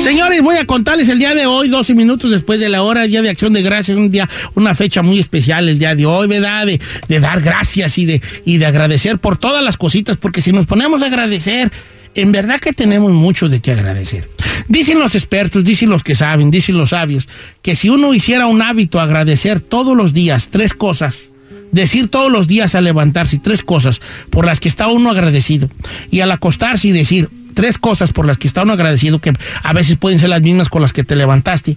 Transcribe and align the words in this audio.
Señores, 0.00 0.42
voy 0.42 0.56
a 0.56 0.64
contarles 0.66 1.08
el 1.08 1.18
día 1.18 1.34
de 1.34 1.46
hoy, 1.46 1.68
12 1.68 1.94
minutos 1.94 2.30
después 2.30 2.58
de 2.60 2.68
la 2.68 2.82
hora, 2.82 3.06
Día 3.06 3.22
de 3.22 3.30
Acción 3.30 3.52
de 3.52 3.62
Gracias, 3.62 3.96
un 3.96 4.10
día, 4.10 4.28
una 4.54 4.74
fecha 4.74 5.02
muy 5.02 5.18
especial 5.18 5.68
el 5.68 5.78
día 5.78 5.94
de 5.94 6.06
hoy, 6.06 6.26
¿verdad? 6.26 6.66
De, 6.66 6.80
de 7.08 7.20
dar 7.20 7.40
gracias 7.40 7.98
y 7.98 8.06
de, 8.06 8.20
y 8.44 8.58
de 8.58 8.66
agradecer 8.66 9.18
por 9.18 9.36
todas 9.36 9.62
las 9.62 9.76
cositas, 9.76 10.16
porque 10.16 10.42
si 10.42 10.52
nos 10.52 10.66
ponemos 10.66 11.02
a 11.02 11.06
agradecer, 11.06 11.70
en 12.14 12.32
verdad 12.32 12.60
que 12.60 12.72
tenemos 12.72 13.12
mucho 13.12 13.48
de 13.48 13.60
qué 13.60 13.72
agradecer. 13.72 14.28
Dicen 14.68 14.98
los 14.98 15.14
expertos, 15.14 15.64
dicen 15.64 15.88
los 15.88 16.02
que 16.02 16.14
saben, 16.14 16.50
dicen 16.50 16.76
los 16.76 16.90
sabios, 16.90 17.28
que 17.62 17.76
si 17.76 17.88
uno 17.88 18.12
hiciera 18.14 18.46
un 18.46 18.62
hábito 18.62 19.00
agradecer 19.00 19.60
todos 19.60 19.96
los 19.96 20.12
días 20.12 20.48
tres 20.50 20.74
cosas, 20.74 21.28
decir 21.70 22.08
todos 22.08 22.30
los 22.30 22.48
días 22.48 22.74
al 22.74 22.84
levantarse 22.84 23.38
tres 23.38 23.62
cosas 23.62 24.00
por 24.30 24.46
las 24.46 24.60
que 24.60 24.68
está 24.68 24.88
uno 24.88 25.10
agradecido, 25.10 25.68
y 26.10 26.20
al 26.20 26.32
acostarse 26.32 26.88
y 26.88 26.92
decir 26.92 27.28
tres 27.52 27.78
cosas 27.78 28.12
por 28.12 28.26
las 28.26 28.38
que 28.38 28.46
está 28.46 28.62
uno 28.62 28.72
agradecido, 28.72 29.20
que 29.20 29.32
a 29.62 29.72
veces 29.72 29.96
pueden 29.96 30.18
ser 30.18 30.30
las 30.30 30.42
mismas 30.42 30.68
con 30.68 30.82
las 30.82 30.92
que 30.92 31.04
te 31.04 31.16
levantaste, 31.16 31.76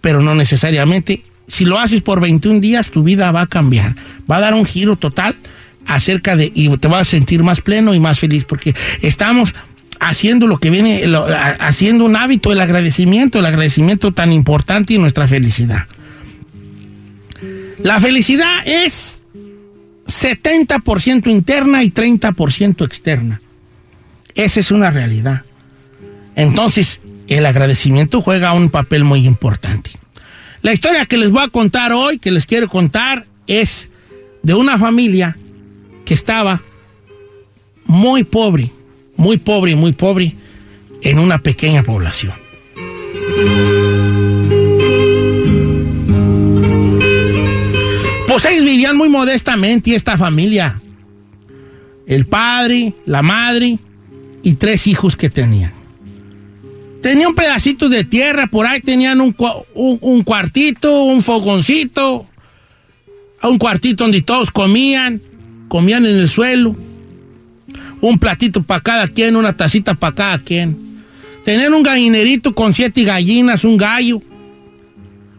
pero 0.00 0.20
no 0.20 0.34
necesariamente. 0.34 1.22
Si 1.46 1.64
lo 1.64 1.78
haces 1.78 2.00
por 2.00 2.20
21 2.20 2.60
días, 2.60 2.90
tu 2.90 3.02
vida 3.02 3.30
va 3.30 3.42
a 3.42 3.46
cambiar, 3.46 3.94
va 4.30 4.38
a 4.38 4.40
dar 4.40 4.54
un 4.54 4.64
giro 4.64 4.96
total 4.96 5.36
acerca 5.86 6.36
de, 6.36 6.50
y 6.54 6.74
te 6.78 6.88
vas 6.88 7.02
a 7.02 7.10
sentir 7.10 7.42
más 7.42 7.60
pleno 7.60 7.94
y 7.94 8.00
más 8.00 8.18
feliz, 8.18 8.44
porque 8.44 8.74
estamos 9.02 9.54
haciendo 10.00 10.46
lo 10.46 10.58
que 10.58 10.70
viene, 10.70 11.02
haciendo 11.60 12.04
un 12.04 12.16
hábito, 12.16 12.52
el 12.52 12.60
agradecimiento, 12.60 13.38
el 13.38 13.46
agradecimiento 13.46 14.12
tan 14.12 14.32
importante 14.32 14.94
y 14.94 14.98
nuestra 14.98 15.26
felicidad. 15.26 15.86
La 17.82 18.00
felicidad 18.00 18.66
es 18.66 19.22
70% 20.06 21.30
interna 21.30 21.82
y 21.82 21.90
30% 21.90 22.84
externa. 22.84 23.40
Esa 24.34 24.60
es 24.60 24.70
una 24.70 24.90
realidad. 24.90 25.42
Entonces, 26.34 27.00
el 27.28 27.46
agradecimiento 27.46 28.20
juega 28.20 28.52
un 28.52 28.70
papel 28.70 29.04
muy 29.04 29.26
importante. 29.26 29.90
La 30.62 30.72
historia 30.72 31.06
que 31.06 31.16
les 31.16 31.30
voy 31.30 31.42
a 31.42 31.48
contar 31.48 31.92
hoy, 31.92 32.18
que 32.18 32.30
les 32.30 32.46
quiero 32.46 32.68
contar, 32.68 33.26
es 33.46 33.88
de 34.42 34.54
una 34.54 34.78
familia 34.78 35.36
que 36.04 36.14
estaba 36.14 36.60
muy 37.86 38.24
pobre, 38.24 38.70
muy 39.16 39.36
pobre, 39.36 39.76
muy 39.76 39.92
pobre, 39.92 40.34
en 41.02 41.18
una 41.18 41.38
pequeña 41.38 41.82
población. 41.82 42.32
Pues 48.26 48.44
ellos 48.46 48.64
vivían 48.64 48.96
muy 48.96 49.08
modestamente 49.08 49.94
esta 49.94 50.18
familia, 50.18 50.80
el 52.06 52.26
padre, 52.26 52.94
la 53.06 53.22
madre 53.22 53.78
y 54.44 54.54
tres 54.54 54.86
hijos 54.86 55.16
que 55.16 55.30
tenían. 55.30 55.72
Tenía 57.02 57.28
un 57.28 57.34
pedacito 57.34 57.88
de 57.88 58.04
tierra, 58.04 58.46
por 58.46 58.66
ahí 58.66 58.80
tenían 58.80 59.20
un, 59.20 59.34
un 59.74 60.22
cuartito, 60.22 61.04
un 61.04 61.22
fogoncito, 61.22 62.26
un 63.42 63.58
cuartito 63.58 64.04
donde 64.04 64.22
todos 64.22 64.50
comían, 64.50 65.20
comían 65.68 66.06
en 66.06 66.16
el 66.16 66.28
suelo, 66.28 66.76
un 68.00 68.18
platito 68.18 68.62
para 68.62 68.80
cada 68.80 69.08
quien, 69.08 69.36
una 69.36 69.56
tacita 69.56 69.94
para 69.94 70.14
cada 70.14 70.38
quien. 70.38 70.76
Tenían 71.44 71.74
un 71.74 71.82
gallinerito 71.82 72.54
con 72.54 72.72
siete 72.72 73.02
gallinas, 73.02 73.64
un 73.64 73.76
gallo, 73.76 74.22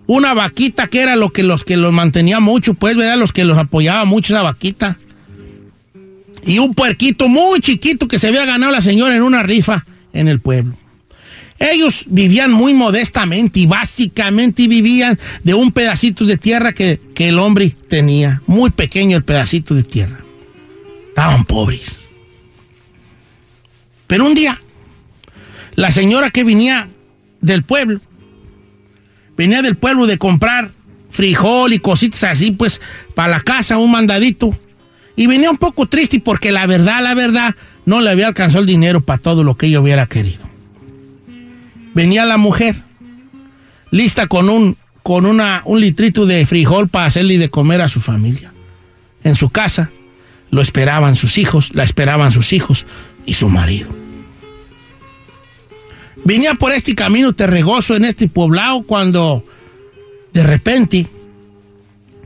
una 0.08 0.34
vaquita 0.34 0.88
que 0.88 1.02
era 1.02 1.16
lo 1.16 1.32
que 1.32 1.42
los 1.42 1.64
que 1.64 1.78
los 1.78 1.94
mantenía 1.94 2.40
mucho, 2.40 2.74
pues, 2.76 2.96
¿verdad? 2.96 3.18
Los 3.18 3.34
que 3.34 3.44
los 3.44 3.58
apoyaba 3.58 4.06
mucho 4.06 4.34
esa 4.34 4.44
vaquita. 4.44 4.98
Y 6.46 6.60
un 6.60 6.74
puerquito 6.74 7.28
muy 7.28 7.60
chiquito 7.60 8.08
que 8.08 8.20
se 8.20 8.28
había 8.28 8.46
ganado 8.46 8.72
la 8.72 8.82
señora 8.82 9.16
en 9.16 9.24
una 9.24 9.44
rifa 9.44 9.86
en 10.14 10.28
el 10.28 10.40
pueblo. 10.40 10.78
Ellos 11.58 12.04
vivían 12.08 12.52
muy 12.52 12.74
modestamente 12.74 13.62
y 13.62 13.66
básicamente 13.66 14.68
vivían 14.68 15.18
de 15.44 15.54
un 15.54 15.72
pedacito 15.72 16.26
de 16.26 16.38
tierra 16.38 16.74
que, 16.74 17.00
que 17.16 17.30
el 17.30 17.40
hombre 17.40 17.76
tenía. 17.88 18.42
Muy 18.46 18.70
pequeño 18.70 19.18
el 19.18 19.24
pedacito 19.24 19.74
de 19.74 19.84
tierra. 19.84 20.20
Estaban 21.10 21.46
pobres. 21.46 21.96
Pero 24.08 24.26
un 24.26 24.36
día, 24.36 24.60
la 25.76 25.92
señora 25.92 26.30
que 26.30 26.44
venía 26.44 26.90
del 27.42 27.64
pueblo, 27.64 28.02
venía 29.38 29.62
del 29.62 29.78
pueblo 29.78 30.08
de 30.08 30.18
comprar 30.18 30.72
frijol 31.10 31.74
y 31.74 31.80
cositas 31.80 32.24
así, 32.26 32.52
pues, 32.52 32.82
para 33.16 33.30
la 33.30 33.40
casa, 33.40 33.78
un 33.78 33.92
mandadito. 33.92 34.56
Y 35.16 35.28
venía 35.28 35.50
un 35.50 35.58
poco 35.58 35.86
triste 35.86 36.20
porque 36.20 36.52
la 36.52 36.66
verdad, 36.66 37.02
la 37.02 37.14
verdad, 37.14 37.56
no 37.86 38.02
le 38.02 38.10
había 38.10 38.28
alcanzado 38.28 38.62
el 38.62 38.68
dinero 38.68 39.02
para 39.02 39.20
todo 39.20 39.44
lo 39.44 39.56
que 39.56 39.68
ella 39.68 39.80
hubiera 39.80 40.08
querido. 40.08 40.44
Venía 41.94 42.26
la 42.26 42.38
mujer, 42.38 42.76
lista 43.92 44.28
con 44.28 44.50
un, 44.50 44.76
con 45.04 45.26
una, 45.26 45.62
un 45.66 45.80
litrito 45.80 46.26
de 46.26 46.46
frijol 46.46 46.90
para 46.90 47.06
hacerle 47.06 47.38
de 47.38 47.50
comer 47.50 47.82
a 47.82 47.90
su 47.90 48.02
familia. 48.02 48.52
En 49.24 49.36
su 49.36 49.50
casa 49.50 49.90
lo 50.52 50.62
esperaban 50.62 51.16
sus 51.16 51.38
hijos, 51.38 51.70
la 51.74 51.84
esperaban 51.84 52.32
sus 52.32 52.52
hijos 52.54 52.86
y 53.26 53.36
su 53.36 53.50
marido. 53.50 53.90
Venía 56.24 56.56
por 56.56 56.72
este 56.72 56.96
camino 56.96 57.34
terregoso 57.34 57.96
en 57.96 58.06
este 58.06 58.28
poblado 58.28 58.84
cuando 58.84 59.44
de 60.34 60.44
repente 60.44 61.08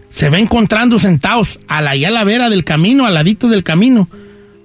se 0.10 0.30
va 0.30 0.40
encontrando 0.40 1.00
sentados 1.00 1.60
a 1.68 1.82
la, 1.82 1.92
allá 1.92 2.10
a 2.10 2.12
la 2.12 2.24
vera 2.24 2.50
del 2.50 2.64
camino, 2.64 3.06
al 3.06 3.14
ladito 3.14 3.48
del 3.48 3.64
camino, 3.64 4.10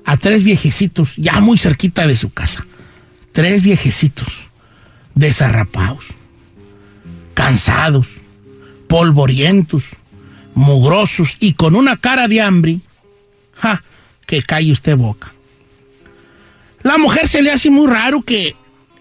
a 0.04 0.16
tres 0.16 0.42
viejecitos, 0.42 1.14
ya 1.16 1.40
muy 1.40 1.58
cerquita 1.58 2.06
de 2.06 2.16
su 2.16 2.30
casa. 2.30 2.66
Tres 3.32 3.62
viejecitos, 3.62 4.28
desarrapados, 5.14 6.06
cansados, 7.34 8.06
polvorientos, 8.88 9.84
mugrosos 10.54 11.36
y 11.40 11.52
con 11.52 11.74
una 11.74 11.96
cara 11.96 12.28
de 12.28 12.40
hambre. 12.40 12.78
¡Ja! 13.54 13.82
Que 14.26 14.42
calle 14.42 14.72
usted 14.72 14.96
boca. 14.96 15.32
La 16.82 16.98
mujer 16.98 17.28
se 17.28 17.42
le 17.42 17.50
hace 17.50 17.70
muy 17.70 17.86
raro 17.86 18.22
que 18.22 18.54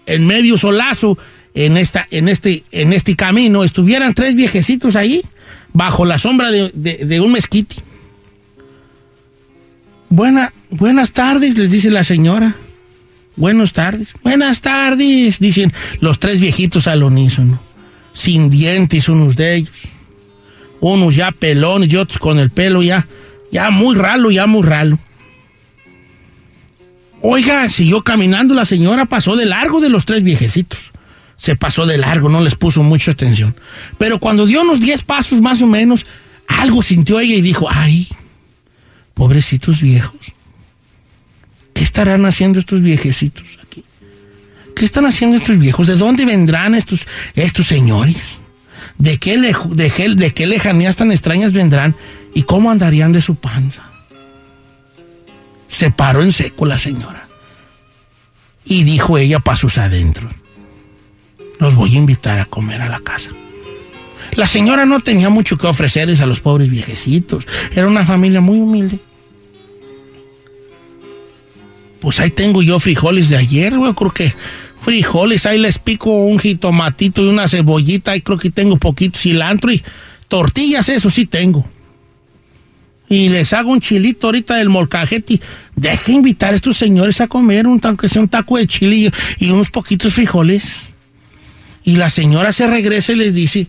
en 0.06 0.26
medio 0.26 0.58
solazo, 0.58 1.16
en, 1.54 1.76
esta, 1.76 2.06
en, 2.10 2.28
este, 2.28 2.64
en 2.72 2.92
este 2.92 3.14
camino, 3.14 3.62
estuvieran 3.62 4.14
tres 4.14 4.34
viejecitos 4.34 4.96
ahí, 4.96 5.22
bajo 5.74 6.06
la 6.06 6.18
sombra 6.18 6.50
de, 6.50 6.70
de 6.72 7.20
un 7.20 7.32
mezquite. 7.32 7.76
Buena, 10.08 10.54
buenas 10.70 11.12
tardes, 11.12 11.58
les 11.58 11.70
dice 11.70 11.90
la 11.90 12.04
señora. 12.04 12.54
Buenas 13.36 13.72
tardes. 13.72 14.14
Buenas 14.22 14.60
tardes, 14.60 15.40
dicen 15.40 15.72
los 16.00 16.20
tres 16.20 16.40
viejitos 16.40 16.86
al 16.86 17.02
unísono. 17.02 17.60
Sin 18.12 18.48
dientes 18.48 19.08
unos 19.08 19.34
de 19.36 19.56
ellos. 19.56 19.82
Unos 20.80 21.16
ya 21.16 21.32
pelones 21.32 21.92
y 21.92 21.96
otros 21.96 22.18
con 22.18 22.38
el 22.38 22.50
pelo 22.50 22.82
ya, 22.82 23.06
ya 23.50 23.70
muy 23.70 23.96
ralo, 23.96 24.30
ya 24.30 24.46
muy 24.46 24.62
ralo. 24.62 24.98
Oiga, 27.20 27.68
siguió 27.68 28.02
caminando 28.02 28.54
la 28.54 28.66
señora, 28.66 29.06
pasó 29.06 29.34
de 29.34 29.46
largo 29.46 29.80
de 29.80 29.88
los 29.88 30.04
tres 30.04 30.22
viejecitos. 30.22 30.92
Se 31.44 31.56
pasó 31.56 31.84
de 31.84 31.98
largo, 31.98 32.30
no 32.30 32.40
les 32.40 32.54
puso 32.54 32.82
mucha 32.82 33.10
atención. 33.10 33.54
Pero 33.98 34.18
cuando 34.18 34.46
dio 34.46 34.62
unos 34.62 34.80
diez 34.80 35.02
pasos 35.02 35.42
más 35.42 35.60
o 35.60 35.66
menos, 35.66 36.06
algo 36.48 36.82
sintió 36.82 37.20
ella 37.20 37.34
y 37.34 37.42
dijo, 37.42 37.68
ay, 37.70 38.08
pobrecitos 39.12 39.82
viejos. 39.82 40.32
¿Qué 41.74 41.84
estarán 41.84 42.24
haciendo 42.24 42.58
estos 42.58 42.80
viejecitos 42.80 43.58
aquí? 43.62 43.84
¿Qué 44.74 44.86
están 44.86 45.04
haciendo 45.04 45.36
estos 45.36 45.58
viejos? 45.58 45.86
¿De 45.86 45.96
dónde 45.96 46.24
vendrán 46.24 46.74
estos, 46.74 47.06
estos 47.34 47.66
señores? 47.66 48.38
¿De 48.96 49.18
qué, 49.18 49.36
de, 49.36 50.14
¿De 50.14 50.32
qué 50.32 50.46
lejanías 50.46 50.96
tan 50.96 51.12
extrañas 51.12 51.52
vendrán? 51.52 51.94
¿Y 52.32 52.44
cómo 52.44 52.70
andarían 52.70 53.12
de 53.12 53.20
su 53.20 53.34
panza? 53.34 53.82
Se 55.68 55.90
paró 55.90 56.22
en 56.22 56.32
seco 56.32 56.64
la 56.64 56.78
señora. 56.78 57.28
Y 58.64 58.84
dijo 58.84 59.18
ella 59.18 59.40
pasos 59.40 59.76
adentro. 59.76 60.30
Los 61.58 61.74
voy 61.74 61.94
a 61.94 61.98
invitar 61.98 62.38
a 62.38 62.44
comer 62.44 62.82
a 62.82 62.88
la 62.88 63.00
casa. 63.00 63.30
La 64.36 64.46
señora 64.46 64.84
no 64.84 65.00
tenía 65.00 65.28
mucho 65.28 65.56
que 65.56 65.66
ofrecerles 65.66 66.20
a 66.20 66.26
los 66.26 66.40
pobres 66.40 66.68
viejecitos. 66.68 67.46
Era 67.72 67.86
una 67.86 68.04
familia 68.04 68.40
muy 68.40 68.58
humilde. 68.58 68.98
Pues 72.00 72.20
ahí 72.20 72.30
tengo 72.30 72.62
yo 72.62 72.80
frijoles 72.80 73.28
de 73.28 73.36
ayer, 73.36 73.78
güey. 73.78 73.94
Creo 73.94 74.12
que 74.12 74.34
frijoles, 74.82 75.46
ahí 75.46 75.58
les 75.58 75.78
pico 75.78 76.10
un 76.10 76.38
jitomatito 76.38 77.24
y 77.24 77.28
una 77.28 77.48
cebollita. 77.48 78.12
Ahí 78.12 78.20
creo 78.20 78.38
que 78.38 78.50
tengo 78.50 78.76
poquito 78.76 79.18
cilantro 79.18 79.72
y 79.72 79.82
tortillas, 80.28 80.88
eso 80.88 81.10
sí 81.10 81.26
tengo. 81.26 81.64
Y 83.08 83.28
les 83.28 83.52
hago 83.52 83.70
un 83.70 83.80
chilito 83.80 84.26
ahorita 84.26 84.56
del 84.56 84.68
molcajete. 84.68 85.40
Deje 85.76 86.12
invitar 86.12 86.54
a 86.54 86.56
estos 86.56 86.76
señores 86.76 87.20
a 87.20 87.28
comer, 87.28 87.66
un, 87.66 87.80
aunque 87.84 88.08
sea 88.08 88.22
un 88.22 88.28
taco 88.28 88.56
de 88.56 88.66
chile 88.66 89.12
y 89.38 89.50
unos 89.50 89.70
poquitos 89.70 90.12
frijoles. 90.12 90.93
Y 91.84 91.96
la 91.96 92.10
señora 92.10 92.52
se 92.52 92.66
regresa 92.66 93.12
y 93.12 93.16
les 93.16 93.34
dice, 93.34 93.68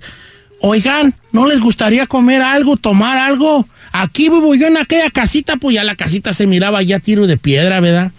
oigan, 0.61 1.13
¿no 1.31 1.47
les 1.47 1.59
gustaría 1.59 2.07
comer 2.07 2.41
algo, 2.41 2.77
tomar 2.77 3.17
algo? 3.17 3.67
Aquí 3.91 4.29
vivo 4.29 4.55
yo 4.55 4.67
en 4.67 4.77
aquella 4.77 5.09
casita, 5.09 5.57
pues 5.57 5.75
ya 5.75 5.83
la 5.83 5.95
casita 5.95 6.33
se 6.33 6.47
miraba 6.47 6.81
ya 6.81 6.99
tiro 6.99 7.27
de 7.27 7.37
piedra, 7.37 7.79
¿verdad? 7.79 8.11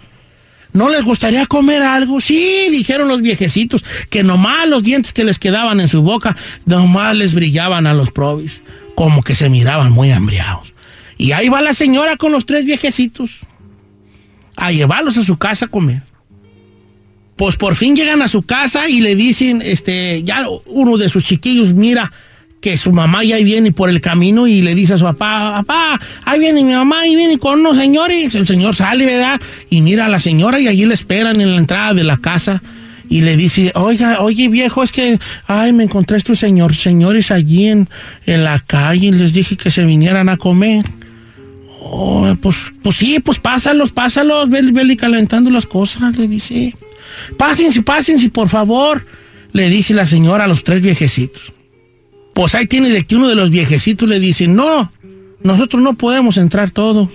¿No 0.73 0.89
les 0.89 1.03
gustaría 1.03 1.45
comer 1.47 1.81
algo? 1.81 2.21
Sí, 2.21 2.67
dijeron 2.69 3.07
los 3.07 3.21
viejecitos, 3.21 3.83
que 4.09 4.23
nomás 4.23 4.69
los 4.69 4.83
dientes 4.83 5.13
que 5.13 5.23
les 5.23 5.39
quedaban 5.39 5.79
en 5.79 5.87
su 5.87 6.03
boca, 6.03 6.35
nomás 6.65 7.15
les 7.15 7.33
brillaban 7.33 7.87
a 7.87 7.93
los 7.93 8.11
probis, 8.11 8.61
como 8.93 9.23
que 9.23 9.33
se 9.33 9.49
miraban 9.49 9.91
muy 9.91 10.11
hambriados. 10.11 10.73
Y 11.17 11.31
ahí 11.31 11.49
va 11.49 11.61
la 11.61 11.73
señora 11.73 12.15
con 12.17 12.31
los 12.31 12.45
tres 12.45 12.65
viejecitos 12.65 13.39
a 14.55 14.71
llevarlos 14.71 15.17
a 15.17 15.23
su 15.23 15.37
casa 15.37 15.65
a 15.65 15.69
comer. 15.69 16.03
Pues 17.37 17.55
por 17.55 17.75
fin 17.75 17.95
llegan 17.95 18.21
a 18.21 18.27
su 18.27 18.41
casa 18.41 18.89
y 18.89 18.99
le 18.99 19.15
dicen, 19.15 19.61
este, 19.63 20.23
ya 20.23 20.45
uno 20.65 20.97
de 20.97 21.07
sus 21.07 21.23
chiquillos 21.23 21.73
mira 21.73 22.11
que 22.59 22.77
su 22.77 22.91
mamá 22.91 23.23
ya 23.23 23.37
viene 23.37 23.71
por 23.71 23.89
el 23.89 24.01
camino 24.01 24.47
y 24.47 24.61
le 24.61 24.73
dice 24.73 24.93
a 24.93 24.97
su 24.97 25.03
papá, 25.03 25.63
papá, 25.63 25.99
ahí 26.25 26.39
viene 26.39 26.63
mi 26.63 26.73
mamá, 26.73 27.01
ahí 27.01 27.15
viene 27.15 27.37
con 27.37 27.59
unos 27.59 27.77
señores. 27.77 28.33
El 28.33 28.47
señor 28.47 28.75
sale, 28.75 29.05
¿verdad? 29.05 29.39
Y 29.69 29.81
mira 29.81 30.05
a 30.05 30.09
la 30.09 30.19
señora 30.19 30.59
y 30.59 30.67
allí 30.67 30.85
le 30.85 30.95
esperan 30.95 31.39
en 31.39 31.51
la 31.51 31.57
entrada 31.57 31.93
de 31.93 32.03
la 32.03 32.17
casa. 32.17 32.61
Y 33.09 33.21
le 33.21 33.37
dice, 33.37 33.71
oiga, 33.75 34.19
oye 34.19 34.49
viejo, 34.49 34.83
es 34.83 34.91
que, 34.91 35.17
ay, 35.45 35.71
me 35.71 35.83
encontré 35.83 36.17
estos 36.17 36.39
señor, 36.39 36.75
señores 36.75 37.31
allí 37.31 37.67
en, 37.67 37.87
en 38.25 38.43
la 38.43 38.59
calle 38.59 39.07
y 39.07 39.11
les 39.11 39.31
dije 39.31 39.55
que 39.55 39.71
se 39.71 39.85
vinieran 39.85 40.27
a 40.27 40.37
comer. 40.37 40.83
Oh, 41.79 42.35
pues, 42.41 42.57
pues 42.81 42.97
sí, 42.97 43.19
pues 43.23 43.39
pásalos, 43.39 43.93
pásalos, 43.93 44.49
vele, 44.49 44.71
vele 44.71 44.97
calentando 44.97 45.49
las 45.49 45.65
cosas, 45.65 46.17
le 46.17 46.27
dice. 46.27 46.75
Pásense, 47.37 47.81
pásense, 47.81 48.29
por 48.29 48.49
favor, 48.49 49.05
le 49.53 49.69
dice 49.69 49.93
la 49.93 50.05
señora 50.05 50.45
a 50.45 50.47
los 50.47 50.63
tres 50.63 50.81
viejecitos. 50.81 51.53
Pues 52.33 52.55
ahí 52.55 52.67
tiene 52.67 52.89
de 52.89 53.05
que 53.05 53.15
uno 53.15 53.27
de 53.27 53.35
los 53.35 53.49
viejecitos 53.49 54.07
le 54.07 54.19
dice, 54.19 54.47
no, 54.47 54.91
nosotros 55.41 55.81
no 55.81 55.93
podemos 55.93 56.37
entrar 56.37 56.71
todos. 56.71 57.09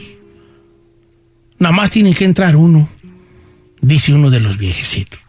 Nada 1.59 1.75
más 1.75 1.91
tiene 1.91 2.15
que 2.15 2.25
entrar 2.25 2.56
uno, 2.56 2.89
dice 3.81 4.12
uno 4.12 4.31
de 4.31 4.41
los 4.41 4.59
viejecitos. 4.59 5.21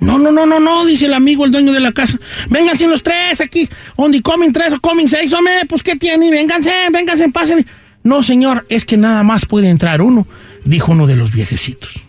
No, 0.00 0.18
no, 0.18 0.32
no, 0.32 0.46
no, 0.46 0.58
no, 0.58 0.84
dice 0.84 1.06
el 1.06 1.14
amigo, 1.14 1.44
el 1.44 1.52
dueño 1.52 1.72
de 1.72 1.78
la 1.78 1.92
casa. 1.92 2.18
Vénganse 2.48 2.88
los 2.88 3.04
tres 3.04 3.40
aquí, 3.40 3.68
donde 3.96 4.20
comen 4.20 4.52
tres 4.52 4.72
o 4.72 4.80
comen 4.80 5.08
seis, 5.08 5.32
hombre, 5.32 5.60
pues 5.68 5.82
¿qué 5.82 5.94
tiene? 5.94 6.30
Vénganse, 6.30 6.72
vénganse, 6.92 7.28
pasen. 7.28 7.64
No, 8.02 8.22
señor, 8.24 8.66
es 8.68 8.84
que 8.84 8.96
nada 8.96 9.22
más 9.22 9.46
puede 9.46 9.68
entrar 9.68 10.02
uno, 10.02 10.26
dijo 10.64 10.90
uno 10.90 11.06
de 11.06 11.14
los 11.14 11.32
viejecitos. 11.32 12.01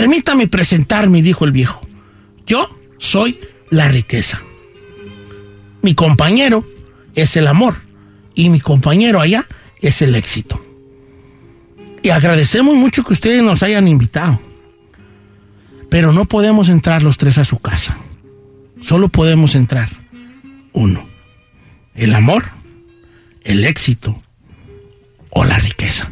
Permítame 0.00 0.46
presentarme, 0.48 1.22
dijo 1.22 1.44
el 1.44 1.52
viejo. 1.52 1.80
Yo 2.46 2.68
soy 2.98 3.38
la 3.70 3.88
riqueza 3.88 4.40
mi 5.86 5.94
compañero 5.94 6.64
es 7.14 7.36
el 7.36 7.46
amor 7.46 7.76
y 8.34 8.50
mi 8.50 8.58
compañero 8.58 9.20
allá 9.20 9.46
es 9.80 10.02
el 10.02 10.16
éxito. 10.16 10.60
Y 12.02 12.10
agradecemos 12.10 12.74
mucho 12.74 13.04
que 13.04 13.12
ustedes 13.12 13.40
nos 13.40 13.62
hayan 13.62 13.86
invitado. 13.86 14.40
Pero 15.88 16.12
no 16.12 16.24
podemos 16.24 16.68
entrar 16.70 17.04
los 17.04 17.18
tres 17.18 17.38
a 17.38 17.44
su 17.44 17.60
casa. 17.60 17.96
Solo 18.80 19.08
podemos 19.10 19.54
entrar 19.54 19.88
uno. 20.72 21.06
El 21.94 22.16
amor, 22.16 22.42
el 23.44 23.64
éxito 23.64 24.20
o 25.30 25.44
la 25.44 25.60
riqueza. 25.60 26.10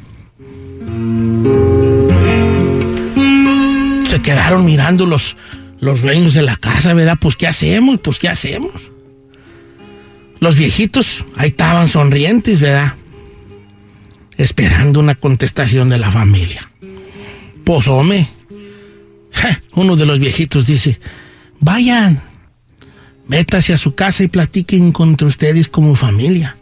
Se 4.15 4.23
quedaron 4.23 4.65
mirando 4.65 5.07
los, 5.07 5.35
los 5.81 6.03
dueños 6.03 6.35
de 6.35 6.43
la 6.43 6.55
casa, 6.55 6.95
¿verdad? 6.95 7.17
Pues 7.21 7.35
¿qué 7.35 7.49
hacemos? 7.49 7.99
Pues 7.99 8.21
¿qué 8.21 8.29
hacemos? 8.29 8.71
Los 10.39 10.55
viejitos 10.55 11.25
ahí 11.35 11.49
estaban 11.49 11.89
sonrientes, 11.89 12.61
¿verdad? 12.61 12.95
Esperando 14.37 15.01
una 15.01 15.17
contestación 15.17 15.89
de 15.89 15.99
la 15.99 16.13
familia. 16.13 16.63
Pues, 17.65 17.89
hombre, 17.89 18.29
uno 19.75 19.97
de 19.97 20.07
los 20.07 20.21
viejitos 20.21 20.69
dice, 20.69 21.01
vayan, 21.59 22.23
métase 23.27 23.73
a 23.73 23.79
su 23.79 23.97
casa 23.97 24.23
y 24.23 24.29
platiquen 24.29 24.93
contra 24.93 25.27
ustedes 25.27 25.67
como 25.67 25.97
familia 25.97 26.57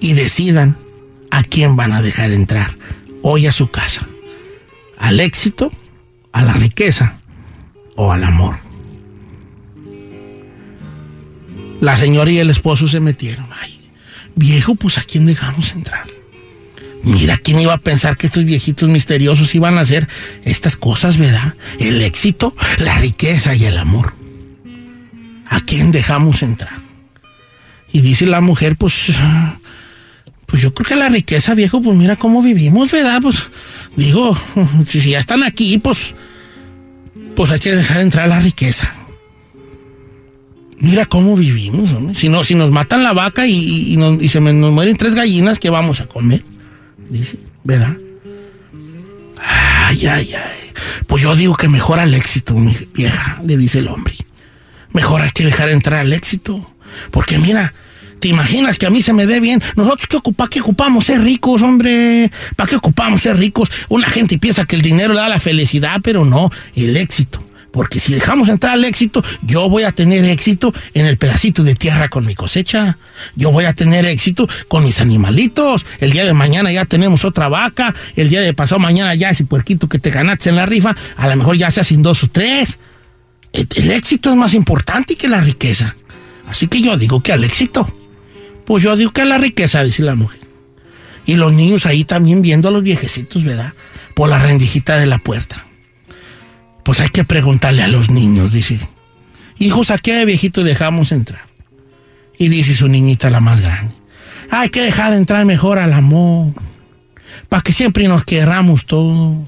y 0.00 0.14
decidan 0.14 0.78
a 1.30 1.42
quién 1.42 1.76
van 1.76 1.92
a 1.92 2.00
dejar 2.00 2.30
entrar 2.30 2.74
hoy 3.20 3.48
a 3.48 3.52
su 3.52 3.70
casa. 3.70 4.08
Al 4.96 5.20
éxito, 5.20 5.70
a 6.34 6.42
la 6.42 6.52
riqueza 6.52 7.20
o 7.94 8.12
al 8.12 8.24
amor. 8.24 8.56
La 11.80 11.96
señora 11.96 12.30
y 12.30 12.38
el 12.38 12.50
esposo 12.50 12.88
se 12.88 12.98
metieron. 12.98 13.46
Ay, 13.62 13.78
viejo, 14.34 14.74
pues 14.74 14.98
a 14.98 15.04
quién 15.04 15.26
dejamos 15.26 15.72
entrar. 15.72 16.04
Mira, 17.04 17.36
¿quién 17.36 17.60
iba 17.60 17.72
a 17.72 17.78
pensar 17.78 18.16
que 18.16 18.26
estos 18.26 18.44
viejitos 18.44 18.88
misteriosos 18.88 19.54
iban 19.54 19.78
a 19.78 19.82
hacer 19.82 20.08
estas 20.42 20.76
cosas, 20.76 21.18
verdad? 21.18 21.54
El 21.78 22.02
éxito, 22.02 22.56
la 22.78 22.98
riqueza 22.98 23.54
y 23.54 23.66
el 23.66 23.78
amor. 23.78 24.12
¿A 25.48 25.60
quién 25.60 25.92
dejamos 25.92 26.42
entrar? 26.42 26.78
Y 27.92 28.00
dice 28.00 28.26
la 28.26 28.40
mujer, 28.40 28.74
pues, 28.76 29.12
pues 30.46 30.62
yo 30.62 30.74
creo 30.74 30.86
que 30.86 30.96
la 30.96 31.08
riqueza, 31.08 31.54
viejo, 31.54 31.82
pues 31.82 31.96
mira 31.96 32.16
cómo 32.16 32.42
vivimos, 32.42 32.90
¿verdad? 32.90 33.20
Pues 33.22 33.36
digo, 33.96 34.36
si 34.86 35.10
ya 35.10 35.18
están 35.18 35.42
aquí, 35.42 35.78
pues, 35.78 36.14
pues 37.34 37.50
hay 37.50 37.60
que 37.60 37.74
dejar 37.74 38.00
entrar 38.00 38.28
la 38.28 38.40
riqueza. 38.40 38.92
Mira 40.78 41.06
cómo 41.06 41.36
vivimos, 41.36 41.90
Si, 42.16 42.28
no, 42.28 42.44
si 42.44 42.54
nos 42.54 42.70
matan 42.70 43.02
la 43.02 43.12
vaca 43.12 43.46
y, 43.46 43.96
se 44.28 44.40
nos 44.40 44.72
mueren 44.72 44.96
tres 44.96 45.14
gallinas, 45.14 45.58
¿qué 45.58 45.70
vamos 45.70 46.00
a 46.00 46.06
comer? 46.06 46.44
Dice, 47.08 47.38
¿verdad? 47.62 47.96
Ay, 49.38 50.06
ay, 50.06 50.34
ay. 50.34 50.72
Pues 51.06 51.22
yo 51.22 51.34
digo 51.36 51.54
que 51.54 51.68
mejor 51.68 52.00
al 52.00 52.12
éxito, 52.14 52.54
mi 52.54 52.76
vieja, 52.92 53.40
le 53.44 53.56
dice 53.56 53.78
el 53.78 53.88
hombre. 53.88 54.14
Mejor 54.92 55.22
hay 55.22 55.30
que 55.30 55.44
dejar 55.44 55.70
entrar 55.70 56.00
al 56.00 56.12
éxito. 56.12 56.70
Porque 57.10 57.38
mira, 57.38 57.72
¿te 58.24 58.28
imaginas 58.28 58.78
que 58.78 58.86
a 58.86 58.90
mí 58.90 59.02
se 59.02 59.12
me 59.12 59.26
dé 59.26 59.38
bien? 59.38 59.62
Nosotros 59.76 60.06
qué 60.08 60.16
ocupa, 60.16 60.48
qué 60.48 60.62
ocupamos 60.62 61.04
ser 61.04 61.20
ricos, 61.20 61.60
hombre. 61.60 62.30
¿Para 62.56 62.70
qué 62.70 62.76
ocupamos 62.76 63.20
ser 63.20 63.36
ricos? 63.36 63.68
Una 63.90 64.08
gente 64.08 64.38
piensa 64.38 64.64
que 64.64 64.76
el 64.76 64.80
dinero 64.80 65.12
da 65.12 65.28
la 65.28 65.38
felicidad, 65.38 66.00
pero 66.02 66.24
no, 66.24 66.50
el 66.74 66.96
éxito 66.96 67.46
Porque 67.70 68.00
si 68.00 68.14
dejamos 68.14 68.48
entrar 68.48 68.72
al 68.72 68.84
éxito, 68.86 69.22
yo 69.42 69.68
voy 69.68 69.82
a 69.82 69.92
tener 69.92 70.24
éxito 70.24 70.72
en 70.94 71.04
el 71.04 71.18
pedacito 71.18 71.62
de 71.64 71.74
tierra 71.74 72.08
con 72.08 72.24
mi 72.24 72.34
cosecha. 72.34 72.96
Yo 73.36 73.52
voy 73.52 73.66
a 73.66 73.74
tener 73.74 74.06
éxito 74.06 74.48
con 74.68 74.84
mis 74.84 75.02
animalitos. 75.02 75.84
El 76.00 76.12
día 76.12 76.24
de 76.24 76.32
mañana 76.32 76.72
ya 76.72 76.86
tenemos 76.86 77.26
otra 77.26 77.48
vaca. 77.48 77.94
El 78.16 78.30
día 78.30 78.40
de 78.40 78.54
pasado 78.54 78.78
mañana 78.78 79.14
ya 79.14 79.28
ese 79.28 79.44
puerquito 79.44 79.86
que 79.86 79.98
te 79.98 80.08
ganaste 80.08 80.48
en 80.48 80.56
la 80.56 80.64
rifa, 80.64 80.96
a 81.18 81.28
lo 81.28 81.36
mejor 81.36 81.58
ya 81.58 81.70
se 81.70 81.82
hacen 81.82 82.00
dos 82.00 82.24
o 82.24 82.28
tres. 82.28 82.78
El 83.52 83.90
éxito 83.90 84.30
es 84.30 84.36
más 84.36 84.54
importante 84.54 85.14
que 85.14 85.28
la 85.28 85.42
riqueza. 85.42 85.94
Así 86.48 86.68
que 86.68 86.80
yo 86.80 86.96
digo 86.96 87.22
que 87.22 87.34
al 87.34 87.44
éxito. 87.44 87.86
Pues 88.66 88.82
yo 88.82 88.96
digo 88.96 89.12
que 89.12 89.24
la 89.24 89.38
riqueza, 89.38 89.84
dice 89.84 90.02
la 90.02 90.14
mujer. 90.14 90.40
Y 91.26 91.36
los 91.36 91.52
niños 91.52 91.86
ahí 91.86 92.04
también 92.04 92.42
viendo 92.42 92.68
a 92.68 92.70
los 92.70 92.82
viejecitos, 92.82 93.44
¿verdad? 93.44 93.72
Por 94.14 94.28
la 94.28 94.38
rendijita 94.38 94.98
de 94.98 95.06
la 95.06 95.18
puerta. 95.18 95.64
Pues 96.84 97.00
hay 97.00 97.08
que 97.08 97.24
preguntarle 97.24 97.82
a 97.82 97.88
los 97.88 98.10
niños, 98.10 98.52
dice. 98.52 98.78
Hijos, 99.58 99.90
¿a 99.90 99.98
qué 99.98 100.24
viejito 100.24 100.62
dejamos 100.62 101.12
entrar? 101.12 101.46
Y 102.38 102.48
dice 102.48 102.74
su 102.74 102.88
niñita, 102.88 103.30
la 103.30 103.40
más 103.40 103.60
grande. 103.60 103.94
Hay 104.50 104.68
que 104.68 104.82
dejar 104.82 105.14
entrar 105.14 105.44
mejor 105.46 105.78
al 105.78 105.92
amor. 105.92 106.52
Para 107.48 107.62
que 107.62 107.72
siempre 107.72 108.06
nos 108.08 108.24
querramos 108.24 108.86
todo. 108.86 109.44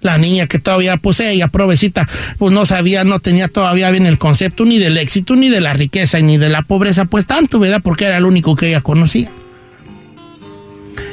La 0.00 0.18
niña 0.18 0.46
que 0.46 0.58
todavía, 0.58 0.96
pues 0.96 1.20
ella, 1.20 1.48
provecita, 1.48 2.08
pues 2.38 2.54
no 2.54 2.64
sabía, 2.66 3.04
no 3.04 3.20
tenía 3.20 3.48
todavía 3.48 3.90
bien 3.90 4.06
el 4.06 4.18
concepto 4.18 4.64
ni 4.64 4.78
del 4.78 4.96
éxito, 4.96 5.36
ni 5.36 5.50
de 5.50 5.60
la 5.60 5.74
riqueza, 5.74 6.20
ni 6.20 6.38
de 6.38 6.48
la 6.48 6.62
pobreza, 6.62 7.04
pues 7.04 7.26
tanto, 7.26 7.58
¿verdad? 7.58 7.80
Porque 7.82 8.06
era 8.06 8.16
el 8.16 8.24
único 8.24 8.56
que 8.56 8.68
ella 8.68 8.80
conocía. 8.80 9.30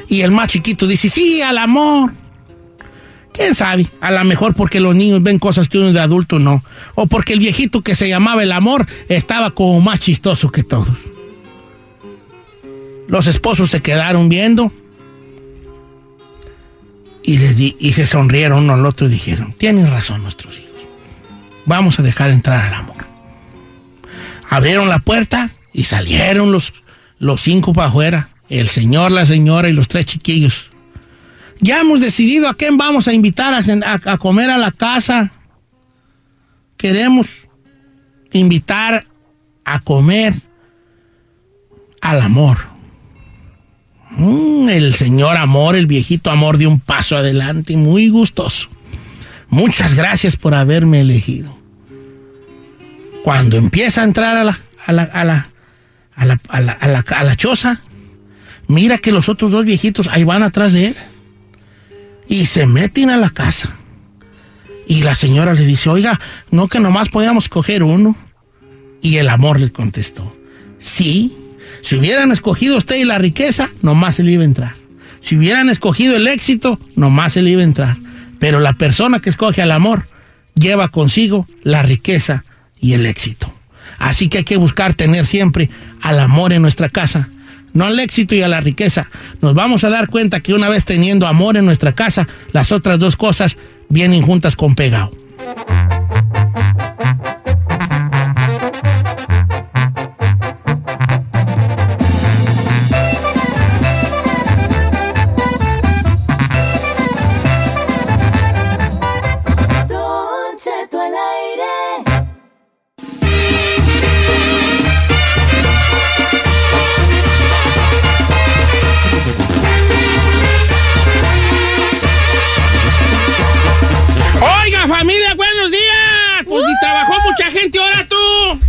Y 0.10 0.22
el 0.22 0.32
más 0.32 0.50
chiquito 0.50 0.88
dice, 0.88 1.10
sí, 1.10 1.42
al 1.42 1.58
amor. 1.58 2.12
¿Quién 3.34 3.54
sabe? 3.54 3.86
A 4.02 4.10
lo 4.12 4.24
mejor 4.24 4.56
porque 4.56 4.80
los 4.80 4.96
niños 4.96 5.22
ven 5.22 5.38
cosas 5.38 5.68
que 5.68 5.78
uno 5.78 5.94
de 5.94 6.00
adulto 6.00 6.40
no. 6.40 6.64
O 6.96 7.06
porque 7.08 7.34
el 7.34 7.40
viejito 7.40 7.82
que 7.82 7.94
se 7.94 8.10
llamaba 8.10 8.42
el 8.42 8.52
amor 8.52 8.88
estaba 9.10 9.52
como 9.52 9.80
más 9.80 10.00
chistoso 10.00 10.50
que 10.50 10.64
todos. 10.64 11.06
Los 13.08 13.28
esposos 13.28 13.70
se 13.70 13.82
quedaron 13.82 14.28
viendo 14.28 14.72
y, 17.28 17.38
les 17.40 17.58
di- 17.58 17.76
y 17.78 17.92
se 17.92 18.08
sonrieron 18.08 18.64
uno 18.64 18.74
al 18.74 18.86
otro 18.86 19.06
y 19.08 19.10
dijeron, 19.10 19.52
tienen 19.54 19.90
razón 19.92 20.24
nuestros 20.24 20.58
hijos. 20.60 20.72
Vamos 21.66 22.00
a 22.00 22.02
dejar 22.04 22.30
entrar 22.32 22.66
al 22.66 22.74
amor. 22.74 23.06
Abrieron 24.50 24.88
la 24.88 25.00
puerta 25.00 25.50
y 25.74 25.84
salieron 25.84 26.54
los, 26.54 26.72
los 27.20 27.42
cinco 27.42 27.74
para 27.74 27.90
afuera. 27.90 28.30
El 28.48 28.70
señor, 28.70 29.12
la 29.12 29.26
señora 29.26 29.68
y 29.68 29.74
los 29.74 29.90
tres 29.90 30.06
chiquillos. 30.06 30.70
Ya 31.60 31.82
hemos 31.82 32.00
decidido 32.00 32.48
a 32.48 32.54
quién 32.54 32.78
vamos 32.78 33.10
a 33.10 33.14
invitar 33.14 33.54
a, 33.54 34.18
comer 34.18 34.50
a 34.50 34.58
la 34.58 34.72
casa. 34.72 35.32
Queremos 36.78 37.48
invitar 38.32 39.06
a 39.66 39.80
comer 39.82 40.34
al 42.00 42.22
amor. 42.22 42.58
Mm, 44.18 44.70
el 44.70 44.96
señor 44.96 45.38
amor, 45.38 45.76
el 45.76 45.86
viejito 45.86 46.32
amor, 46.32 46.58
dio 46.58 46.70
un 46.70 46.80
paso 46.80 47.16
adelante, 47.16 47.78
muy 47.78 48.10
gustoso. 48.10 48.68
Muchas 49.50 49.94
gracias 49.94 50.36
por 50.36 50.56
haberme 50.56 51.02
elegido. 51.02 51.56
Cuando 53.24 53.58
empieza 53.58 54.02
a 54.02 54.06
entrar 54.06 54.38
a 54.38 54.44
la 57.24 57.36
choza, 57.36 57.80
mira 58.68 58.98
que 58.98 59.12
los 59.12 59.30
otros 59.30 59.52
dos 59.52 59.66
viejitos 59.66 60.08
ahí 60.08 60.24
van 60.24 60.44
atrás 60.44 60.74
de 60.74 60.88
él 60.88 60.96
y 62.28 62.48
se 62.48 62.66
meten 62.66 63.12
a 63.12 63.18
la 63.18 63.30
casa. 63.30 63.78
Y 64.88 65.04
la 65.04 65.16
señora 65.16 65.54
le 65.54 65.66
dice, 65.66 65.90
oiga, 65.90 66.20
no 66.50 66.68
que 66.68 66.80
nomás 66.80 67.10
podíamos 67.10 67.50
coger 67.50 67.84
uno. 67.84 68.16
Y 69.02 69.18
el 69.18 69.30
amor 69.30 69.60
le 69.60 69.72
contestó, 69.72 70.36
sí, 70.80 71.36
si 71.82 71.96
hubieran 71.96 72.32
escogido 72.32 72.78
usted 72.78 72.98
y 72.98 73.06
la 73.06 73.18
riqueza, 73.18 73.70
nomás 73.82 74.16
se 74.16 74.24
le 74.24 74.34
iba 74.34 74.44
a 74.44 74.46
entrar. 74.46 74.76
Si 75.20 75.38
hubieran 75.38 75.70
escogido 75.70 76.16
el 76.16 76.28
éxito, 76.28 76.80
nomás 76.96 77.34
se 77.34 77.42
le 77.42 77.52
iba 77.52 77.62
a 77.62 77.66
entrar. 77.66 77.98
Pero 78.40 78.60
la 78.60 78.74
persona 78.74 79.20
que 79.20 79.30
escoge 79.30 79.62
al 79.62 79.72
amor 79.72 80.08
lleva 80.56 80.90
consigo 80.90 81.48
la 81.64 81.82
riqueza 81.82 82.44
y 82.80 82.94
el 82.94 83.06
éxito. 83.06 83.52
Así 84.00 84.30
que 84.30 84.40
hay 84.40 84.44
que 84.44 84.58
buscar 84.58 84.94
tener 84.94 85.26
siempre 85.26 85.70
al 86.02 86.20
amor 86.20 86.54
en 86.54 86.62
nuestra 86.62 86.90
casa, 86.90 87.30
no 87.74 87.86
al 87.86 88.00
éxito 88.00 88.36
y 88.36 88.42
a 88.42 88.48
la 88.48 88.62
riqueza. 88.62 89.10
Nos 89.42 89.54
vamos 89.54 89.84
a 89.84 89.90
dar 89.90 90.08
cuenta 90.08 90.40
que 90.40 90.54
una 90.54 90.70
vez 90.70 90.86
teniendo 90.86 91.28
amor 91.28 91.58
en 91.58 91.66
nuestra 91.66 91.94
casa, 91.94 92.28
las 92.52 92.72
otras 92.72 93.00
dos 93.00 93.16
cosas 93.16 93.58
vienen 93.90 94.22
juntas 94.22 94.56
con 94.56 94.76
pegado. 94.76 95.12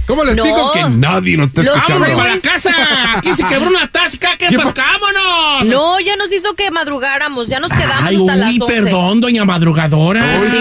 ¿Cómo 0.08 0.24
les 0.24 0.34
No. 0.36 0.44
explico 0.44 0.72
que 0.72 0.88
nadie 0.96 1.36
nos 1.36 1.48
está 1.48 1.60
escuchando? 1.60 1.92
Vámonos 2.00 2.18
para 2.18 2.34
la 2.34 2.40
casa. 2.40 2.70
Aquí 3.18 3.34
se 3.36 3.44
quebró 3.44 3.68
una 3.68 3.86
tasca. 3.88 4.36
¿Qué 4.38 4.46
pues 4.50 4.74
vámonos? 4.74 5.68
No, 5.68 6.00
ya 6.00 6.16
nos 6.16 6.32
hizo 6.32 6.54
que 6.54 6.70
madrugáramos, 6.70 7.46
ya 7.48 7.60
nos 7.60 7.70
quedamos 7.70 8.08
Ay, 8.08 8.16
hasta 8.16 8.36
las 8.36 8.48
uy, 8.52 8.58
11. 8.62 8.74
perdón, 8.74 9.20
doña 9.20 9.44
madrugadora. 9.44 10.38
Uy, 10.40 10.48
Sí, 10.50 10.56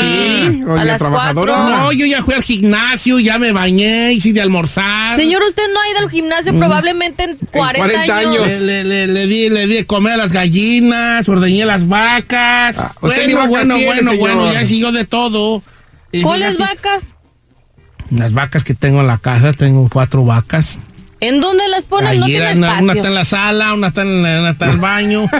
sí, 0.51 0.61
a 0.61 0.65
doña 0.65 0.83
las 0.83 0.97
trabajadora. 0.97 1.53
cuatro. 1.53 1.77
No, 1.77 1.91
yo 1.93 2.05
ya 2.05 2.21
fui 2.23 2.33
al 2.33 2.43
gimnasio, 2.43 3.19
ya 3.19 3.37
me 3.39 3.53
bañé, 3.53 4.11
hice 4.13 4.33
de 4.33 4.41
almorzar. 4.41 5.17
Señor, 5.17 5.41
usted 5.43 5.63
no 5.73 5.79
ha 5.81 5.89
ido 5.91 5.99
al 5.99 6.09
gimnasio 6.09 6.51
Mm. 6.53 6.57
probablemente 6.59 7.23
en 7.23 7.37
40, 7.37 7.87
40 7.87 8.17
años. 8.17 8.43
años. 8.43 8.47
Le, 8.47 8.59
le- 8.59 8.83
le- 8.83 9.07
le 9.07 9.27
di, 9.27 9.49
le 9.49 9.65
di 9.65 9.73
de 9.75 9.85
comer 9.85 10.13
a 10.13 10.17
las 10.17 10.33
gallinas, 10.33 11.29
ordeñé 11.29 11.65
las 11.65 11.87
vacas. 11.87 12.77
Ah, 12.79 12.91
bueno, 12.99 13.35
vacas 13.35 13.49
bueno, 13.49 13.75
tiene, 13.75 13.87
bueno, 13.93 14.11
señor. 14.11 14.17
bueno, 14.19 14.51
ya 14.53 14.65
siguió 14.65 14.91
de 14.91 15.05
todo. 15.05 15.63
¿Cuáles 16.21 16.57
vacas? 16.57 17.03
Las 18.11 18.33
vacas 18.33 18.63
que 18.63 18.73
tengo 18.73 19.01
en 19.01 19.07
la 19.07 19.17
casa, 19.17 19.51
tengo 19.53 19.89
cuatro 19.91 20.23
vacas. 20.25 20.79
¿En 21.19 21.41
dónde 21.41 21.67
las 21.67 21.85
pones? 21.85 22.15
no 22.17 22.25
Ahí 22.25 22.31
tiene 22.31 22.45
era, 22.45 22.55
una, 22.55 22.67
espacio. 22.67 22.83
una 22.83 22.93
está 22.93 23.07
en 23.07 23.15
la 23.15 23.25
sala, 23.25 23.73
una 23.73 23.87
está 23.87 24.01
en, 24.03 24.21
la- 24.23 24.39
una 24.41 24.49
está 24.51 24.65
en 24.65 24.71
el 24.71 24.77
baño. 24.77 25.25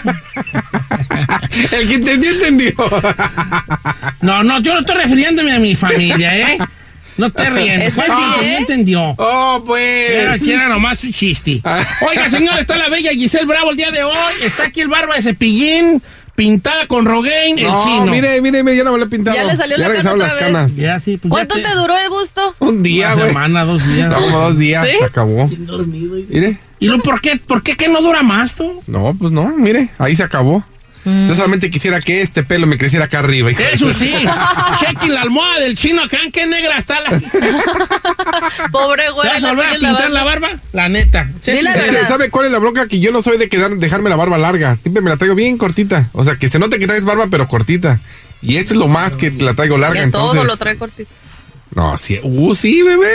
El 1.72 1.88
que 1.88 1.96
entendió, 1.96 2.32
entendió. 2.32 2.72
No, 4.22 4.44
no, 4.44 4.60
yo 4.62 4.74
no 4.74 4.80
estoy 4.82 4.96
refiriéndome 4.96 5.52
a 5.52 5.60
mi 5.60 5.76
familia, 5.76 6.38
¿eh? 6.38 6.58
No 7.18 7.32
te 7.32 7.50
riendo. 7.50 7.86
Este 7.86 7.96
¿Cuál 7.96 8.08
sí, 8.08 8.14
entendió, 8.14 8.42
¿eh? 8.52 8.58
entendió? 8.58 9.02
Oh, 9.18 9.64
Era, 9.78 10.30
pues. 10.32 10.44
que 10.44 10.54
era 10.54 10.68
nomás 10.70 11.04
un 11.04 11.12
chiste. 11.12 11.62
Oiga, 12.08 12.30
señor, 12.30 12.60
está 12.60 12.76
la 12.78 12.90
bella 12.90 13.12
Giselle 13.12 13.46
Bravo 13.46 13.72
el 13.72 13.78
día 13.78 13.92
de 13.92 14.04
hoy. 14.04 14.14
Está 14.44 14.66
aquí 14.66 14.82
el 14.82 14.88
barba 14.88 15.16
de 15.16 15.22
cepillín, 15.24 16.02
pintada 16.38 16.86
con 16.86 17.06
Rogaine, 17.06 17.60
el 17.60 17.68
No, 17.68 17.84
chino. 17.84 18.12
mire, 18.12 18.40
mire, 18.42 18.62
mire, 18.64 18.78
ya 18.78 18.84
no 18.84 18.92
me 18.94 19.00
lo 19.00 19.06
he 19.06 19.10
pintado. 19.10 19.36
Ya 19.36 19.44
le 19.44 19.56
salió 19.58 19.76
la 19.78 19.88
regresaron 19.88 20.20
cana 20.20 20.28
las 20.28 20.34
otra 20.36 20.48
vez. 20.48 20.56
canas. 20.56 20.76
Ya, 20.76 21.00
sí, 21.00 21.18
pues 21.18 21.24
ya 21.24 21.30
¿Cuánto 21.32 21.56
te 21.56 21.76
duró 21.76 21.98
el 21.98 22.10
gusto? 22.10 22.56
Un 22.60 22.84
día, 22.84 23.08
Una 23.08 23.16
güey. 23.16 23.28
semana, 23.30 23.66
dos 23.66 23.86
días. 23.88 24.10
No, 24.10 24.22
como 24.22 24.40
dos 24.40 24.58
días. 24.60 24.86
¿Sí? 24.88 24.94
Se 25.00 25.06
acabó. 25.06 25.50
Mire. 26.30 26.60
¿Y 26.80 26.86
luego 26.88 27.02
por 27.02 27.22
qué? 27.22 27.38
¿Por 27.38 27.64
qué 27.64 27.74
que 27.76 27.90
no 27.90 28.02
dura 28.02 28.22
más 28.22 28.54
tú? 28.54 28.84
No, 28.86 29.16
pues 29.20 29.32
no, 29.32 29.48
mire, 29.58 29.90
ahí 29.98 30.16
se 30.16 30.22
acabó. 30.24 30.64
Yo 31.28 31.36
solamente 31.36 31.70
quisiera 31.72 32.02
que 32.02 32.22
este 32.22 32.44
pelo 32.44 32.68
me 32.68 32.78
creciera 32.78 33.06
acá 33.06 33.20
arriba. 33.20 33.50
hijo 33.50 33.62
de 33.62 33.72
Eso 33.72 33.94
sí, 33.94 34.14
chequen 34.80 35.14
la 35.14 35.22
almohada 35.22 35.60
del 35.62 35.76
chino 35.76 36.04
acá, 36.04 36.18
¿en 36.24 36.32
qué 36.34 36.46
negra 36.46 36.78
está 36.78 37.00
la... 37.00 37.18
¿Te 37.20 38.70
Pobre 38.72 39.10
güey. 39.12 39.28
vas 39.30 39.44
a 39.44 39.48
volver 39.50 39.70
a 39.70 39.74
pintar 39.74 40.12
la 40.12 40.24
barba? 40.24 40.50
La 40.74 40.90
neta. 40.90 41.30
Sí, 41.42 41.62
la 41.62 41.74
que. 41.74 42.06
¿sabe 42.08 42.30
cuál 42.30 42.48
es 42.48 42.52
la 42.52 42.60
bronca? 42.60 42.88
Que 42.88 43.00
yo 43.00 43.12
no 43.12 43.22
soy 43.22 43.38
de 43.38 43.50
quedar, 43.50 43.72
dejarme 43.78 44.10
la 44.10 44.16
barba 44.16 44.38
larga. 44.38 44.76
Siempre 44.82 45.02
me 45.02 45.10
la 45.10 45.18
traigo 45.18 45.36
bien 45.36 45.58
cortita. 45.58 46.10
O 46.14 46.24
sea, 46.24 46.36
que 46.36 46.50
se 46.50 46.60
note 46.60 46.80
que 46.80 46.88
traes 46.88 47.04
barba, 47.04 47.28
pero 47.32 47.48
cortita. 47.48 48.00
Y 48.42 48.58
esto 48.58 48.74
es 48.74 48.80
lo 48.80 48.88
más 48.88 49.16
que 49.16 49.32
la 49.32 49.54
traigo 49.54 49.78
larga, 49.78 50.00
Que 50.00 50.04
entonces. 50.04 50.34
todo 50.40 50.44
lo 50.44 50.58
trae 50.58 50.78
cortito. 50.78 51.10
No, 51.76 51.98
sí. 51.98 52.20
Uh, 52.24 52.56
sí, 52.56 52.82
bebé. 52.82 53.08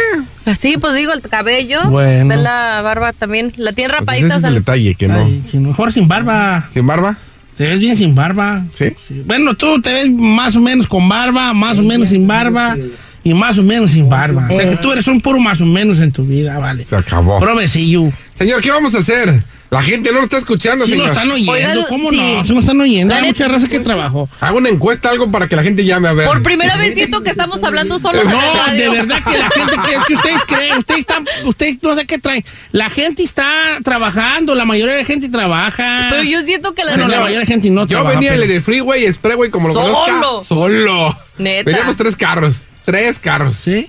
Sí, 0.61 0.77
pues 0.79 0.95
digo, 0.95 1.13
el 1.13 1.21
cabello. 1.23 1.81
Bueno. 1.89 2.29
Ve 2.29 2.37
la 2.37 2.81
barba 2.83 3.13
también. 3.13 3.53
La 3.57 3.73
tiene 3.73 3.89
Pues 3.91 4.01
rapadita, 4.01 4.35
o 4.35 4.37
es 4.37 4.41
sea, 4.41 4.49
el 4.49 4.55
detalle, 4.57 4.95
que 4.95 5.09
no. 5.09 5.25
Ay, 5.25 5.43
mejor 5.55 5.93
sin 5.93 6.07
barba. 6.09 6.69
¿Sin 6.73 6.87
barba? 6.87 7.17
Te 7.62 7.69
ves 7.69 7.78
bien 7.78 7.97
sin 7.97 8.12
barba. 8.12 8.64
¿Sí? 8.75 8.87
Bueno, 9.25 9.54
tú 9.54 9.81
te 9.81 9.92
ves 9.92 10.11
más 10.11 10.57
o 10.57 10.61
menos 10.61 10.88
con 10.88 11.09
barba, 11.09 11.54
más 11.54 11.78
o 11.78 11.85
menos 11.85 12.09
sin 12.09 12.26
barba 12.26 12.76
y 13.23 13.35
más 13.35 13.57
o 13.57 13.62
menos 13.62 13.92
sin 13.92 14.09
barba. 14.09 14.49
O 14.50 14.57
sea 14.57 14.69
que 14.69 14.76
tú 14.78 14.90
eres 14.90 15.07
un 15.07 15.21
puro 15.21 15.38
más 15.38 15.61
o 15.61 15.64
menos 15.64 16.00
en 16.00 16.11
tu 16.11 16.25
vida, 16.25 16.59
vale. 16.59 16.85
Se 16.85 16.97
acabó. 16.97 17.38
Provecillo. 17.38 18.11
Señor, 18.33 18.61
¿qué 18.61 18.73
vamos 18.73 18.97
a 18.97 18.99
hacer? 18.99 19.45
La 19.73 19.83
gente 19.83 20.12
no 20.12 20.19
lo 20.19 20.25
está 20.25 20.38
escuchando, 20.38 20.85
Sí 20.85 20.93
señor. 20.93 21.09
nos 21.09 21.17
están 21.17 21.31
oyendo, 21.33 21.52
Oigan, 21.52 21.79
¿cómo 21.88 22.11
sí. 22.11 22.17
no? 22.21 22.45
Sí 22.45 22.50
nos 22.52 22.61
están 22.61 22.81
oyendo. 22.81 23.14
La 23.14 23.21
Hay 23.21 23.26
neta- 23.26 23.45
mucha 23.45 23.49
raza 23.55 23.69
que 23.69 23.81
trabajó. 23.81 24.29
Hago 24.41 24.59
una 24.59 24.69
encuesta, 24.69 25.09
algo 25.11 25.31
para 25.31 25.49
que 25.49 25.57
la 25.57 25.62
gente 25.62 25.85
llame 25.85 26.09
a 26.09 26.12
ver. 26.12 26.26
Por 26.26 26.43
primera 26.43 26.76
vez 26.76 26.95
siento 26.95 27.23
que 27.23 27.31
estamos 27.31 27.62
hablando 27.64 27.99
solos 27.99 28.23
en 28.23 28.29
el 28.31 28.35
No, 28.37 28.41
de 28.43 28.59
radio. 28.59 28.93
verdad 28.93 29.25
que 29.25 29.38
la 29.38 29.50
gente 29.50 29.76
que, 29.76 29.99
que 30.07 30.14
ustedes 30.14 30.43
creen, 30.47 30.79
ustedes 30.79 31.00
están, 31.00 31.26
ustedes 31.47 31.79
no 31.83 31.95
sé 31.95 32.07
qué 32.07 32.19
traen. 32.19 32.45
La 32.71 32.91
gente 32.91 33.23
está 33.23 33.79
trabajando, 33.83 34.55
la 34.55 34.64
mayoría 34.67 34.95
de 34.95 35.00
la 35.00 35.07
gente 35.07 35.29
trabaja. 35.31 36.09
Pero 36.11 36.23
yo 36.23 36.43
siento 36.43 36.75
que 36.75 36.85
la 36.85 36.91
Bueno, 36.93 37.09
la 37.09 37.17
mayoría 37.17 37.38
de 37.38 37.45
la 37.45 37.49
gente 37.49 37.71
no 37.71 37.83
Yo 37.83 37.87
trabaja. 37.88 38.14
venía 38.17 38.31
pero- 38.33 38.43
en 38.43 38.50
el 38.50 38.62
freeway, 38.62 39.07
expressway, 39.07 39.49
como 39.50 39.69
lo 39.69 39.75
Solo. 39.75 39.95
conozca. 40.05 40.47
Solo. 40.49 41.17
Neta. 41.38 41.71
Veníamos 41.71 41.97
tres 41.97 42.14
carros. 42.14 42.57
Tres 42.85 43.19
carros. 43.19 43.57
¿Sí? 43.57 43.88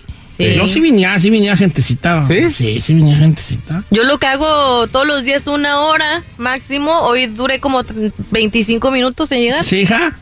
Sí. 0.51 0.55
Yo 0.57 0.67
sí 0.67 0.79
venía, 0.79 1.19
sí 1.19 1.29
venía 1.29 1.55
gentecita. 1.55 2.23
¿Sí? 2.25 2.51
Sí, 2.51 2.79
sí 2.79 2.93
venía 2.93 3.17
gentecita. 3.17 3.83
Yo 3.91 4.03
lo 4.03 4.17
que 4.17 4.27
hago 4.27 4.87
todos 4.87 5.07
los 5.07 5.25
días 5.25 5.47
una 5.47 5.81
hora 5.81 6.23
máximo. 6.37 6.91
Hoy 7.01 7.27
duré 7.27 7.59
como 7.59 7.83
25 8.31 8.91
minutos 8.91 9.31
en 9.31 9.39
llegar. 9.41 9.63
Sí, 9.63 9.81
hija. 9.81 10.19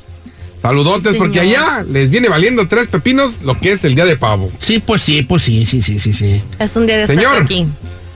Saludotes, 0.62 1.12
Sí, 1.12 1.18
porque 1.18 1.42
allá 1.42 1.84
les 1.90 2.10
viene 2.10 2.30
valiendo 2.30 2.68
tres 2.68 2.88
pepinos 2.88 3.42
lo 3.42 3.58
que 3.60 3.74
es 3.74 3.84
el 3.84 3.96
día 3.96 4.06
de 4.06 4.16
pavo. 4.16 4.50
Sí, 4.60 4.80
pues 4.80 5.02
sí, 5.02 5.22
pues 5.24 5.44
sí, 5.44 5.66
sí, 5.66 5.82
sí, 5.82 6.00
sí, 6.00 6.14
sí. 6.14 6.42
Es 6.58 6.76
un 6.76 6.86
día 6.86 6.96
de 6.98 7.02
estar 7.04 7.18
Señor. 7.18 7.44
aquí. 7.44 7.68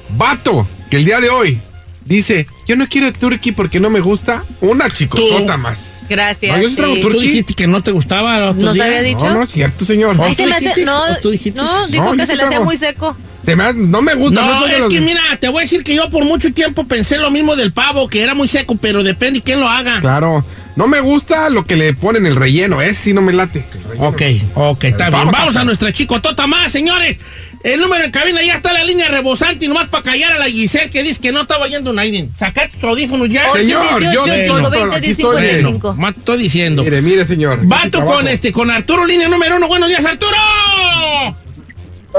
Vato, 0.10 0.66
que 0.90 0.96
el 0.98 1.04
día 1.06 1.20
de 1.20 1.30
hoy 1.30 1.60
dice: 2.08 2.48
Yo 2.68 2.76
no 2.76 2.88
quiero 2.88 3.12
turkey 3.14 3.52
porque 3.52 3.80
no 3.80 3.90
me 3.90 4.00
gusta. 4.00 4.44
Una 4.62 4.90
chicotota 4.90 5.56
Tú. 5.56 5.62
más. 5.62 6.04
Gracias. 6.10 6.56
No, 6.58 6.64
yo 6.64 6.70
sí. 6.70 7.02
Tú 7.02 7.10
dijiste 7.20 7.54
que 7.54 7.68
no 7.68 7.82
te 7.84 7.92
gustaba 7.92 8.40
los 8.40 8.56
¿No 8.56 8.62
otros 8.72 8.78
se 8.78 8.84
días? 8.84 8.88
había 8.88 9.02
dicho? 9.02 9.26
No, 9.26 9.34
no 9.36 9.44
es 9.44 9.52
cierto, 9.52 9.86
señor. 9.86 10.16
Ay, 10.20 10.32
¿tú 10.36 10.44
se 10.44 10.46
me 10.48 10.52
hace, 10.56 10.62
dijiste? 10.66 10.86
no, 10.86 11.02
¿O 11.02 11.16
tú 11.22 11.30
dijiste? 11.30 11.62
no, 11.62 11.88
dijo 11.88 12.04
No, 12.06 12.12
que 12.14 12.22
se 12.26 12.32
sí 12.32 12.38
le 12.38 12.44
hacía 12.44 12.50
trago. 12.50 12.66
muy 12.66 12.78
seco. 12.78 13.18
Se 13.46 13.56
me 13.56 13.64
ha- 13.64 13.74
no 13.74 14.02
me 14.02 14.14
gusta. 14.16 14.42
No, 14.42 14.60
soy 14.60 14.70
de 14.70 14.76
es 14.76 14.80
los- 14.82 14.94
que 14.94 15.00
mira, 15.02 15.22
te 15.40 15.48
voy 15.48 15.60
a 15.60 15.62
decir 15.62 15.84
que 15.84 15.96
yo 15.96 16.10
por 16.10 16.26
mucho 16.26 16.52
tiempo 16.54 16.86
pensé 16.86 17.18
lo 17.18 17.32
mismo 17.32 17.56
del 17.56 17.72
pavo, 17.72 18.10
que 18.10 18.22
era 18.22 18.34
muy 18.34 18.48
seco, 18.48 18.76
pero 18.76 19.04
depende 19.04 19.42
quién 19.42 19.60
lo 19.62 19.70
haga. 19.70 20.02
Claro. 20.02 20.44
No 20.76 20.88
me 20.88 21.00
gusta 21.00 21.50
lo 21.50 21.66
que 21.66 21.76
le 21.76 21.94
ponen 21.94 22.26
el 22.26 22.36
relleno. 22.36 22.82
Ese 22.82 22.96
sí 22.96 23.14
no 23.14 23.22
me 23.22 23.34
late. 23.34 23.64
Ok, 24.00 24.22
ok, 24.56 24.84
está 24.86 25.10
bien. 25.10 25.30
Vamos 25.32 25.56
a 25.56 25.64
nuestra 25.64 25.92
chicotota 25.92 26.48
más, 26.48 26.72
señores. 26.72 27.18
El 27.64 27.82
número 27.82 28.04
en 28.04 28.12
cabina 28.12 28.42
ya 28.44 28.54
está 28.54 28.72
la 28.72 28.84
línea 28.84 29.08
rebosante 29.08 29.66
y 29.66 29.68
nomás 29.68 29.88
para 29.90 30.04
callar 30.04 30.32
a 30.34 30.38
la 30.38 30.46
Giselle 30.46 30.90
que 30.90 31.02
dice 31.04 31.20
que 31.20 31.32
no 31.32 31.42
estaba 31.42 31.68
yendo 31.68 31.92
nadie. 31.92 32.30
Saca 32.38 32.70
tus 32.70 32.84
audífonos 32.84 33.28
ya. 33.30 33.42
Señor, 33.52 33.82
yo 34.14 34.22
818 34.24 34.28
estoy- 34.28 34.46
520 34.46 34.96
aquí 34.96 35.10
estoy. 35.12 35.42
1055 35.42 35.96
Más 35.96 36.14
te 36.14 36.20
estoy 36.20 36.38
diciendo. 36.38 36.84
Mire, 36.84 37.02
mire, 37.02 37.26
señor. 37.26 37.60
Vato 37.64 38.06
con 38.06 38.28
este, 38.28 38.52
con 38.52 38.70
Arturo, 38.70 39.06
línea 39.06 39.28
número 39.28 39.58
uno. 39.58 39.68
Buenos 39.68 39.90
días, 39.90 40.06
Arturo. 40.06 40.38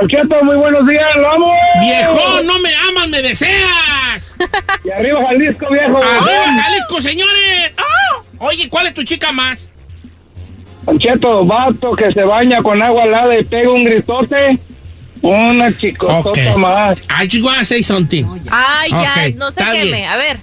Cheto, 0.09 0.45
muy 0.45 0.57
buenos 0.57 0.87
días, 0.87 1.07
lo 1.17 1.29
amo. 1.33 1.53
Viejo, 1.81 2.43
no 2.45 2.59
me 2.61 2.71
amas, 2.89 3.09
me 3.09 3.21
deseas. 3.21 4.35
Y 4.85 4.91
arriba 4.91 5.21
Jalisco, 5.27 5.67
viejo. 5.71 5.97
Arriba, 5.97 6.63
Jalisco, 6.63 7.01
señores. 7.01 7.73
Ah, 7.77 8.23
Oye, 8.39 8.69
¿cuál 8.69 8.87
es 8.87 8.95
tu 8.95 9.03
chica 9.03 9.33
más? 9.33 9.67
Cheto, 10.99 11.45
vato 11.45 11.93
que 11.93 12.13
se 12.13 12.23
baña 12.25 12.63
con 12.63 12.81
agua 12.83 13.05
helada 13.05 13.39
y 13.39 13.45
pega 13.45 13.71
un 13.71 13.85
gritote. 13.85 14.59
Una 15.21 15.77
chicotota 15.77 16.31
Ok. 16.53 16.57
más. 16.59 16.99
I 17.01 17.25
just 17.29 17.43
wanna 17.45 17.65
say 17.65 17.83
something. 17.83 18.25
Ay, 18.51 18.91
ya, 18.91 19.15
Ok, 19.27 19.35
no 19.37 19.51
sé 19.51 19.61
está 19.61 19.73
qué 19.73 19.83
bien. 19.83 19.91
me. 19.91 20.07
A 20.07 20.17
ver. 20.17 20.39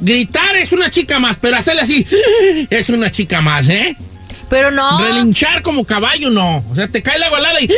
Gritar 0.00 0.56
es 0.56 0.72
una 0.72 0.90
chica 0.90 1.18
más, 1.20 1.36
pero 1.40 1.56
hacerle 1.56 1.82
así 1.82 2.04
es 2.70 2.88
una 2.90 3.10
chica 3.10 3.40
más, 3.40 3.68
¿eh? 3.68 3.96
Pero 4.50 4.70
no. 4.72 4.98
Relinchar 5.00 5.62
como 5.62 5.84
caballo, 5.84 6.28
no. 6.30 6.64
O 6.70 6.74
sea, 6.74 6.88
te 6.88 7.02
cae 7.02 7.18
la 7.18 7.30
balada 7.30 7.60
y. 7.60 7.68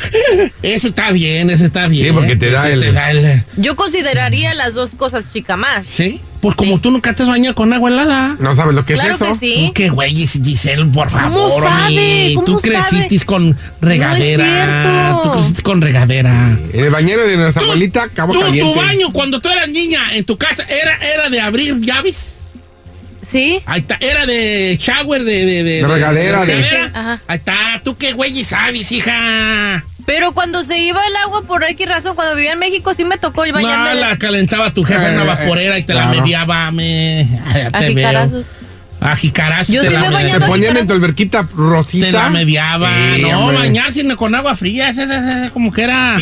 Eso 0.62 0.88
está 0.88 1.10
bien, 1.12 1.48
eso 1.50 1.64
está 1.64 1.86
bien. 1.86 2.08
Sí, 2.08 2.12
porque 2.12 2.36
te 2.36 2.50
da 2.50 2.68
el- 2.68 2.78
te 2.80 2.92
da 2.92 3.10
el- 3.10 3.42
Yo 3.56 3.76
consideraría 3.76 4.54
las 4.54 4.74
dos 4.74 4.90
cosas 4.96 5.32
chica 5.32 5.56
más. 5.56 5.86
¿Sí? 5.86 6.20
Pues 6.42 6.56
como 6.56 6.80
tú 6.80 6.90
nunca 6.90 7.14
te 7.14 7.22
has 7.22 7.28
bañado 7.28 7.54
con 7.54 7.72
agua 7.72 7.88
helada. 7.88 8.36
No 8.40 8.54
sabes 8.54 8.74
lo 8.74 8.84
que 8.84 8.94
Claro 8.94 9.14
es 9.14 9.20
eso. 9.20 9.32
que 9.32 9.38
sí. 9.38 9.64
¿Tú 9.68 9.72
qué 9.74 9.88
güey, 9.90 10.12
Giselle, 10.26 10.84
por 10.86 11.08
favor, 11.08 11.62
sabe? 11.62 12.32
¿Cómo 12.34 12.44
Tú 12.46 12.60
creciste 12.60 13.24
con 13.24 13.56
regadera. 13.80 15.20
tú 15.22 15.32
creciste 15.32 15.62
con 15.62 15.80
regadera. 15.80 16.58
En 16.72 16.84
el 16.84 16.90
bañero 16.90 17.24
de 17.26 17.36
nuestra 17.36 17.62
abuelita, 17.62 18.08
cabo 18.08 18.32
¿Tú, 18.32 18.40
caliente. 18.40 18.72
tu 18.72 18.78
baño 18.78 19.10
cuando 19.12 19.40
tú 19.40 19.48
eras 19.48 19.68
niña 19.68 20.00
en 20.14 20.24
tu 20.24 20.36
casa 20.36 20.64
era, 20.64 20.96
era 21.14 21.30
de 21.30 21.40
abrir 21.40 21.80
llaves? 21.80 22.38
¿Sí? 23.30 23.60
Ahí 23.64 23.80
está, 23.80 23.96
era 24.00 24.26
de 24.26 24.76
shower, 24.78 25.24
de... 25.24 25.46
De, 25.46 25.62
De 25.62 25.86
regadera, 25.88 26.44
de- 26.44 26.54
regadera. 26.56 26.90
Ajá. 26.92 27.20
Ahí 27.28 27.36
está, 27.38 27.80
tú 27.82 27.96
qué 27.96 28.12
güey 28.12 28.44
sabes, 28.44 28.92
hija. 28.92 29.84
Pero 30.06 30.32
cuando 30.32 30.64
se 30.64 30.78
iba 30.78 31.00
el 31.06 31.16
agua 31.16 31.42
por 31.42 31.62
X 31.64 31.88
razón, 31.88 32.14
cuando 32.16 32.34
vivía 32.34 32.52
en 32.52 32.58
México, 32.58 32.92
sí 32.94 33.04
me 33.04 33.18
tocó 33.18 33.42
bañarme. 33.42 33.94
No, 33.94 34.00
la 34.00 34.16
calentaba 34.18 34.72
tu 34.74 34.84
jefa 34.84 35.08
en 35.08 35.14
una 35.14 35.22
Eh, 35.24 35.26
vaporera 35.26 35.78
y 35.78 35.84
te 35.84 35.94
la 35.94 36.06
mediaba, 36.06 36.70
me. 36.70 37.20
Ay, 37.46 37.68
te 37.70 37.78
veo. 37.94 38.08
jicarazos. 38.08 38.46
A 39.00 39.16
jicarazos 39.16 39.74
Yo 39.74 39.82
te 39.82 39.88
sí 39.88 39.94
la 39.94 40.00
me 40.02 40.10
mediaba. 40.10 40.44
Te 40.44 40.46
ponían 40.50 40.76
en 40.76 40.86
tu 40.86 40.92
alberquita 40.92 41.46
rosita. 41.56 42.06
Te 42.06 42.12
la 42.12 42.30
mediaba. 42.30 42.88
Sí, 43.16 43.22
no, 43.22 43.40
hombre. 43.40 43.58
bañar 43.58 43.92
sino 43.92 44.16
con 44.16 44.32
agua 44.34 44.54
fría. 44.54 44.90
ese- 44.90 45.02
ese- 45.04 45.28
ese 45.28 45.50
como 45.50 45.72
que 45.72 45.82
era. 45.82 46.20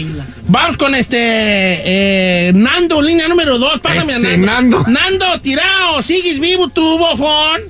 Vamos 0.48 0.76
con 0.78 0.94
este. 0.94 1.18
eh, 1.18 2.52
Nando, 2.54 3.02
línea 3.02 3.28
número 3.28 3.58
dos. 3.58 3.80
Págame 3.80 4.14
a 4.14 4.16
Ese 4.16 4.38
Nando. 4.38 4.78
Nando. 4.78 4.90
Nando, 4.90 5.40
tirado. 5.42 6.00
¿Sigues 6.02 6.38
vivo 6.40 6.68
tú, 6.68 6.98
bofón? 6.98 7.60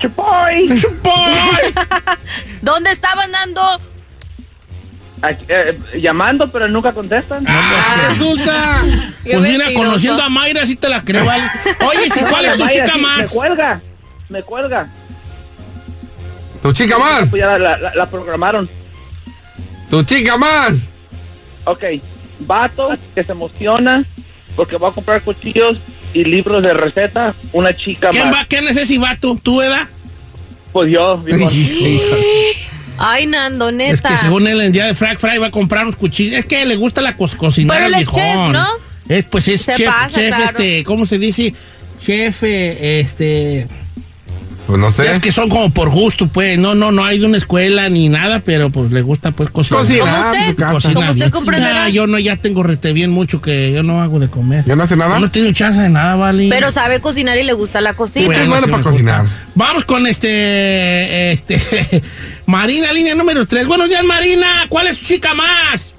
Chupoy. 0.00 0.68
¡Chupoy! 0.80 1.74
¿Dónde 2.62 2.90
estaba 2.92 3.26
Nando? 3.26 3.62
Aquí, 5.22 5.44
eh, 5.48 5.68
llamando, 6.00 6.50
pero 6.50 6.68
nunca 6.68 6.92
contestan. 6.92 7.44
Ah, 7.48 8.06
resulta. 8.08 8.84
Qué 9.24 9.30
Pues 9.30 9.40
mira, 9.40 9.58
mentiroso. 9.64 9.74
conociendo 9.88 10.22
a 10.22 10.28
Mayra, 10.28 10.66
sí 10.66 10.76
te 10.76 10.88
la 10.88 11.02
creo, 11.02 11.24
¿vale? 11.24 11.44
Oye, 11.88 12.10
¿sí, 12.12 12.20
¿cuál 12.28 12.44
es 12.44 12.56
tu 12.58 12.66
chica 12.68 12.86
sí, 12.86 12.92
Me 12.96 13.02
más? 13.02 13.30
cuelga. 13.30 13.80
Me 14.28 14.42
cuelga. 14.42 14.88
Tu 16.62 16.72
chica 16.72 16.98
más. 16.98 17.30
Pues 17.30 17.40
ya 17.40 17.58
la, 17.58 17.78
la- 17.78 17.94
la 17.94 18.06
programaron. 18.06 18.68
Tu 19.90 20.02
chica 20.02 20.36
más. 20.36 20.74
Ok. 21.64 21.84
Vato 22.40 22.90
que 23.14 23.24
se 23.24 23.32
emociona 23.32 24.04
porque 24.54 24.76
va 24.76 24.88
a 24.88 24.92
comprar 24.92 25.22
cuchillos 25.22 25.78
y 26.12 26.24
libros 26.24 26.62
de 26.62 26.74
receta. 26.74 27.34
Una 27.52 27.74
chica 27.74 28.10
¿Quién 28.10 28.28
más. 28.30 28.34
va? 28.42 28.44
¿Quién 28.46 28.64
necesita 28.66 29.16
tú? 29.20 29.38
¿Tú, 29.42 29.62
edad? 29.62 29.86
Pues 30.72 30.90
yo. 30.92 31.22
Ay, 32.98 33.26
Nando, 33.26 33.70
neta. 33.72 33.92
Es 33.92 34.00
que 34.00 34.16
según 34.16 34.46
él, 34.46 34.60
el 34.60 34.72
día 34.72 34.86
de 34.86 34.94
Frank 34.94 35.18
Fry 35.18 35.38
va 35.38 35.48
a 35.48 35.50
comprar 35.50 35.84
unos 35.84 35.96
cuchillos. 35.96 36.38
Es 36.38 36.46
que 36.46 36.64
le 36.64 36.76
gusta 36.76 37.00
la 37.02 37.16
co- 37.16 37.28
cocinar 37.36 37.76
Pero 37.76 37.88
él 37.88 38.02
es 38.02 38.06
chef. 38.08 38.36
¿no? 38.36 38.66
Es, 39.08 39.24
pues 39.24 39.48
es 39.48 39.62
Se 39.62 39.74
chef, 39.76 39.86
pasa, 39.86 40.10
chef, 40.14 40.28
claro. 40.34 40.44
este, 40.44 40.84
¿cómo 40.84 41.06
se 41.06 41.18
dice? 41.18 41.54
Chef, 42.04 42.42
eh, 42.42 43.00
este, 43.00 43.66
Pues 44.66 44.78
no 44.80 44.90
sé. 44.90 45.08
es 45.12 45.20
que 45.22 45.30
son 45.30 45.48
como 45.48 45.70
por 45.70 45.90
gusto, 45.90 46.26
pues, 46.26 46.58
no, 46.58 46.74
no, 46.74 46.90
no 46.90 47.04
hay 47.04 47.20
de 47.20 47.26
una 47.26 47.36
escuela 47.38 47.88
ni 47.88 48.08
nada, 48.08 48.40
pero 48.44 48.68
pues 48.70 48.90
le 48.90 49.00
gusta 49.02 49.30
pues 49.30 49.48
cocinar. 49.50 49.82
Cocina. 49.82 50.00
Como 50.00 50.16
Ah, 50.16 50.30
usted, 50.74 50.92
como 50.94 51.06
usted 51.06 51.14
bien. 51.14 51.30
comprenderá. 51.30 51.84
Ya, 51.86 51.88
yo 51.90 52.06
no, 52.08 52.18
ya 52.18 52.34
tengo 52.36 52.62
rete 52.64 52.92
bien 52.92 53.10
mucho 53.10 53.40
que 53.40 53.72
yo 53.72 53.82
no 53.84 54.00
hago 54.02 54.18
de 54.18 54.28
comer. 54.28 54.64
¿Ya 54.64 54.74
no 54.74 54.82
hace 54.82 54.96
nada? 54.96 55.14
Yo 55.14 55.20
no 55.20 55.30
tengo 55.30 55.52
chance 55.52 55.78
de 55.80 55.88
nada, 55.88 56.16
vale. 56.16 56.48
Pero 56.50 56.72
sabe 56.72 57.00
cocinar 57.00 57.38
y 57.38 57.44
le 57.44 57.52
gusta 57.52 57.80
la 57.80 57.94
cocina. 57.94 58.26
Bueno. 58.26 58.42
es 58.42 58.48
bueno 58.48 58.64
sí 58.66 58.70
para 58.72 58.82
cocinar. 58.82 59.22
gusta. 59.22 59.36
Vamos 59.54 59.84
con 59.84 60.06
este, 60.06 61.32
este, 61.32 62.02
Marina, 62.46 62.92
línea 62.92 63.14
número 63.14 63.46
3. 63.46 63.66
Buenos 63.68 63.88
días, 63.88 64.02
Marina. 64.04 64.66
¿Cuál 64.68 64.88
es 64.88 64.98
tu 64.98 65.04
chica 65.06 65.32
más? 65.34 65.92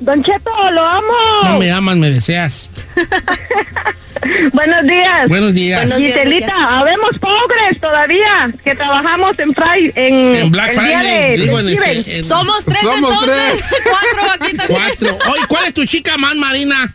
Don 0.00 0.22
Cheto, 0.22 0.50
lo 0.72 0.86
amo. 0.86 1.12
No 1.44 1.58
me 1.58 1.70
amas, 1.70 1.96
me 1.96 2.10
deseas. 2.10 2.68
Buenos 4.52 4.82
días. 4.86 5.28
Buenos 5.28 5.54
días. 5.54 5.94
Giselita, 5.96 6.78
habemos 6.78 7.18
pobres 7.18 7.80
todavía 7.80 8.50
que 8.62 8.74
trabajamos 8.74 9.38
en 9.38 9.54
Friday, 9.54 9.92
en, 9.94 10.34
En 10.34 10.50
Black 10.50 10.74
Friday, 10.74 11.36
de 11.38 11.52
en 11.52 11.68
este, 11.68 12.18
en- 12.18 12.24
Somos 12.24 12.64
tres 12.64 12.80
Somos 12.82 13.10
entonces. 13.10 13.64
Cuatro 13.84 14.32
aquí 14.34 14.56
también. 14.56 14.80
Cuatro. 14.80 15.18
Oye, 15.32 15.42
¿cuál 15.48 15.64
es 15.66 15.74
tu 15.74 15.84
chica 15.84 16.16
más, 16.18 16.34
Marina? 16.36 16.92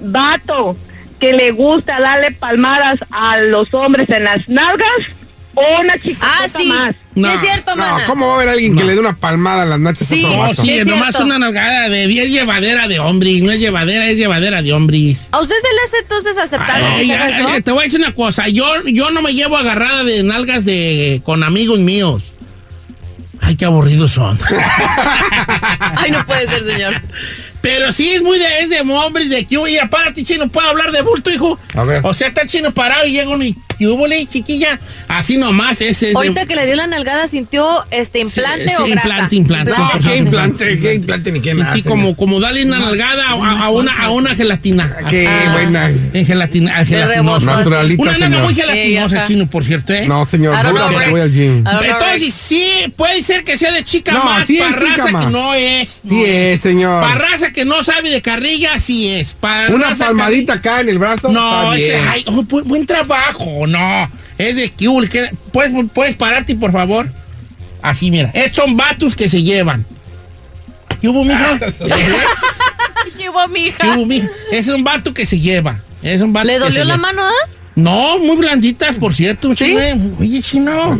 Vato 0.00 0.76
que 1.18 1.32
le 1.34 1.50
gusta 1.50 2.00
darle 2.00 2.32
palmadas 2.32 2.98
a 3.10 3.38
los 3.40 3.72
hombres 3.74 4.08
en 4.08 4.24
las 4.24 4.48
nalgas 4.48 4.88
una 5.54 5.98
chica 5.98 6.18
Ah, 6.22 6.46
sí. 6.56 6.66
más. 6.66 6.94
Sí 6.94 7.20
No, 7.20 7.30
es 7.32 7.40
cierto, 7.40 7.74
No, 7.74 7.82
mana. 7.82 8.04
¿cómo 8.06 8.26
va 8.28 8.32
a 8.32 8.36
haber 8.36 8.48
alguien 8.50 8.76
que 8.76 8.84
le 8.84 8.94
dé 8.94 9.00
una 9.00 9.16
palmada 9.16 9.62
a 9.62 9.66
las 9.66 9.80
nachas 9.80 10.06
Sí. 10.08 10.24
a 10.24 10.28
otro 10.28 10.36
No, 10.36 10.48
vato? 10.48 10.62
sí, 10.62 10.78
nomás 10.84 11.08
cierto. 11.08 11.24
una 11.24 11.38
nalgada 11.38 11.88
de 11.88 12.06
bien 12.06 12.30
llevadera 12.30 12.86
de 12.88 12.98
hombres. 13.00 13.42
No 13.42 13.50
es 13.52 13.58
llevadera, 13.58 14.08
es 14.08 14.16
llevadera 14.16 14.62
de 14.62 14.72
hombres. 14.72 15.28
¿A 15.32 15.40
usted 15.40 15.56
se 15.56 15.74
le 15.74 15.80
hace 15.86 15.98
entonces 16.02 16.38
aceptable 16.38 16.86
Ay, 16.86 17.54
que 17.54 17.62
te 17.62 17.70
voy 17.72 17.80
a 17.80 17.82
decir 17.84 17.98
una 18.00 18.14
cosa. 18.14 18.48
Yo, 18.48 18.64
yo 18.86 19.10
no 19.10 19.22
me 19.22 19.34
llevo 19.34 19.56
agarrada 19.56 20.04
de 20.04 20.22
nalgas 20.22 20.64
de 20.64 21.20
con 21.24 21.42
amigos 21.42 21.78
míos. 21.80 22.24
Ay, 23.42 23.56
qué 23.56 23.64
aburridos 23.64 24.12
son. 24.12 24.38
Ay, 25.96 26.10
no 26.10 26.24
puede 26.26 26.46
ser, 26.46 26.64
señor. 26.64 26.94
Pero 27.60 27.92
sí 27.92 28.10
es 28.10 28.22
muy 28.22 28.38
de, 28.38 28.60
es 28.60 28.70
de 28.70 28.80
hombres 28.80 29.28
de 29.28 29.44
que, 29.46 29.56
oye, 29.58 29.80
apárate, 29.80 30.24
chino, 30.24 30.48
¿puedo 30.48 30.68
hablar 30.68 30.92
de 30.92 31.02
bulto, 31.02 31.30
hijo? 31.30 31.58
A 31.74 31.82
ver. 31.84 32.00
O 32.04 32.14
sea, 32.14 32.28
está 32.28 32.46
chino 32.46 32.72
parado 32.72 33.04
y 33.06 33.12
llega 33.12 33.28
uno 33.30 33.44
y, 33.44 33.54
¿qué 33.80 33.88
hubo, 33.88 34.06
le, 34.06 34.26
chiquilla? 34.26 34.78
Así 35.08 35.38
nomás, 35.38 35.80
ese 35.80 36.12
Ahorita 36.14 36.44
que 36.44 36.54
le 36.54 36.66
dio 36.66 36.76
la 36.76 36.86
nalgada, 36.86 37.26
¿sintió 37.28 37.66
este 37.90 38.20
implante 38.20 38.68
Sí, 38.68 38.74
o 38.78 38.84
sí, 38.84 38.90
grasa? 38.92 39.08
implante, 39.08 39.36
implante. 39.36 39.72
No, 39.72 39.78
Implante. 39.84 40.08
¿qué 40.10 40.16
implante? 40.18 40.78
¿Qué 40.80 40.94
implante 40.94 41.32
ni 41.32 41.40
qué 41.40 41.54
nada? 41.54 41.74
Como, 41.88 42.14
como 42.14 42.38
darle 42.40 42.64
una 42.64 42.78
nalgada 42.78 43.24
a, 43.30 43.64
a 43.64 43.70
una, 43.70 44.02
a 44.04 44.10
una 44.10 44.34
gelatina. 44.36 44.96
Qué 45.08 45.26
Ah. 45.26 45.52
buena. 45.54 45.90
En 46.12 46.26
gelatina, 46.26 46.76
a 46.76 46.84
gelatinosa. 46.84 47.56
Naturalita, 47.56 48.02
Una 48.02 48.18
nalga 48.18 48.38
muy 48.40 48.54
gelatinosa, 48.54 49.22
Sí, 49.26 49.32
chino, 49.32 49.46
por 49.48 49.64
cierto, 49.64 49.94
¿eh? 49.94 50.06
No, 50.06 50.24
señor, 50.26 50.54
Rick. 50.64 51.10
voy 51.10 51.20
al 51.22 51.32
gym. 51.32 51.64
Entonces, 51.66 52.34
sí, 52.34 52.70
puede 52.96 53.22
ser 53.22 53.44
que 53.44 53.56
sea 53.56 53.72
de 53.72 53.82
chica 53.82 54.12
No, 54.12 54.24
más, 54.24 54.46
sí 54.46 54.58
es 54.58 54.62
para 54.64 54.78
chica 54.78 54.96
raza 54.96 55.10
más. 55.12 55.24
que 55.24 55.30
no 55.32 55.54
es. 55.54 55.88
Sí 56.06 56.14
no 56.14 56.26
es, 56.26 56.60
señor. 56.60 57.00
Para 57.00 57.14
raza 57.14 57.50
que 57.52 57.64
no 57.64 57.82
sabe 57.82 58.10
de 58.10 58.20
carrilla, 58.20 58.78
sí 58.78 59.08
es. 59.08 59.28
Para 59.40 59.74
Una 59.74 59.94
palmadita 59.94 60.54
acá 60.54 60.80
en 60.80 60.90
el 60.90 60.98
brazo. 60.98 61.28
No, 61.30 61.72
ese, 61.72 61.96
ay, 61.96 62.24
oh, 62.26 62.42
bu- 62.42 62.64
buen 62.64 62.84
trabajo, 62.86 63.66
no. 63.70 64.10
Es 64.38 64.56
de 64.56 64.70
que, 64.70 65.30
¿puedes, 65.52 65.72
¿Puedes 65.92 66.16
pararte, 66.16 66.54
por 66.54 66.72
favor? 66.72 67.08
Así, 67.82 68.10
mira. 68.10 68.30
Estos 68.34 68.64
son 68.64 68.76
vatos 68.76 69.14
que 69.14 69.28
se 69.28 69.42
llevan. 69.42 69.84
¿Qué 71.00 71.08
hubo, 71.08 71.24
mija? 71.24 71.58
¿Qué 73.16 73.28
hubo, 73.30 73.48
mija? 73.48 73.78
¿Qué 73.80 73.88
hubo, 73.90 74.06
mija? 74.06 74.28
Es 74.52 74.68
un 74.68 74.84
vato 74.84 75.14
que 75.14 75.26
se 75.26 75.38
lleva. 75.40 75.80
Es 76.02 76.20
un 76.20 76.32
vato 76.32 76.46
¿Le 76.46 76.58
dolió 76.58 76.84
la 76.84 76.96
lleva. 76.96 76.96
mano, 76.96 77.22
ah? 77.22 77.48
No, 77.74 78.18
muy 78.18 78.36
blanditas, 78.36 78.96
por 78.96 79.14
cierto, 79.14 79.54
chino. 79.54 79.80
Oye, 80.18 80.42
chino. 80.42 80.98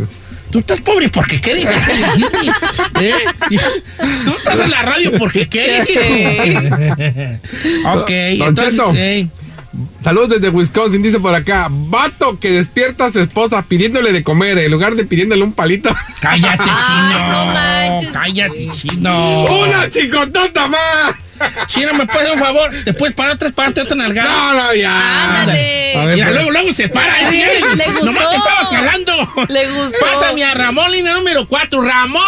Tú 0.50 0.59
estás 0.61 0.80
pobre 0.80 1.09
porque 1.09 1.40
quieres. 1.40 1.66
¿Eh? 3.00 3.12
Sí. 3.48 3.56
Tú 4.24 4.33
estás 4.37 4.61
en 4.61 4.70
la 4.70 4.83
radio 4.83 5.12
porque 5.18 5.48
quieres, 5.48 5.88
ok, 7.85 8.11
Don 8.38 8.48
entonces. 8.48 8.70
Cheto. 8.72 8.92
eh, 8.96 9.28
Saludos 10.02 10.30
desde 10.30 10.48
Wisconsin, 10.48 11.02
dice 11.02 11.20
por 11.20 11.35
acá. 11.35 11.68
Vato 11.70 12.38
que 12.40 12.50
despierta 12.50 13.06
a 13.06 13.12
su 13.12 13.20
esposa 13.20 13.64
pidiéndole 13.68 14.12
de 14.12 14.24
comer 14.24 14.59
en 14.59 14.70
lugar 14.70 14.94
de 14.96 15.04
pidiéndole 15.04 15.42
un 15.44 15.52
palito. 15.52 15.94
cállate, 16.20 16.64
Ay, 16.66 16.87
chino. 16.87 17.28
no 17.28 17.44
manches. 17.52 18.12
Cállate, 18.12 18.68
chino. 18.72 19.44
¡Una 19.44 19.88
chicotota 19.88 20.66
más! 20.66 21.14
Chino, 21.68 21.94
¿me 21.94 22.04
puedes 22.06 22.33
un 22.33 22.38
favor? 22.38 22.70
¿Te 22.85 22.92
puedes 22.92 23.14
parar 23.14 23.38
tres 23.38 23.52
partes 23.52 23.85
otra 23.85 23.96
nalgada? 23.96 24.28
No, 24.28 24.54
no, 24.54 24.74
ya. 24.74 25.40
Ándale. 25.40 25.96
A 25.96 26.04
ver, 26.04 26.14
Mira, 26.16 26.26
pues. 26.26 26.35
luego, 26.37 26.50
luego 26.50 26.72
se 26.72 26.88
para. 26.88 27.30
¿eh? 27.33 27.61
Le 27.76 27.85
gustó. 27.87 28.04
Nomás 28.04 28.28
te 28.30 28.37
estaba 28.37 28.68
calando. 28.70 29.12
Le 29.48 29.70
gustó. 29.70 29.96
Pásame 30.00 30.44
a 30.44 30.52
Ramón, 30.52 30.90
línea 30.92 31.14
número 31.14 31.46
4. 31.48 31.80
¡Ramón! 31.80 32.22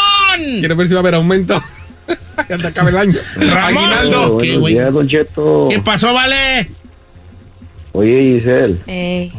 Quiero 0.61 0.77
ver 0.77 0.87
si 0.87 0.95
va 0.95 1.01
a 1.01 1.03
haber 1.03 1.15
aumento. 1.17 1.63
ya 2.49 2.59
se 2.59 2.67
acaba 2.69 2.89
el 2.89 2.97
año. 2.97 3.19
Ramón. 3.37 3.85
Aguinaldo. 3.85 4.33
Buenos 4.35 4.59
güey. 4.61 4.75
días, 4.75 4.93
Don 4.93 5.09
Cheto. 5.09 5.67
¿Qué 5.69 5.79
pasó, 5.81 6.15
vale? 6.15 6.71
Oye, 7.93 8.39
Giselle, 8.39 8.77
Ey. 8.87 9.33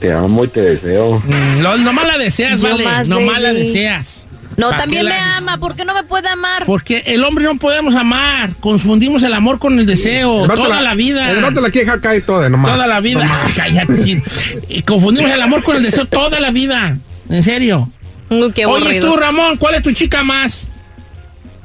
te 0.00 0.12
amo 0.12 0.44
y 0.44 0.48
te 0.48 0.60
deseo. 0.60 1.22
No, 1.60 1.76
nomás 1.78 2.06
la 2.06 2.18
deseas, 2.18 2.60
Yo 2.60 2.68
vale. 2.68 2.84
más, 2.84 3.08
Nomás 3.08 3.40
la 3.40 3.52
deseas. 3.52 4.26
No, 4.56 4.68
¿Pa' 4.68 4.76
también 4.76 5.06
me 5.06 5.14
ama. 5.16 5.56
¿Por 5.58 5.74
qué 5.74 5.84
no 5.84 5.94
me 5.94 6.02
puede 6.02 6.28
amar? 6.28 6.66
Porque 6.66 7.02
el 7.06 7.24
hombre 7.24 7.44
no 7.44 7.56
podemos 7.56 7.94
amar. 7.94 8.50
Confundimos 8.60 9.22
el 9.22 9.32
amor 9.32 9.58
con 9.58 9.78
el 9.78 9.86
deseo. 9.86 10.44
El 10.44 10.50
Toda 10.50 10.82
la 10.82 10.94
vida. 10.94 11.30
El 11.30 11.42
vato 11.42 11.62
la 11.62 11.70
quiere 11.70 11.86
dejar 11.86 12.00
caer 12.00 12.22
toda, 12.26 12.50
nomás. 12.50 12.72
Toda 12.74 12.86
la 12.86 13.00
vida. 13.00 13.26
Cállate. 13.56 14.22
Y 14.68 14.82
confundimos 14.82 15.30
el 15.30 15.40
amor 15.40 15.62
con 15.64 15.76
el 15.76 15.82
deseo 15.82 16.04
toda 16.04 16.38
la 16.38 16.50
vida. 16.50 16.98
En 17.30 17.42
serio. 17.42 17.88
Mm, 18.28 18.50
qué 18.50 18.66
Oye, 18.66 19.00
tú, 19.00 19.16
Ramón, 19.16 19.56
¿cuál 19.56 19.76
es 19.76 19.82
tu 19.82 19.92
chica 19.92 20.22
más? 20.22 20.68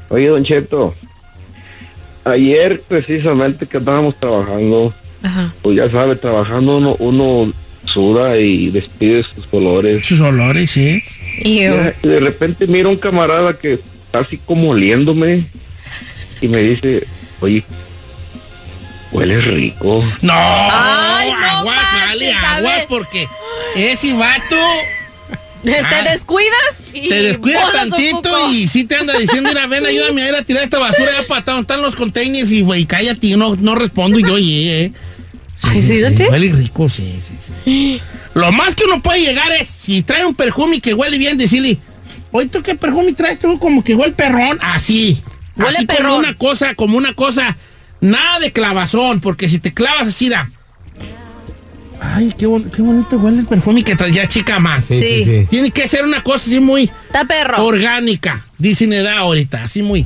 Oye, 0.10 0.28
Don 0.28 0.46
Cheto, 0.46 0.96
ayer 2.32 2.82
precisamente 2.88 3.66
que 3.66 3.78
estábamos 3.78 4.16
trabajando, 4.20 4.94
Ajá. 5.24 5.54
pues 5.62 5.78
ya 5.78 5.90
sabe, 5.90 6.16
trabajando 6.16 6.78
uno, 6.78 6.96
uno 7.00 7.52
suda 7.86 8.38
y 8.38 8.70
despide 8.70 9.24
sus 9.24 9.46
colores. 9.46 10.06
Sus 10.06 10.20
olores, 10.20 10.72
sí. 10.72 11.02
Y 11.40 11.60
de 11.62 12.20
repente 12.20 12.68
miro 12.68 12.90
a 12.90 12.92
un 12.92 12.98
camarada 12.98 13.54
que 13.54 13.74
está 13.74 14.20
así 14.20 14.38
como 14.38 14.72
oliéndome 14.72 15.46
y 16.42 16.48
me 16.48 16.58
dice, 16.60 17.06
oye, 17.40 17.64
huele 19.12 19.42
rico. 19.42 20.04
No, 20.22 20.34
Ay, 20.34 21.32
no 21.32 21.46
aguas, 21.46 21.78
manches, 22.08 22.36
aguas, 22.36 22.86
porque 22.88 23.28
ese 23.76 24.14
vato 24.14 24.56
Te 25.74 25.80
Ah. 25.80 26.04
descuidas 26.12 26.94
y 26.94 27.10
te 27.10 27.22
descuida 27.22 27.66
bolas 27.66 27.84
un 27.86 27.90
tantito 27.92 28.52
y 28.52 28.68
sí 28.68 28.84
te 28.86 28.96
anda 28.96 29.18
diciendo, 29.18 29.50
mira, 29.50 29.68
ven, 29.68 29.86
ayúdame 29.86 30.24
a 30.24 30.30
ir 30.30 30.36
a 30.36 30.44
tirar 30.44 30.64
esta 30.64 30.80
basura 30.80 31.12
ya 31.22 31.28
para 31.28 31.42
donde 31.42 31.62
están 31.62 31.82
los 31.82 31.96
containers 31.96 32.52
y, 32.52 32.62
güey, 32.62 32.86
cállate, 32.86 33.28
yo 33.30 33.38
no, 33.38 33.56
no 33.56 33.76
respondo 33.76 34.20
y 34.20 34.24
yo, 34.24 34.34
oye, 34.34 34.86
eh. 34.86 34.92
Ay, 35.64 35.82
¿sí? 35.82 36.24
Huele 36.30 36.52
rico, 36.52 36.88
sí, 36.90 37.14
sí, 37.28 37.34
sí. 37.66 38.02
Lo 38.34 38.52
más 38.52 38.76
que 38.76 38.84
uno 38.86 39.02
puede 39.02 39.22
llegar 39.22 39.52
es, 39.54 39.68
si 39.68 40.04
trae 40.04 40.26
un 40.26 40.36
perfume 40.36 40.80
que 40.82 40.94
huele 40.94 41.18
bien, 41.18 41.38
decirle, 41.38 41.78
oye, 42.32 42.48
¿tú 42.50 42.62
qué 42.62 42.76
perfume 42.76 43.14
traes 43.14 43.40
tú? 43.40 43.58
Como 43.60 43.84
que 43.84 43.96
huele 43.96 44.14
perrón. 44.14 44.60
Así. 44.62 45.22
Huele 45.56 45.78
así 45.78 45.86
perrón. 45.88 46.06
Como 46.10 46.18
una 46.20 46.34
cosa, 46.38 46.76
como 46.76 46.98
una 46.98 47.14
cosa, 47.14 47.58
nada 48.00 48.40
de 48.40 48.52
clavazón, 48.52 49.20
porque 49.20 49.50
si 49.50 49.58
te 49.60 49.74
clavas 49.74 50.10
así, 50.10 50.30
da. 50.30 50.50
Ay, 52.00 52.34
qué, 52.38 52.46
bon- 52.46 52.70
qué 52.70 52.82
bonito 52.82 53.18
huele 53.18 53.40
el 53.40 53.46
perfume 53.46 53.84
que 53.84 53.96
trae 53.96 54.12
ya 54.12 54.28
chica 54.28 54.60
más. 54.60 54.86
Sí, 54.86 55.00
sí, 55.02 55.08
Sí. 55.18 55.24
sí. 55.26 55.48
Tiene 55.50 55.72
que 55.72 55.88
ser 55.88 56.06
una 56.06 56.22
cosa 56.24 56.46
así 56.46 56.60
muy 56.60 56.84
Está 57.08 57.26
perro. 57.26 57.64
orgánica, 57.66 58.46
dicen 58.58 58.94
edad 58.94 59.18
ahorita, 59.18 59.64
así 59.64 59.82
muy. 59.82 60.06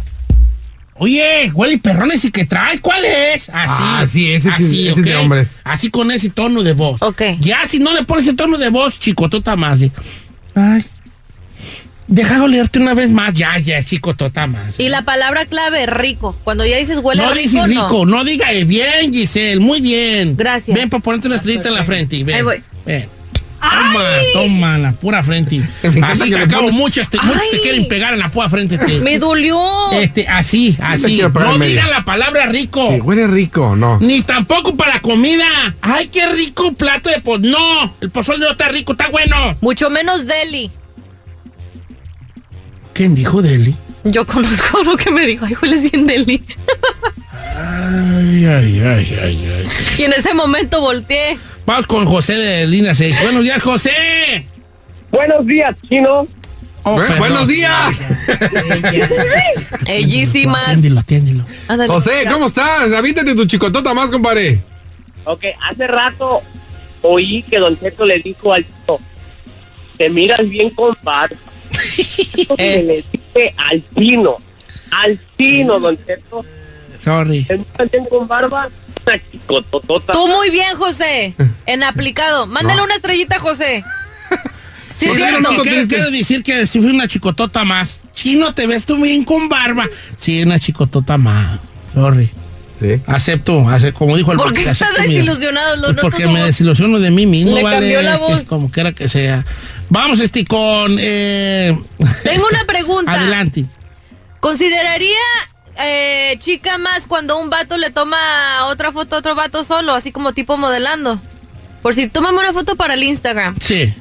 Oye, 0.95 1.51
huele 1.53 1.77
perrón 1.79 2.11
ese 2.11 2.31
que 2.31 2.45
traes, 2.45 2.79
¿cuál 2.79 3.03
es? 3.05 3.49
Así. 3.49 3.83
Ah, 3.83 4.05
sí, 4.07 4.31
ese 4.31 4.51
sí, 4.57 4.87
ese 4.87 4.99
es 4.99 5.05
de 5.05 5.15
¿ok? 5.15 5.21
hombres. 5.23 5.59
Así 5.63 5.89
con 5.89 6.11
ese 6.11 6.29
tono 6.29 6.61
de 6.63 6.73
voz. 6.73 7.01
Ok. 7.01 7.21
Ya 7.39 7.67
si 7.67 7.79
no 7.79 7.93
le 7.93 8.03
pones 8.03 8.25
ese 8.25 8.35
tono 8.35 8.57
de 8.57 8.69
voz, 8.69 8.99
chicotota 8.99 9.55
más. 9.55 9.79
de, 9.79 9.91
Ay. 10.53 10.85
Deja 12.11 12.45
leerte 12.45 12.77
una 12.79 12.93
vez 12.93 13.09
más, 13.09 13.33
ya, 13.33 13.57
ya, 13.57 13.81
chicotota 13.81 14.45
más. 14.45 14.77
Y 14.77 14.89
la 14.89 15.03
palabra 15.03 15.45
clave, 15.45 15.85
rico. 15.85 16.35
Cuando 16.43 16.65
ya 16.65 16.75
dices 16.75 16.97
huele 17.01 17.23
no 17.23 17.29
rico, 17.31 17.41
dices 17.41 17.67
rico, 17.67 18.05
no. 18.05 18.17
no, 18.17 18.23
diga 18.25 18.51
eh, 18.51 18.65
bien, 18.65 19.13
Giselle, 19.13 19.61
muy 19.61 19.79
bien. 19.79 20.35
Gracias. 20.35 20.77
Ven 20.77 20.89
para 20.89 21.01
ponerte 21.01 21.27
una 21.27 21.37
estrellita 21.37 21.69
en 21.69 21.75
la 21.75 21.85
frente 21.85 22.17
y 22.17 22.23
ven. 22.23 22.35
Ahí 22.35 22.41
voy. 22.41 22.63
Ven. 22.85 23.07
Toma, 23.61 24.03
toma, 24.33 24.77
la 24.77 24.91
pura 24.91 25.23
frente. 25.23 25.61
Así 26.03 26.29
que 26.31 26.37
acabo 26.37 26.65
pone- 26.65 26.77
muchos, 26.77 27.09
te, 27.09 27.17
muchos 27.21 27.49
te 27.49 27.61
quieren 27.61 27.87
pegar 27.87 28.11
en 28.13 28.19
la 28.19 28.27
pura 28.27 28.49
frente. 28.49 28.77
te- 28.77 28.99
Me 28.99 29.17
dolió. 29.17 29.91
Este, 29.93 30.27
así, 30.27 30.75
así. 30.81 31.21
No 31.21 31.59
diga 31.59 31.87
la 31.87 32.03
palabra 32.03 32.47
rico. 32.47 32.89
Sí, 32.91 32.99
huele 32.99 33.27
rico, 33.27 33.77
no. 33.77 33.99
Ni 34.01 34.21
tampoco 34.21 34.75
para 34.75 34.99
comida. 34.99 35.45
Ay, 35.79 36.07
qué 36.07 36.27
rico 36.27 36.73
plato 36.73 37.09
de 37.09 37.21
pozole. 37.21 37.51
No, 37.51 37.95
el 38.01 38.09
pozole 38.09 38.39
no 38.39 38.51
está 38.51 38.67
rico, 38.67 38.91
está 38.93 39.07
bueno. 39.07 39.55
Mucho 39.61 39.89
menos 39.89 40.25
deli. 40.25 40.69
¿Quién 42.93 43.15
dijo 43.15 43.41
Deli? 43.41 43.75
Yo 44.03 44.25
conozco 44.25 44.79
uno 44.81 44.97
que 44.97 45.11
me 45.11 45.25
dijo, 45.25 45.45
ay, 45.45 45.55
hueles 45.61 45.89
bien 45.91 46.07
deli. 46.07 46.43
Ay, 47.55 48.45
ay, 48.45 48.79
ay, 48.85 49.19
ay, 49.23 49.53
ay. 49.57 49.63
Y 49.97 50.03
en 50.03 50.13
ese 50.13 50.33
momento 50.33 50.81
volteé. 50.81 51.37
Vamos 51.65 51.85
con 51.87 52.05
José 52.05 52.33
de 52.33 52.67
Lina 52.67 52.95
6. 52.95 53.21
Buenos 53.21 53.43
días, 53.43 53.61
José. 53.61 54.45
Buenos 55.11 55.45
días, 55.45 55.75
chino. 55.87 56.27
Oh, 56.83 56.95
Bu- 56.95 57.01
perdón. 57.01 57.19
buenos 57.19 57.47
días. 57.47 57.95
Bellísimas. 59.85 60.63
Atiéndelo, 60.63 60.99
atiéndelo. 60.99 61.45
José, 61.87 62.23
¿cómo 62.31 62.47
estás? 62.47 62.91
Avítate 62.93 63.35
tu 63.35 63.45
chicotota 63.45 63.93
más, 63.93 64.09
compadre. 64.09 64.59
Ok, 65.25 65.43
hace 65.69 65.85
rato 65.85 66.41
oí 67.03 67.43
que 67.43 67.59
Don 67.59 67.79
Cheto 67.79 68.05
le 68.05 68.17
dijo 68.19 68.51
al 68.53 68.63
chino, 68.65 68.99
te 69.97 70.09
miras 70.09 70.47
bien 70.49 70.71
con 70.71 70.97
barba. 71.03 71.35
Que 72.57 72.83
le 72.83 73.03
dije 73.11 73.53
al 73.57 73.83
chino, 73.95 74.37
al 74.91 75.19
chino, 75.37 75.79
Don 75.79 75.97
Cheto, 76.05 76.45
Sorry. 76.97 77.45
bien 77.91 78.05
con 78.09 78.27
barba, 78.27 78.69
una 79.05 79.15
chicototota. 79.31 80.13
Tú 80.13 80.27
muy 80.27 80.49
bien, 80.49 80.75
José. 80.75 81.33
En 81.65 81.83
aplicado. 81.83 82.45
Mándale 82.47 82.81
una 82.81 82.95
estrellita, 82.95 83.39
José. 83.39 83.83
Sí, 84.95 85.07
Quiero, 85.09 86.11
decir 86.11 86.43
que 86.43 86.67
si 86.67 86.79
fui 86.79 86.91
una 86.91 87.07
chicotota 87.07 87.63
más. 87.63 88.01
Chino, 88.13 88.53
te 88.53 88.67
ves 88.67 88.85
tú 88.85 89.01
bien 89.01 89.23
con 89.23 89.49
barba. 89.49 89.87
Sí, 90.17 90.43
una 90.43 90.59
chicotota 90.59 91.17
más. 91.17 91.59
Sorry. 91.93 92.29
Sí. 92.79 92.99
Acepto, 93.07 93.67
ace- 93.69 93.93
como 93.93 94.17
dijo 94.17 94.31
el 94.31 94.37
¿Por 94.37 94.53
qué 94.53 94.67
acepto 94.69 94.93
estás 94.93 95.07
desilusionado? 95.07 95.75
Los 95.77 95.91
Pues 95.93 96.01
porque 96.01 96.27
me 96.27 96.43
desilusiono 96.43 96.99
de 96.99 97.11
mí 97.11 97.25
mismo, 97.25 97.55
Le 97.55 97.63
vale. 97.63 97.75
cambió 97.77 98.01
la 98.01 98.13
que 98.13 98.17
voz. 98.23 98.43
Como 98.47 98.69
quiera 98.71 98.91
que 98.91 99.07
sea. 99.07 99.45
Vamos, 99.91 100.21
este, 100.21 100.45
con. 100.45 100.95
eh, 100.99 101.77
Tengo 102.23 102.47
una 102.49 102.63
pregunta. 102.65 103.11
Adelante. 103.11 103.65
¿Consideraría 104.39 105.17
eh, 105.83 106.37
chica 106.39 106.77
más 106.77 107.05
cuando 107.07 107.37
un 107.37 107.49
vato 107.49 107.77
le 107.77 107.89
toma 107.91 108.17
otra 108.67 108.91
foto 108.93 109.17
a 109.17 109.19
otro 109.19 109.35
vato 109.35 109.63
solo, 109.65 109.93
así 109.93 110.11
como 110.13 110.31
tipo 110.31 110.55
modelando? 110.57 111.21
Por 111.81 111.93
si 111.93 112.07
tómame 112.07 112.39
una 112.39 112.53
foto 112.53 112.75
para 112.77 112.93
el 112.93 113.03
Instagram. 113.03 113.55
Sí. 113.59 113.93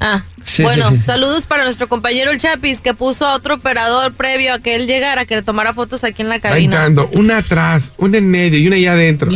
Ah, 0.00 0.22
Sí, 0.44 0.62
bueno, 0.62 0.90
sí, 0.90 0.98
sí. 0.98 1.04
saludos 1.04 1.44
para 1.46 1.64
nuestro 1.64 1.88
compañero 1.88 2.30
el 2.30 2.38
Chapis 2.38 2.80
que 2.80 2.94
puso 2.94 3.26
a 3.26 3.34
otro 3.34 3.56
operador 3.56 4.14
previo 4.14 4.54
a 4.54 4.58
que 4.60 4.76
él 4.76 4.86
llegara 4.86 5.24
que 5.26 5.36
le 5.36 5.42
tomara 5.42 5.74
fotos 5.74 6.04
aquí 6.04 6.22
en 6.22 6.28
la 6.28 6.36
Ahí 6.36 6.40
cabina. 6.40 6.64
entrando, 6.86 7.10
una 7.14 7.38
atrás, 7.38 7.92
una 7.98 8.16
en 8.18 8.30
medio 8.30 8.58
y 8.58 8.66
una 8.66 8.76
allá 8.76 8.92
adentro. 8.92 9.30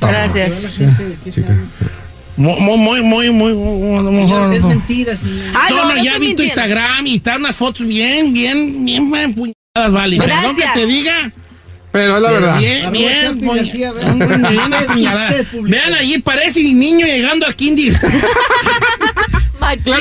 Gracias. 0.00 0.52
Chica. 1.30 1.54
Muy, 2.42 2.78
muy, 2.78 3.02
muy, 3.02 3.30
muy, 3.30 3.54
muy. 3.54 4.56
es 4.56 4.64
mentira, 4.64 5.16
señor. 5.16 5.46
No, 5.70 5.84
no, 5.84 5.96
ya 5.96 6.12
estoy 6.12 6.12
vi 6.12 6.34
tu 6.34 6.38
mintiendo. 6.42 6.42
Instagram 6.42 7.06
y 7.06 7.16
están 7.16 7.40
unas 7.40 7.54
fotos 7.54 7.86
bien, 7.86 8.32
bien, 8.32 8.84
bien, 8.84 9.10
bien 9.10 9.34
puñadas, 9.34 9.92
vale. 9.92 10.18
Perdón 10.18 10.56
que 10.56 10.64
te 10.74 10.86
diga. 10.86 11.30
Pero 11.92 12.16
es 12.16 12.22
la 12.22 12.32
verdad. 12.32 12.58
Bien, 12.58 12.90
bien, 12.90 13.38
vean. 15.62 15.94
allí, 15.94 16.18
parece 16.18 16.62
niño 16.62 17.06
llegando 17.06 17.46
al 17.46 17.54
kinder. 17.62 18.00
De 19.62 19.92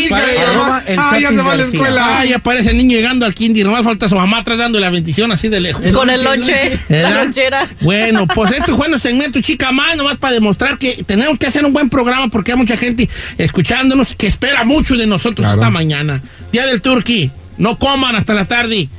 Ah, 0.97 1.17
ya 1.19 1.30
Chapi 1.30 1.38
se 1.38 1.43
va 1.43 1.52
a 1.54 1.56
la 1.56 1.63
escuela. 1.63 2.19
Ah, 2.19 2.26
ya 2.26 2.39
parece 2.39 2.71
el 2.71 2.78
niño 2.78 2.95
llegando 2.95 3.26
al 3.26 3.34
kinder. 3.34 3.65
Nomás 3.65 3.84
falta 3.84 4.10
su 4.10 4.15
mamá 4.15 4.39
atrás 4.39 4.58
dando 4.58 4.80
la 4.80 4.89
bendición 4.89 5.32
así 5.32 5.47
de 5.50 5.60
lejos. 5.60 5.84
Con 5.91 6.10
el 6.10 6.24
lonche, 6.24 6.80
la 6.89 7.10
lonchera. 7.24 7.67
Bueno, 7.82 8.28
pues 8.28 8.52
este 8.58 8.74
fue 8.74 8.89
nuestro 8.89 9.10
segmento 9.12 9.39
Chica 9.41 9.71
Más, 9.71 9.95
nomás 9.95 10.17
para 10.17 10.34
demostrar 10.34 10.78
que 10.78 11.04
tenemos 11.06 11.38
que 11.38 11.47
hacer 11.47 11.63
un 11.65 11.74
buen 11.74 11.89
programa 11.89 12.28
porque 12.28 12.52
hay 12.52 12.58
mucha 12.58 12.76
gente 12.78 13.08
escuchándonos 13.38 14.15
que 14.15 14.28
espera 14.28 14.63
mucho 14.63 14.95
de 14.95 15.08
nosotros 15.08 15.45
Claro. 15.45 15.62
esta 15.62 15.69
mañana. 15.69 16.21
Día 16.52 16.65
del 16.65 16.82
Turqui. 16.82 17.32
No 17.58 17.78
coman 17.78 18.15
hasta 18.15 18.34
la 18.34 18.45
tarde. 18.45 18.89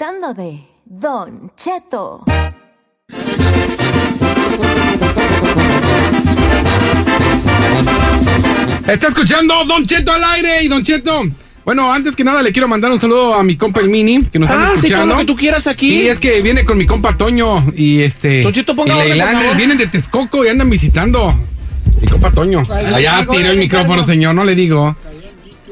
Disfrutando 0.00 0.32
de 0.32 0.60
Don 0.86 1.50
Cheto. 1.56 2.24
Está 8.86 9.08
escuchando 9.08 9.54
Don 9.66 9.84
Cheto 9.84 10.10
al 10.12 10.24
aire 10.24 10.62
y 10.64 10.68
Don 10.68 10.82
Cheto. 10.82 11.22
Bueno, 11.64 11.92
antes 11.92 12.16
que 12.16 12.24
nada 12.24 12.42
le 12.42 12.50
quiero 12.52 12.66
mandar 12.66 12.90
un 12.90 13.00
saludo 13.00 13.34
a 13.34 13.44
mi 13.44 13.56
compa 13.56 13.80
el 13.80 13.88
Mini, 13.90 14.18
que 14.24 14.38
nos 14.38 14.48
está 14.50 14.62
Ah, 14.64 14.68
sí, 14.70 14.86
escuchando. 14.86 15.14
lo 15.14 15.20
que 15.20 15.26
tú 15.26 15.36
quieras 15.36 15.66
aquí. 15.66 15.90
Sí, 15.90 16.08
es 16.08 16.18
que 16.18 16.40
viene 16.40 16.64
con 16.64 16.78
mi 16.78 16.86
compa 16.86 17.16
Toño 17.16 17.66
y 17.76 18.00
este. 18.00 18.42
Don 18.42 18.52
Cheto, 18.52 18.74
ponga 18.74 18.94
y 18.94 18.96
orden, 18.96 19.08
Leilani, 19.10 19.32
por 19.34 19.42
favor. 19.42 19.56
vienen 19.58 19.78
de 19.78 19.86
Texcoco 19.86 20.44
y 20.44 20.48
andan 20.48 20.70
visitando. 20.70 21.32
Mi 22.00 22.08
compa 22.08 22.30
Toño. 22.30 22.66
Allá 22.70 23.26
tiró 23.30 23.50
el 23.50 23.58
micrófono, 23.58 24.04
señor, 24.04 24.34
no 24.34 24.44
le 24.44 24.54
digo. 24.54 24.96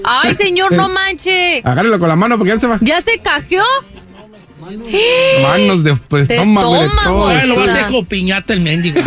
Ay, 0.05 0.35
señor, 0.35 0.73
no 0.73 0.88
manche. 0.91 1.61
Agárrelo 1.64 1.99
con 1.99 2.09
la 2.09 2.17
mano 2.17 2.37
porque 2.38 2.53
ya 2.55 2.61
se 2.61 2.67
va. 2.67 2.79
¿Ya 2.83 3.01
se 3.01 3.19
cajeó? 3.19 3.64
Manos 5.42 5.85
de 5.85 5.96
pues, 5.96 6.28
De 6.28 6.37
estómago 6.37 6.83
de 6.83 6.88
todo. 7.04 7.28
Ay, 7.28 7.48
lo 7.48 7.57
va 7.57 7.64
a 7.64 7.87
como 7.87 8.04
piñata 8.04 8.52
el 8.52 8.61
mendigo. 8.61 9.00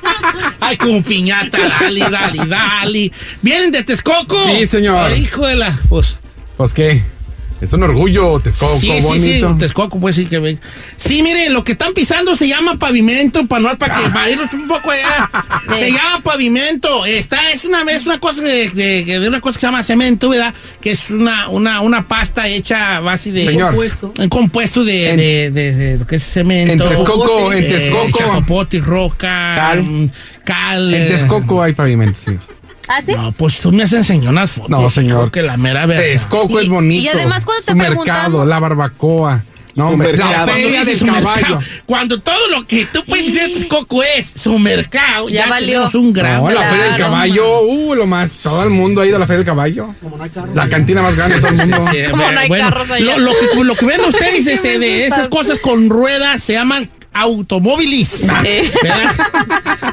Ay, 0.60 0.76
como 0.76 1.02
piñata, 1.02 1.58
dale, 1.58 2.00
dale, 2.08 2.46
dale. 2.46 3.12
¿Vienen 3.42 3.72
de 3.72 3.82
Texcoco? 3.82 4.36
Sí, 4.46 4.66
señor. 4.66 5.10
Ay, 5.10 5.22
hijo 5.22 5.46
de 5.46 5.56
la... 5.56 5.78
Pues, 5.88 6.18
Pues 6.56 6.72
qué. 6.72 7.02
Es 7.62 7.72
un 7.72 7.82
orgullo, 7.84 8.40
Texcoco, 8.40 8.76
sí, 8.76 8.90
sí, 8.96 9.00
bonito. 9.02 9.52
sí, 9.52 9.58
Texcoco, 9.60 10.00
pues 10.00 10.16
sí 10.16 10.26
que 10.26 10.40
ven. 10.40 10.58
Sí, 10.96 11.22
mire, 11.22 11.48
lo 11.48 11.62
que 11.62 11.72
están 11.72 11.94
pisando 11.94 12.34
se 12.34 12.48
llama 12.48 12.76
pavimento, 12.76 13.46
para 13.46 13.62
no 13.62 13.78
para 13.78 13.94
que 14.02 14.08
para 14.10 14.28
irnos 14.28 14.52
un 14.52 14.66
poco 14.66 14.90
allá. 14.90 15.30
Se 15.78 15.92
llama 15.92 16.20
pavimento. 16.24 17.06
Está, 17.06 17.52
es 17.52 17.64
una, 17.64 17.82
es 17.92 18.04
una 18.04 18.18
cosa 18.18 18.42
de, 18.42 18.68
de- 18.70 19.20
de 19.20 19.28
una 19.28 19.40
cosa 19.40 19.54
que 19.56 19.60
se 19.60 19.66
llama 19.68 19.82
cemento, 19.84 20.28
¿verdad? 20.28 20.52
Que 20.80 20.90
es 20.90 21.08
una, 21.10 21.48
una, 21.50 21.80
una 21.82 22.02
pasta 22.08 22.48
hecha 22.48 22.96
a 22.96 23.00
base 23.00 23.30
de 23.30 23.46
Señor. 23.46 23.68
Compuesto. 23.68 24.12
un 24.18 24.28
compuesto 24.28 24.82
de, 24.84 25.10
En- 25.10 25.16
de, 25.18 25.50
de- 25.52 25.72
de 25.72 25.98
lo 25.98 26.06
que 26.06 26.16
es 26.16 26.24
cemento. 26.24 26.72
En 26.72 26.78
Texcoco, 26.90 27.52
en 27.52 27.62
eh, 27.62 27.68
Texcoco. 27.68 28.66
roca, 28.84 29.54
Cal. 29.56 29.82
mm, 29.84 30.10
cal. 30.44 30.94
En 30.94 31.02
eh, 31.02 31.06
Texcoco 31.06 31.62
hay 31.62 31.74
pavimento, 31.74 32.18
sí. 32.24 32.32
¿Ah, 32.88 33.00
sí? 33.04 33.12
No, 33.14 33.32
pues 33.32 33.58
tú 33.60 33.72
me 33.72 33.82
has 33.84 33.92
enseñado 33.92 34.30
unas 34.30 34.50
fotos. 34.50 34.70
No, 34.70 34.88
señor. 34.88 35.30
Que 35.30 35.42
la 35.42 35.56
mera 35.56 35.86
verdad. 35.86 36.02
Texcoco 36.04 36.58
es 36.60 36.68
bonito. 36.68 37.02
y 37.02 37.08
además, 37.08 37.44
cuando 37.44 37.62
te 37.64 37.74
preguntamos- 37.74 38.06
mercado, 38.06 38.44
la 38.44 38.58
barbacoa. 38.58 39.42
No, 39.74 39.88
hombre, 39.88 40.14
la 40.18 40.44
feria 40.46 40.84
del 40.84 40.98
su 40.98 41.06
caballo. 41.06 41.30
mercado, 41.30 41.60
cuando 41.86 42.20
todo 42.20 42.46
lo 42.50 42.66
que 42.66 42.84
tú 42.92 43.02
puedes 43.06 43.32
decir 43.32 43.48
de 43.48 43.54
Texcoco 43.54 44.02
es 44.02 44.26
su 44.26 44.58
mercado, 44.58 45.30
Ya 45.30 45.44
ya, 45.44 45.48
valió. 45.48 45.88
un 45.94 46.12
gran 46.12 46.42
No, 46.42 46.50
la 46.50 46.60
feria 46.68 46.84
del 46.84 46.96
Claro, 46.96 47.04
caballo, 47.04 47.60
uh, 47.62 47.94
lo 47.94 48.06
más, 48.06 48.42
todo 48.42 48.62
el 48.64 48.68
mundo 48.68 49.00
ha 49.00 49.06
ido 49.06 49.16
a 49.16 49.18
la 49.20 49.26
feria 49.26 49.38
del 49.38 49.46
caballo. 49.46 49.94
La 50.54 50.68
cantina 50.68 51.00
más 51.00 51.16
grande 51.16 51.36
de 51.36 51.40
todo 51.40 51.50
el 51.52 51.56
mundo. 51.56 51.86
Sí, 51.90 51.98
Como 52.10 52.30
no 52.30 52.38
hay 52.38 52.48
bueno, 52.48 52.68
carros 52.68 52.90
allá. 52.90 53.16
lo, 53.16 53.18
lo 53.18 53.30
que, 53.32 53.64
lo 53.64 53.74
que 53.74 53.86
ven 53.86 54.00
ustedes 54.06 54.46
este, 54.46 54.78
de 54.78 55.06
esas 55.06 55.28
cosas 55.28 55.58
con 55.58 55.88
ruedas 55.88 56.42
se 56.42 56.52
llaman 56.52 56.90
automóviles. 57.14 58.26
¿verdad? 58.26 59.12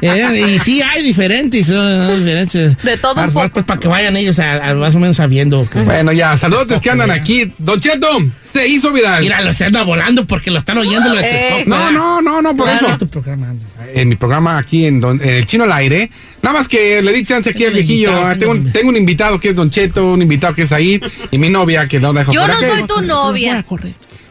Eh, 0.02 0.54
y 0.56 0.58
sí, 0.60 0.80
hay 0.82 1.02
diferentes. 1.02 1.68
eh, 1.70 2.16
diferentes. 2.18 2.76
De 2.82 2.96
todo 2.96 3.22
un 3.22 3.30
poco. 3.32 3.48
pues, 3.50 3.64
para 3.66 3.78
que 3.80 3.88
vayan 3.88 4.16
ellos 4.16 4.38
a, 4.38 4.70
a 4.70 4.74
más 4.74 4.94
o 4.94 4.98
menos 4.98 5.16
sabiendo. 5.16 5.68
que- 5.68 5.80
Bueno, 5.82 6.12
ya, 6.12 6.36
saludos 6.36 6.80
que 6.80 6.90
andan 6.90 7.10
aquí. 7.10 7.52
Don 7.58 7.78
Cheto, 7.80 8.08
se 8.42 8.66
hizo 8.68 8.92
viral. 8.92 9.20
Mira, 9.22 9.40
los 9.42 9.60
anda 9.60 9.82
volando 9.82 10.26
porque 10.26 10.50
lo 10.50 10.58
están 10.58 10.78
oyendo 10.78 11.08
lo 11.10 11.16
de 11.16 11.20
Eh. 11.20 11.30
Texcoco. 11.30 11.68
No, 11.70 11.90
no, 11.90 12.22
no, 12.22 12.40
no, 12.42 12.56
por 12.56 12.68
eso. 12.70 12.86
tu 12.98 13.06
programa, 13.08 13.50
anda. 13.50 13.64
En 13.92 14.08
mi 14.08 14.16
programa 14.16 14.56
aquí 14.58 14.86
en, 14.86 15.00
don- 15.00 15.20
en 15.20 15.28
el 15.28 15.46
Chino 15.46 15.64
al 15.64 15.72
Aire. 15.72 16.10
Nada 16.42 16.56
más 16.58 16.68
que 16.68 17.02
le 17.02 17.12
di 17.12 17.24
chance 17.24 17.50
aquí 17.50 17.64
al 17.64 17.72
viejillo. 17.74 18.08
invitado, 18.10 18.26
Ah, 18.30 18.36
tengo 18.38 18.52
un 18.52 18.72
tengo 18.72 18.88
un 18.88 18.96
invitado 18.96 19.38
que 19.40 19.50
es 19.50 19.54
Don 19.56 19.70
Cheto, 19.70 20.12
un 20.12 20.22
invitado 20.22 20.54
que 20.54 20.62
es 20.62 20.68
Said 20.70 21.02
y 21.30 21.38
mi 21.38 21.50
novia 21.50 21.86
que 21.88 21.98
no 22.00 22.12
dejo 22.12 22.32
Yo 22.32 22.46
no 22.46 22.58
que- 22.58 22.68
soy 22.68 22.82
tu 22.84 23.02
novia. 23.02 23.64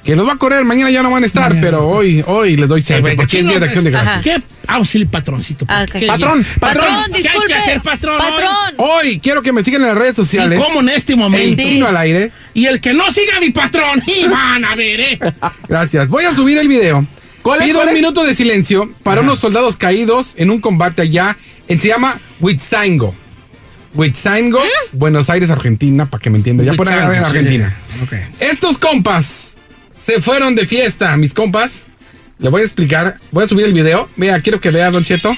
Que 0.04 0.16
los 0.16 0.28
va 0.28 0.34
a 0.34 0.38
correr, 0.38 0.64
mañana 0.66 0.90
ya 0.90 1.04
no 1.04 1.12
van 1.12 1.24
a 1.24 1.26
estar, 1.26 1.50
Mañana 1.50 1.62
pero 1.62 1.78
no 1.82 1.88
hoy, 1.88 2.24
hoy 2.26 2.56
les 2.56 2.70
doy 2.70 2.82
chance, 2.82 3.10
Sí, 3.12 3.16
porque 3.18 3.40
es 3.40 3.46
día 3.48 3.60
de 3.60 3.66
acción 3.66 3.84
de 3.84 3.92
pues, 3.92 4.02
gracias. 4.04 4.24
¿Qué? 4.42 4.48
Ah, 4.66 4.82
sí, 4.86 4.98
el 5.00 5.08
patroncito. 5.08 5.66
Ah. 5.68 5.86
¿Qué- 5.92 6.08
Patrón, 6.08 6.46
Patrón, 6.60 6.86
¿Qué 7.14 7.28
hay 7.28 7.40
que 7.48 7.54
hacer, 7.54 7.82
patrón? 7.82 8.18
Patrón. 8.18 8.74
Hoy 8.78 9.20
quiero 9.20 9.42
que 9.42 9.52
me 9.52 9.64
sigan 9.64 9.82
en 9.82 9.90
las 9.90 9.98
redes 9.98 10.16
Sí, 10.16 10.22
sociales. 10.24 10.60
como 10.60 10.80
en 10.80 10.90
este 10.90 11.14
En 11.14 11.20
momento. 11.20 11.62
Sí. 11.62 11.82
Al 11.82 11.98
Aire. 11.98 12.32
Y 12.54 12.66
el 12.66 12.80
que 12.80 12.94
no 12.94 13.12
siga 13.12 13.38
a 13.38 13.40
mi 13.40 13.50
patrón, 13.52 14.02
y 14.08 14.26
van 14.28 14.64
a 14.66 14.76
ver, 14.76 15.00
¿eh? 15.02 15.20
Gracias. 15.68 16.08
Voy 16.08 16.24
a 16.26 16.34
subir 16.34 16.58
el 16.58 16.68
video. 16.68 17.06
¿Cuál 17.42 17.60
es, 17.60 17.66
Pido 17.68 17.78
cuál 17.80 17.90
un 17.90 17.96
es? 17.96 18.02
minuto 18.02 18.24
de 18.24 18.34
silencio 18.34 18.92
para 19.04 19.22
unos 19.22 19.40
soldados 19.40 19.76
caídos 19.76 20.34
en 20.38 20.50
un 20.50 20.60
combate 20.62 21.02
allá. 21.04 21.38
En, 21.68 21.80
se 21.80 21.88
llama 21.90 22.18
Huitzango. 22.40 23.14
Huitzango, 23.94 24.62
Buenos 24.94 25.30
Aires, 25.30 25.50
Argentina, 25.50 26.06
para 26.06 26.22
que 26.22 26.30
me 26.30 26.38
entiendan. 26.38 26.66
Ya 26.68 26.74
ponen 26.74 26.94
en 26.94 27.06
¿Eh? 27.12 27.12
Sí. 27.16 27.18
Argentina. 27.26 27.76
Ok. 28.04 28.14
Estos 28.40 28.78
compas 28.78 29.49
se 30.10 30.22
fueron 30.22 30.56
de 30.56 30.65
fiesta, 30.65 31.15
mis 31.17 31.34
compas. 31.34 31.82
Le 32.39 32.50
voy 32.50 32.62
a 32.62 32.65
explicar. 32.65 33.17
Voy 33.32 33.43
a 33.43 33.48
subir 33.48 33.65
el 33.65 33.74
video. 33.74 34.10
Vea, 34.15 34.39
quiero 34.41 34.60
que 34.60 34.72
vea, 34.72 34.89
Don 34.91 35.04
Cheto. 35.04 35.36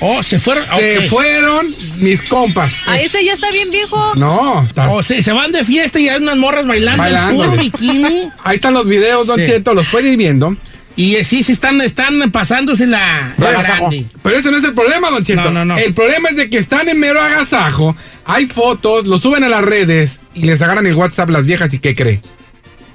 Oh, 0.00 0.22
se 0.22 0.38
fueron. 0.38 0.64
Se 0.64 0.98
ok. 0.98 1.04
fueron 1.06 1.66
mis 2.00 2.22
compas. 2.28 2.72
Ahí 2.86 3.06
ese 3.06 3.24
ya 3.24 3.32
está 3.32 3.50
bien 3.50 3.70
viejo. 3.70 4.14
No, 4.14 4.62
está. 4.62 4.90
O 4.90 5.02
sea, 5.02 5.20
se 5.22 5.32
van 5.32 5.50
de 5.50 5.64
fiesta 5.64 5.98
y 5.98 6.08
hay 6.08 6.20
unas 6.22 6.36
morras 6.36 6.66
bailando, 6.66 7.04
en 7.04 7.12
Bailando. 7.12 7.44
puro 7.44 7.56
bikini. 7.56 8.28
Ahí 8.44 8.56
están 8.56 8.74
los 8.74 8.86
videos, 8.86 9.26
Don 9.26 9.40
Sí. 9.40 9.46
Cheto, 9.46 9.74
los 9.74 9.88
puede 9.88 10.10
ir 10.10 10.16
viendo. 10.16 10.56
Y 10.94 11.16
eh, 11.16 11.24
sí, 11.24 11.42
se 11.42 11.52
están, 11.52 11.80
están 11.80 12.30
pasándose 12.30 12.86
la, 12.86 13.34
la 13.38 13.50
grande. 13.62 14.04
Pero 14.22 14.36
ese 14.36 14.50
no 14.50 14.58
es 14.58 14.64
el 14.64 14.74
problema, 14.74 15.10
Don 15.10 15.24
Cheto. 15.24 15.42
No, 15.44 15.50
no, 15.50 15.64
no. 15.64 15.78
El 15.78 15.94
problema 15.94 16.28
es 16.28 16.36
de 16.36 16.50
que 16.50 16.58
están 16.58 16.88
en 16.88 17.00
mero 17.00 17.20
agasajo, 17.20 17.96
hay 18.24 18.46
fotos, 18.46 19.06
lo 19.06 19.16
suben 19.18 19.42
a 19.44 19.48
las 19.48 19.64
redes 19.64 20.20
y 20.34 20.44
les 20.44 20.60
agarran 20.62 20.86
el 20.86 20.94
WhatsApp 20.94 21.30
las 21.30 21.46
viejas 21.46 21.72
y 21.74 21.78
¿qué 21.78 21.94
cree? 21.94 22.20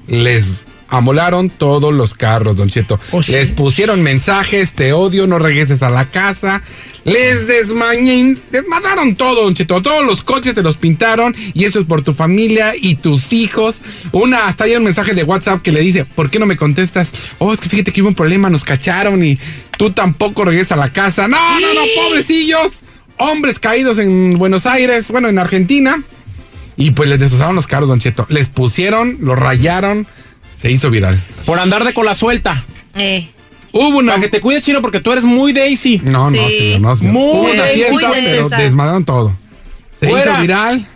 Les 0.08 0.50
amolaron 0.94 1.50
todos 1.50 1.92
los 1.92 2.14
carros, 2.14 2.56
Don 2.56 2.70
Cheto. 2.70 3.00
Oh, 3.12 3.24
sí. 3.24 3.32
Les 3.32 3.50
pusieron 3.50 4.04
mensajes, 4.04 4.74
te 4.74 4.94
odio, 4.94 5.26
no 5.26 5.40
regreses 5.40 5.82
a 5.82 5.90
la 5.90 6.06
casa. 6.06 6.62
Les 7.04 7.48
desmañen, 7.48 8.40
desmadraron 8.52 9.16
todo, 9.16 9.44
Don 9.44 9.56
Cheto. 9.56 9.82
Todos 9.82 10.06
los 10.06 10.24
coches 10.24 10.54
se 10.54 10.62
los 10.62 10.78
pintaron 10.78 11.36
y 11.56 11.66
esto 11.66 11.80
es 11.80 11.86
por 11.86 12.04
tu 12.04 12.14
familia 12.14 12.74
y 12.80 12.96
tus 12.96 13.34
hijos. 13.34 13.82
Una, 14.12 14.46
hasta 14.48 14.66
hay 14.66 14.76
un 14.76 14.84
mensaje 14.84 15.16
de 15.16 15.24
WhatsApp 15.24 15.64
que 15.64 15.72
le 15.72 15.82
dice, 15.82 16.06
¿por 16.06 16.30
qué 16.30 16.38
no 16.38 16.46
me 16.46 16.58
contestas? 16.58 17.12
Oh, 17.40 17.52
es 17.52 17.60
que 17.60 17.70
fíjate 17.70 17.92
que 17.92 18.02
hubo 18.02 18.10
un 18.10 18.16
problema, 18.16 18.52
nos 18.52 18.64
cacharon 18.64 19.26
y 19.26 19.40
tú 19.78 19.90
tampoco 19.90 20.46
regresas 20.46 20.74
a 20.74 20.82
la 20.82 20.94
casa. 20.94 21.28
No, 21.28 21.60
no, 21.60 21.74
no, 21.74 21.82
pobrecillos. 21.96 22.84
Hombres 23.18 23.58
caídos 23.58 23.98
en 23.98 24.38
Buenos 24.38 24.68
Aires, 24.68 25.10
bueno, 25.10 25.28
en 25.28 25.40
Argentina. 25.40 26.04
Y 26.78 26.92
pues 26.92 27.10
les 27.10 27.20
destrozaron 27.20 27.56
los 27.56 27.68
carros, 27.68 27.90
Don 27.90 28.00
Cheto. 28.00 28.28
Les 28.30 28.50
pusieron, 28.50 29.18
los 29.22 29.38
rayaron, 29.38 30.08
se 30.64 30.72
hizo 30.72 30.90
viral. 30.90 31.22
Por 31.46 31.60
andar 31.60 31.84
de 31.84 31.94
cola 31.94 32.16
suelta. 32.16 32.64
Eh. 32.96 33.28
Hubo 33.74 33.98
una... 34.00 34.14
Para 34.14 34.24
que 34.24 34.30
te 34.30 34.40
cuides, 34.40 34.64
chino, 34.64 34.82
porque 34.82 35.02
tú 35.02 35.12
eres 35.12 35.26
muy 35.26 35.52
Daisy. 35.52 36.02
No, 36.06 36.32
no, 36.32 36.38
Sí. 36.48 36.58
señor, 36.58 36.82
no, 36.82 36.96
señor. 36.96 37.14
Muy 37.14 37.24
Hubo 37.24 37.52
una 37.52 37.64
de- 37.64 37.74
fiesta, 37.74 37.94
muy 38.08 38.16
de 38.22 38.22
pero 38.30 38.48
esa. 38.48 38.58
desmadraron 38.58 39.04
todo. 39.04 39.34
Se 40.00 40.08
Fuera. 40.08 40.32
hizo 40.32 40.42
viral. 40.42 40.88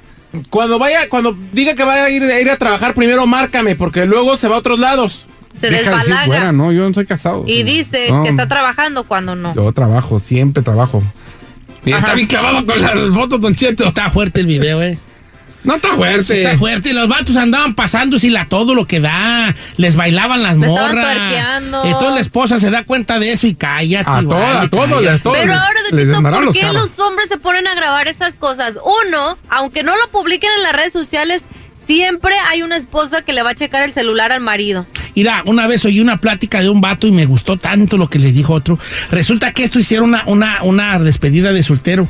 Cuando 0.49 0.80
vaya, 0.80 1.10
cuando 1.10 1.36
diga 1.51 1.75
que 1.75 1.84
vaya 1.84 2.06
a 2.06 2.10
ir, 2.10 2.23
a 2.23 2.39
ir 2.39 2.49
a 2.49 2.56
trabajar, 2.58 2.93
primero 2.93 3.27
márcame, 3.27 3.75
porque 3.75 4.06
luego 4.06 4.38
se 4.38 4.47
va 4.47 4.56
a 4.56 4.60
otros 4.60 4.80
lados. 4.80 5.25
Se 5.60 5.69
Deja 5.69 5.89
de 5.89 5.95
decir 5.97 5.97
desbalaga. 6.13 6.25
fuera, 6.27 6.51
no, 6.53 6.71
yo 6.71 6.88
no 6.88 6.93
soy 6.93 7.06
casado. 7.06 7.43
Y 7.45 7.63
dice 7.63 8.10
No, 8.10 8.23
que 8.23 8.30
está 8.30 8.47
trabajando 8.47 9.03
cuando 9.06 9.36
no. 9.36 9.53
Yo 9.56 9.71
trabajo, 9.73 10.19
siempre 10.19 10.63
trabajo. 10.63 11.03
Ajá. 11.86 11.97
está 11.99 12.13
bien 12.15 12.27
clavado 12.27 12.65
con 12.65 12.82
las 12.82 12.93
fotos, 13.13 13.41
Don 13.41 13.56
Cheto. 13.56 13.86
Está 13.86 14.10
fuerte 14.10 14.39
el 14.41 14.45
video, 14.47 14.82
eh. 14.84 14.97
No 15.67 15.75
está 15.75 15.89
fuerte. 15.95 16.41
Está 16.43 16.58
fuerte. 16.58 16.93
Los 16.93 17.08
vatos 17.08 17.36
andaban 17.36 17.75
pasándosela 17.75 18.47
todo 18.49 18.73
lo 18.73 18.88
que 18.88 18.99
da. 18.99 19.53
Les 19.75 19.95
bailaban 19.95 20.41
las 20.41 20.58
Le 20.58 20.65
estaban 20.67 20.95
morras. 20.95 21.13
tuerqueando. 21.15 21.84
Entonces 21.86 22.13
la 22.13 22.19
esposa 22.21 22.60
se 22.60 22.71
da 22.71 22.84
cuenta 22.84 23.19
de 23.19 23.34
eso 23.34 23.45
y 23.45 23.53
cállate. 23.53 24.10
A 24.10 24.13
vale, 24.21 24.27
todas, 24.30 24.65
a 24.65 24.69
cállate. 24.69 25.10
a 25.10 25.19
todos. 25.19 25.38
Pero 25.38 25.51
les- 25.53 25.62
ahora, 25.62 25.80
les 25.91 26.08
desmadraron 26.08 26.34
¿por 26.39 26.45
los 26.45 26.56
qué 26.56 26.73
los 26.73 26.97
hombres 26.99 27.27
se 27.30 27.38
ponen 27.38 27.67
a 27.67 27.75
grabar 27.75 28.08
estas 28.08 28.34
cosas? 28.36 28.75
Uno, 29.08 29.38
aunque 29.49 29.84
no 29.84 29.93
lo 29.95 30.08
publiquen 30.10 30.49
en 30.58 30.63
las 30.63 30.71
redes 30.73 30.93
sociales, 30.93 31.41
siempre 31.86 32.34
hay 32.49 32.62
una 32.63 32.75
esposa 32.77 33.21
que 33.21 33.34
le 33.34 33.43
va 33.43 33.51
a 33.51 33.56
checar 33.56 33.84
el 33.84 33.93
celular 33.93 34.32
al 34.32 34.41
marido. 34.41 34.86
Mira, 35.15 35.41
una 35.45 35.67
vez 35.67 35.84
oí 35.86 35.99
una 35.99 36.17
plática 36.17 36.62
de 36.62 36.69
un 36.69 36.80
vato 36.80 37.08
y 37.08 37.12
me 37.12 37.25
gustó 37.25 37.58
tanto 37.58 37.97
lo 37.97 38.10
que 38.10 38.19
le 38.19 38.32
dijo 38.32 38.53
otro. 38.53 38.77
Resulta 39.12 39.51
que 39.51 39.63
esto 39.63 39.80
hicieron 39.80 40.10
una, 40.10 40.23
una, 40.27 40.63
una 40.63 40.99
despedida 40.99 41.51
de 41.53 41.63
soltero. 41.63 42.08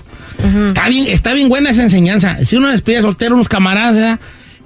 Está 0.67 0.87
bien, 0.89 1.05
está 1.07 1.33
bien 1.33 1.49
buena 1.49 1.71
esa 1.71 1.83
enseñanza. 1.83 2.37
Si 2.45 2.55
una 2.55 2.71
despedida 2.71 2.99
de 2.99 3.03
soltero, 3.03 3.35
unos 3.35 3.49
camaradas, 3.49 3.95
¿verdad? 3.95 4.19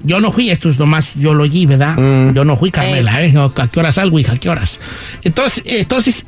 Yo 0.03 0.19
no 0.19 0.31
fui, 0.31 0.49
esto 0.49 0.69
es 0.69 0.79
nomás, 0.79 1.13
yo 1.15 1.33
lo 1.33 1.43
oí, 1.43 1.65
¿verdad? 1.65 1.95
Yo 2.33 2.43
no 2.43 2.57
fui, 2.57 2.71
Carmela, 2.71 3.23
¿eh? 3.23 3.33
¿A 3.37 3.67
qué 3.67 3.79
horas 3.79 3.95
salgo, 3.95 4.19
hija? 4.19 4.33
¿A 4.33 4.37
qué 4.37 4.49
horas? 4.49 4.79
Entonces, 5.23 5.63
entonces, 5.65 6.25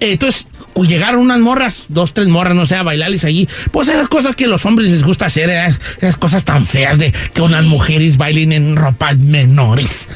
entonces, 0.00 0.46
llegaron 0.86 1.20
unas 1.20 1.38
morras, 1.40 1.86
dos, 1.88 2.12
tres 2.14 2.28
morras, 2.28 2.54
no 2.54 2.66
sé, 2.66 2.76
a 2.76 2.82
bailarles 2.82 3.24
allí. 3.24 3.48
Pues 3.70 3.88
esas 3.88 4.08
cosas 4.08 4.36
que 4.36 4.44
a 4.44 4.48
los 4.48 4.64
hombres 4.66 4.90
les 4.90 5.02
gusta 5.02 5.26
hacer, 5.26 5.50
¿eh? 5.50 5.66
esas 5.98 6.16
cosas 6.16 6.44
tan 6.44 6.64
feas 6.66 6.98
de 6.98 7.12
que 7.32 7.42
unas 7.42 7.64
mujeres 7.64 8.16
bailen 8.16 8.52
en 8.52 8.76
ropas 8.76 9.18
menores. 9.18 10.08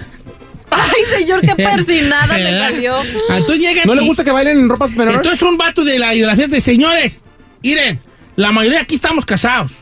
Ay, 0.70 1.18
señor, 1.18 1.40
qué 1.40 1.54
persinada 1.56 2.38
le 2.38 2.58
salió. 2.58 2.94
Entonces 3.30 3.58
llegan 3.58 3.86
¿No 3.86 3.94
le 3.94 4.02
gusta 4.02 4.24
que 4.24 4.30
bailen 4.30 4.58
en 4.58 4.68
ropas 4.68 4.90
menores? 4.90 5.16
Entonces 5.16 5.42
un 5.42 5.56
vato 5.56 5.84
de 5.84 5.98
la, 5.98 6.10
de 6.10 6.20
la 6.20 6.36
fiesta 6.36 6.54
de 6.54 6.60
señores, 6.60 7.18
miren, 7.62 7.98
la 8.36 8.52
mayoría 8.52 8.80
aquí 8.80 8.94
estamos 8.96 9.24
casados. 9.24 9.72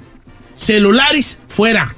Celulares 0.58 1.38
fuera. 1.48 1.94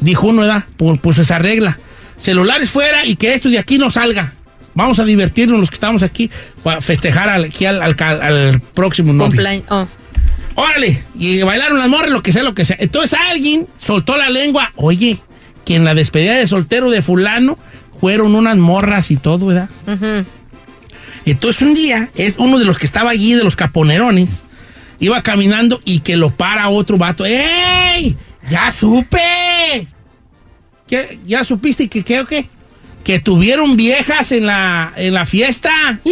Dijo 0.00 0.28
uno, 0.28 0.42
¿verdad? 0.42 0.64
Pu- 0.78 0.98
Puso 1.00 1.22
esa 1.22 1.38
regla. 1.38 1.78
Celulares 2.20 2.70
fuera 2.70 3.04
y 3.04 3.16
que 3.16 3.34
esto 3.34 3.48
de 3.50 3.58
aquí 3.58 3.78
no 3.78 3.90
salga. 3.90 4.32
Vamos 4.74 4.98
a 4.98 5.04
divertirnos 5.04 5.60
los 5.60 5.70
que 5.70 5.74
estamos 5.74 6.02
aquí 6.02 6.30
para 6.62 6.80
festejar 6.80 7.28
al, 7.28 7.44
aquí 7.44 7.64
al, 7.66 7.80
al 7.82 8.60
próximo 8.74 9.12
novio. 9.12 9.40
Oh. 9.70 9.86
Órale, 10.56 11.04
y 11.16 11.42
bailaron 11.42 11.78
las 11.78 11.88
morras, 11.88 12.10
lo 12.10 12.22
que 12.22 12.32
sea, 12.32 12.42
lo 12.44 12.54
que 12.54 12.64
sea. 12.64 12.76
Entonces 12.78 13.18
alguien 13.28 13.66
soltó 13.80 14.16
la 14.16 14.30
lengua. 14.30 14.72
Oye, 14.76 15.18
que 15.64 15.74
en 15.76 15.84
la 15.84 15.94
despedida 15.94 16.34
de 16.34 16.46
soltero 16.46 16.90
de 16.90 17.02
fulano 17.02 17.58
fueron 18.00 18.34
unas 18.34 18.56
morras 18.56 19.10
y 19.10 19.16
todo, 19.16 19.46
¿verdad? 19.46 19.68
Entonces 21.26 21.62
un 21.62 21.74
día 21.74 22.08
es 22.16 22.36
uno 22.38 22.58
de 22.58 22.64
los 22.64 22.78
que 22.78 22.86
estaba 22.86 23.10
allí, 23.10 23.34
de 23.34 23.44
los 23.44 23.56
caponerones, 23.56 24.44
iba 24.98 25.22
caminando 25.22 25.80
y 25.84 26.00
que 26.00 26.16
lo 26.16 26.30
para 26.30 26.68
otro 26.68 26.96
vato. 26.96 27.24
¡Ey! 27.24 28.16
¡Ya 28.50 28.70
supe! 28.70 29.86
¿Qué? 30.86 31.18
¿Ya 31.26 31.44
supiste 31.44 31.88
que 31.88 32.02
qué 32.02 32.20
o 32.20 32.26
qué? 32.26 32.46
Que 33.02 33.18
tuvieron 33.18 33.76
viejas 33.76 34.32
en 34.32 34.46
la, 34.46 34.92
en 34.96 35.14
la 35.14 35.24
fiesta. 35.26 35.70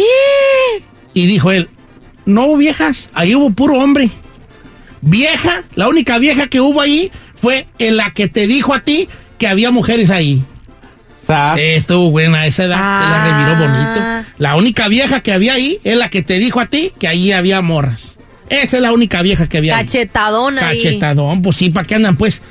Y 1.15 1.27
dijo 1.27 1.51
él, 1.51 1.69
no 2.25 2.45
hubo 2.45 2.57
viejas, 2.57 3.09
ahí 3.13 3.35
hubo 3.35 3.51
puro 3.51 3.77
hombre. 3.77 4.09
Vieja, 5.01 5.63
la 5.75 5.87
única 5.87 6.17
vieja 6.17 6.47
que 6.47 6.59
hubo 6.59 6.81
ahí 6.81 7.11
fue 7.35 7.67
en 7.77 7.97
la 7.97 8.11
que 8.11 8.27
te 8.27 8.47
dijo 8.47 8.73
a 8.73 8.79
ti 8.79 9.07
que 9.37 9.47
había 9.47 9.69
mujeres 9.69 10.09
ahí. 10.09 10.41
Sas. 11.15 11.59
Estuvo 11.59 12.11
buena 12.11 12.39
a 12.39 12.47
esa 12.47 12.63
edad, 12.63 12.77
se 12.77 13.09
la 13.09 13.23
reviró 13.25 13.67
bonito. 13.67 13.99
Ah. 14.01 14.23
La 14.37 14.55
única 14.55 14.87
vieja 14.87 15.21
que 15.21 15.31
había 15.31 15.53
ahí 15.53 15.79
es 15.83 15.97
la 15.97 16.09
que 16.09 16.21
te 16.21 16.39
dijo 16.39 16.59
a 16.59 16.65
ti 16.65 16.91
que 16.99 17.07
allí 17.07 17.31
había 17.31 17.61
morras. 17.61 18.17
Esa 18.49 18.77
es 18.77 18.81
la 18.81 18.91
única 18.93 19.21
vieja 19.21 19.47
que 19.47 19.57
había 19.59 19.77
ahí. 19.77 19.85
Cachetadón 19.85 20.59
ahí. 20.59 20.81
Cachetadón, 20.83 21.41
pues 21.41 21.57
sí, 21.57 21.69
¿para 21.69 21.85
qué 21.87 21.95
andan 21.95 22.15
pues 22.17 22.41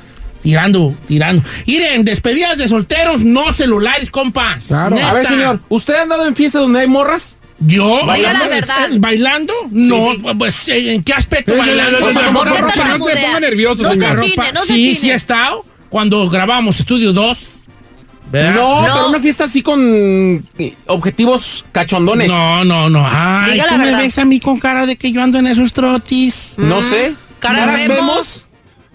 tirando, 0.43 0.95
tirando? 1.07 1.43
Miren, 1.67 2.05
despedidas 2.05 2.57
de 2.59 2.69
solteros, 2.69 3.23
no 3.23 3.53
celulares, 3.53 4.11
compas. 4.11 4.67
Claro. 4.69 4.95
Neta. 4.97 5.11
A 5.11 5.13
ver, 5.15 5.27
señor, 5.27 5.61
¿usted 5.69 5.95
ha 5.95 6.03
andado 6.03 6.27
en 6.27 6.35
fiestas 6.35 6.63
donde 6.63 6.81
hay 6.81 6.87
morras? 6.89 7.39
Yo, 7.65 7.87
Diga 8.01 8.07
bailando, 8.07 8.39
la 8.41 8.49
verdad. 8.49 8.89
¿Bailando? 8.99 9.55
No, 9.71 10.09
pues, 10.37 10.67
¿en 10.67 11.03
qué 11.05 11.13
aspecto 11.13 11.55
Eh, 11.55 11.59
bailando? 11.59 12.01
no, 12.01 12.13
no, 12.13 12.23
no, 12.33 12.39
¿Por 12.41 12.49
no, 12.49 12.55
qué 12.55 12.61
no, 12.61 12.67
no, 12.67 12.67
no 12.67 12.73
se 12.73 12.79
tartamudea? 12.79 13.27
ponga 13.27 13.41
nervioso, 13.41 13.83
No 13.85 13.89
se 13.91 14.01
señor. 14.01 14.21
chine, 14.21 14.53
no 14.53 14.61
se 14.63 14.67
sí, 14.67 14.75
chine. 14.75 14.95
sí 14.97 15.11
ha 15.13 15.15
estado. 15.15 15.65
Cuando 15.89 16.29
grabamos 16.29 16.81
Estudio 16.81 17.13
2. 17.13 17.39
¿Verdad? 18.33 18.55
No, 18.55 18.81
No. 18.81 18.93
pero 18.95 19.09
una 19.11 19.21
fiesta 19.21 19.45
así 19.45 19.63
con 19.63 20.45
eh, 20.59 20.75
objetivos 20.87 21.65
cachondones. 21.71 22.29
No, 22.29 22.65
no, 22.65 22.89
no. 22.91 23.07
Ay, 23.09 23.53
Diga 23.53 23.67
tú 23.69 23.79
la 23.79 23.85
me 23.85 23.97
ves 23.97 24.19
a 24.19 24.25
mí 24.25 24.41
con 24.41 24.59
cara 24.59 24.87
de 24.87 24.97
que 24.97 25.13
yo 25.13 25.23
ando 25.23 25.39
en 25.39 25.47
esos 25.47 25.73
trotis. 25.73 26.55
No 26.57 26.83
sé. 26.83 27.15
Caras 27.39 27.67
¿Caras 27.67 27.89
vemos. 27.89 28.47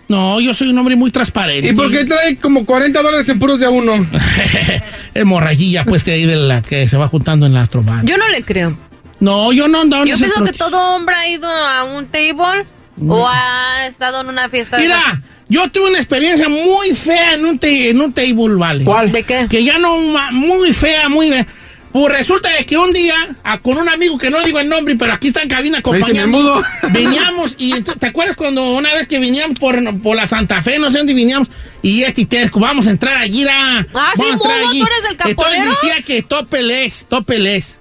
No, 0.10 0.40
yo 0.40 0.54
soy 0.54 0.70
un 0.70 0.78
hombre 0.78 0.96
muy 0.96 1.12
transparente. 1.12 1.68
¿Y 1.70 1.74
por 1.74 1.92
qué 1.92 2.06
trae 2.06 2.38
como 2.38 2.66
40 2.66 3.02
dólares 3.02 3.28
en 3.30 3.40
puros 3.40 3.60
de 3.60 3.66
a 3.66 3.70
uno? 3.70 3.94
Hemorragia, 5.14 5.84
pues, 5.84 6.04
que 6.04 6.12
ahí 6.12 6.26
de 6.26 6.36
la 6.36 6.62
que 6.62 6.88
se 6.88 6.98
va 6.98 7.08
juntando 7.08 7.46
en 7.46 7.54
la 7.54 7.62
astrobar. 7.62 8.06
Yo 8.06 8.18
no 8.18 8.28
le 8.30 8.44
creo. 8.44 8.78
No, 9.20 9.52
yo 9.52 9.68
no 9.68 9.82
ando 9.82 9.98
en 10.04 10.06
Yo 10.08 10.18
pienso 10.18 10.44
que 10.44 10.54
todo 10.54 10.96
hombre 10.96 11.16
ha 11.16 11.28
ido 11.28 11.50
a 11.50 11.84
un 11.84 12.06
table 12.06 12.66
o 13.08 13.28
ha 13.28 13.86
estado 13.88 14.22
en 14.22 14.28
una 14.28 14.48
fiesta. 14.50 14.78
de. 14.78 14.84
Mira, 14.84 15.22
yo 15.50 15.70
tuve 15.72 15.90
una 15.90 15.98
experiencia 15.98 16.50
muy 16.50 16.94
fea 16.94 17.34
en 17.36 17.46
un, 17.46 17.60
te- 17.60 17.90
en 17.90 18.02
un 18.02 18.14
table, 18.14 18.56
¿vale? 18.56 18.84
¿Cuál? 18.84 19.12
¿De 19.12 19.24
qué? 19.24 19.48
Que 19.50 19.64
ya 19.64 19.78
no, 19.80 19.98
muy 20.32 20.74
fea, 20.74 21.10
muy 21.10 21.30
fea. 21.30 21.46
Pues 21.90 22.14
resulta 22.14 22.50
de 22.50 22.66
que 22.66 22.78
un 22.78 22.92
día, 22.94 23.16
a- 23.44 23.58
con 23.60 23.78
un 23.78 23.88
amigo 23.90 24.18
que 24.18 24.30
no 24.30 24.44
digo 24.44 24.60
el 24.60 24.68
nombre, 24.70 24.96
pero 24.98 25.14
aquí 25.14 25.30
está 25.30 25.42
en 25.42 25.48
cabina 25.50 25.78
acompañando. 25.80 26.62
Veníamos, 26.92 27.56
y 27.58 27.82
¿te 27.82 28.06
acuerdas 28.06 28.36
cuando 28.36 28.74
una 28.76 28.94
vez 28.94 29.08
que 29.08 29.20
veníamos 29.20 29.58
por, 29.58 30.00
por 30.02 30.16
la 30.16 30.28
Santa 30.28 30.62
Fe, 30.62 30.80
no 30.80 30.92
sé 30.92 30.98
dónde 30.98 31.14
veníamos, 31.14 31.48
y 31.82 32.04
este 32.04 32.26
terco, 32.26 32.60
vamos 32.60 32.86
a 32.88 32.92
entrar 32.92 33.16
allí, 33.18 33.46
ra, 33.46 33.80
Ah, 33.94 34.12
sí, 34.16 34.22
vamos 34.22 34.30
a 34.30 34.34
entrar 34.34 34.58
mudo, 34.60 34.70
allí. 34.70 34.80
¿tú 34.82 34.86
eres 34.86 35.00
el 35.24 35.30
Entonces 35.32 35.70
decía 35.82 36.02
que 36.06 36.22
topeles, 36.24 37.06
topeles. 37.10 37.78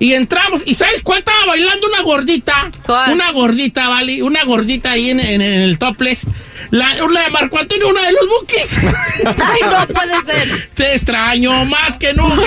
Y 0.00 0.12
entramos, 0.12 0.62
¿y 0.64 0.74
sabes 0.76 1.00
cuál 1.02 1.18
estaba 1.20 1.44
bailando 1.46 1.86
una 1.88 2.02
gordita? 2.02 2.70
¿Cuál? 2.86 3.14
Una 3.14 3.32
gordita, 3.32 3.88
¿vale? 3.88 4.22
Una 4.22 4.44
gordita 4.44 4.92
ahí 4.92 5.10
en, 5.10 5.18
en- 5.18 5.40
en 5.40 5.60
el 5.62 5.78
topless. 5.78 6.24
La, 6.70 7.02
una 7.04 7.22
de 7.24 7.30
Marco 7.30 7.58
Antonio, 7.58 7.88
una 7.88 8.02
de 8.02 8.12
los 8.12 8.28
buquis. 8.28 8.84
Ay, 9.24 9.60
no 9.68 9.86
puede 9.94 10.14
ser. 10.32 10.68
Te 10.74 10.94
extraño 10.94 11.64
más 11.64 11.96
que 11.96 12.14
nunca. 12.14 12.42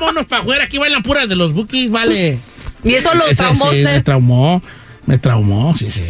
Vámonos 0.00 0.26
para 0.26 0.42
afuera. 0.42 0.64
Aquí 0.64 0.78
bailan 0.78 1.02
puras 1.02 1.28
de 1.28 1.36
los 1.36 1.52
buquis, 1.52 1.90
vale. 1.90 2.38
Y 2.82 2.94
eso 2.94 3.14
lo 3.14 3.24
Ese 3.26 3.36
traumó 3.36 3.70
sí, 3.72 3.76
Me 3.78 3.84
usted. 3.84 4.02
traumó. 4.04 4.62
Me 5.06 5.18
traumó, 5.18 5.76
sí, 5.76 5.90
sí. 5.90 6.02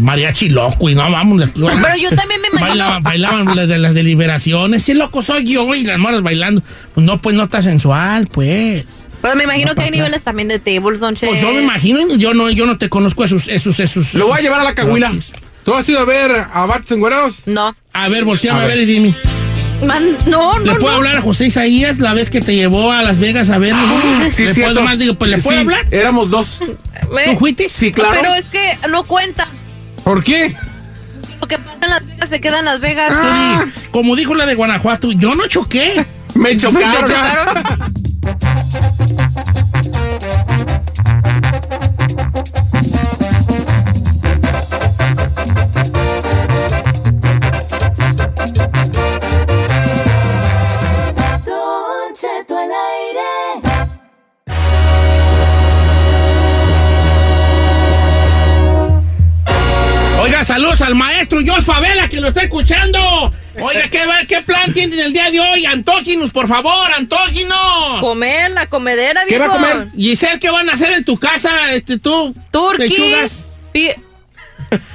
Mariachi 0.00 0.48
loco 0.48 0.88
y 0.88 0.94
no, 0.94 1.02
vamos. 1.10 1.38
vamos. 1.54 1.80
Pero 1.82 1.96
yo 1.96 2.08
también 2.16 2.40
me 2.40 2.48
imagino. 2.48 2.68
Bailaban, 2.68 3.02
bailaban 3.02 3.56
las 3.56 3.68
de 3.68 3.78
las 3.78 3.94
deliberaciones. 3.94 4.82
Sí, 4.82 4.94
loco 4.94 5.20
soy 5.22 5.44
yo 5.44 5.74
y 5.74 5.84
las 5.84 5.98
morras 5.98 6.22
bailando. 6.22 6.62
Pues 6.94 7.04
no, 7.06 7.20
pues 7.20 7.36
no 7.36 7.44
está 7.44 7.60
sensual, 7.62 8.26
pues. 8.28 8.84
Pero 9.24 9.36
me 9.36 9.44
imagino 9.44 9.74
que 9.74 9.84
hay 9.84 9.90
niveles 9.90 10.20
también 10.22 10.48
de 10.48 10.58
tables, 10.58 11.00
don 11.00 11.14
Che. 11.14 11.26
Pues 11.26 11.40
yo 11.40 11.50
me 11.50 11.62
imagino, 11.62 12.14
yo 12.16 12.34
no, 12.34 12.50
yo 12.50 12.66
no 12.66 12.76
te 12.76 12.90
conozco 12.90 13.24
esos, 13.24 13.48
esos, 13.48 13.80
esos. 13.80 14.12
Lo 14.12 14.26
voy 14.26 14.38
a 14.38 14.42
llevar 14.42 14.60
a 14.60 14.64
la 14.64 14.74
cahuila. 14.74 15.08
Rockies. 15.08 15.32
¿Tú 15.64 15.72
has 15.74 15.88
ido 15.88 15.98
a 16.00 16.04
ver 16.04 16.30
a 16.52 16.66
Bats 16.66 16.92
Enguerados? 16.92 17.38
No. 17.46 17.74
A 17.94 18.08
ver, 18.10 18.24
volteame 18.26 18.60
A 18.60 18.64
a 18.64 18.66
ver, 18.66 18.76
ver. 18.76 18.86
y 18.86 18.92
dime. 18.92 19.14
Man, 19.86 20.04
no, 20.26 20.58
¿Le 20.58 20.72
no, 20.74 20.78
puedo 20.78 20.90
no. 20.92 20.96
hablar 20.98 21.16
a 21.16 21.22
José 21.22 21.46
Isaías 21.46 22.00
la 22.00 22.12
vez 22.12 22.28
que 22.28 22.42
te 22.42 22.54
llevó 22.54 22.92
a 22.92 23.02
Las 23.02 23.18
Vegas 23.18 23.48
a 23.48 23.56
verlo? 23.56 23.80
Sí, 24.30 24.44
¿Le 24.44 24.52
cierto. 24.52 24.74
puedo 24.74 24.84
más? 24.86 24.98
Digo, 24.98 25.14
pues, 25.14 25.30
¿le 25.30 25.38
puedo 25.38 25.56
Sí, 25.58 25.64
hablar? 25.64 25.86
Éramos 25.90 26.28
dos. 26.28 26.60
Ve, 27.14 27.22
¿Tú 27.32 27.38
fuiste? 27.38 27.70
Sí, 27.70 27.92
claro. 27.92 28.12
Pero 28.14 28.34
es 28.34 28.44
que 28.44 28.76
no 28.90 29.04
cuenta. 29.04 29.48
¿Por 30.04 30.22
qué? 30.22 30.54
Lo 31.40 31.48
que 31.48 31.58
pasa 31.58 31.78
en 31.82 31.90
Las 31.90 32.06
Vegas 32.06 32.28
se 32.28 32.40
queda 32.42 32.58
en 32.58 32.64
Las 32.66 32.80
Vegas. 32.80 33.10
Di, 33.10 33.72
Como 33.90 34.16
dijo 34.16 34.34
la 34.34 34.44
de 34.44 34.54
Guanajuato, 34.54 35.12
yo 35.12 35.34
no 35.34 35.46
choqué. 35.46 36.04
Me 36.34 36.54
chocaron. 36.58 37.08
chocaron. 37.08 37.94
Oiga, 60.24 60.42
saludos 60.42 60.80
al 60.80 60.94
maestro 60.94 61.40
George 61.40 61.62
Favela 61.62 62.08
que 62.08 62.20
lo 62.20 62.28
está 62.28 62.42
escuchando. 62.42 62.93
Oiga, 63.64 63.88
¿qué, 63.88 64.00
qué 64.28 64.40
plan 64.42 64.72
tienen 64.72 64.98
el 65.00 65.12
día 65.12 65.30
de 65.30 65.40
hoy? 65.40 65.64
Antóginos, 65.66 66.30
por 66.30 66.46
favor, 66.48 66.92
antóginos. 66.96 68.00
Comer 68.00 68.50
la 68.50 68.66
comedera, 68.66 69.22
¿Qué 69.28 69.38
va 69.38 69.46
a 69.46 69.48
viejo. 69.58 69.62
comer? 69.74 69.88
Giselle, 69.96 70.38
¿qué 70.38 70.50
van 70.50 70.68
a 70.68 70.74
hacer 70.74 70.92
en 70.92 71.04
tu 71.04 71.16
casa, 71.18 71.72
este, 71.72 71.98
tú? 71.98 72.34
Turquí. 72.50 72.88
Pechugas. 72.88 73.46
Pi- 73.72 73.90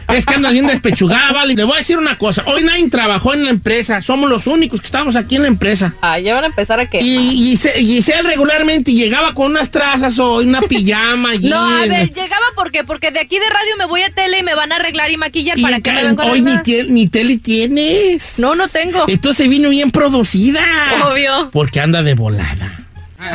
Es 0.09 0.25
que 0.25 0.33
andas 0.33 0.51
bien 0.53 0.65
despechugada, 0.65 1.31
vale. 1.31 1.53
Le 1.53 1.63
voy 1.63 1.75
a 1.75 1.77
decir 1.77 1.97
una 1.97 2.17
cosa. 2.17 2.43
Hoy 2.47 2.63
nadie 2.63 2.89
trabajó 2.89 3.33
en 3.33 3.43
la 3.43 3.51
empresa. 3.51 4.01
Somos 4.01 4.29
los 4.29 4.47
únicos 4.47 4.79
que 4.81 4.85
estamos 4.87 5.15
aquí 5.15 5.35
en 5.35 5.43
la 5.43 5.47
empresa. 5.49 5.93
Ah, 6.01 6.17
ya 6.19 6.33
van 6.33 6.45
a 6.45 6.47
empezar 6.47 6.79
a 6.79 6.89
qué. 6.89 6.99
Y 7.01 7.55
Gise- 7.55 7.73
Giselle 7.75 8.23
regularmente 8.23 8.91
llegaba 8.93 9.33
con 9.35 9.51
unas 9.51 9.69
trazas 9.69 10.17
o 10.19 10.37
una 10.37 10.61
pijama. 10.61 11.29
allí 11.31 11.47
No, 11.49 11.57
a 11.59 11.85
ver, 11.85 12.11
llegaba 12.13 12.45
porque 12.55 12.83
porque 12.83 13.11
de 13.11 13.19
aquí 13.19 13.37
de 13.37 13.47
radio 13.49 13.77
me 13.77 13.85
voy 13.85 14.01
a 14.01 14.09
tele 14.09 14.39
y 14.39 14.43
me 14.43 14.55
van 14.55 14.71
a 14.71 14.77
arreglar 14.77 15.11
y 15.11 15.17
maquillar 15.17 15.59
Y 15.59 15.61
para 15.61 15.79
que 15.79 15.91
me 15.91 16.01
hoy 16.23 16.41
ni, 16.41 16.53
tie- 16.57 16.87
ni 16.87 17.07
tele 17.07 17.37
tienes. 17.37 18.39
No, 18.39 18.55
no 18.55 18.67
tengo. 18.67 19.05
Entonces 19.07 19.47
vino 19.47 19.69
bien 19.69 19.91
producida. 19.91 20.61
Obvio. 21.05 21.51
Porque 21.51 21.81
anda 21.81 22.01
de 22.01 22.15
volada. 22.15 22.78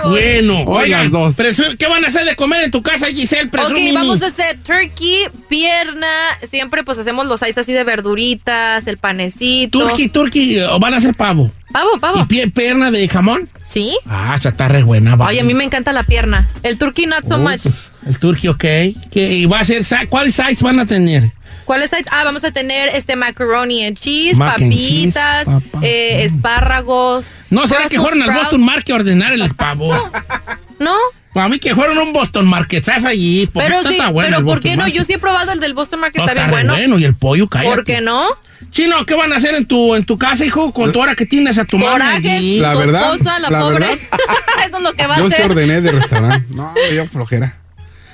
Bueno, 0.09 0.63
oigan, 0.67 1.11
dos. 1.11 1.37
¿qué 1.79 1.87
van 1.87 2.05
a 2.05 2.09
hacer 2.09 2.25
de 2.25 2.37
comer 2.37 2.63
en 2.65 2.71
tu 2.71 2.83
casa, 2.83 3.07
Giselle? 3.09 3.49
Ok, 3.49 3.75
vamos 3.93 4.23
a 4.23 4.27
hacer 4.27 4.59
turkey, 4.63 5.25
pierna. 5.49 6.07
Siempre 6.51 6.83
pues 6.85 6.99
hacemos 6.99 7.27
los 7.27 7.41
sides 7.41 7.59
así 7.59 7.73
de 7.73 7.85
verduritas, 7.85 8.87
el 8.87 8.97
panecito. 8.99 9.79
Turkey, 9.81 10.09
turkey, 10.09 10.61
o 10.61 10.79
van 10.79 10.95
a 10.95 10.97
hacer 10.99 11.15
pavo. 11.15 11.51
Pavo, 11.73 11.99
pavo. 12.01 12.19
¿Y 12.19 12.23
pie- 12.25 12.53
perna 12.53 12.91
de 12.91 13.09
jamón? 13.09 13.49
¿Sí? 13.63 13.97
Ah, 14.07 14.35
esa 14.37 14.51
está 14.51 14.69
re 14.69 14.83
buena. 14.83 15.17
va. 15.17 15.29
Ay, 15.29 15.41
a 15.41 15.45
mí 15.45 15.55
me 15.55 15.65
encanta 15.65 15.93
la 15.93 16.03
pierna. 16.03 16.49
El 16.63 16.79
turkey 16.79 17.07
not 17.07 17.27
so 17.27 17.35
Oh, 17.35 17.39
much. 17.39 17.63
pues, 17.63 17.75
el 18.07 18.19
turkey, 18.19 18.49
ok. 18.49 18.61
¿Qué- 19.11 19.35
¿Y 19.35 19.47
va 19.47 19.61
a 19.61 19.65
ser, 19.65 19.85
¿Cuáles 20.09 20.35
sides 20.35 20.63
van 20.63 20.79
a 20.79 20.87
tener? 20.87 21.31
¿Cuáles 21.65 21.91
sides? 21.91 22.07
Ah, 22.11 22.25
vamos 22.25 22.45
a 22.45 22.51
tener 22.53 22.91
este 22.91 23.17
macaroni 23.17 23.85
and 23.87 23.99
cheese, 23.99 24.37
Mac 24.37 24.61
and 24.61 24.71
papitas, 24.71 25.45
cheese, 25.47 25.61
papa. 25.71 25.87
eh, 25.87 26.25
espárragos. 26.25 27.27
¿No 27.51 27.67
será 27.67 27.89
que 27.89 27.99
fueron 27.99 28.23
al. 28.23 28.33
Boston 28.35 28.63
Market 28.65 28.91
a 28.91 28.95
ordenar 28.97 29.33
el 29.33 29.55
pavo? 29.55 29.91
No, 30.79 30.95
A 31.35 31.49
mí 31.49 31.59
que 31.59 31.75
fueron 31.75 31.99
a 31.99 32.03
un 32.03 32.13
Boston 32.13 32.47
Market, 32.47 32.85
¿sabes 32.85 33.05
allí? 33.05 33.47
Porque 33.53 33.69
pero 33.69 33.79
está 33.89 34.07
sí, 34.07 34.13
bueno 34.13 34.37
pero 34.39 34.47
¿por 34.47 34.61
qué 34.61 34.71
no? 34.77 34.83
Market. 34.83 34.95
Yo 34.97 35.05
sí 35.05 35.13
he 35.15 35.19
probado 35.19 35.53
el 35.53 35.61
del 35.61 35.75
Boston 35.75 36.01
Market, 36.01 36.19
No, 36.23 36.29
está 36.29 36.35
bien 36.43 36.51
bueno. 36.51 36.73
bueno. 36.75 36.99
Y 36.99 37.05
el 37.05 37.15
pollo, 37.15 37.49
cállate. 37.49 37.75
¿Por 37.75 37.85
qué 37.85 38.01
no? 38.01 38.27
Chino, 38.71 39.05
¿qué 39.07 39.15
van 39.15 39.33
a 39.33 39.37
hacer 39.37 39.55
en 39.55 39.67
tu, 39.67 39.95
en 39.95 40.05
tu 40.05 40.19
casa, 40.19 40.45
hijo? 40.45 40.73
Con 40.73 40.91
tu 40.93 41.01
hora 41.01 41.15
que 41.15 41.27
tienes 41.27 41.59
a 41.59 41.65
tu 41.65 41.79
Coraje, 41.79 42.31
allí. 42.31 42.59
La 42.59 42.73
tu 42.73 42.79
verdad, 42.81 43.13
esposa, 43.15 43.39
la, 43.39 43.51
la 43.51 43.61
pobre. 43.61 43.79
verdad. 43.87 43.99
Eso 44.67 44.77
es 44.79 44.83
lo 44.83 44.93
que 44.95 45.07
va 45.07 45.17
Yo 45.19 45.27
a 45.27 45.29
se 45.29 45.35
hacer. 45.37 45.51
ordené 45.51 45.81
de 45.81 45.93
restaurante. 45.93 46.47
No, 46.51 46.73
dio 46.91 47.07
flojera. 47.09 47.57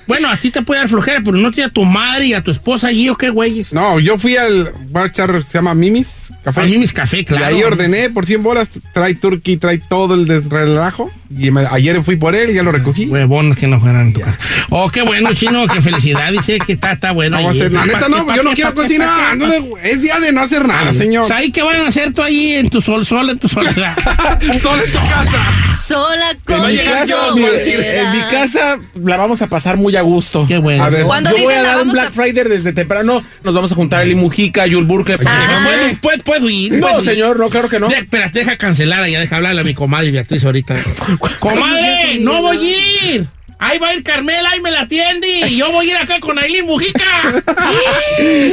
Bueno, 0.07 0.29
a 0.29 0.37
ti 0.37 0.51
te 0.51 0.63
puede 0.63 0.81
dar 0.81 0.89
flojera, 0.89 1.21
pero 1.25 1.37
no 1.37 1.51
tiene 1.51 1.69
a 1.69 1.73
tu 1.73 1.85
madre 1.85 2.27
y 2.27 2.35
a 2.35 2.43
tu 2.43 2.51
esposa 2.51 2.89
allí, 2.89 3.09
¿o 3.09 3.17
qué, 3.17 3.31
güeyes? 3.31 3.73
No, 3.73 4.01
yo 4.01 4.19
fui 4.19 4.37
al 4.37 4.73
bar 4.91 5.13
char, 5.13 5.45
se 5.45 5.55
llama 5.59 5.75
Mimis 5.75 6.33
Café. 6.43 6.63
A 6.63 6.65
mí 6.65 6.79
mis 6.79 6.93
café, 6.93 7.23
claro. 7.25 7.45
Y 7.45 7.59
ahí 7.59 7.63
ordené 7.63 8.09
por 8.09 8.25
100 8.25 8.43
bolas, 8.43 8.69
trae 8.95 9.15
turkey, 9.15 9.59
trae 9.59 9.79
todo 9.79 10.15
el 10.15 10.27
desrelajo. 10.27 11.11
Y 11.37 11.51
me- 11.51 11.67
ayer 11.71 12.03
fui 12.03 12.17
por 12.17 12.35
él 12.35 12.51
y 12.51 12.55
ya 12.55 12.63
lo 12.63 12.73
recogí. 12.73 13.07
Huevones 13.07 13.59
que 13.59 13.67
no 13.67 13.79
fueran 13.79 14.09
en 14.09 14.13
tu 14.15 14.21
casa. 14.21 14.39
Oh, 14.71 14.91
qué 14.91 15.03
bueno, 15.03 15.33
chino, 15.35 15.67
qué 15.69 15.83
felicidad. 15.83 16.33
Dice 16.33 16.59
que 16.59 16.73
está, 16.73 16.93
está 16.93 17.13
bueno. 17.13 17.39
No, 17.41 17.53
la 17.53 17.85
neta 17.87 18.01
¿Pa' 18.01 18.09
no, 18.09 18.35
yo 18.35 18.43
no 18.43 18.53
quiero 18.53 18.75
cocinar. 18.75 19.37
no 19.37 19.53
es 19.83 20.01
día 20.01 20.19
de 20.19 20.33
no 20.33 20.41
hacer 20.41 20.67
nada, 20.67 20.93
señor. 20.95 21.31
Ahí 21.33 21.53
qué 21.53 21.63
van 21.63 21.83
a 21.83 21.89
hacer 21.89 22.13
tú 22.15 22.23
ahí 22.23 22.53
en 22.55 22.71
tu 22.71 22.81
sol, 22.81 23.05
sol, 23.05 23.29
en 23.29 23.39
tu 23.39 23.49
soledad. 23.49 23.95
Solo 24.63 24.83
en 24.83 24.93
tu 24.93 24.99
casa. 24.99 25.43
Sola 25.87 26.37
con 26.45 26.65
En 26.65 26.71
mi, 26.71 26.79
casa, 26.79 27.05
yo, 27.07 27.37
en 27.37 28.13
mi 28.13 28.21
casa 28.31 28.79
la 29.03 29.17
vamos 29.17 29.43
a 29.43 29.49
pasar 29.49 29.77
muy 29.77 29.90
a 29.97 30.03
gusto. 30.03 30.47
Qué 30.47 30.59
bueno. 30.59 30.85
A 30.85 30.91
ver. 30.91 31.05
Cuando 31.05 31.31
Yo 31.37 31.43
voy 31.43 31.55
a 31.55 31.57
la 31.57 31.63
dar 31.63 31.73
un 31.77 31.79
vamos 31.89 31.95
Black 31.95 32.09
a- 32.09 32.11
Friday 32.11 32.45
desde 32.49 32.73
temprano. 32.73 33.25
Nos 33.43 33.55
vamos 33.55 33.73
a 33.73 33.75
juntar 33.75 34.03
Eli 34.03 34.15
Mujica, 34.15 34.67
Yul 34.67 34.85
Burke. 34.85 35.17
Ah. 35.27 35.63
¿Puedo, 35.65 35.99
puedo, 36.01 36.25
puedo 36.25 36.51
ir? 36.51 36.73
No, 36.75 36.81
¿Puedo 36.87 36.99
ir? 37.03 37.05
señor, 37.11 37.39
no, 37.39 37.49
claro 37.51 37.69
que 37.69 37.81
no. 37.81 37.89
De- 37.89 37.97
espera, 37.97 38.29
deja 38.33 38.57
cancelar 38.57 39.03
allá, 39.03 39.21
deja 39.21 39.37
hablarle 39.37 39.61
a 39.61 39.65
mi 39.65 39.75
comadre 39.75 40.11
Beatriz 40.11 40.45
ahorita. 40.45 40.75
¡Comadre! 41.41 42.19
¡No 42.21 42.43
voy 42.43 42.57
a 42.59 43.07
ir! 43.15 43.27
Ahí 43.63 43.79
va 43.79 43.89
a 43.89 43.95
ir 43.95 44.03
Carmela, 44.03 44.49
ahí 44.49 44.61
me 44.63 44.71
la 44.71 44.81
atiende. 44.83 45.29
Y 45.49 45.57
yo 45.59 45.71
voy 45.71 45.91
a 45.91 45.91
ir 45.91 45.97
acá 45.99 46.19
con 46.19 46.39
Aileen 46.39 46.65
Mujica. 46.65 47.05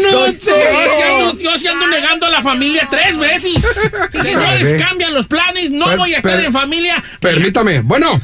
No, 0.01 0.27
Yo 0.27 0.33
sí 0.39 0.51
ando, 1.09 1.39
yo 1.39 1.57
sí 1.57 1.67
ando 1.67 1.87
negando 1.87 2.25
a 2.25 2.29
la 2.29 2.41
familia 2.41 2.87
tres 2.89 3.17
veces. 3.17 3.53
Señores, 4.11 4.75
cambian 4.81 5.13
los 5.13 5.27
planes. 5.27 5.71
No 5.71 5.85
Per- 5.85 5.97
voy 5.97 6.13
a 6.13 6.17
estar 6.17 6.35
per- 6.35 6.45
en 6.45 6.51
familia. 6.53 7.01
Permítame. 7.19 7.81
Bueno, 7.81 8.19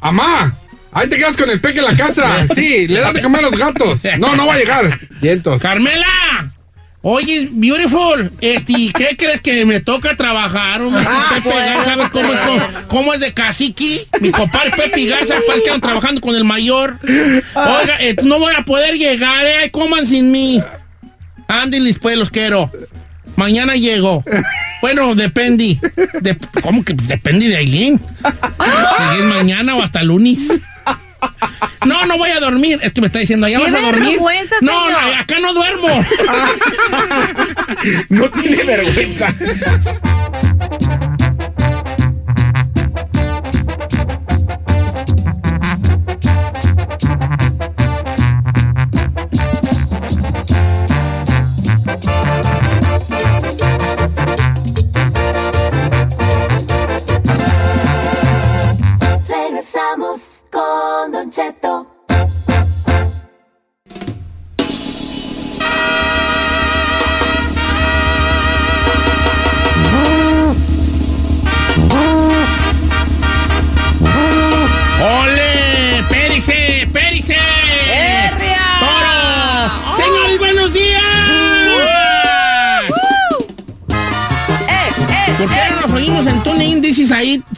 amá. 0.00 0.54
Ahí 0.92 1.08
te 1.08 1.16
quedas 1.16 1.36
con 1.36 1.48
el 1.50 1.60
peque 1.60 1.78
en 1.80 1.86
la 1.86 1.96
casa. 1.96 2.46
Sí, 2.54 2.86
le 2.88 3.00
das 3.00 3.14
de 3.14 3.22
comer 3.22 3.44
a 3.44 3.50
los 3.50 3.58
gatos. 3.58 4.00
No, 4.18 4.36
no 4.36 4.46
va 4.46 4.54
a 4.54 4.58
llegar. 4.58 4.98
Vientos. 5.20 5.60
Carmela. 5.62 6.06
Oye, 7.04 7.48
beautiful, 7.50 8.30
este, 8.40 8.92
¿qué 8.96 9.16
crees 9.18 9.40
que 9.40 9.64
me 9.66 9.80
toca 9.80 10.14
trabajar? 10.16 10.82
hombre? 10.82 11.04
Pepe 11.34 11.48
Garza, 11.48 11.84
¿sabes 11.84 12.10
cómo 12.10 12.32
es, 12.32 12.38
cómo, 12.38 12.62
cómo 12.86 13.14
es 13.14 13.18
de 13.18 13.32
cacique? 13.34 14.06
Mi 14.20 14.30
compadre 14.30 14.70
Pepe 14.70 15.06
Garza, 15.06 15.34
pues 15.44 15.62
que 15.62 15.70
andan 15.70 15.80
trabajando 15.80 16.20
con 16.20 16.36
el 16.36 16.44
mayor. 16.44 17.00
Oiga, 17.02 17.96
eh, 17.98 18.14
no 18.22 18.38
voy 18.38 18.54
a 18.56 18.62
poder 18.62 18.94
llegar, 18.96 19.44
eh, 19.44 19.68
coman 19.72 20.06
sin 20.06 20.30
mí. 20.30 20.62
Ándeles, 21.48 21.98
pues, 21.98 22.16
los 22.16 22.30
quiero. 22.30 22.70
Mañana 23.34 23.74
llego. 23.74 24.22
Bueno, 24.80 25.16
depende. 25.16 25.80
De- 26.20 26.36
¿Cómo 26.62 26.84
que 26.84 26.94
depende 26.94 27.48
de 27.48 27.56
Aileen? 27.56 27.98
Si 27.98 29.18
es 29.18 29.24
mañana 29.24 29.74
o 29.74 29.82
hasta 29.82 30.04
lunes. 30.04 30.60
No, 31.86 32.06
no 32.06 32.16
voy 32.16 32.30
a 32.30 32.38
dormir. 32.40 32.78
Es 32.82 32.92
que 32.92 33.00
me 33.00 33.08
está 33.08 33.18
diciendo, 33.18 33.48
¿ya 33.48 33.58
¡Qué 33.58 33.64
vas 33.64 33.74
a 33.74 33.86
dormir? 33.86 34.10
vergüenza, 34.10 34.54
No, 34.60 34.90
no, 34.90 34.98
acá 35.18 35.38
no 35.40 35.52
duermo. 35.54 35.88
No 38.10 38.30
tiene 38.30 38.62
vergüenza. 38.64 39.34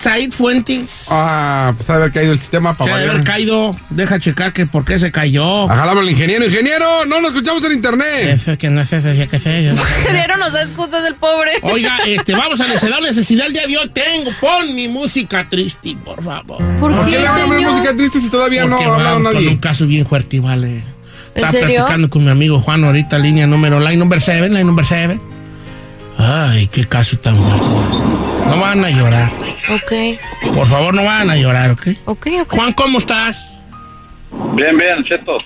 Said, 0.04 0.32
Fuentes. 0.32 1.06
Ah, 1.08 1.72
pues 1.78 1.88
ha 1.88 1.94
de 1.94 1.98
haber 2.00 2.12
caído 2.12 2.32
el 2.34 2.38
sistema 2.38 2.72
Se 2.72 2.78
para 2.78 2.94
ha 2.94 2.98
de 2.98 3.10
haber 3.10 3.24
caído. 3.24 3.74
Deja 3.88 4.18
checar 4.18 4.52
que 4.52 4.66
por 4.66 4.84
qué 4.84 4.98
se 4.98 5.10
cayó. 5.10 5.66
Jalamos 5.66 6.02
al 6.02 6.10
ingeniero. 6.10 6.44
Ingeniero, 6.44 6.84
no 7.06 7.22
lo 7.22 7.28
escuchamos 7.28 7.64
en 7.64 7.72
internet. 7.72 8.04
Eso 8.26 8.52
es 8.52 8.58
que 8.58 8.68
no 8.68 8.82
qué 9.30 9.38
sé. 9.38 9.64
yo 9.64 9.70
no 9.70 9.76
sé. 9.82 10.00
Ingeniero 10.00 10.36
nos 10.36 10.52
da 10.52 10.62
excusas 10.62 11.02
del 11.04 11.14
pobre. 11.14 11.52
Oiga, 11.62 11.96
este, 12.06 12.32
vamos 12.32 12.60
a 12.60 12.66
necesidad 12.68 13.00
necesidad 13.00 13.46
el 13.46 13.54
de 13.54 13.78
hoy. 13.78 13.90
Tengo, 13.94 14.30
pon 14.42 14.74
mi 14.74 14.88
música 14.88 15.46
triste, 15.48 15.96
por 16.04 16.22
favor. 16.22 16.58
¿Por 16.78 16.94
¿Por 16.94 17.06
qué 17.06 17.12
le 17.12 17.24
van 17.24 17.26
a 17.40 17.44
poner 17.46 17.58
señor? 17.60 17.72
música 17.72 17.96
triste 17.96 18.20
si 18.20 18.28
todavía 18.28 18.66
no 18.66 18.76
ha 18.76 18.84
hablado 18.84 18.98
vamos 19.14 19.22
con 19.22 19.34
nadie? 19.34 19.48
un 19.48 19.56
caso 19.56 19.86
bien 19.86 20.04
fuerte, 20.04 20.38
vale. 20.38 20.82
Estaba 21.34 21.50
serio? 21.50 21.76
platicando 21.76 22.10
con 22.10 22.24
mi 22.24 22.30
amigo 22.30 22.60
Juan 22.60 22.84
ahorita, 22.84 23.18
línea 23.18 23.46
número, 23.46 23.80
line 23.80 23.96
number 23.96 24.20
7, 24.20 24.50
line 24.50 24.64
number 24.64 24.84
7. 24.84 25.18
Ay, 26.18 26.66
qué 26.68 26.86
caso 26.86 27.16
tan 27.18 27.36
fuerte. 27.36 27.72
No 27.72 28.58
van 28.60 28.84
a 28.84 28.90
llorar. 28.90 29.30
Ok, 29.70 30.52
Por 30.54 30.68
favor, 30.68 30.94
no 30.94 31.04
van 31.04 31.30
a 31.30 31.36
llorar, 31.36 31.70
¿ok? 31.70 31.88
ok, 32.04 32.26
ok. 32.42 32.52
Juan, 32.54 32.72
¿cómo 32.74 32.98
estás? 32.98 33.50
Bien, 34.54 34.76
bien, 34.76 35.02
Cheto. 35.04 35.38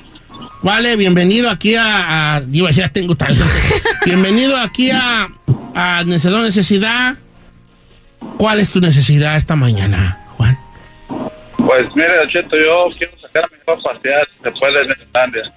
Vale, 0.62 0.96
bienvenido 0.96 1.48
aquí 1.50 1.76
a... 1.76 2.36
a 2.36 2.40
decir, 2.40 2.82
"Ya 2.82 2.88
tengo 2.88 3.14
talento. 3.14 3.44
bienvenido 4.04 4.56
aquí 4.56 4.90
a, 4.90 5.28
a 5.74 6.02
Necesidad 6.04 6.42
Necesidad. 6.42 7.14
¿Cuál 8.36 8.58
es 8.60 8.70
tu 8.70 8.80
necesidad 8.80 9.36
esta 9.36 9.54
mañana, 9.56 10.18
Juan? 10.36 10.58
Pues 11.56 11.86
mire, 11.94 12.10
Cheto, 12.28 12.56
yo 12.56 12.88
quiero 12.96 13.12
sacar 13.20 13.44
a 13.44 13.48
mi 13.48 13.54
hijo 13.62 13.72
a 13.72 13.94
pasear, 13.94 14.28
puede, 14.58 14.82
en 14.82 14.90
Islandia. 15.06 15.52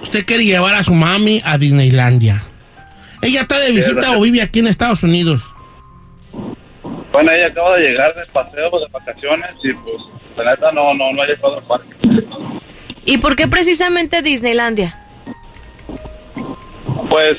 Usted 0.00 0.24
quiere 0.24 0.44
llevar 0.44 0.74
a 0.74 0.82
su 0.82 0.94
mami 0.94 1.42
a 1.44 1.58
Disneylandia. 1.58 2.42
¿Ella 3.22 3.42
está 3.42 3.58
de 3.60 3.70
visita 3.70 4.16
o 4.16 4.20
vive 4.20 4.42
aquí 4.42 4.58
en 4.58 4.66
Estados 4.66 5.02
Unidos? 5.04 5.54
Bueno, 7.12 7.30
ella 7.30 7.46
acaba 7.46 7.76
de 7.76 7.90
llegar 7.90 8.14
de 8.14 8.26
paseo, 8.32 8.70
de 8.80 8.86
vacaciones, 8.90 9.50
y 9.62 9.72
pues, 9.74 9.96
la 10.36 10.50
neta, 10.50 10.72
no, 10.72 10.92
no, 10.94 11.12
no 11.12 11.22
ha 11.22 11.26
llegado 11.26 11.56
al 11.58 11.62
parque. 11.62 11.94
¿Y 13.04 13.18
por 13.18 13.36
qué 13.36 13.46
precisamente 13.46 14.22
Disneylandia? 14.22 14.98
Pues, 17.08 17.38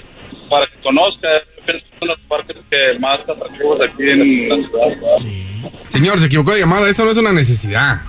para 0.49 0.67
que 0.67 0.77
conozca, 0.83 1.27
yo 1.57 1.65
pienso 1.65 1.85
que 1.85 1.99
son 1.99 2.07
los 2.07 2.19
parques 2.19 2.57
que 2.69 2.99
más 2.99 3.19
atractivos 3.21 3.81
aquí 3.81 4.09
en 4.09 4.49
la 4.49 4.55
ciudad. 4.55 4.97
Señor, 5.89 6.19
se 6.19 6.27
equivocó 6.27 6.53
de 6.53 6.59
llamada. 6.59 6.89
Eso 6.89 7.03
no 7.03 7.11
es 7.11 7.17
una 7.17 7.33
necesidad. 7.33 8.01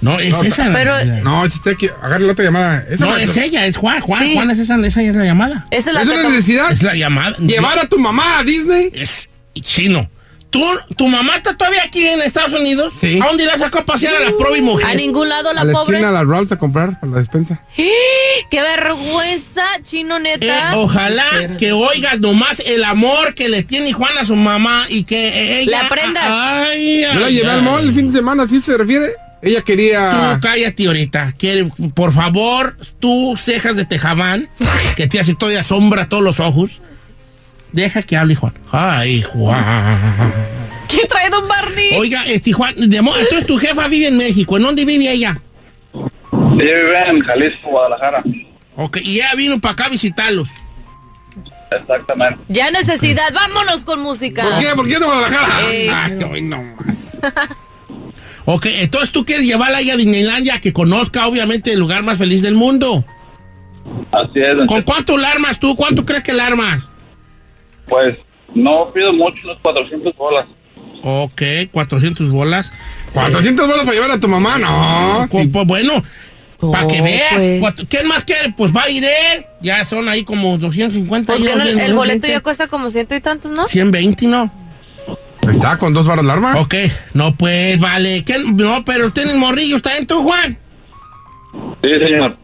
No, 0.00 0.18
es 0.18 0.34
esa 0.42 0.68
la 0.68 0.74
Pero-. 0.74 1.04
No, 1.22 1.44
es 1.44 1.54
usted 1.54 1.76
que 1.76 1.90
agarre 2.02 2.24
la 2.26 2.32
otra 2.32 2.44
llamada. 2.44 2.84
Esa 2.90 3.06
No, 3.06 3.16
es, 3.16 3.30
es 3.30 3.36
ella, 3.36 3.66
es 3.66 3.76
Juan. 3.76 4.00
Juan, 4.00 4.22
Sí. 4.22 4.34
Juan 4.34 4.50
es 4.50 4.58
esa, 4.58 4.76
esa 4.86 5.02
es 5.02 5.16
la 5.16 5.24
llamada. 5.24 5.66
Esa 5.70 5.90
es 5.90 5.94
la 5.94 6.02
¿Es 6.02 6.08
que 6.08 6.14
una 6.18 6.28
necesidad. 6.30 6.72
Es 6.72 6.82
la 6.82 6.94
llamada. 6.94 7.36
Llevar 7.38 7.78
a 7.78 7.86
tu 7.88 7.98
mamá 7.98 8.38
a 8.38 8.44
Disney. 8.44 8.90
Es 8.92 9.28
chino. 9.60 10.08
¿Tú, 10.48 10.64
¿Tu 10.96 11.06
mamá 11.08 11.36
está 11.36 11.56
todavía 11.56 11.82
aquí 11.84 12.06
en 12.06 12.22
Estados 12.22 12.54
Unidos? 12.54 12.94
Sí. 12.98 13.18
¿A 13.22 13.26
dónde 13.26 13.44
la 13.44 13.58
sacó 13.58 13.80
a 13.80 13.84
pasear 13.84 14.14
a 14.14 14.20
la 14.20 14.30
probi 14.38 14.60
A 14.60 14.62
mujer? 14.62 14.96
ningún 14.96 15.28
lado 15.28 15.52
la 15.52 15.62
a 15.62 15.64
la 15.64 15.72
pobre. 15.72 15.96
esquina, 15.96 16.08
a 16.08 16.12
la 16.12 16.24
Ralphs 16.24 16.52
a 16.52 16.56
comprar 16.56 16.98
para 17.00 17.12
la 17.12 17.18
despensa. 17.18 17.60
¡Qué 17.76 18.60
vergüenza, 18.62 19.64
chino 19.82 20.16
Eh, 20.18 20.20
neta! 20.20 20.70
ojalá 20.76 21.56
que 21.58 21.72
oigas 21.72 22.20
nomás 22.20 22.60
el 22.64 22.84
amor 22.84 23.34
que 23.34 23.48
le 23.48 23.64
tiene 23.64 23.92
Juan 23.92 24.16
a 24.18 24.24
su 24.24 24.36
mamá 24.36 24.86
y 24.88 25.04
que 25.04 25.28
eh, 25.28 25.60
ella... 25.60 25.70
Le 25.82 25.86
aprendas. 25.86 26.24
Ay, 26.26 27.02
Yo 27.02 27.20
la 27.20 27.26
ay, 27.26 27.34
llevé 27.34 27.50
al 27.50 27.58
ay. 27.58 27.64
mall 27.64 27.88
el 27.88 27.94
fin 27.94 28.10
de 28.10 28.18
semana, 28.18 28.44
¿así 28.44 28.60
se 28.60 28.76
refiere? 28.78 29.14
Ella 29.46 29.62
quería... 29.62 30.10
Tú 30.34 30.40
cállate 30.42 30.86
ahorita. 30.86 31.32
Quiere, 31.38 31.70
por 31.94 32.12
favor, 32.12 32.76
tú 32.98 33.36
cejas 33.40 33.76
de 33.76 33.84
tejabán, 33.84 34.48
que 34.96 35.06
te 35.06 35.20
hace 35.20 35.34
todavía 35.34 35.62
sombra 35.62 36.02
a 36.02 36.08
todos 36.08 36.22
los 36.24 36.40
ojos. 36.40 36.80
Deja 37.72 38.02
que 38.02 38.16
hable 38.16 38.34
Juan. 38.34 38.54
Ay, 38.72 39.22
Juan. 39.22 39.64
¿Qué 40.88 41.06
trae 41.06 41.30
Don 41.30 41.46
Barney? 41.46 41.90
Oiga, 41.96 42.24
este 42.26 42.52
Juan, 42.52 42.74
de 42.76 43.02
mo- 43.02 43.16
entonces 43.16 43.46
tu 43.46 43.56
jefa 43.58 43.86
vive 43.86 44.08
en 44.08 44.16
México. 44.16 44.56
¿En 44.56 44.64
dónde 44.64 44.84
vive 44.84 45.10
ella? 45.12 45.40
Ella 45.92 46.58
vive 46.58 47.08
en 47.08 47.20
Jalisco, 47.20 47.70
Guadalajara. 47.70 48.22
Ok, 48.76 48.98
y 49.02 49.16
ella 49.16 49.34
vino 49.36 49.60
para 49.60 49.72
acá 49.74 49.84
a 49.86 49.88
visitarlos. 49.90 50.48
Exactamente. 51.70 52.38
Ya 52.48 52.70
necesidad, 52.70 53.32
vámonos 53.32 53.84
con 53.84 54.00
música. 54.00 54.42
¿Por 54.42 54.58
qué? 54.60 54.66
¿Por 54.74 54.86
qué 54.88 54.98
de 54.98 55.04
Guadalajara? 55.04 55.58
Eh. 55.70 55.90
Ay, 55.90 56.18
hoy 56.30 56.42
no 56.42 56.62
más. 56.84 57.18
Ok, 58.46 58.66
entonces 58.66 59.10
tú 59.12 59.24
quieres 59.24 59.44
llevarla 59.44 59.78
ahí 59.78 59.90
a 59.90 59.96
Disneylandia 59.96 60.60
que 60.60 60.72
conozca 60.72 61.26
obviamente 61.26 61.72
el 61.72 61.80
lugar 61.80 62.02
más 62.02 62.18
feliz 62.18 62.42
del 62.42 62.54
mundo. 62.54 63.04
Así 64.12 64.30
es, 64.40 64.54
¿Con 64.66 64.82
cuánto 64.82 65.16
la 65.18 65.30
armas 65.30 65.58
tú? 65.60 65.74
¿Cuánto 65.76 66.04
crees 66.04 66.22
que 66.22 66.32
la 66.32 66.46
armas? 66.46 66.88
Pues, 67.88 68.16
no 68.54 68.90
pido 68.92 69.12
mucho, 69.12 69.38
unos 69.44 69.58
400 69.62 70.16
bolas. 70.16 70.46
Ok, 71.02 71.42
400 71.72 72.30
bolas. 72.30 72.70
400 73.12 73.66
bolas 73.66 73.84
para 73.84 73.94
llevar 73.94 74.10
a 74.12 74.20
tu 74.20 74.28
mamá, 74.28 74.58
no. 74.58 75.26
Cu- 75.28 75.50
Pues 75.50 75.66
bueno, 75.66 76.02
para 76.72 76.86
que 76.88 77.00
Oh, 77.00 77.04
veas. 77.04 77.32
pues. 77.34 77.60
cuatro- 77.60 77.86
¿Quién 77.88 78.06
más 78.08 78.24
quiere? 78.24 78.52
Pues 78.56 78.74
va 78.74 78.82
a 78.84 78.90
ir 78.90 79.04
él. 79.04 79.44
Ya 79.62 79.84
son 79.84 80.08
ahí 80.08 80.24
como 80.24 80.56
250. 80.58 81.32
Pues 81.32 81.38
que 81.48 81.56
no, 81.56 81.62
el 81.62 81.74
220. 81.74 81.94
boleto 81.96 82.26
ya 82.28 82.40
cuesta 82.40 82.66
como 82.68 82.90
ciento 82.90 83.14
y 83.14 83.20
tantos, 83.20 83.50
¿no? 83.52 83.66
120, 83.68 84.26
¿no? 84.26 84.52
Está 85.48 85.78
con 85.78 85.94
dos 85.94 86.06
varas 86.06 86.24
la 86.24 86.34
arma. 86.34 86.54
Ok, 86.60 86.74
no 87.14 87.34
pues, 87.36 87.78
vale. 87.78 88.24
¿Qué? 88.24 88.38
No, 88.38 88.84
pero 88.84 89.10
tienes 89.12 89.36
morrillo, 89.36 89.76
¿está 89.76 89.96
en 89.96 90.06
tu 90.06 90.22
Juan? 90.22 90.58
Sí, 91.82 91.90
señor. 91.98 92.36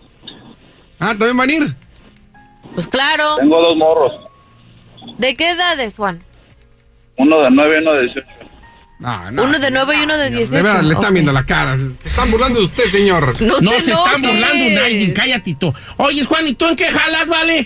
Ah, 0.99 1.15
¿también 1.19 1.37
van 1.37 1.51
a 1.51 1.53
ir? 1.53 1.77
Pues 2.75 2.87
claro. 2.87 3.37
Tengo 3.37 3.61
dos 3.61 3.77
morros. 3.77 4.13
¿De 5.19 5.35
qué 5.35 5.51
edades, 5.51 5.97
Juan? 5.97 6.23
Uno 7.17 7.43
de 7.43 7.51
9 7.51 7.75
y 7.77 7.83
uno 7.83 7.93
de 7.93 8.03
18. 8.03 8.29
No, 9.01 9.31
no. 9.33 9.43
Uno 9.43 9.59
de 9.59 9.71
9 9.71 9.95
y 9.99 10.03
uno 10.05 10.17
de 10.17 10.25
señor, 10.27 10.39
18. 10.39 10.57
De 10.57 10.63
verdad, 10.63 10.83
le 10.83 10.95
están 10.95 11.13
viendo 11.13 11.33
la 11.33 11.45
cara. 11.45 11.77
Se 11.77 12.09
están 12.09 12.31
burlando 12.31 12.61
de 12.61 12.65
usted, 12.67 12.85
señor. 12.91 13.41
No, 13.43 13.61
No 13.61 13.71
se 13.73 13.91
están 13.91 14.23
burlando 14.23 14.81
nadie, 14.81 15.13
cállate 15.13 15.57
tú. 15.59 15.75
Oye, 15.97 16.25
Juan, 16.25 16.47
¿y 16.47 16.55
tú 16.55 16.69
en 16.69 16.77
qué 16.77 16.87
jalas, 16.87 17.27
vale? 17.27 17.59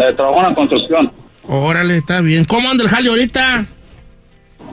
Eh, 0.00 0.12
trabajo 0.16 0.38
en 0.38 0.42
la 0.48 0.54
construcción. 0.54 1.12
Órale, 1.48 1.96
está 1.96 2.20
bien. 2.20 2.44
¿Cómo 2.44 2.68
anda 2.70 2.84
el 2.84 2.90
jale 2.90 3.08
ahorita? 3.08 3.66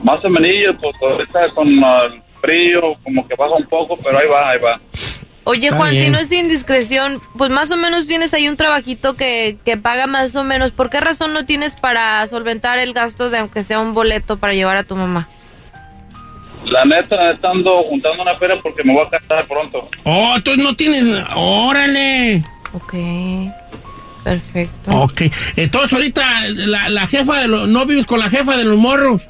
Más 0.04 0.24
o 0.24 0.28
menos, 0.28 0.76
pues 0.80 0.94
ahorita 1.00 1.48
con 1.54 1.68
el 1.68 2.22
frío, 2.40 2.96
como 3.02 3.26
que 3.26 3.34
baja 3.34 3.54
un 3.54 3.64
poco, 3.64 3.96
pero 3.96 4.18
ahí 4.18 4.28
va, 4.28 4.50
ahí 4.50 4.58
va. 4.58 4.80
Oye, 5.44 5.68
Está 5.68 5.76
Juan, 5.76 5.92
si 5.94 6.10
no 6.10 6.18
es 6.18 6.30
indiscreción, 6.30 7.20
pues 7.38 7.50
más 7.50 7.70
o 7.70 7.76
menos 7.76 8.06
tienes 8.06 8.34
ahí 8.34 8.48
un 8.48 8.56
trabajito 8.56 9.14
que, 9.14 9.56
que 9.64 9.76
paga 9.76 10.06
más 10.06 10.36
o 10.36 10.44
menos. 10.44 10.72
¿Por 10.72 10.90
qué 10.90 11.00
razón 11.00 11.32
no 11.32 11.46
tienes 11.46 11.76
para 11.76 12.26
solventar 12.26 12.78
el 12.78 12.92
gasto 12.92 13.30
de 13.30 13.38
aunque 13.38 13.62
sea 13.62 13.80
un 13.80 13.94
boleto 13.94 14.36
para 14.36 14.54
llevar 14.54 14.76
a 14.76 14.82
tu 14.84 14.96
mamá? 14.96 15.28
La 16.66 16.84
neta, 16.84 17.16
la 17.16 17.32
neta 17.32 17.50
ando 17.50 17.84
juntando 17.84 18.22
una 18.22 18.34
feria 18.34 18.56
porque 18.60 18.82
me 18.82 18.92
voy 18.92 19.04
a 19.06 19.08
casar 19.18 19.46
pronto. 19.46 19.88
Oh, 20.04 20.32
entonces 20.36 20.62
no 20.62 20.74
tienes. 20.74 21.24
Órale. 21.36 22.42
Ok, 22.72 22.94
perfecto. 24.30 24.90
Ok. 24.90 25.22
Entonces 25.56 25.92
ahorita 25.92 26.24
la, 26.48 26.88
la 26.88 27.06
jefa 27.06 27.40
de 27.40 27.48
los. 27.48 27.68
¿No 27.68 27.86
vives 27.86 28.04
con 28.06 28.18
la 28.18 28.28
jefa 28.28 28.56
de 28.56 28.64
los 28.64 28.76
morros? 28.76 29.22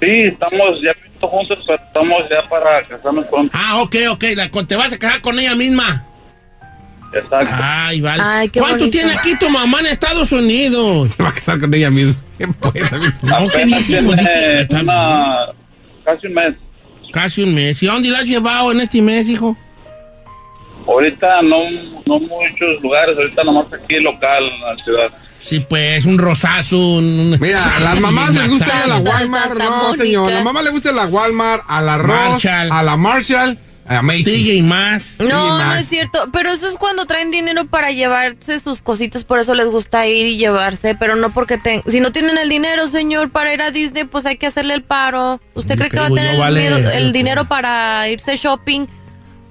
Sí, 0.00 0.08
estamos 0.22 0.80
ya 0.82 0.92
juntos, 1.20 1.58
pero 1.66 1.80
estamos 1.86 2.18
ya 2.30 2.48
para 2.48 2.86
casarnos 2.88 3.24
pronto. 3.26 3.56
Ah, 3.56 3.80
ok, 3.82 3.94
ok. 4.10 4.24
La, 4.34 4.50
con- 4.50 4.66
te 4.66 4.74
vas 4.74 4.92
a 4.92 4.98
casar 4.98 5.20
con 5.20 5.38
ella 5.38 5.54
misma. 5.54 6.04
Exacto. 7.14 7.54
Ay, 7.60 8.00
vale. 8.00 8.22
Ay, 8.24 8.48
qué 8.48 8.58
¿Cuánto 8.58 8.78
bonito. 8.78 8.98
tiene 8.98 9.12
aquí 9.12 9.36
tu 9.38 9.48
mamá 9.50 9.80
en 9.80 9.86
Estados 9.86 10.32
Unidos? 10.32 11.10
Se 11.12 11.22
va 11.22 11.28
a 11.28 11.34
casar 11.34 11.60
con 11.60 11.72
ella 11.74 11.90
misma. 11.90 12.14
No, 13.22 13.46
¿qué 13.52 13.60
casi 16.04 16.26
un 16.26 16.34
mes. 16.34 16.54
Casi 17.12 17.42
un 17.42 17.54
mes. 17.54 17.82
¿Y 17.82 17.88
a 17.88 17.92
dónde 17.92 18.08
la 18.08 18.18
has 18.20 18.24
llevado 18.24 18.72
en 18.72 18.80
este 18.80 19.00
mes, 19.00 19.28
hijo? 19.28 19.56
Ahorita 20.86 21.42
no, 21.42 21.58
no 22.06 22.18
muchos 22.18 22.80
lugares, 22.82 23.16
ahorita 23.16 23.44
nomás 23.44 23.66
aquí 23.72 24.00
local 24.00 24.44
en 24.44 24.60
la 24.60 24.84
ciudad. 24.84 25.10
Sí, 25.40 25.60
pues, 25.60 26.04
un 26.04 26.18
rosazo. 26.18 26.76
un- 26.78 27.36
Mira, 27.40 27.62
a 27.76 27.80
las 27.80 28.00
mamás 28.00 28.30
les 28.32 28.48
gusta 28.48 28.86
la 28.86 28.98
Walmart. 28.98 29.54
No, 29.58 29.70
Mónica. 29.82 30.04
señor. 30.04 30.30
A 30.32 30.34
la 30.36 30.42
mamá 30.44 30.62
le 30.62 30.70
gusta 30.70 30.92
la 30.92 31.06
Walmart, 31.06 31.64
a 31.68 31.80
la 31.82 31.98
Ross, 31.98 32.44
a 32.46 32.82
la 32.82 32.96
Marshall, 32.96 33.58
a 33.84 34.00
y 34.14 34.62
más. 34.62 35.16
No, 35.18 35.58
no 35.58 35.64
más. 35.64 35.80
es 35.80 35.88
cierto. 35.88 36.28
Pero 36.32 36.50
eso 36.50 36.68
es 36.68 36.76
cuando 36.76 37.04
traen 37.06 37.32
dinero 37.32 37.64
para 37.66 37.90
llevarse 37.90 38.60
sus 38.60 38.80
cositas, 38.80 39.24
por 39.24 39.40
eso 39.40 39.54
les 39.56 39.66
gusta 39.66 40.06
ir 40.06 40.26
y 40.26 40.36
llevarse, 40.36 40.94
pero 40.94 41.16
no 41.16 41.32
porque 41.34 41.58
ten- 41.58 41.82
si 41.88 41.98
no 41.98 42.12
tienen 42.12 42.38
el 42.38 42.48
dinero, 42.48 42.86
señor, 42.86 43.30
para 43.30 43.52
ir 43.52 43.62
a 43.62 43.72
Disney, 43.72 44.04
pues 44.04 44.24
hay 44.26 44.36
que 44.36 44.46
hacerle 44.46 44.74
el 44.74 44.82
paro. 44.84 45.40
¿Usted 45.54 45.76
cree 45.76 45.90
que 45.90 45.98
va 45.98 46.06
a 46.06 46.10
tener 46.10 46.34
el, 46.34 46.38
vale, 46.40 46.60
miedo- 46.60 46.90
el 46.90 47.12
dinero 47.12 47.46
para 47.48 48.08
irse 48.08 48.36
shopping? 48.36 48.86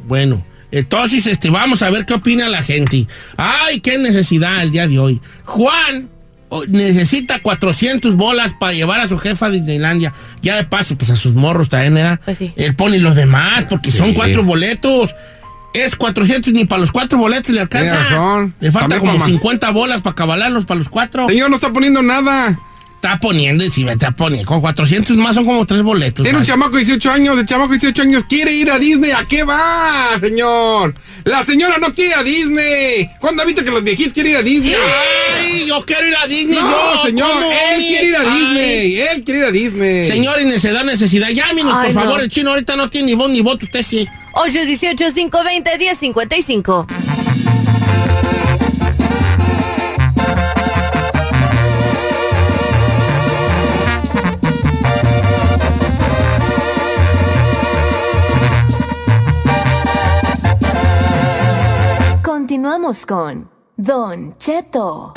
Bueno, 0.08 0.42
entonces 0.72 1.28
este, 1.28 1.50
vamos 1.50 1.82
a 1.82 1.90
ver 1.90 2.06
qué 2.06 2.14
opina 2.14 2.50
la 2.50 2.64
gente. 2.64 3.08
Ay, 3.38 3.80
qué 3.82 3.98
necesidad 3.98 4.62
el 4.64 4.72
día 4.72 4.88
de 4.88 5.00
hoy. 5.00 5.22
Juan 5.46 6.10
necesita 6.68 7.42
400 7.42 8.16
bolas 8.16 8.54
para 8.60 8.74
llevar 8.74 9.00
a 9.00 9.08
su 9.08 9.18
jefa 9.18 9.46
a 9.48 9.50
Disneylandia. 9.50 10.14
Ya 10.42 10.56
de 10.58 10.64
paso, 10.66 10.98
pues 10.98 11.10
a 11.12 11.16
sus 11.16 11.34
morros 11.34 11.70
también, 11.70 11.98
¿eh? 11.98 12.20
Pues 12.26 12.38
sí. 12.38 12.52
Él 12.56 12.76
pone 12.76 13.00
los 13.00 13.16
demás, 13.16 13.66
porque 13.70 13.92
son 13.92 14.14
cuatro 14.14 14.44
boletos. 14.44 15.16
Es 15.74 15.96
400 15.96 16.52
ni 16.52 16.66
para 16.66 16.82
los 16.82 16.92
cuatro 16.92 17.18
boletos 17.18 17.56
le 17.56 17.62
alcanza. 17.62 17.96
Razón. 17.96 18.54
Le 18.60 18.72
falta 18.74 18.90
También 18.90 19.00
como 19.00 19.14
para 19.14 19.20
ma- 19.32 19.38
50 19.38 19.70
bolas 19.72 20.02
para 20.02 20.16
cabalarlos 20.16 20.66
para 20.66 20.78
los 20.80 20.90
cuatro. 20.90 21.28
Señor, 21.30 21.50
no 21.50 21.56
está 21.56 21.72
poniendo 21.72 22.02
nada. 22.02 22.60
Está 23.02 23.20
poniendo, 23.20 23.68
si 23.72 23.84
me 23.84 23.94
está 23.94 24.12
poniendo. 24.12 24.48
Con 24.48 24.62
400 24.62 25.18
más 25.18 25.34
son 25.34 25.44
como 25.44 25.66
tres 25.66 25.82
boletos. 25.82 26.22
Tiene 26.24 26.38
un 26.38 26.46
chamaco 26.46 26.74
de 26.78 26.86
18 26.86 27.12
años, 27.12 27.36
el 27.40 27.48
chamaco 27.48 27.70
de 27.74 27.80
18 27.80 28.04
años 28.04 28.26
quiere 28.30 28.52
ir 28.52 28.70
a 28.70 28.78
Disney. 28.78 29.10
¿A 29.12 29.26
qué 29.26 29.44
va, 29.44 30.20
señor? 30.20 30.94
La 31.24 31.44
señora 31.44 31.80
no 31.80 31.96
quiere 31.96 32.12
ir 32.12 32.16
a 32.18 32.24
Disney. 32.24 33.10
¿Cuándo 33.20 33.42
ha 33.42 33.46
visto 33.46 33.66
que 33.66 33.72
los 33.72 33.84
viejitos 33.84 34.14
quieren 34.14 34.34
ir 34.34 34.38
a 34.38 34.44
Disney? 34.44 34.76
Ay, 35.40 35.66
yo 35.66 35.84
quiero 35.84 36.08
ir 36.08 36.16
a 36.16 36.28
Disney. 36.28 36.60
No, 36.60 37.04
señor, 37.04 37.32
¿cómo? 37.32 37.52
él 37.52 37.82
quiere 37.88 38.06
ir 38.08 38.16
a 38.16 38.20
Ay. 38.22 38.40
Disney. 38.40 39.00
Él 39.00 39.24
quiere 39.24 39.40
ir 39.40 39.46
a 39.46 39.52
Disney. 39.52 40.06
Señor, 40.06 40.40
y 40.40 40.46
necesidad, 40.46 40.84
necesidad. 40.86 41.30
Llámenos, 41.30 41.74
Ay, 41.76 41.88
por 41.88 41.96
no. 41.96 42.02
favor. 42.02 42.22
El 42.22 42.30
chino 42.30 42.52
ahorita 42.52 42.76
no 42.76 42.88
tiene 42.92 43.08
ni 43.08 43.16
voz 43.16 43.32
ni 43.32 43.42
voto. 43.42 43.66
Usted 43.66 43.82
sí. 43.82 44.08
818-520-1055. 44.34 46.86
Continuamos 62.52 63.06
con 63.06 63.50
Don 63.78 64.38
Cheto. 64.38 65.14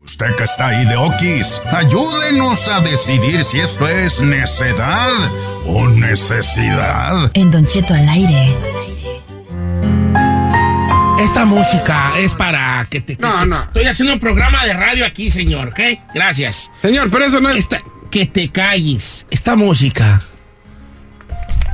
Usted 0.00 0.34
que 0.34 0.42
está 0.42 0.66
ahí 0.66 0.84
de 0.84 0.96
Okis, 0.96 1.62
ayúdenos 1.70 2.66
a 2.66 2.80
decidir 2.80 3.44
si 3.44 3.60
esto 3.60 3.86
es 3.86 4.20
necedad 4.20 5.12
o 5.64 5.86
necesidad. 5.86 7.30
En 7.34 7.52
Don 7.52 7.64
Cheto 7.64 7.94
al 7.94 8.08
aire. 8.08 8.52
Esta 11.20 11.44
música 11.44 12.10
es 12.18 12.34
para 12.34 12.84
que 12.90 13.00
te... 13.00 13.16
No, 13.20 13.46
no. 13.46 13.62
Estoy 13.62 13.84
haciendo 13.84 14.14
un 14.14 14.18
programa 14.18 14.66
de 14.66 14.72
radio 14.72 15.06
aquí, 15.06 15.30
señor, 15.30 15.68
¿ok? 15.68 15.80
Gracias. 16.16 16.68
Señor, 16.82 17.10
pero 17.12 17.26
eso 17.26 17.40
no 17.40 17.48
es. 17.50 17.58
Esta- 17.58 17.80
que 18.10 18.26
te 18.26 18.50
calles. 18.50 19.24
Esta 19.30 19.54
música 19.54 20.20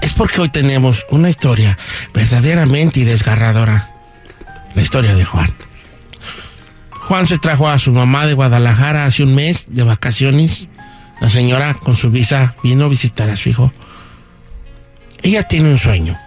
es 0.02 0.12
porque 0.12 0.42
hoy 0.42 0.50
tenemos 0.50 1.06
una 1.08 1.30
historia 1.30 1.78
verdaderamente 2.12 3.06
desgarradora. 3.06 3.89
La 4.74 4.82
historia 4.82 5.14
de 5.14 5.24
Juan. 5.24 5.52
Juan 6.90 7.26
se 7.26 7.38
trajo 7.38 7.68
a 7.68 7.78
su 7.78 7.92
mamá 7.92 8.26
de 8.26 8.34
Guadalajara 8.34 9.04
hace 9.04 9.22
un 9.22 9.34
mes 9.34 9.66
de 9.68 9.82
vacaciones. 9.82 10.68
La 11.20 11.28
señora 11.28 11.74
con 11.74 11.96
su 11.96 12.10
visa 12.10 12.54
vino 12.62 12.84
a 12.84 12.88
visitar 12.88 13.28
a 13.30 13.36
su 13.36 13.48
hijo. 13.48 13.72
Ella 15.22 15.42
tiene 15.48 15.70
un 15.70 15.78
sueño. 15.78 16.18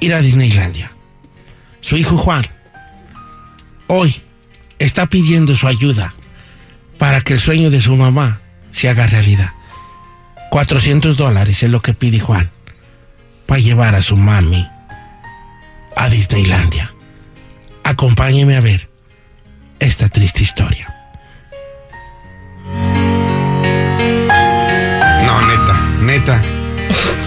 Ir 0.00 0.12
a 0.12 0.20
Disneylandia. 0.20 0.90
Su 1.80 1.96
hijo 1.96 2.16
Juan 2.16 2.44
hoy 3.86 4.22
está 4.78 5.06
pidiendo 5.06 5.54
su 5.54 5.66
ayuda 5.66 6.12
para 6.98 7.20
que 7.20 7.34
el 7.34 7.40
sueño 7.40 7.70
de 7.70 7.80
su 7.80 7.94
mamá 7.96 8.40
se 8.72 8.88
haga 8.88 9.06
realidad. 9.06 9.52
400 10.50 11.16
dólares 11.16 11.62
es 11.62 11.70
lo 11.70 11.80
que 11.82 11.94
pide 11.94 12.20
Juan 12.20 12.50
para 13.46 13.60
llevar 13.60 13.94
a 13.94 14.02
su 14.02 14.16
mami 14.16 14.66
a 15.96 16.08
Disneylandia. 16.08 16.93
Acompáñeme 17.84 18.56
a 18.56 18.60
ver 18.60 18.88
esta 19.78 20.08
triste 20.08 20.42
historia. 20.42 20.94
No, 25.26 25.40
neta, 25.46 25.88
neta. 26.00 26.42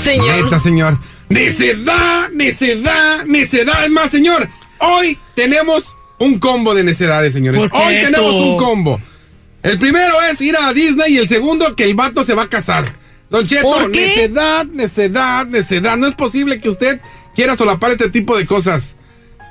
Señor. 0.01 0.43
Neta, 0.43 0.59
señor. 0.59 0.97
Necedad, 1.29 2.29
necedad, 2.31 3.25
necedad. 3.25 3.85
Es 3.85 3.91
más, 3.91 4.09
señor, 4.09 4.49
hoy 4.79 5.17
tenemos 5.35 5.83
un 6.19 6.39
combo 6.39 6.73
de 6.73 6.83
necedades, 6.83 7.33
señores. 7.33 7.61
¿Por 7.61 7.71
qué 7.71 7.77
Hoy 7.77 7.93
tenemos 8.01 8.33
un 8.33 8.57
combo. 8.57 9.01
El 9.63 9.77
primero 9.77 10.15
es 10.31 10.39
ir 10.41 10.55
a 10.57 10.73
Disney 10.73 11.13
y 11.13 11.17
el 11.17 11.27
segundo 11.27 11.75
que 11.75 11.83
el 11.83 11.95
vato 11.95 12.23
se 12.23 12.33
va 12.33 12.43
a 12.43 12.49
casar. 12.49 12.95
Don 13.29 13.45
Cheto, 13.45 13.63
¿Por 13.63 13.91
qué? 13.91 14.07
necedad, 14.07 14.65
necedad, 14.65 15.45
necedad. 15.45 15.97
No 15.97 16.07
es 16.07 16.15
posible 16.15 16.59
que 16.59 16.69
usted 16.69 17.01
quiera 17.35 17.57
solapar 17.57 17.91
este 17.91 18.09
tipo 18.09 18.37
de 18.37 18.45
cosas. 18.45 18.95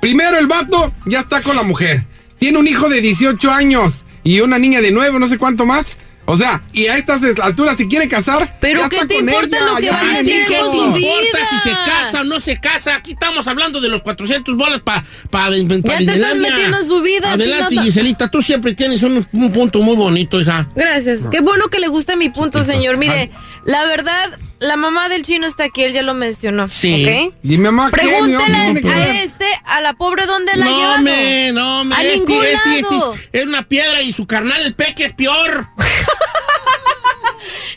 Primero, 0.01 0.39
el 0.39 0.47
vato 0.47 0.93
ya 1.07 1.21
está 1.21 1.43
con 1.43 1.57
la 1.57 1.63
mujer. 1.63 2.05
Tiene 2.39 2.59
un 2.59 2.67
hijo 2.69 2.89
de 2.89 3.01
18 3.01 3.51
años 3.51 4.05
y 4.23 4.41
una 4.41 4.59
niña 4.59 4.81
de 4.81 4.91
9, 4.91 5.19
no 5.19 5.29
sé 5.29 5.39
cuánto 5.39 5.67
más. 5.67 5.99
O 6.29 6.37
sea, 6.37 6.61
y 6.73 6.87
a 6.87 6.97
estas 6.97 7.23
alturas, 7.41 7.77
si 7.77 7.87
quiere 7.87 8.09
casar. 8.09 8.59
Pero 8.61 8.81
ya 8.81 8.89
¿qué 8.89 8.97
está 8.97 9.09
te 9.09 9.15
con 9.15 9.29
importa 9.29 9.57
ella, 9.57 9.67
lo 9.67 9.77
que 9.77 9.91
vaya 9.91 10.09
a 10.09 10.21
hacer 10.21 10.47
¿Qué 10.47 10.55
te 10.55 10.77
importa 10.77 11.39
si 11.49 11.59
se 11.61 11.71
casa 11.71 12.21
o 12.21 12.25
no 12.25 12.41
se 12.41 12.57
casa? 12.59 12.97
Aquí 12.97 13.13
estamos 13.13 13.47
hablando 13.47 13.81
de 13.81 13.89
los 13.89 14.03
400 14.03 14.57
bolas 14.57 14.81
para 14.81 15.03
pa, 15.31 15.49
pa, 15.49 15.51
Ya 15.51 15.99
te 15.99 16.05
estás 16.05 16.35
metiendo 16.35 16.79
en 16.79 16.89
su 16.89 17.01
vida, 17.01 17.33
Adelante. 17.33 17.81
Giselita. 17.81 18.29
Tú 18.29 18.43
siempre 18.43 18.75
tienes 18.75 19.05
un, 19.05 19.25
un 19.33 19.53
punto 19.53 19.81
muy 19.83 19.95
bonito, 19.95 20.41
hija. 20.41 20.69
Gracias. 20.75 21.21
Qué 21.31 21.41
bueno 21.41 21.69
que 21.69 21.79
le 21.79 21.87
gusta 21.87 22.17
mi 22.17 22.29
punto, 22.29 22.65
señor. 22.65 22.97
Mire, 22.97 23.31
la 23.65 23.85
verdad, 23.85 24.37
la 24.59 24.77
mamá 24.77 25.09
del 25.09 25.23
chino 25.23 25.47
está 25.47 25.65
aquí, 25.65 25.83
él 25.83 25.93
ya 25.93 26.03
lo 26.03 26.15
mencionó. 26.15 26.69
Sí. 26.69 27.05
¿ok? 27.05 27.35
Y 27.43 27.49
mi 27.49 27.59
mamá, 27.59 27.91
¿qué? 27.91 27.97
Pregúntale 27.97 28.81
que 28.81 28.89
a 28.89 29.23
este, 29.23 29.47
a 29.65 29.81
la 29.81 29.93
pobre, 29.93 30.27
¿dónde 30.27 30.57
la 30.57 30.67
ha 30.67 30.97
No, 30.97 31.03
me, 31.03 31.53
no, 31.53 31.85
me. 31.85 31.95
A 31.95 32.03
este, 32.03 32.17
ningún 32.19 32.45
este, 32.45 32.79
este 32.79 32.83
lado. 32.83 33.15
es, 33.15 33.29
es 33.33 33.47
una 33.47 33.69
piedra 33.69 34.01
y 34.03 34.13
su 34.13 34.27
carnal, 34.27 34.63
el 34.63 34.75
peque, 34.75 35.05
es 35.05 35.13
peor. 35.15 35.69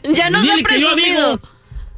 Ya 0.03 0.29
nos 0.29 0.41
ha 0.41 0.55
Dile 0.55 0.63
que 0.63 0.79
yo 0.79 0.95
digo. 0.95 1.39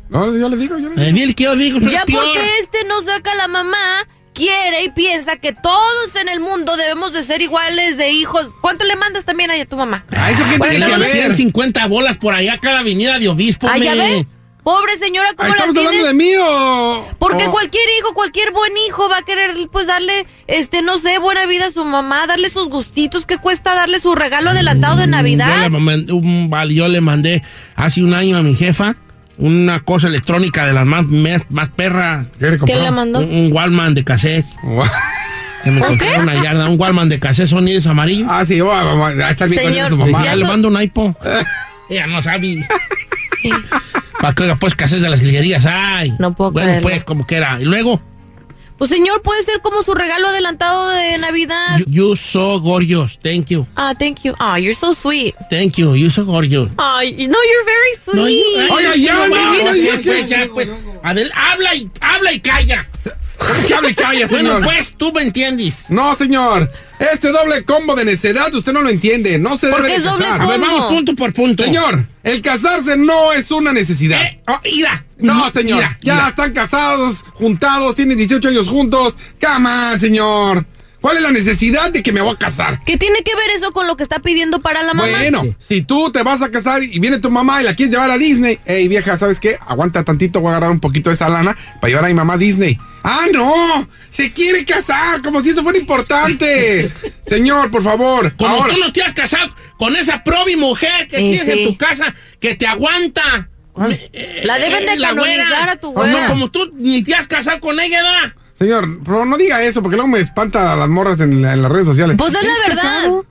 No, 0.09 0.35
yo 0.35 0.49
le 0.49 0.57
digo, 0.57 0.77
yo 0.77 0.89
le 0.89 0.95
digo. 0.95 1.01
Eh, 1.01 1.13
dile 1.13 1.33
que 1.33 1.43
yo 1.43 1.55
digo, 1.55 1.77
es 1.79 1.91
Ya 1.91 2.03
peor. 2.03 2.23
porque 2.25 2.59
este 2.59 2.83
no 2.85 3.01
saca 3.01 3.31
a 3.31 3.35
la 3.35 3.47
mamá, 3.47 4.07
quiere 4.33 4.83
y 4.83 4.89
piensa 4.89 5.37
que 5.37 5.53
todos 5.53 6.15
en 6.15 6.27
el 6.27 6.39
mundo 6.39 6.75
debemos 6.75 7.13
de 7.13 7.23
ser 7.23 7.41
iguales 7.41 7.97
de 7.97 8.11
hijos. 8.11 8.49
¿Cuánto 8.59 8.85
le 8.85 8.95
mandas 8.95 9.23
también 9.23 9.51
a 9.51 9.65
tu 9.65 9.77
mamá? 9.77 10.03
¿A 10.11 10.31
eso 10.31 10.43
qué 10.51 10.57
Bueno, 10.57 10.75
tiene 10.87 10.91
que 10.93 10.99
ver? 10.99 11.11
150 11.11 11.85
bolas 11.87 12.17
por 12.17 12.33
allá 12.33 12.59
cada 12.59 12.79
avenida 12.79 13.19
de 13.19 13.29
obispo. 13.29 13.67
Ah, 13.69 13.77
¿ya 13.77 13.95
me. 13.95 14.15
ves? 14.17 14.27
Pobre 14.63 14.95
señora, 14.99 15.29
¿cómo 15.35 15.49
la 15.49 15.55
¿Estamos 15.55 15.73
tienes? 15.73 15.89
hablando 15.91 16.07
de 16.07 16.13
mí 16.13 16.29
o...? 16.39 17.07
Porque 17.17 17.47
o- 17.47 17.51
cualquier 17.51 17.83
hijo, 17.97 18.13
cualquier 18.13 18.51
buen 18.51 18.71
hijo 18.87 19.09
va 19.09 19.17
a 19.17 19.21
querer, 19.23 19.51
pues, 19.71 19.87
darle, 19.87 20.25
este, 20.45 20.83
no 20.83 20.99
sé, 20.99 21.17
buena 21.17 21.47
vida 21.47 21.65
a 21.65 21.71
su 21.71 21.83
mamá, 21.83 22.27
darle 22.27 22.51
sus 22.51 22.69
gustitos, 22.69 23.25
¿qué 23.25 23.37
cuesta 23.39 23.73
darle 23.73 23.99
su 23.99 24.13
regalo 24.13 24.51
adelantado 24.51 24.97
de 24.97 25.01
Yo 25.03 25.05
le, 25.07 25.11
Navidad? 25.11 25.69
mandé 25.71 26.13
un- 26.13 26.51
yo 26.69 26.87
le 26.87 27.01
mandé 27.01 27.41
hace 27.75 28.03
un 28.03 28.13
año 28.13 28.37
a 28.37 28.43
mi 28.43 28.53
jefa 28.55 28.95
una 29.39 29.79
cosa 29.79 30.07
electrónica 30.07 30.67
de 30.67 30.73
las 30.73 30.85
más, 30.85 31.05
más 31.49 31.69
perra. 31.69 32.25
¿Qué 32.37 32.51
le 32.51 32.57
compró? 32.59 32.67
¿Quién 32.75 32.83
le 32.83 32.91
mandó? 32.91 33.19
Un, 33.21 33.33
un 33.33 33.51
Walman 33.53 33.95
de 33.95 34.03
cassette. 34.03 34.45
Que 35.63 35.71
me 35.71 35.77
¿Un 35.77 35.83
encontré 35.83 36.07
qué? 36.07 36.13
en 36.13 36.21
una 36.21 36.35
yarda. 36.35 36.69
Un 36.69 36.79
Walman 36.79 37.09
de 37.09 37.19
cassette 37.19 37.47
sonidos 37.47 37.87
amarillos. 37.87 38.27
Ah, 38.29 38.45
sí, 38.45 38.59
va, 38.61 39.07
ahí 39.07 39.31
está 39.31 39.45
el 39.45 39.49
bien 39.51 39.63
Señor, 39.63 39.89
su 39.89 39.97
mamá. 39.97 40.19
ya 40.19 40.25
ya 40.25 40.35
le 40.35 40.45
mando 40.45 40.67
un 40.67 40.79
iPod. 40.79 41.15
Ella 41.89 42.05
no 42.05 42.21
sabe. 42.21 42.67
Para 44.21 44.33
que 44.33 44.43
oiga, 44.43 44.55
pues, 44.57 44.75
cassettes 44.75 45.01
de 45.03 45.09
las 45.09 45.19
jilguerías. 45.19 45.65
Ay. 45.65 46.13
No 46.19 46.33
puedo 46.35 46.51
Bueno, 46.51 46.67
creerlo. 46.67 46.89
pues, 46.89 47.03
como 47.03 47.25
que 47.25 47.35
era. 47.37 47.59
Y 47.59 47.65
luego, 47.65 47.99
Pues, 48.77 48.89
señor, 48.89 49.21
puede 49.21 49.43
ser 49.43 49.61
como 49.61 49.83
su 49.83 49.93
regalo 49.93 50.27
adelantado 50.29 50.89
de 50.89 51.17
Navidad. 51.19 51.77
you, 51.79 51.85
you 52.09 52.15
so 52.15 52.59
gorgeous. 52.59 53.19
Thank 53.21 53.47
you. 53.49 53.67
Ah, 53.75 53.93
thank 53.97 54.19
you. 54.23 54.33
Ah, 54.39 54.57
you're 54.57 54.73
so 54.75 54.93
sweet. 54.95 55.35
Thank 55.51 55.73
you. 55.77 55.95
You 55.95 56.09
so 56.09 56.25
gorgeous. 56.25 56.69
Ay, 56.77 57.11
no, 57.13 57.37
you're 57.37 57.65
very 57.65 58.03
sweet. 58.03 58.15
No, 58.15 58.27
you- 58.27 58.73
Oiga, 58.73 58.91
ay, 58.93 59.01
ya, 59.03 59.13
no, 59.13 59.27
no, 59.27 60.01
pues, 60.03 60.27
ya, 60.29 60.47
pues. 60.53 60.69
Adel, 61.03 61.31
habla 61.35 61.75
y, 61.75 61.89
habla 61.99 62.33
y 62.33 62.39
calla. 62.39 62.87
¿Qué 63.67 63.73
hable 63.73 63.91
y 63.91 63.95
calla, 63.95 64.27
Bueno, 64.27 64.49
señor? 64.49 64.63
pues, 64.63 64.93
tú 64.97 65.11
me 65.13 65.21
entiendes. 65.21 65.85
No, 65.89 66.15
señor. 66.15 66.71
Este 66.99 67.29
doble 67.31 67.63
combo 67.63 67.95
de 67.95 68.05
necedad 68.05 68.53
usted 68.53 68.73
no 68.73 68.81
lo 68.81 68.89
entiende. 68.89 69.39
No 69.39 69.57
se 69.57 69.67
¿Por 69.69 69.81
debe 69.81 69.87
qué 69.87 69.93
de 69.93 69.99
es 69.99 70.11
doble 70.11 70.25
casar. 70.25 70.41
A 70.41 70.45
ver, 70.47 70.59
vamos 70.59 70.91
punto 70.91 71.15
por 71.15 71.33
punto. 71.33 71.63
Señor, 71.63 72.05
el 72.23 72.41
casarse 72.41 72.95
no 72.97 73.33
es 73.33 73.49
una 73.51 73.73
necesidad. 73.73 74.21
Eh, 74.21 74.39
oh, 74.47 74.59
mira. 74.63 75.03
No, 75.17 75.51
señor. 75.51 75.83
Ya 76.01 76.27
están 76.29 76.53
casados, 76.53 77.23
juntados, 77.33 77.95
tienen 77.95 78.17
18 78.17 78.49
años 78.49 78.67
juntos. 78.67 79.15
Cama, 79.39 79.97
señor. 79.97 80.65
¿Cuál 81.01 81.17
es 81.17 81.23
la 81.23 81.31
necesidad 81.31 81.91
de 81.91 82.03
que 82.03 82.11
me 82.13 82.21
voy 82.21 82.33
a 82.35 82.37
casar? 82.37 82.79
¿Qué 82.85 82.95
tiene 82.95 83.23
que 83.23 83.35
ver 83.35 83.49
eso 83.55 83.71
con 83.71 83.87
lo 83.87 83.97
que 83.97 84.03
está 84.03 84.19
pidiendo 84.19 84.61
para 84.61 84.83
la 84.83 84.93
mamá? 84.93 85.09
Bueno, 85.17 85.43
si 85.57 85.81
tú 85.81 86.11
te 86.11 86.21
vas 86.21 86.43
a 86.43 86.51
casar 86.51 86.83
y 86.83 86.99
viene 86.99 87.17
tu 87.19 87.31
mamá 87.31 87.59
y 87.61 87.65
la 87.65 87.73
quieres 87.73 87.91
llevar 87.93 88.11
a 88.11 88.17
Disney, 88.19 88.59
ey 88.65 88.87
vieja, 88.87 89.17
¿sabes 89.17 89.39
qué? 89.39 89.57
Aguanta 89.67 90.03
tantito, 90.03 90.39
voy 90.41 90.49
a 90.49 90.51
agarrar 90.57 90.71
un 90.71 90.79
poquito 90.79 91.09
de 91.09 91.15
esa 91.15 91.27
lana 91.27 91.57
para 91.81 91.89
llevar 91.89 92.05
a 92.05 92.07
mi 92.09 92.13
mamá 92.13 92.33
a 92.33 92.37
Disney. 92.37 92.77
¡Ah, 93.03 93.25
no! 93.33 93.87
¡Se 94.09 94.31
quiere 94.31 94.63
casar! 94.63 95.23
Como 95.23 95.41
si 95.41 95.49
eso 95.49 95.63
fuera 95.63 95.79
importante. 95.79 96.91
Señor, 97.23 97.71
por 97.71 97.83
favor. 97.83 98.35
Como 98.35 98.49
ahora. 98.55 98.73
tú 98.75 98.79
no 98.79 98.93
te 98.93 99.01
has 99.01 99.13
casado 99.15 99.53
con 99.77 99.95
esa 99.95 100.23
probi 100.23 100.55
mujer 100.55 101.07
que 101.07 101.17
Eh, 101.17 101.31
tienes 101.37 101.45
sí. 101.45 101.61
en 101.63 101.67
tu 101.67 101.77
casa 101.77 102.13
que 102.39 102.53
te 102.53 102.67
aguanta. 102.67 103.49
Eh, 103.89 104.41
La 104.43 104.59
deben 104.59 104.85
de 104.85 104.97
la 104.97 105.07
canonizar 105.09 105.47
güera. 105.47 105.71
a 105.71 105.75
tu 105.77 105.91
güera. 105.93 106.21
No, 106.21 106.27
como 106.27 106.51
tú 106.51 106.71
ni 106.75 107.03
te 107.03 107.15
has 107.15 107.25
casado 107.27 107.59
con 107.59 107.79
ella, 107.79 108.03
¿da? 108.03 108.35
Señor, 108.61 108.99
pero 109.03 109.25
no 109.25 109.37
diga 109.37 109.63
eso 109.63 109.81
porque 109.81 109.95
luego 109.97 110.07
me 110.11 110.19
espanta 110.19 110.71
a 110.73 110.75
las 110.75 110.87
morras 110.87 111.19
en, 111.19 111.41
la- 111.41 111.53
en 111.53 111.63
las 111.63 111.71
redes 111.71 111.87
sociales. 111.87 112.15
Pues 112.17 112.29
es 112.35 112.43
la 112.43 112.49
¿Eres 112.49 112.67
verdad. 112.67 112.81
casado? 112.83 113.25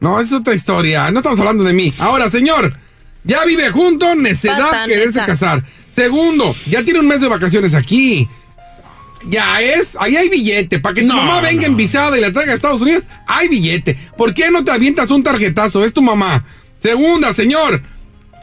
No, 0.00 0.20
es 0.20 0.32
otra 0.32 0.52
historia. 0.54 1.10
No 1.12 1.20
estamos 1.20 1.38
hablando 1.38 1.62
de 1.62 1.72
mí. 1.72 1.94
Ahora, 1.98 2.28
señor, 2.28 2.76
ya 3.22 3.44
vive 3.44 3.70
junto, 3.70 4.14
necedad, 4.16 4.58
Bastante, 4.60 4.94
quererse 4.94 5.20
casar. 5.24 5.62
Segundo, 5.94 6.56
ya 6.66 6.82
tiene 6.84 6.98
un 6.98 7.06
mes 7.06 7.20
de 7.20 7.28
vacaciones 7.28 7.72
aquí. 7.74 8.28
Ya 9.26 9.60
es, 9.60 9.96
ahí 10.00 10.16
hay 10.16 10.28
billete. 10.28 10.80
Para 10.80 10.94
que 10.96 11.02
tu 11.02 11.06
No, 11.06 11.14
mamá 11.16 11.40
venga 11.40 11.62
no. 11.62 11.68
envisada 11.68 12.18
y 12.18 12.20
la 12.20 12.32
traiga 12.32 12.50
a 12.52 12.56
Estados 12.56 12.80
Unidos, 12.82 13.04
hay 13.28 13.48
billete. 13.48 13.96
¿Por 14.18 14.34
qué 14.34 14.50
no 14.50 14.64
te 14.64 14.72
avientas 14.72 15.10
un 15.10 15.22
tarjetazo? 15.22 15.84
Es 15.84 15.94
tu 15.94 16.02
mamá. 16.02 16.44
Segunda, 16.82 17.32
señor. 17.32 17.80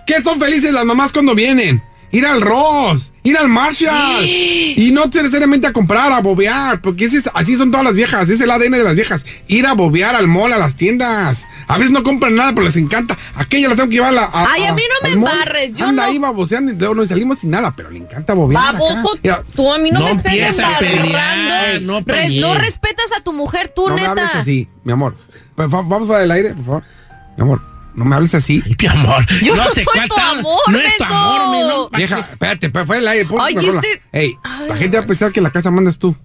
¿Qué 0.08 0.22
son 0.24 0.40
felices 0.40 0.72
las 0.72 0.86
mamás 0.86 1.12
cuando 1.12 1.36
vienen? 1.36 1.84
Ir 2.12 2.26
al 2.26 2.42
Ross, 2.42 3.11
ir 3.24 3.38
al 3.38 3.48
Marshall. 3.50 4.26
y 4.26 4.92
no 4.92 5.06
necesariamente 5.06 5.68
a 5.68 5.74
comprar, 5.74 6.12
a 6.12 6.20
bobear. 6.22 6.82
Porque 6.82 7.06
es- 7.06 7.30
así 7.34 7.56
son 7.56 7.72
todas 7.72 7.86
las 7.86 7.96
viejas. 7.96 8.30
Es 8.30 8.42
el 8.42 8.50
ADN 8.52 8.78
de 8.78 8.84
las 8.84 8.96
viejas. 8.96 9.26
Ir 9.48 9.68
a 9.68 9.74
bobear 9.74 10.16
al 10.16 10.28
mall, 10.28 10.52
a 10.54 10.58
las 10.58 10.76
tiendas. 10.76 11.46
A 11.68 11.78
veces 11.78 11.92
no 11.92 12.04
compran 12.04 12.36
nada, 12.36 12.52
pero 12.54 12.66
les 12.66 12.76
encanta. 12.78 13.18
Aquella 13.36 13.70
la 13.70 13.76
tengo 13.76 13.90
que 13.90 13.96
llevar 13.96 14.10
a 14.10 14.14
la. 14.14 14.30
Ay, 14.34 14.66
a 14.66 14.74
mí 14.74 14.82
no 14.90 15.08
me 15.08 15.14
embarres, 15.14 15.74
yo 15.76 15.86
Anda 15.86 16.04
no- 16.04 16.10
ahí 16.10 16.18
baboseando 16.18 16.72
y 16.72 16.76
luego 16.76 16.96
no 16.96 17.06
salimos 17.06 17.40
sin 17.40 17.52
nada, 17.52 17.74
pero 17.76 17.90
le 17.92 18.00
encanta 18.00 18.34
bobear. 18.34 18.74
Baboso, 18.74 19.18
Mira, 19.24 19.44
tú 19.56 19.72
a 19.72 19.78
mí 19.78 19.92
no, 19.92 20.00
No 20.00 20.06
me 20.06 20.12
estés 20.12 20.60
a 20.60 20.80
embarrando. 20.80 21.82
no 21.82 22.02
Res- 22.06 22.34
no 22.42 22.54
respetas 22.56 23.06
a 23.18 23.24
tu 23.24 23.34
mujer, 23.34 23.72
tú, 23.76 23.88
no 23.88 23.96
me 23.96 24.02
neta. 24.02 24.12
hables 24.12 24.36
así, 24.36 24.68
mi 24.84 24.92
amor. 24.94 25.16
Favor, 25.56 25.88
Vamos 25.88 26.08
fuera 26.08 26.22
del 26.22 26.32
aire, 26.32 26.54
por 26.56 26.66
favor. 26.66 26.84
Mi 27.38 27.44
amor, 27.44 27.62
no 27.96 28.06
me 28.06 28.16
hables 28.16 28.34
así. 28.36 28.64
mi 28.80 28.88
amor. 28.88 29.26
Yo 29.42 29.56
no 29.56 29.64
sé 29.70 29.76
soy 29.76 29.84
cuál 29.86 30.08
tu 30.10 30.16
tal- 30.16 30.40
amor, 30.40 30.60
no 30.68 30.78
es 30.80 30.98
tu 30.98 31.04
amor, 31.04 31.52
mi, 31.52 31.60
no. 31.62 31.90
Vieja, 31.90 32.20
espérate, 32.20 32.70
pero 32.70 32.86
fuera 32.86 33.00
del 33.02 33.08
aire. 33.10 33.30
Ay, 33.40 33.56
este- 33.56 34.02
Ey, 34.12 34.38
la 34.68 34.76
gente 34.76 34.98
va 34.98 35.04
a 35.04 35.08
pensar 35.08 35.32
que 35.32 35.42
la 35.42 35.50
casa 35.52 35.72
mandas 35.72 35.98
tú. 36.00 36.16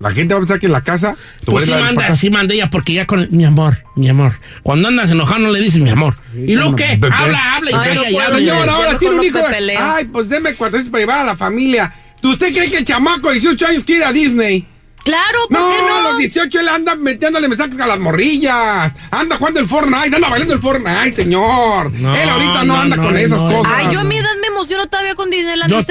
La 0.00 0.12
gente 0.12 0.32
va 0.32 0.38
a 0.38 0.42
pensar 0.42 0.60
que 0.60 0.66
en 0.66 0.72
la 0.72 0.82
casa 0.84 1.16
tú 1.44 1.50
Pues 1.52 1.64
eres 1.64 1.74
sí 1.74 1.80
la 1.80 1.84
manda, 1.92 2.16
sí 2.16 2.30
manda 2.30 2.54
ella, 2.54 2.70
porque 2.70 2.92
ya 2.92 3.04
con 3.06 3.18
el- 3.20 3.30
mi 3.30 3.44
amor, 3.44 3.82
mi 3.96 4.08
amor. 4.08 4.32
Cuando 4.62 4.86
andas 4.88 5.10
enojado 5.10 5.40
no 5.40 5.50
le 5.50 5.60
dices 5.60 5.80
mi 5.80 5.90
amor. 5.90 6.14
¿Y 6.34 6.54
luego 6.54 6.76
qué? 6.76 6.96
Bebé. 6.96 7.12
Habla, 7.16 7.56
habla 7.56 7.70
y 7.70 7.74
Ay, 7.74 7.80
calla 7.80 7.94
no 7.94 8.08
y 8.08 8.12
puedo, 8.12 8.26
habla. 8.26 8.38
Señor, 8.38 8.68
ahora 8.68 8.98
tiene 8.98 9.16
un 9.16 9.24
hijo. 9.24 9.38
Ay, 9.80 10.04
pues 10.04 10.28
deme 10.28 10.54
400 10.54 10.90
para 10.92 11.00
llevar 11.00 11.18
a 11.18 11.24
la 11.24 11.36
familia. 11.36 11.92
¿Usted 12.22 12.52
cree 12.52 12.70
que 12.70 12.78
el 12.78 12.84
chamaco 12.84 13.26
de 13.28 13.34
18 13.34 13.66
años 13.66 13.84
quiere 13.84 14.02
ir 14.02 14.06
a 14.08 14.12
Disney? 14.12 14.66
Claro, 15.04 15.38
¿por 15.48 15.58
no, 15.58 15.70
qué 15.70 15.76
no? 15.82 15.96
a 15.96 16.02
los 16.10 16.18
18 16.18 16.60
él 16.60 16.68
anda 16.68 16.94
metiéndole 16.94 17.48
mensajes 17.48 17.78
a 17.80 17.86
las 17.86 17.98
morrillas. 17.98 18.92
Anda 19.10 19.36
jugando 19.36 19.60
el 19.60 19.66
Fortnite, 19.66 20.14
anda 20.16 20.28
bailando 20.28 20.54
el 20.54 20.60
Fortnite, 20.60 21.14
señor. 21.14 21.92
No, 21.92 22.14
él 22.14 22.28
ahorita 22.28 22.64
no, 22.64 22.74
no, 22.74 22.76
anda 22.80 22.96
no, 22.96 23.04
con 23.04 23.16
esas 23.16 23.42
no, 23.42 23.56
cosas. 23.56 23.72
Ay, 23.74 23.88
yo 23.90 24.00
a 24.00 24.04
mi 24.04 24.16
edad 24.16 24.28
me 24.42 24.48
emociono 24.48 24.86
todavía 24.86 25.14
con 25.14 25.30
Disneyland. 25.30 25.70
Yo 25.70 25.82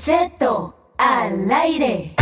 Cheto, 0.00 0.94
al 0.96 1.50
aire. 1.50 2.14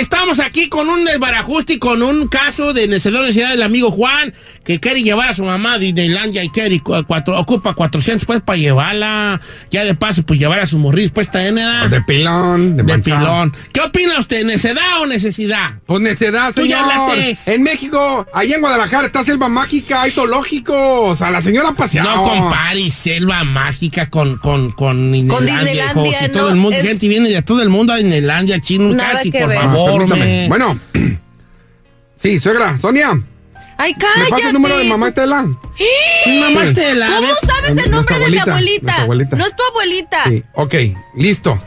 Estamos 0.00 0.38
aquí 0.40 0.68
con 0.68 0.88
un 0.88 1.04
desbarajuste 1.04 1.74
y 1.74 1.78
con 1.78 2.02
un 2.02 2.28
caso 2.28 2.72
de 2.72 2.88
necesidad 2.88 3.22
necesidad 3.22 3.50
del 3.50 3.62
amigo 3.62 3.90
Juan 3.90 4.32
que 4.64 4.78
quiere 4.80 5.02
llevar 5.02 5.28
a 5.30 5.34
su 5.34 5.42
mamá 5.44 5.74
a 5.74 5.78
Disneylandia 5.78 6.42
y 6.44 6.48
quiere 6.50 6.78
cu- 6.80 7.04
cuatro, 7.06 7.38
ocupa 7.38 7.74
400 7.74 8.24
pues 8.26 8.40
para 8.40 8.56
llevarla. 8.58 9.40
Ya 9.70 9.84
de 9.84 9.94
paso, 9.94 10.22
pues 10.22 10.38
llevar 10.38 10.60
a 10.60 10.66
su 10.66 10.78
morris 10.78 11.10
pues 11.10 11.26
está 11.26 11.46
en 11.46 11.58
edad. 11.58 11.88
De 11.88 12.00
pilón, 12.02 12.76
de, 12.76 12.82
De 12.84 12.98
pilón. 12.98 13.54
¿Qué 13.72 13.80
opina 13.80 14.18
usted? 14.18 14.44
¿Necedad 14.44 15.00
o 15.02 15.06
necesidad? 15.06 15.74
Pues 15.86 16.00
necedad, 16.00 16.52
Tú 16.54 16.64
ya 16.66 16.78
señor. 16.84 16.92
hablaste. 16.92 17.54
En 17.54 17.62
México, 17.62 18.26
allá 18.32 18.54
en 18.54 18.60
Guadalajara 18.60 19.06
está 19.06 19.24
selva 19.24 19.48
mágica, 19.48 20.02
hay 20.02 20.10
zoológicos. 20.12 21.20
A 21.22 21.30
la 21.30 21.42
señora 21.42 21.72
paseado. 21.72 22.16
No 22.16 22.22
compares 22.22 22.92
selva 22.94 23.42
mágica 23.44 24.10
con, 24.10 24.36
con, 24.38 24.70
con 24.72 25.12
Disneylandia. 25.12 25.54
Disneylandia, 25.62 26.10
hijo. 26.10 26.18
Si 26.20 26.26
no, 26.28 26.32
todo 26.32 26.48
el 26.50 26.56
mundo, 26.56 26.76
es- 26.76 26.82
gente 26.86 27.08
viene 27.08 27.30
de 27.30 27.42
todo 27.42 27.62
el 27.62 27.68
mundo 27.68 27.92
a 27.92 27.96
Disneylandia, 27.96 28.60
chino, 28.60 28.88
Nada 28.94 29.12
Katy, 29.14 29.30
que 29.30 29.38
por 29.40 29.48
ver. 29.48 29.58
Favor, 29.58 29.81
permítame. 29.86 30.24
me. 30.24 30.48
Bueno. 30.48 30.78
Sí, 32.14 32.38
suegra, 32.38 32.78
Sonia. 32.78 33.20
Ay, 33.76 33.92
¿Me 33.94 33.98
cállate. 33.98 34.30
pasa 34.30 34.46
el 34.46 34.52
número 34.52 34.78
de 34.78 34.84
mamá 34.84 35.08
Estela? 35.08 35.42
Mamá 35.42 36.64
Estela. 36.64 37.08
¿Cómo 37.16 37.28
sabes 37.44 37.84
el 37.84 37.90
nombre 37.90 38.18
de 38.20 38.30
mi 38.30 38.38
abuelita, 38.38 39.02
abuelita? 39.02 39.36
No 39.36 39.44
es 39.46 39.56
tu 39.56 39.62
abuelita. 39.70 40.24
Sí, 40.28 40.44
ok, 40.54 40.74
listo. 41.16 41.58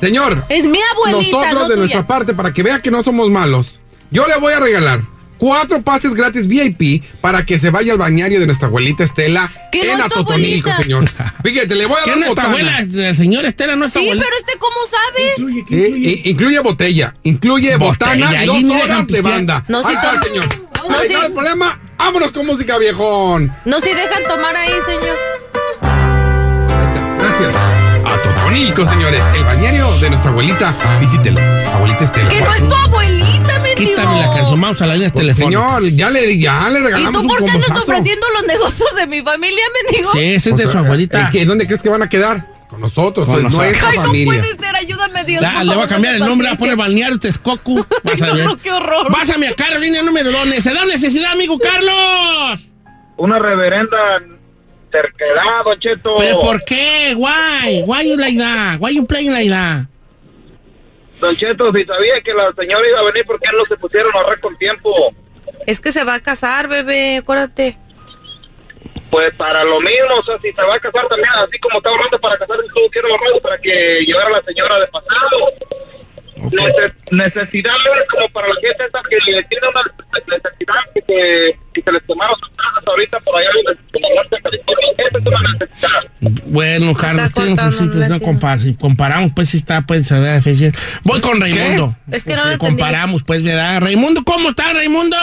Señor, 0.00 0.44
Es 0.48 0.64
mi 0.64 0.80
abuelita, 0.92 1.36
nosotros 1.36 1.54
no 1.54 1.60
de 1.60 1.66
tuya. 1.66 1.76
nuestra 1.76 2.06
parte, 2.08 2.34
para 2.34 2.52
que 2.52 2.64
vea 2.64 2.80
que 2.82 2.90
no 2.90 3.04
somos 3.04 3.30
malos, 3.30 3.78
yo 4.10 4.26
le 4.26 4.36
voy 4.38 4.52
a 4.54 4.58
regalar 4.58 5.02
cuatro 5.42 5.82
pases 5.82 6.14
gratis 6.14 6.46
VIP 6.46 7.02
para 7.20 7.44
que 7.44 7.58
se 7.58 7.70
vaya 7.70 7.90
al 7.90 7.98
bañario 7.98 8.38
de 8.38 8.46
nuestra 8.46 8.68
abuelita 8.68 9.02
Estela 9.02 9.50
no 9.72 9.80
en 9.82 9.96
tu 9.96 10.02
Atotonilco, 10.04 10.70
señor. 10.80 11.04
Fíjate, 11.42 11.74
le 11.74 11.86
voy 11.86 11.96
a 12.00 12.04
¿Quién 12.04 12.20
dar 12.20 12.28
tu 12.28 12.34
botana. 12.36 12.48
abuela? 12.50 12.80
La 12.88 13.12
señora 13.14 13.48
Estela 13.48 13.74
no 13.74 13.86
es 13.86 13.92
tu 13.92 13.98
Sí, 13.98 14.04
abuela. 14.06 14.22
pero 14.24 14.36
este, 14.38 14.58
¿cómo 14.60 14.76
sabe? 14.86 15.84
Eh, 15.84 15.90
i- 15.98 16.30
incluye 16.30 16.60
botella, 16.60 17.14
incluye 17.24 17.76
Botella, 17.76 18.28
botana 18.28 18.44
y 18.44 18.46
dos 18.68 18.82
horas 18.84 19.06
de 19.08 19.20
banda. 19.20 19.64
No, 19.66 19.84
Ahí 19.84 19.96
está, 19.96 20.22
señor. 20.22 20.44
No, 20.88 21.00
está 21.02 21.26
el 21.26 21.32
problema. 21.32 21.80
Vámonos 21.98 22.30
con 22.30 22.46
música, 22.46 22.78
viejón. 22.78 23.52
No 23.64 23.80
se 23.80 23.92
dejan 23.96 24.22
tomar 24.28 24.54
ahí, 24.54 24.70
señor. 24.86 25.16
Gracias. 27.18 27.54
Totonilco, 28.52 28.84
señores. 28.84 29.22
El 29.34 29.44
bañario 29.44 29.98
de 29.98 30.10
nuestra 30.10 30.30
abuelita. 30.30 30.76
Visítelo. 31.00 31.40
Abuelita 31.74 32.04
Estela. 32.04 32.28
Que 32.28 32.40
no 32.42 32.52
es 32.52 32.68
tu 32.68 32.74
abuelita, 32.74 33.58
me. 33.60 33.74
Quítame 33.74 34.20
la 34.20 34.34
canción, 34.34 34.60
vamos 34.60 34.82
a 34.82 34.86
la 34.88 34.92
línea 34.94 35.08
telefónica. 35.08 35.60
Señor, 35.78 35.88
ya 35.90 36.10
le, 36.10 36.38
ya 36.38 36.68
le 36.68 36.80
¿Y 36.80 36.82
regalamos 36.82 37.12
tú 37.12 37.20
un 37.20 37.28
por 37.28 37.44
qué 37.46 37.50
andas 37.50 37.70
ofreciendo 37.70 38.26
los 38.34 38.46
negocios 38.46 38.94
de 38.94 39.06
mi 39.06 39.22
familia, 39.22 39.64
mendigo? 39.82 40.12
Sí, 40.12 40.34
ese 40.34 40.50
es 40.50 40.56
de 40.58 40.70
su 40.70 40.76
abuelita. 40.76 41.20
¿En 41.22 41.30
qué? 41.30 41.46
¿Dónde 41.46 41.64
crees 41.64 41.82
que 41.82 41.88
van 41.88 42.02
a 42.02 42.10
quedar? 42.10 42.46
Con 42.68 42.82
nosotros, 42.82 43.26
Con 43.26 43.38
es 43.38 43.44
nosotros. 43.44 43.68
nuestra 43.70 43.88
Ay, 43.88 43.96
no 43.96 44.02
familia. 44.04 44.26
puede 44.42 44.56
ser, 44.56 44.76
ayúdame, 44.76 45.24
Dios. 45.24 45.40
Da- 45.42 45.52
por 45.54 45.64
le 45.64 45.74
voy 45.74 45.84
a 45.84 45.88
cambiar 45.88 46.14
el 46.16 46.20
nombre, 46.20 46.48
a 46.48 46.50
poner 46.50 46.76
paciencia. 46.76 46.76
balneario 46.76 47.18
Texcoco. 47.20 47.74
Vas 48.04 48.20
a 48.22 48.34
ver. 48.34 48.44
no, 48.44 48.56
qué 48.58 48.70
horror. 48.70 49.10
Pásame 49.10 49.48
a 49.48 49.54
Carolina 49.54 50.02
número 50.02 50.30
2. 50.30 50.46
¿Necesidad 50.48 50.82
o 50.82 50.86
necesidad, 50.86 51.32
amigo 51.32 51.58
Carlos? 51.58 52.68
Una 53.16 53.38
reverenda 53.38 53.96
terquedad, 54.92 55.64
Don 55.64 55.78
Cheto. 55.80 56.16
¿Pero 56.18 56.38
por 56.38 56.62
qué? 56.64 57.14
Why? 57.16 57.82
Why 57.84 58.08
you 58.08 58.16
like 58.16 58.38
that? 58.38 58.78
Why 58.78 58.94
you 58.94 59.04
playing 59.06 59.32
like 59.32 59.50
that? 59.50 59.86
Don 61.18 61.34
Cheto, 61.34 61.72
si 61.72 61.84
sabía 61.84 62.20
que 62.20 62.34
la 62.34 62.52
señora 62.52 62.88
iba 62.88 63.00
a 63.00 63.04
venir, 63.04 63.24
¿por 63.24 63.40
qué 63.40 63.48
no 63.52 63.64
se 63.64 63.76
pusieron 63.76 64.14
a 64.14 64.20
ahorrar 64.20 64.40
con 64.40 64.56
tiempo? 64.56 65.14
Es 65.66 65.80
que 65.80 65.92
se 65.92 66.04
va 66.04 66.14
a 66.14 66.20
casar, 66.20 66.68
bebé, 66.68 67.18
acuérdate. 67.18 67.78
Pues 69.10 69.32
para 69.34 69.62
lo 69.64 69.80
mismo, 69.80 70.14
o 70.18 70.22
sea, 70.24 70.38
si 70.40 70.52
se 70.52 70.62
va 70.62 70.74
a 70.74 70.80
casar 70.80 71.06
también, 71.08 71.30
así 71.34 71.58
como 71.58 71.78
está 71.78 71.90
ahorrando 71.90 72.18
para 72.18 72.38
casarse, 72.38 72.62
tuvo 72.74 72.90
que 72.90 72.98
ir 72.98 73.04
ahorrando 73.04 73.40
para 73.40 73.58
que 73.58 74.04
llevara 74.06 74.28
a 74.28 74.32
la 74.32 74.42
señora 74.42 74.78
de 74.78 74.86
pasado. 74.86 75.52
Neces- 76.52 76.94
necesidad 77.10 77.74
es 77.76 78.08
como 78.10 78.28
para 78.30 78.48
la 78.48 78.54
gente 78.54 78.84
esa 78.84 79.00
que 79.08 79.32
le 79.32 79.42
tiene 79.44 79.68
una 79.68 79.82
necesidad 80.28 80.74
que, 80.94 81.00
se- 81.00 81.58
que 81.72 81.82
se 81.82 81.92
les 81.92 82.02
quemaron 82.02 82.36
sus 82.38 82.48
casas 82.50 82.82
ahorita 82.86 83.20
por 83.20 83.36
allá 83.36 83.48
en 83.50 83.68
el 83.68 84.14
norte 84.16 84.36
de 84.36 84.42
California. 84.42 84.92
Esa 84.98 85.18
es 85.18 85.26
una 85.26 85.52
necesidad. 85.52 86.42
Bueno, 86.46 86.94
Carlos, 86.94 87.30
pues, 87.34 87.50
no 88.08 88.20
compar- 88.20 88.58
si 88.60 88.74
comparamos, 88.74 89.32
pues 89.34 89.48
sí 89.48 89.56
está, 89.56 89.80
pues 89.82 90.06
se 90.06 90.18
ve 90.18 90.36
difícil. 90.36 90.72
Voy 91.04 91.20
con 91.20 91.40
Raimundo. 91.40 91.96
Es 92.10 92.24
que 92.24 92.34
no 92.36 92.44
lo 92.44 92.52
entendí. 92.52 92.76
comparamos, 92.76 93.22
pues, 93.24 93.42
¿verdad? 93.42 93.80
Raimundo, 93.80 94.22
¿cómo 94.24 94.50
está, 94.50 94.72
Raimundo? 94.72 95.16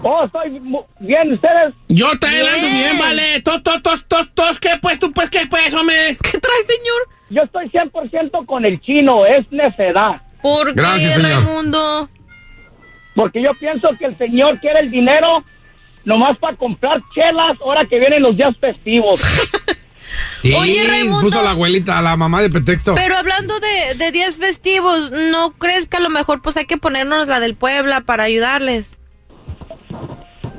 Oh, 0.00 0.24
estoy 0.24 0.60
mu- 0.60 0.84
bien, 1.00 1.32
¿ustedes? 1.32 1.74
Yo 1.88 2.16
te 2.20 2.26
ando 2.28 2.68
bien, 2.68 2.98
vale. 3.00 3.40
Tos, 3.40 3.62
tos, 3.64 3.82
tos, 3.82 4.04
tos, 4.06 4.30
tos, 4.32 4.60
¿qué 4.60 4.70
pues 4.80 5.00
tú, 5.00 5.12
pues, 5.12 5.28
qué 5.28 5.46
pues, 5.50 5.74
hombre? 5.74 6.16
¿Qué 6.22 6.38
traes, 6.38 6.66
señor? 6.68 7.17
Yo 7.30 7.42
estoy 7.42 7.68
100% 7.68 8.46
con 8.46 8.64
el 8.64 8.80
chino, 8.80 9.26
es 9.26 9.50
necedad. 9.50 10.22
¿Por 10.42 10.72
Gracias, 10.74 11.16
qué, 11.16 11.22
señor. 11.22 11.44
Raimundo? 11.44 12.08
Porque 13.14 13.42
yo 13.42 13.52
pienso 13.54 13.90
que 13.98 14.06
el 14.06 14.16
señor 14.18 14.58
quiere 14.60 14.80
el 14.80 14.90
dinero 14.90 15.44
nomás 16.04 16.38
para 16.38 16.56
comprar 16.56 17.02
chelas 17.14 17.56
ahora 17.60 17.84
que 17.84 17.98
vienen 17.98 18.22
los 18.22 18.36
días 18.36 18.56
festivos. 18.58 19.20
Sí, 20.40 20.54
Oye, 20.54 20.82
Raimundo. 20.88 21.20
puso 21.20 21.42
la 21.42 21.50
abuelita, 21.50 22.00
la 22.00 22.16
mamá 22.16 22.40
de 22.40 22.48
pretexto. 22.48 22.94
Pero 22.94 23.14
hablando 23.16 23.58
de, 23.60 23.94
de 23.96 24.10
días 24.12 24.36
festivos, 24.38 25.10
¿no 25.10 25.50
crees 25.52 25.86
que 25.86 25.98
a 25.98 26.00
lo 26.00 26.08
mejor 26.10 26.40
pues 26.40 26.56
hay 26.56 26.64
que 26.64 26.78
ponernos 26.78 27.26
la 27.26 27.40
del 27.40 27.56
Puebla 27.56 28.00
para 28.02 28.22
ayudarles? 28.22 28.98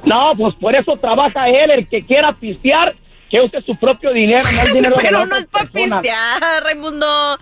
No, 0.05 0.33
pues 0.37 0.53
por 0.55 0.75
eso 0.75 0.97
trabaja 0.97 1.49
él, 1.49 1.71
el 1.71 1.87
que 1.87 2.05
quiera 2.05 2.33
pistear, 2.33 2.95
que 3.29 3.41
use 3.41 3.61
su 3.61 3.75
propio 3.75 4.11
dinero, 4.11 4.43
no 4.53 4.61
el 4.61 4.73
dinero 4.73 4.95
de 4.95 5.01
Pero 5.01 5.25
no 5.25 5.35
es 5.37 5.45
para 5.45 5.65
pistear, 5.65 6.63
Raimundo. 6.63 7.39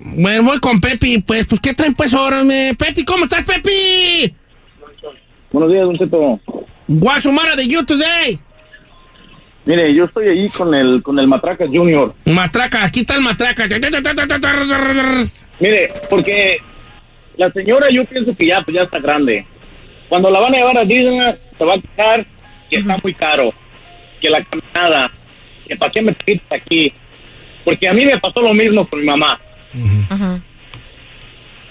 Bueno, 0.00 0.44
voy 0.44 0.58
con 0.60 0.80
Pepi, 0.80 1.18
pues, 1.18 1.46
pues, 1.46 1.60
¿qué 1.60 1.74
traen 1.74 1.94
pues 1.94 2.14
ahora, 2.14 2.44
me? 2.44 2.74
Pepi, 2.74 3.04
¿cómo 3.04 3.24
estás, 3.24 3.44
Pepi? 3.44 4.34
Buenos 5.50 5.72
días, 5.72 5.84
Don 5.84 5.98
Cheto. 5.98 6.40
What's 6.88 7.26
matter 7.26 7.56
with 7.56 7.68
you 7.68 7.84
today? 7.84 8.38
Mire, 9.64 9.92
yo 9.92 10.04
estoy 10.04 10.28
ahí 10.28 10.48
con 10.48 10.74
el, 10.74 11.02
con 11.02 11.18
el 11.18 11.26
Matraca 11.26 11.66
Junior. 11.66 12.14
Matraca, 12.24 12.84
aquí 12.84 13.00
está 13.00 13.16
el 13.16 13.20
matraca. 13.20 13.66
Mire, 15.60 15.92
porque 16.08 16.58
la 17.36 17.50
señora 17.50 17.90
yo 17.90 18.04
pienso 18.06 18.34
que 18.34 18.46
ya, 18.46 18.62
pues 18.62 18.74
ya 18.74 18.84
está 18.84 18.98
grande. 18.98 19.46
Cuando 20.08 20.30
la 20.30 20.40
van 20.40 20.54
a 20.54 20.56
llevar 20.56 20.78
a 20.78 20.84
Disney, 20.84 21.20
se 21.58 21.64
va 21.64 21.74
a 21.74 21.78
quejar 21.78 22.26
que 22.70 22.76
está 22.76 22.98
muy 23.02 23.12
caro, 23.12 23.52
que 24.20 24.30
la 24.30 24.42
caminada, 24.44 25.10
que 25.66 25.76
para 25.76 25.92
qué 25.92 26.02
me 26.02 26.12
trajiste 26.12 26.54
aquí. 26.54 26.92
Porque 27.64 27.88
a 27.88 27.92
mí 27.92 28.04
me 28.06 28.18
pasó 28.18 28.40
lo 28.40 28.54
mismo 28.54 28.86
con 28.88 29.00
mi 29.00 29.06
mamá. 29.06 29.40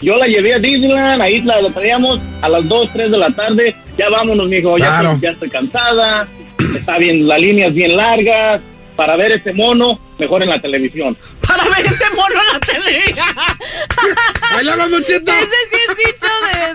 Yo 0.02 0.16
la 0.18 0.28
llevé 0.28 0.54
a 0.54 0.60
Disneyland, 0.60 1.22
ahí 1.22 1.42
la, 1.42 1.60
traíamos 1.74 2.20
a 2.42 2.50
las 2.50 2.68
2, 2.68 2.90
3 2.94 3.10
de 3.12 3.18
la 3.18 3.32
tarde. 3.32 3.76
Ya 3.98 4.10
vámonos, 4.10 4.48
mijo, 4.48 4.78
ya, 4.78 4.86
Claro. 4.90 5.10
estoy- 5.14 5.22
ya 5.22 5.32
estoy 5.32 5.50
cansada. 5.50 6.28
Está 6.76 7.00
bien, 7.00 7.28
la 7.28 7.38
línea 7.40 7.68
es 7.68 7.74
bien 7.74 7.96
larga. 7.98 8.62
Para 8.96 9.16
ver 9.16 9.32
ese 9.32 9.54
mono, 9.54 10.00
mejor 10.20 10.44
en 10.44 10.50
la 10.50 10.62
televisión. 10.62 11.18
Para 11.48 11.64
ver 11.70 11.86
ese 11.86 12.10
mono 12.16 12.36
en 12.42 12.54
la 12.54 12.60
televisión. 12.60 13.26
Bailando, 14.54 14.90
Don 14.90 15.04
Cheto. 15.04 15.32
Ese 15.32 15.46
sí 15.72 15.78
es 15.90 15.98
dicho 15.98 16.28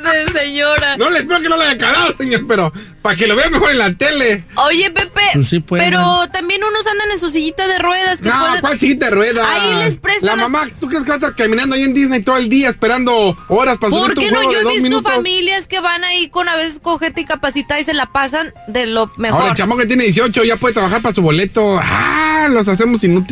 de, 0.02 0.10
de 0.24 0.40
señora. 0.40 0.96
No 0.96 1.10
le 1.10 1.20
espero 1.20 1.40
que 1.42 1.48
no 1.48 1.56
le 1.56 1.64
haya 1.64 1.78
calado, 1.78 2.12
señor, 2.14 2.46
pero 2.46 2.72
para 3.02 3.16
que 3.16 3.26
lo 3.26 3.34
vea 3.34 3.50
mejor 3.50 3.70
en 3.72 3.78
la 3.78 3.92
tele. 3.94 4.44
Oye, 4.56 4.90
Pepe, 4.90 5.22
Pues 5.34 5.48
sí 5.48 5.60
pero 5.68 6.28
también 6.32 6.62
unos 6.62 6.86
andan 6.86 7.10
en 7.10 7.18
su 7.18 7.30
sillita 7.30 7.66
de 7.66 7.78
ruedas 7.80 8.20
que 8.20 8.28
No, 8.28 8.38
pueden... 8.38 8.60
¿cuál 8.60 8.78
siguiente 8.78 9.10
rueda? 9.10 9.44
Ahí 9.52 9.74
les 9.84 9.96
prestan 9.96 10.26
La 10.28 10.36
mamá, 10.36 10.68
¿tú 10.80 10.86
crees 10.88 11.02
que 11.02 11.08
va 11.08 11.14
a 11.14 11.18
estar 11.18 11.34
caminando 11.34 11.74
ahí 11.74 11.82
en 11.82 11.94
Disney 11.94 12.22
todo 12.22 12.36
el 12.36 12.48
día 12.48 12.68
esperando 12.68 13.36
horas 13.48 13.78
para 13.78 13.90
¿Por 13.90 14.02
subirte 14.14 14.20
qué 14.20 14.28
un 14.28 14.34
no? 14.34 14.42
Yo 14.44 14.50
de 14.50 14.60
he 14.60 14.66
visto 14.68 14.82
minutos? 14.82 15.12
familias 15.12 15.66
que 15.66 15.80
van 15.80 16.04
ahí 16.04 16.28
con 16.28 16.48
a 16.48 16.56
veces 16.56 16.78
con 16.80 16.98
gente 17.00 17.22
incapacitada 17.22 17.80
y 17.80 17.84
se 17.84 17.92
la 17.94 18.06
pasan 18.06 18.54
de 18.68 18.86
lo 18.86 19.10
mejor. 19.16 19.40
Ahora 19.40 19.50
el 19.52 19.56
chamo 19.56 19.76
que 19.76 19.86
tiene 19.86 20.04
18 20.04 20.44
ya 20.44 20.56
puede 20.56 20.74
trabajar 20.74 21.02
para 21.02 21.14
su 21.14 21.22
boleto. 21.22 21.80
Ah, 21.82 22.46
los 22.50 22.68
hacemos 22.68 23.02
inútiles. 23.02 23.31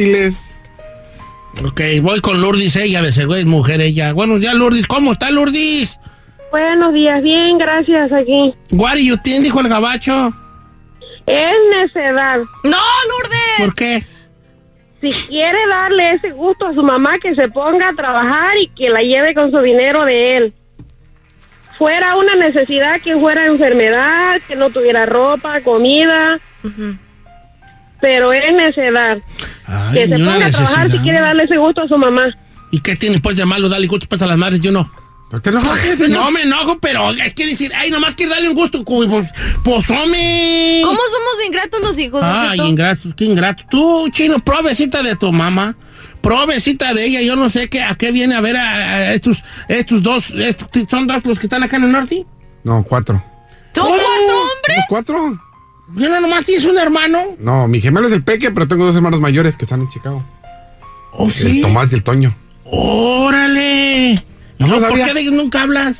Ok, 1.64 1.80
voy 2.00 2.20
con 2.20 2.40
Lourdes, 2.40 2.74
ella 2.76 3.02
de 3.02 3.12
seguro 3.12 3.36
es 3.36 3.44
mujer, 3.44 3.80
ella. 3.80 4.12
Bueno, 4.12 4.38
ya 4.38 4.54
Lourdes, 4.54 4.86
¿cómo 4.86 5.12
está 5.12 5.30
Lourdes? 5.30 6.00
Buenos 6.50 6.94
días, 6.94 7.22
bien, 7.22 7.58
gracias 7.58 8.10
aquí. 8.12 8.54
You 8.70 9.16
think, 9.18 9.42
dijo 9.42 9.60
el 9.60 9.68
gabacho. 9.68 10.32
Es 11.26 11.56
necedad. 11.70 12.38
¡No, 12.64 12.78
Lourdes! 13.08 13.58
¿Por 13.58 13.74
qué? 13.74 14.04
Si 15.02 15.12
quiere 15.28 15.58
darle 15.68 16.12
ese 16.12 16.30
gusto 16.30 16.66
a 16.66 16.74
su 16.74 16.82
mamá, 16.82 17.18
que 17.18 17.34
se 17.34 17.48
ponga 17.48 17.90
a 17.90 17.94
trabajar 17.94 18.56
y 18.58 18.68
que 18.68 18.90
la 18.90 19.02
lleve 19.02 19.34
con 19.34 19.50
su 19.50 19.58
dinero 19.60 20.04
de 20.04 20.36
él. 20.36 20.54
Fuera 21.78 22.16
una 22.16 22.36
necesidad, 22.36 23.00
que 23.00 23.16
fuera 23.16 23.46
enfermedad, 23.46 24.40
que 24.48 24.56
no 24.56 24.70
tuviera 24.70 25.06
ropa, 25.06 25.60
comida. 25.60 26.40
Pero 28.00 28.32
es 28.32 28.52
necedad. 28.52 29.18
Ay, 29.66 29.94
que 29.94 30.08
se 30.08 30.18
ponga 30.18 30.46
a 30.46 30.50
trabajar 30.50 30.90
si 30.90 30.98
quiere 30.98 31.20
darle 31.20 31.44
ese 31.44 31.56
gusto 31.56 31.82
a 31.82 31.88
su 31.88 31.96
mamá. 31.98 32.34
¿Y 32.70 32.80
qué 32.80 32.96
tiene 32.96 33.20
pues 33.20 33.36
de 33.36 33.44
malo 33.44 33.68
darle 33.68 33.86
gusto 33.86 34.06
pues 34.08 34.22
a 34.22 34.26
las 34.26 34.38
madres? 34.38 34.60
Yo 34.60 34.72
no. 34.72 34.90
¿Te 35.42 35.50
enojas? 35.50 35.78
No 36.08 36.30
me 36.32 36.42
enojo, 36.42 36.78
pero 36.80 37.10
es 37.12 37.34
que 37.34 37.46
decir, 37.46 37.70
ay, 37.76 37.90
nomás 37.92 38.16
quiere 38.16 38.32
darle 38.32 38.48
un 38.48 38.56
gusto, 38.56 38.84
pues, 38.84 39.28
pues 39.62 39.90
hombre. 39.90 40.80
¿Cómo 40.82 40.98
somos 40.98 41.46
ingratos 41.46 41.80
los 41.82 41.98
hijos, 41.98 42.20
Ay, 42.24 42.58
Cheto? 42.58 42.68
ingrato, 42.68 43.08
qué 43.16 43.24
ingrato. 43.26 43.62
Tú, 43.70 44.08
chino, 44.10 44.40
provecita 44.40 45.04
de 45.04 45.14
tu 45.14 45.30
mamá. 45.32 45.76
Provecita 46.20 46.92
de 46.94 47.06
ella, 47.06 47.22
yo 47.22 47.36
no 47.36 47.48
sé 47.48 47.68
qué, 47.70 47.80
a 47.82 47.94
qué 47.94 48.10
viene 48.12 48.34
a 48.34 48.40
ver 48.40 48.56
a, 48.56 48.72
a 48.74 49.12
estos, 49.14 49.42
estos 49.68 50.02
dos, 50.02 50.30
estos, 50.32 50.68
¿son 50.90 51.06
dos 51.06 51.24
los 51.24 51.38
que 51.38 51.46
están 51.46 51.62
acá 51.62 51.76
en 51.76 51.84
el 51.84 51.92
norte? 51.92 52.26
No, 52.64 52.82
cuatro. 52.82 53.22
¿Son 53.74 53.86
cuatro 53.86 54.02
hombres? 54.02 54.74
¿Somos 54.74 54.84
cuatro? 54.88 55.40
¿Yo 55.96 56.08
no 56.08 56.20
nomás 56.20 56.44
tienes 56.46 56.64
un 56.64 56.78
hermano? 56.78 57.20
No, 57.38 57.66
mi 57.68 57.80
gemelo 57.80 58.06
es 58.06 58.12
el 58.12 58.22
peque, 58.22 58.50
pero 58.50 58.68
tengo 58.68 58.84
dos 58.84 58.94
hermanos 58.94 59.20
mayores 59.20 59.56
que 59.56 59.64
están 59.64 59.80
en 59.80 59.88
Chicago. 59.88 60.24
¿Oh, 61.12 61.26
El 61.26 61.32
sí? 61.32 61.60
Tomás 61.62 61.90
y 61.92 61.96
el 61.96 62.02
Toño. 62.04 62.34
¡Órale! 62.64 64.14
No 64.58 64.66
No, 64.68 64.78
¿Por 64.88 64.94
qué 65.04 65.14
de 65.14 65.24
nunca 65.30 65.62
hablas? 65.62 65.96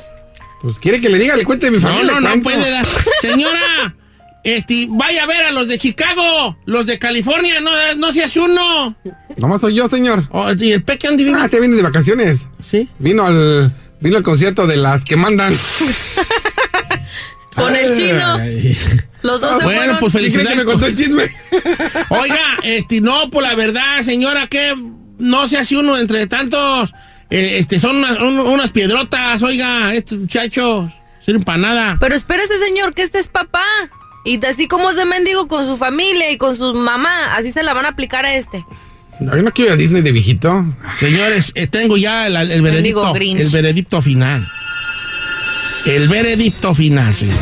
Pues 0.61 0.77
quiere 0.79 1.01
que 1.01 1.09
le 1.09 1.17
diga, 1.17 1.35
le 1.35 1.43
cuente 1.43 1.65
de 1.65 1.71
mi 1.71 1.77
No, 1.79 1.87
familia. 1.89 2.13
no, 2.13 2.21
no 2.21 2.29
cuento. 2.29 2.43
puede 2.61 2.69
dar. 2.71 2.85
Señora, 3.21 3.95
este, 4.43 4.87
vaya 4.89 5.23
a 5.23 5.25
ver 5.27 5.45
a 5.47 5.51
los 5.51 5.67
de 5.67 5.77
Chicago, 5.77 6.57
los 6.65 6.85
de 6.85 6.99
California, 6.99 7.59
no, 7.61 7.71
no 7.97 8.11
seas 8.13 8.35
uno. 8.37 8.95
Nomás 9.37 9.61
soy 9.61 9.75
yo, 9.75 9.89
señor. 9.89 10.27
Oh, 10.31 10.51
¿Y 10.53 10.71
el 10.71 10.83
peque 10.83 11.07
dónde 11.07 11.23
vive? 11.23 11.39
Ah, 11.41 11.49
te 11.49 11.59
viene 11.59 11.75
de 11.75 11.81
vacaciones. 11.81 12.47
Sí. 12.65 12.87
Vino 12.99 13.25
al, 13.25 13.75
vino 13.99 14.17
al 14.17 14.23
concierto 14.23 14.67
de 14.67 14.77
las 14.77 15.03
que 15.03 15.15
mandan. 15.15 15.53
Con 17.55 17.75
el 17.75 17.95
chino. 17.97 18.37
Los 19.23 19.39
dos 19.41 19.57
se 19.59 19.63
Bueno, 19.65 19.97
fueron. 19.97 19.99
pues 19.99 20.13
¿Qué 20.13 20.19
cree 20.19 20.31
felicidades. 20.31 20.49
que 20.59 20.65
me 20.65 20.71
contó 20.71 20.85
el 20.87 20.95
chisme? 20.95 21.23
Oiga, 22.09 22.39
este, 22.63 23.01
no, 23.01 23.29
pues 23.29 23.47
la 23.47 23.55
verdad, 23.55 24.01
señora, 24.01 24.47
que 24.47 24.73
no 25.19 25.47
se 25.47 25.57
hace 25.57 25.77
uno 25.77 25.97
entre 25.97 26.25
tantos. 26.27 26.91
eh, 27.29 27.57
este, 27.59 27.79
son 27.79 27.97
unas, 27.97 28.17
un- 28.19 28.39
unas 28.39 28.71
piedrotas, 28.71 29.41
oiga, 29.43 29.93
estos 29.93 30.17
muchachos. 30.19 30.91
Sirven 31.23 31.43
para 31.43 31.57
nada. 31.59 31.97
Pero 31.99 32.15
espérese, 32.15 32.57
señor, 32.57 32.93
que 32.95 33.03
este 33.03 33.19
es 33.19 33.27
papá. 33.27 33.63
Y 34.25 34.43
así 34.45 34.67
como 34.67 34.89
es 34.89 34.95
de 34.97 35.05
mendigo 35.05 35.47
con 35.47 35.65
su 35.65 35.77
familia 35.77 36.29
y 36.31 36.37
con 36.37 36.57
su 36.57 36.73
mamá, 36.73 37.35
así 37.35 37.51
se 37.51 37.63
la 37.63 37.73
van 37.73 37.85
a 37.85 37.89
aplicar 37.89 38.25
a 38.25 38.33
este. 38.35 38.65
No, 39.19 39.35
yo 39.35 39.43
no 39.43 39.51
quiero 39.51 39.69
ir 39.69 39.73
a 39.73 39.77
Disney 39.77 40.01
de 40.01 40.11
viejito. 40.11 40.65
Señores, 40.95 41.51
eh, 41.55 41.67
tengo 41.67 41.95
ya 41.95 42.25
el, 42.27 42.35
el 42.35 42.61
veredicto. 42.63 43.13
El 43.15 43.49
veredicto 43.49 44.01
final. 44.01 44.47
El 45.85 46.07
veredicto 46.07 46.73
final, 46.75 47.15
señor. 47.15 47.35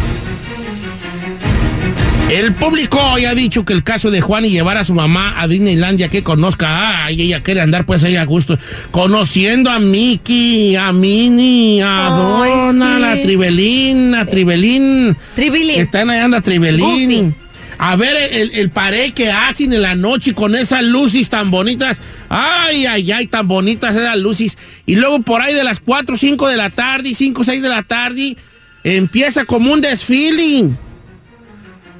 El 2.29 2.53
público 2.53 2.99
hoy 3.13 3.25
ha 3.25 3.33
dicho 3.33 3.65
que 3.65 3.73
el 3.73 3.83
caso 3.83 4.11
de 4.11 4.21
Juan 4.21 4.45
y 4.45 4.51
llevar 4.51 4.77
a 4.77 4.83
su 4.83 4.93
mamá 4.93 5.41
a 5.41 5.47
Disneylandia 5.47 6.09
que 6.09 6.21
conozca, 6.21 7.05
ay, 7.05 7.23
ella 7.23 7.41
quiere 7.41 7.59
andar 7.59 7.87
pues 7.87 8.03
ahí 8.03 8.17
a 8.17 8.25
gusto, 8.25 8.55
conociendo 8.91 9.71
a 9.71 9.79
Mickey, 9.79 10.75
a 10.75 10.93
Minnie, 10.93 11.81
a 11.81 12.41
Ay, 12.43 12.51
Donna, 12.51 12.97
sí. 12.97 13.19
a 13.19 13.21
Tribelín, 13.23 14.13
a 14.13 14.25
Tribelín. 14.25 15.17
Tribilín. 15.35 15.81
Están 15.81 16.11
ahí 16.11 16.19
anda 16.19 16.39
Tribelín. 16.39 17.35
A 17.79 17.95
ver 17.95 18.15
el, 18.31 18.51
el 18.51 18.69
pared 18.69 19.11
que 19.11 19.31
hacen 19.31 19.73
en 19.73 19.81
la 19.81 19.95
noche 19.95 20.35
con 20.35 20.55
esas 20.55 20.83
luces 20.83 21.29
tan 21.29 21.49
bonitas. 21.49 21.99
Ay, 22.29 22.85
ay, 22.85 23.11
ay, 23.11 23.27
tan 23.27 23.47
bonitas 23.47 23.95
esas 23.95 24.17
luces. 24.17 24.57
Y 24.85 24.95
luego 24.95 25.19
por 25.21 25.41
ahí 25.41 25.53
de 25.53 25.63
las 25.63 25.79
4, 25.79 26.15
5 26.15 26.47
de 26.47 26.57
la 26.57 26.69
tarde, 26.69 27.15
5, 27.15 27.43
6 27.43 27.61
de 27.61 27.69
la 27.69 27.83
tarde, 27.83 28.37
empieza 28.83 29.45
como 29.45 29.73
un 29.73 29.81
desfile. 29.81 30.69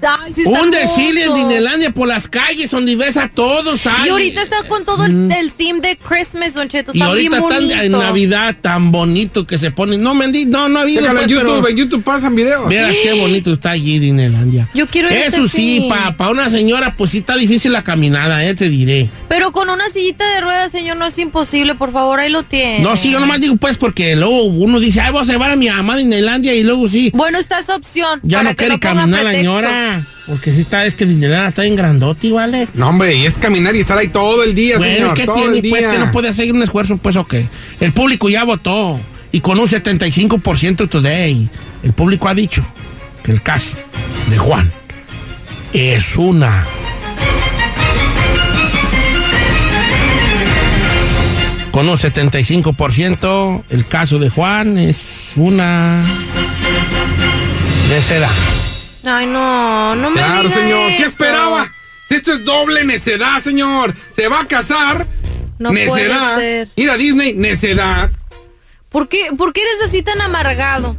Ay, 0.02 0.34
sí 0.34 0.44
un 0.46 0.72
desfile 0.72 1.26
en 1.26 1.34
Disneylandia 1.36 1.92
por 1.92 2.08
las 2.08 2.28
calles 2.28 2.72
donde 2.72 2.96
ves 2.96 3.18
a 3.18 3.28
todos. 3.30 3.86
ay. 3.88 4.08
Y 4.08 4.10
ahorita 4.10 4.42
está 4.42 4.64
con 4.68 4.86
todo 4.86 5.06
el, 5.06 5.32
el 5.32 5.52
theme 5.52 5.80
de 5.82 5.98
Christmas, 5.98 6.54
Don 6.54 6.68
Cheto. 6.68 6.92
Y 6.94 7.02
ahorita 7.02 7.38
bien 7.38 7.44
están 7.44 7.68
bonito. 7.68 7.82
en 7.84 7.92
Navidad 7.92 8.56
tan 8.62 8.92
bonito 8.92 9.46
que 9.46 9.58
se 9.58 9.72
ponen. 9.72 10.02
No, 10.02 10.14
Mendy, 10.14 10.46
no, 10.46 10.70
no 10.70 10.80
ha 10.80 10.82
habido. 10.84 11.06
En 11.06 11.12
pues, 11.12 11.26
pero- 11.28 11.68
en 11.68 11.78
YouTube 11.78 12.04
pasan 12.04 12.36
videos. 12.36 12.68
Vieras 12.70 12.96
qué 13.04 13.14
bonito 13.14 13.52
está 13.52 13.72
allí 13.72 14.00
Disneylandia. 14.00 14.70
Yo 14.74 14.88
quiero 14.88 15.10
ir 15.10 15.16
a 15.16 15.26
Eso 15.26 15.46
este 15.46 15.58
sí, 15.58 15.90
para 15.90 16.32
una 16.32 16.50
señora, 16.50 16.96
pues 16.96 17.12
sí 17.12 17.20
está 17.20 17.36
difícil 17.36 17.72
la 17.72 17.84
caminada, 17.84 18.44
eh, 18.46 18.56
te 18.56 18.70
diré. 18.70 19.10
Pero 19.28 19.52
con 19.52 19.70
una 19.70 19.88
sillita 19.90 20.28
de 20.36 20.42
ruedas, 20.42 20.72
señor, 20.72 20.98
no 20.98 21.06
es 21.06 21.18
imposible. 21.20 21.76
Por 21.76 21.92
favor, 21.92 22.20
ahí 22.20 22.30
lo 22.30 22.44
tiene. 22.44 22.80
No, 22.80 22.98
sí, 22.98 23.12
yo 23.12 23.20
nomás 23.20 23.40
digo 23.40 23.56
pues 23.58 23.78
porque 23.78 24.16
luego 24.16 24.44
uno 24.44 24.80
dice, 24.80 25.02
ay, 25.02 25.12
vamos 25.12 25.30
a 25.30 25.34
llevar 25.34 25.52
a 25.52 25.56
mi 25.56 25.70
mamá 25.70 25.94
a 25.94 25.98
Disneylandia 25.98 26.54
y 26.56 26.64
luego 26.64 26.88
sí. 26.88 27.12
Bueno, 27.14 27.38
está 27.38 27.60
esa 27.60 27.76
opción. 27.76 28.20
Ya 28.24 28.40
para 28.40 28.50
no 28.52 28.56
que 28.56 28.66
quiere 28.66 28.80
caminar 28.80 29.24
la 29.24 29.30
pretextos. 29.32 29.62
Porque 30.28 30.52
sí 30.54 30.62
está, 30.62 30.86
es 30.86 30.94
que 30.96 31.06
Disneylandia 31.06 31.50
está 31.50 31.66
en 31.66 31.76
grandote, 31.76 32.32
¿vale? 32.32 32.68
No, 32.74 32.90
hombre, 32.90 33.16
y 33.16 33.26
es 33.26 33.38
caminar 33.38 33.76
y 33.76 33.80
estar 33.80 33.98
ahí 33.98 34.10
todo 34.10 34.44
el 34.44 34.54
día, 34.54 34.78
Bueno, 34.78 34.96
señor. 34.96 35.14
¿qué 35.16 35.26
todo 35.26 35.36
tiene, 35.36 35.58
el 35.58 35.70
pues? 35.70 35.82
día. 35.82 35.92
que 35.92 35.98
no 36.00 36.12
puede 36.12 36.30
hacer 36.30 36.52
un 36.52 36.62
esfuerzo, 36.62 36.98
pues, 36.98 37.16
o 37.16 37.26
qué? 37.26 37.46
El 37.80 37.92
público 37.94 38.30
ya 38.30 38.44
votó. 38.44 39.00
Y 39.32 39.42
con 39.42 39.60
un 39.60 39.68
75% 39.68 40.90
today. 40.90 41.50
El 41.84 41.94
público 41.94 42.28
ha 42.28 42.34
dicho 42.34 42.64
que 43.24 43.32
el 43.32 43.42
caso 43.42 43.78
de 44.30 44.38
Juan 44.38 44.72
es 45.74 46.16
una. 46.18 46.66
Con 51.72 51.88
un 51.88 51.96
75%, 51.98 53.64
el 53.70 53.86
caso 53.88 54.18
de 54.20 54.30
Juan 54.30 54.78
es 54.78 55.34
una 55.36 56.04
necedad. 57.88 58.30
Ay, 59.18 59.26
no, 59.26 59.96
no 59.96 60.10
me 60.12 60.18
Claro, 60.18 60.44
diga 60.50 60.56
señor. 60.62 60.88
¿Qué 60.90 60.98
eso. 60.98 61.10
esperaba? 61.10 61.72
Esto 62.10 62.34
es 62.34 62.44
doble 62.46 62.84
necedad, 62.86 63.42
señor. 63.42 63.96
Se 64.16 64.28
va 64.28 64.42
a 64.42 64.46
casar. 64.48 65.06
No 65.60 65.70
puede 65.70 65.86
necedad. 65.86 66.36
ser. 66.38 66.70
Ir 66.76 66.90
a 66.90 66.98
Disney, 66.98 67.34
necedad. 67.34 68.10
¿Por 68.90 69.08
qué, 69.10 69.28
¿Por 69.38 69.54
qué 69.54 69.62
eres 69.62 69.90
así 69.90 70.02
tan 70.02 70.20
amargado? 70.22 70.96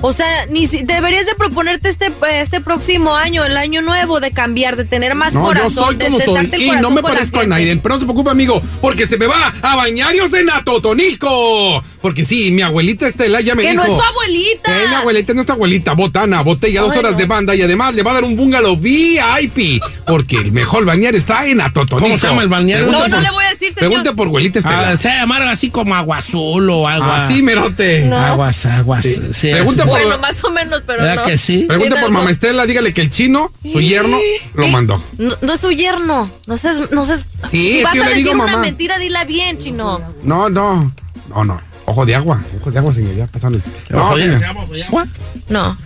O 0.00 0.12
sea, 0.12 0.44
ni 0.46 0.66
si- 0.66 0.82
deberías 0.82 1.24
de 1.24 1.34
proponerte 1.34 1.88
este, 1.88 2.12
este 2.40 2.60
próximo 2.60 3.14
año, 3.16 3.42
el 3.44 3.56
año 3.56 3.80
nuevo, 3.80 4.20
de 4.20 4.32
cambiar, 4.32 4.76
de 4.76 4.84
tener 4.84 5.14
más 5.14 5.32
No, 5.32 5.42
corazón, 5.42 5.72
yo 5.74 5.82
soy 5.86 5.96
de, 5.96 6.04
como 6.06 6.18
de 6.18 6.24
soy. 6.26 6.34
darte 6.34 6.56
el 6.56 6.62
Y 6.62 6.66
corazón 6.66 6.82
no 6.90 6.94
me 6.96 7.02
parezco 7.02 7.40
a 7.40 7.46
nadie. 7.46 7.76
Pero 7.76 7.94
no 7.94 8.00
se 8.00 8.04
preocupe, 8.06 8.30
amigo, 8.30 8.60
porque 8.82 9.06
se 9.06 9.16
me 9.16 9.26
va 9.26 9.54
a 9.62 9.76
bañar 9.76 10.14
y 10.14 10.18
en 10.18 10.48
Totonilco. 10.64 11.82
Porque 12.04 12.26
sí, 12.26 12.50
mi 12.50 12.60
abuelita 12.60 13.08
Estela 13.08 13.40
ya 13.40 13.54
me 13.54 13.62
Que 13.62 13.70
dijo. 13.70 13.82
no 13.82 13.90
es 13.90 13.96
tu 13.96 14.02
abuelita. 14.04 14.62
Que 14.78 14.88
mi 14.88 14.94
abuelita 14.94 15.32
no 15.32 15.40
es 15.40 15.46
tu 15.46 15.52
abuelita, 15.54 15.92
botana, 15.94 16.42
botella, 16.42 16.82
dos 16.82 16.94
horas 16.94 17.12
no. 17.12 17.18
de 17.18 17.24
banda 17.24 17.54
y 17.56 17.62
además 17.62 17.94
le 17.94 18.02
va 18.02 18.10
a 18.10 18.14
dar 18.14 18.24
un 18.24 18.36
bungalow 18.36 18.76
VIP. 18.76 19.82
Porque 20.06 20.36
el 20.36 20.52
mejor 20.52 20.84
bañar 20.84 21.14
está 21.14 21.46
en 21.46 21.62
Atotonilco. 21.62 22.00
¿Cómo 22.00 22.18
se 22.18 22.26
llama 22.26 22.42
el 22.42 22.48
balneario? 22.50 22.88
No, 22.92 22.92
no 22.92 23.08
por- 23.08 23.22
le 23.22 23.30
voy 23.30 23.44
a 23.46 23.48
decir, 23.48 23.68
señor. 23.72 23.78
Pregunte 23.78 24.12
por 24.12 24.26
abuelita 24.26 24.58
Estela. 24.58 24.90
Ah, 24.90 24.96
se 24.98 25.08
llama 25.08 25.38
algo 25.38 25.48
así 25.48 25.70
como 25.70 25.94
agua 25.94 26.18
azul 26.18 26.68
o 26.68 26.86
agua. 26.86 27.24
Así, 27.24 27.42
merote. 27.42 28.02
No. 28.04 28.18
Aguas, 28.18 28.66
aguas. 28.66 29.02
Sí, 29.32 29.48
Pregunta 29.50 29.84
por- 29.86 29.98
Bueno, 29.98 30.18
más 30.18 30.44
o 30.44 30.50
menos, 30.50 30.82
pero 30.86 31.02
¿Verdad 31.04 31.16
no. 31.16 31.22
que 31.22 31.38
sí? 31.38 31.64
Pregunta 31.66 31.94
por 31.94 32.04
algo. 32.04 32.12
mamá 32.18 32.30
Estela, 32.30 32.66
dígale 32.66 32.92
que 32.92 33.00
el 33.00 33.10
chino, 33.10 33.50
su 33.62 33.80
yerno, 33.80 34.18
lo 34.52 34.64
¿Qué? 34.66 34.70
mandó. 34.70 35.02
No, 35.16 35.34
no 35.40 35.52
es 35.54 35.58
su 35.60 35.72
yerno. 35.72 36.30
No 36.46 36.58
seas, 36.58 36.90
no 36.90 37.06
seas. 37.06 37.20
Sí, 37.50 37.78
si 37.78 37.82
vas 37.82 37.94
que 37.94 38.00
a 38.00 38.08
decir 38.10 38.16
digo 38.18 38.32
una 38.32 38.44
mamá. 38.44 38.58
mentira, 38.58 38.98
dila 38.98 39.24
bien, 39.24 39.56
chino. 39.58 40.06
No, 40.22 40.50
no, 40.50 40.92
no, 41.30 41.44
no. 41.46 41.73
Ojo 41.86 42.06
de 42.06 42.14
agua, 42.14 42.40
ojo 42.60 42.70
de 42.70 42.78
agua, 42.78 42.92
señor, 42.92 43.14
ya 43.14 43.26
pasando. 43.26 43.60
No, 43.90 44.00
Ojo 44.02 44.16
de-. 44.16 44.84
¿Agua? 44.86 45.06
No. 45.50 45.76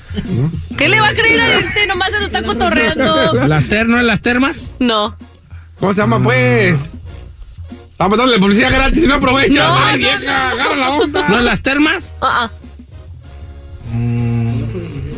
¿Qué 0.76 0.88
le 0.88 1.00
va 1.00 1.08
a 1.08 1.12
creer 1.12 1.40
a 1.40 1.58
este? 1.58 1.86
Nomás 1.86 2.10
se 2.10 2.20
lo 2.20 2.26
está 2.26 2.42
cotorreando. 2.42 3.34
¿Las 3.48 3.66
ter, 3.66 3.88
no 3.88 3.98
es 3.98 4.04
las 4.04 4.20
termas? 4.22 4.72
No. 4.78 5.16
¿Cómo 5.80 5.92
se 5.92 6.00
llama, 6.00 6.22
pues? 6.22 6.78
Vamos 7.98 8.16
a 8.18 8.22
darle 8.22 8.38
publicidad 8.38 8.70
gratis 8.72 9.04
y 9.04 9.08
no 9.08 9.14
aprovecha. 9.14 9.66
No, 9.66 9.76
Ay, 9.76 10.00
no, 10.00 10.08
vieja, 10.08 10.50
agarra 10.50 10.76
la 10.76 10.90
onda. 10.90 11.28
¿No 11.28 11.38
es 11.38 11.44
las 11.44 11.60
termas? 11.62 12.12
Ah, 12.20 12.48
ah. 12.48 12.50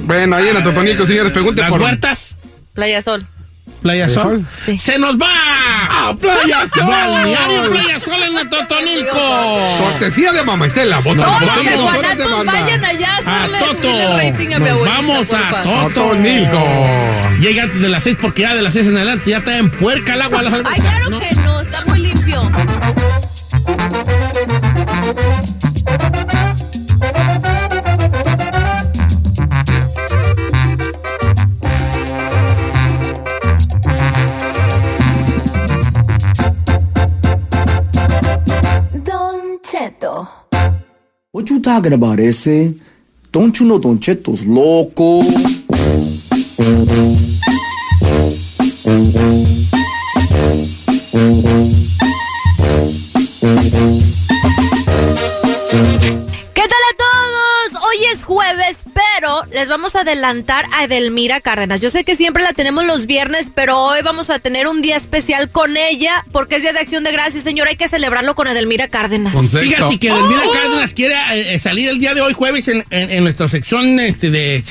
Bueno, 0.07 0.37
ahí 0.37 0.49
en 0.49 0.57
Atotonilco, 0.57 1.07
señores, 1.07 1.31
pregunte 1.33 1.61
¿Las 1.61 1.71
por... 1.71 1.83
huertas? 1.83 2.35
Playa 2.73 3.03
Sol. 3.03 3.27
¿Playa 3.83 4.07
¿Playa 4.07 4.09
Sol? 4.09 4.47
Sí. 4.67 4.77
¡Se 4.79 4.99
nos 4.99 5.17
va! 5.17 6.09
¡A 6.09 6.15
Playa 6.15 6.61
Sol! 6.75 6.87
Balneario 6.87 7.71
Playa 7.71 7.99
Sol 7.99 8.23
en 8.23 8.51
Totonilco. 8.51 9.79
Cortesía 9.79 10.33
de 10.33 10.43
mamá 10.43 10.67
Estela, 10.67 11.01
Todos 11.03 11.17
los 11.17 11.65
de 11.65 11.77
guanatos 11.77 12.47
vayan 12.47 12.85
allá 12.85 13.09
a 13.09 13.31
A 13.31 13.37
hacerle 13.45 13.59
Toto. 13.59 13.83
denle 13.83 14.31
rating 14.33 14.53
a 14.55 14.59
mi 14.59 14.69
abuelita, 14.69 14.97
vamos 14.97 15.33
a 15.33 15.37
porfa. 15.39 15.63
Toto. 15.63 15.81
Atotonilco. 15.81 16.65
Llega 17.41 17.63
antes 17.63 17.81
de 17.81 17.89
las 17.89 18.03
seis 18.03 18.17
porque 18.21 18.43
ya 18.43 18.55
de 18.55 18.63
las 18.63 18.75
seis 18.75 18.87
en 18.87 18.97
adelante 18.97 19.31
ya 19.31 19.39
está 19.39 19.57
en 19.57 19.71
puerca 19.71 20.15
el 20.15 20.23
agua. 20.23 20.43
Las 20.43 20.55
Ay, 20.55 20.81
claro 20.81 21.11
¿no? 21.11 21.19
que 21.21 21.35
no, 21.37 21.61
está 21.61 21.85
muy 21.87 22.01
limpio. 22.01 22.43
You 41.61 41.65
talking 41.65 41.93
about, 41.93 42.19
ese? 42.21 42.75
Don't 43.33 43.59
you 43.61 43.67
know 43.67 43.79
Don 43.79 43.99
Cheto's 43.99 44.47
loco? 44.47 45.21
Vamos 59.71 59.97
a 59.97 60.01
adelantar 60.01 60.67
a 60.73 60.85
Edelmira 60.85 61.41
Cárdenas. 61.41 61.81
Yo 61.81 61.91
sé 61.91 62.05
que 62.05 62.17
siempre 62.17 62.43
la 62.43 62.53
tenemos 62.53 62.85
los 62.85 63.07
viernes, 63.07 63.47
pero 63.55 63.79
hoy 63.79 64.01
vamos 64.03 64.29
a 64.31 64.39
tener 64.39 64.67
un 64.69 64.83
día 64.83 64.97
especial 64.97 65.49
con 65.51 65.77
ella, 65.77 66.25
porque 66.33 66.57
es 66.57 66.63
Día 66.63 66.73
de 66.73 66.81
Acción 66.81 67.05
de 67.05 67.13
Gracias, 67.13 67.43
señor. 67.45 67.69
Hay 67.69 67.77
que 67.77 67.89
celebrarlo 67.89 68.35
con 68.35 68.47
Edelmira 68.49 68.89
Cárdenas. 68.89 69.33
Fíjate 69.51 69.99
que 69.99 70.13
Delmira 70.13 70.41
Oh. 70.47 70.53
Cárdenas 70.53 70.93
quiere 70.95 71.15
eh, 71.15 71.55
eh, 71.55 71.59
salir 71.59 71.89
el 71.89 71.99
día 71.99 72.15
de 72.15 72.21
hoy, 72.21 72.33
jueves, 72.33 72.69
en, 72.69 72.85
en- 72.91 73.11
en 73.11 73.23
nuestra 73.25 73.49
sección 73.49 73.99
este, 74.01 74.31
de, 74.31 74.63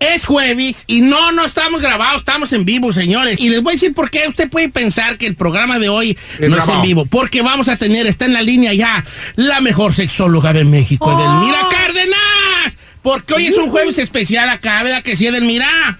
Es 0.00 0.24
jueves 0.24 0.84
y 0.86 1.02
no, 1.02 1.30
no 1.32 1.44
estamos 1.44 1.80
grabados, 1.82 2.20
estamos 2.20 2.52
en 2.54 2.64
vivo, 2.64 2.92
señores. 2.92 3.38
Y 3.38 3.50
les 3.50 3.62
voy 3.62 3.72
a 3.72 3.74
decir 3.74 3.94
por 3.94 4.10
qué 4.10 4.26
usted 4.26 4.48
puede 4.48 4.70
pensar 4.70 5.18
que 5.18 5.26
el 5.26 5.36
programa 5.36 5.78
de 5.78 5.90
hoy 5.90 6.18
Es 6.38 6.50
no 6.50 6.56
es 6.56 6.68
en 6.68 6.82
vivo. 6.82 7.04
Porque 7.04 7.42
vamos 7.42 7.68
a 7.68 7.76
tener, 7.76 8.06
está 8.06 8.24
en 8.24 8.32
la 8.32 8.42
línea 8.42 8.72
ya, 8.72 9.04
la 9.36 9.60
mejor 9.60 9.92
sexóloga 9.92 10.52
de 10.52 10.64
México, 10.64 11.06
Oh. 11.06 11.20
Edelmira 11.20 11.68
Cárdenas. 11.70 12.78
Porque 13.02 13.34
hoy 13.34 13.46
es 13.46 13.56
un 13.56 13.70
jueves 13.70 13.98
especial 13.98 14.48
acá, 14.48 14.82
¿verdad 14.82 15.02
que 15.02 15.16
sí, 15.16 15.26
Edelmira? 15.26 15.98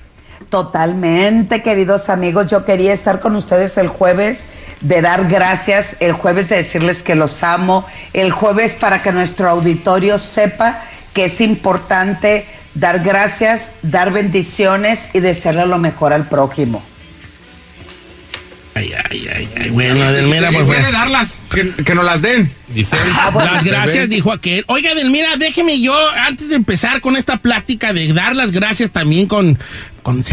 Totalmente, 0.49 1.63
queridos 1.63 2.09
amigos. 2.09 2.47
Yo 2.49 2.65
quería 2.65 2.93
estar 2.93 3.21
con 3.21 3.37
ustedes 3.37 3.77
el 3.77 3.89
jueves 3.89 4.47
de 4.83 5.03
dar 5.03 5.29
gracias, 5.29 5.97
el 6.01 6.13
jueves 6.13 6.49
de 6.49 6.57
decirles 6.57 7.03
que 7.03 7.15
los 7.15 7.43
amo, 7.43 7.87
el 8.15 8.33
jueves 8.33 8.75
para 8.75 9.03
que 9.03 9.13
nuestro 9.13 9.49
auditorio 9.49 10.19
sepa 10.19 10.83
que 11.15 11.27
es 11.27 11.41
importante 11.41 12.47
dar 12.75 13.01
gracias, 13.01 13.73
dar 13.83 14.13
bendiciones 14.13 15.09
y 15.13 15.21
desearle 15.21 15.67
lo 15.67 15.79
mejor 15.79 16.13
al 16.13 16.29
prójimo. 16.29 16.83
Ay, 18.75 18.93
ay, 19.11 19.29
ay, 19.35 19.49
ay. 19.61 19.71
Bueno, 19.71 20.09
Edelmira, 20.09 20.51
pues 20.53 20.65
Puede 20.65 20.81
bueno. 20.81 20.99
darlas, 20.99 21.43
que, 21.51 21.71
que 21.85 21.95
nos 21.95 22.05
las 22.05 22.23
den. 22.23 22.51
Dice 22.69 22.97
él. 22.97 23.03
Ah, 23.19 23.31
bueno. 23.31 23.53
Las 23.53 23.65
gracias, 23.65 24.09
dijo 24.09 24.33
aquel. 24.33 24.65
Oiga, 24.69 24.93
Edelmira, 24.93 25.37
déjeme 25.37 25.81
yo, 25.81 25.95
antes 26.11 26.49
de 26.49 26.55
empezar 26.55 27.01
con 27.01 27.17
esta 27.17 27.37
plática, 27.39 27.93
de 27.93 28.13
dar 28.13 28.35
las 28.35 28.53
gracias 28.53 28.91
también 28.91 29.27
con, 29.27 29.59
con... 30.03 30.25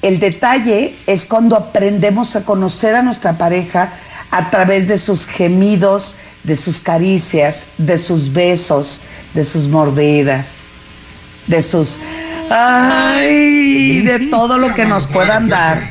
El 0.00 0.20
detalle 0.20 0.94
es 1.08 1.26
cuando 1.26 1.56
aprendemos 1.56 2.36
a 2.36 2.44
conocer 2.44 2.94
a 2.94 3.02
nuestra 3.02 3.32
pareja 3.32 3.90
a 4.30 4.48
través 4.50 4.86
de 4.86 4.96
sus 4.96 5.26
gemidos, 5.26 6.18
de 6.44 6.54
sus 6.54 6.78
caricias, 6.78 7.74
de 7.78 7.98
sus 7.98 8.32
besos, 8.32 9.00
de 9.34 9.44
sus 9.44 9.66
mordidas, 9.66 10.60
de 11.46 11.62
sus... 11.62 11.98
¡Ay! 12.50 14.00
De 14.02 14.18
todo 14.30 14.58
lo 14.58 14.74
que 14.74 14.84
nos 14.84 15.06
puedan 15.06 15.48
dar. 15.48 15.82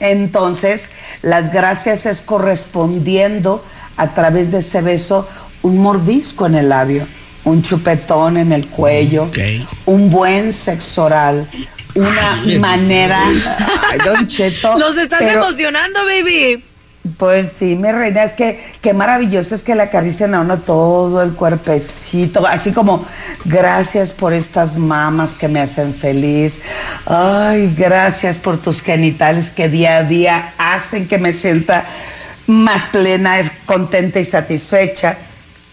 Entonces, 0.00 0.88
las 1.22 1.52
gracias 1.52 2.06
es 2.06 2.22
correspondiendo 2.22 3.64
a 3.96 4.14
través 4.14 4.50
de 4.50 4.58
ese 4.58 4.80
beso 4.82 5.26
un 5.62 5.78
mordisco 5.78 6.46
en 6.46 6.54
el 6.54 6.68
labio, 6.68 7.06
un 7.44 7.62
chupetón 7.62 8.36
en 8.36 8.52
el 8.52 8.66
cuello, 8.68 9.28
un 9.86 10.10
buen 10.10 10.52
sexo 10.52 11.04
oral, 11.06 11.48
una 11.94 12.58
manera... 12.60 13.20
Ay, 13.90 13.98
don 14.04 14.28
Cheto, 14.28 14.78
Nos 14.78 14.96
estás 14.96 15.18
pero- 15.20 15.42
emocionando, 15.42 16.00
baby. 16.04 16.62
Pues 17.16 17.48
sí, 17.58 17.76
mi 17.76 17.90
reina, 17.90 18.24
es 18.24 18.32
que 18.32 18.62
qué 18.82 18.92
maravilloso 18.92 19.54
es 19.54 19.62
que 19.62 19.74
le 19.74 19.82
acarician 19.82 20.34
a 20.34 20.40
uno 20.40 20.58
todo 20.58 21.22
el 21.22 21.32
cuerpecito, 21.32 22.46
así 22.46 22.72
como 22.72 23.04
gracias 23.44 24.12
por 24.12 24.32
estas 24.32 24.76
mamas 24.78 25.34
que 25.34 25.48
me 25.48 25.60
hacen 25.60 25.94
feliz, 25.94 26.60
ay, 27.06 27.74
gracias 27.76 28.38
por 28.38 28.58
tus 28.58 28.82
genitales 28.82 29.50
que 29.50 29.68
día 29.68 29.98
a 29.98 30.02
día 30.04 30.54
hacen 30.58 31.08
que 31.08 31.18
me 31.18 31.32
sienta 31.32 31.84
más 32.46 32.84
plena, 32.86 33.36
contenta 33.66 34.18
y 34.18 34.24
satisfecha. 34.24 35.16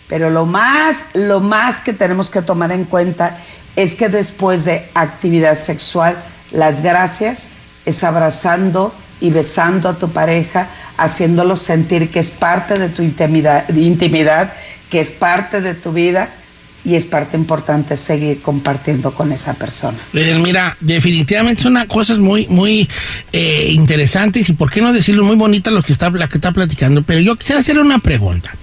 Pero 0.07 0.29
lo 0.29 0.45
más, 0.45 1.05
lo 1.13 1.39
más 1.39 1.79
que 1.79 1.93
tenemos 1.93 2.29
que 2.29 2.43
tomar 2.43 2.71
en 2.71 2.83
cuenta 2.83 3.37
es 3.75 3.95
que 3.95 4.07
después 4.07 4.65
de 4.65 4.87
actividad 4.93 5.55
sexual, 5.55 6.15
las 6.51 6.83
gracias 6.83 7.49
es 7.85 8.03
abrazando 8.03 8.93
y 9.21 9.29
besando 9.29 9.89
a 9.89 9.97
tu 9.97 10.09
pareja, 10.09 10.67
haciéndolo 10.97 11.55
sentir 11.55 12.09
que 12.09 12.19
es 12.19 12.31
parte 12.31 12.75
de 12.75 12.89
tu 12.89 13.01
intimidad, 13.01 13.67
intimidad, 13.69 14.53
que 14.89 14.99
es 14.99 15.11
parte 15.11 15.61
de 15.61 15.73
tu 15.73 15.91
vida 15.91 16.29
y 16.85 16.93
es 16.93 17.07
parte 17.07 17.35
importante 17.35 17.97
seguir 17.97 18.41
compartiendo 18.41 19.13
con 19.13 19.31
esa 19.31 19.55
persona. 19.55 19.97
Eh, 20.13 20.39
Mira, 20.43 20.77
definitivamente 20.79 21.63
son 21.63 21.83
cosas 21.87 22.19
muy, 22.19 22.45
muy 22.47 22.87
eh, 23.31 23.71
interesantes 23.71 24.47
y 24.49 24.53
por 24.53 24.71
qué 24.71 24.81
no 24.81 24.93
decirlo 24.93 25.23
muy 25.23 25.35
bonitas 25.35 25.73
lo 25.73 25.81
que 25.81 25.91
está, 25.91 26.11
la 26.11 26.27
que 26.27 26.37
está 26.37 26.51
platicando. 26.51 27.01
Pero 27.01 27.21
yo 27.21 27.35
quisiera 27.35 27.61
hacerle 27.61 27.81
una 27.81 27.97
pregunta. 27.97 28.55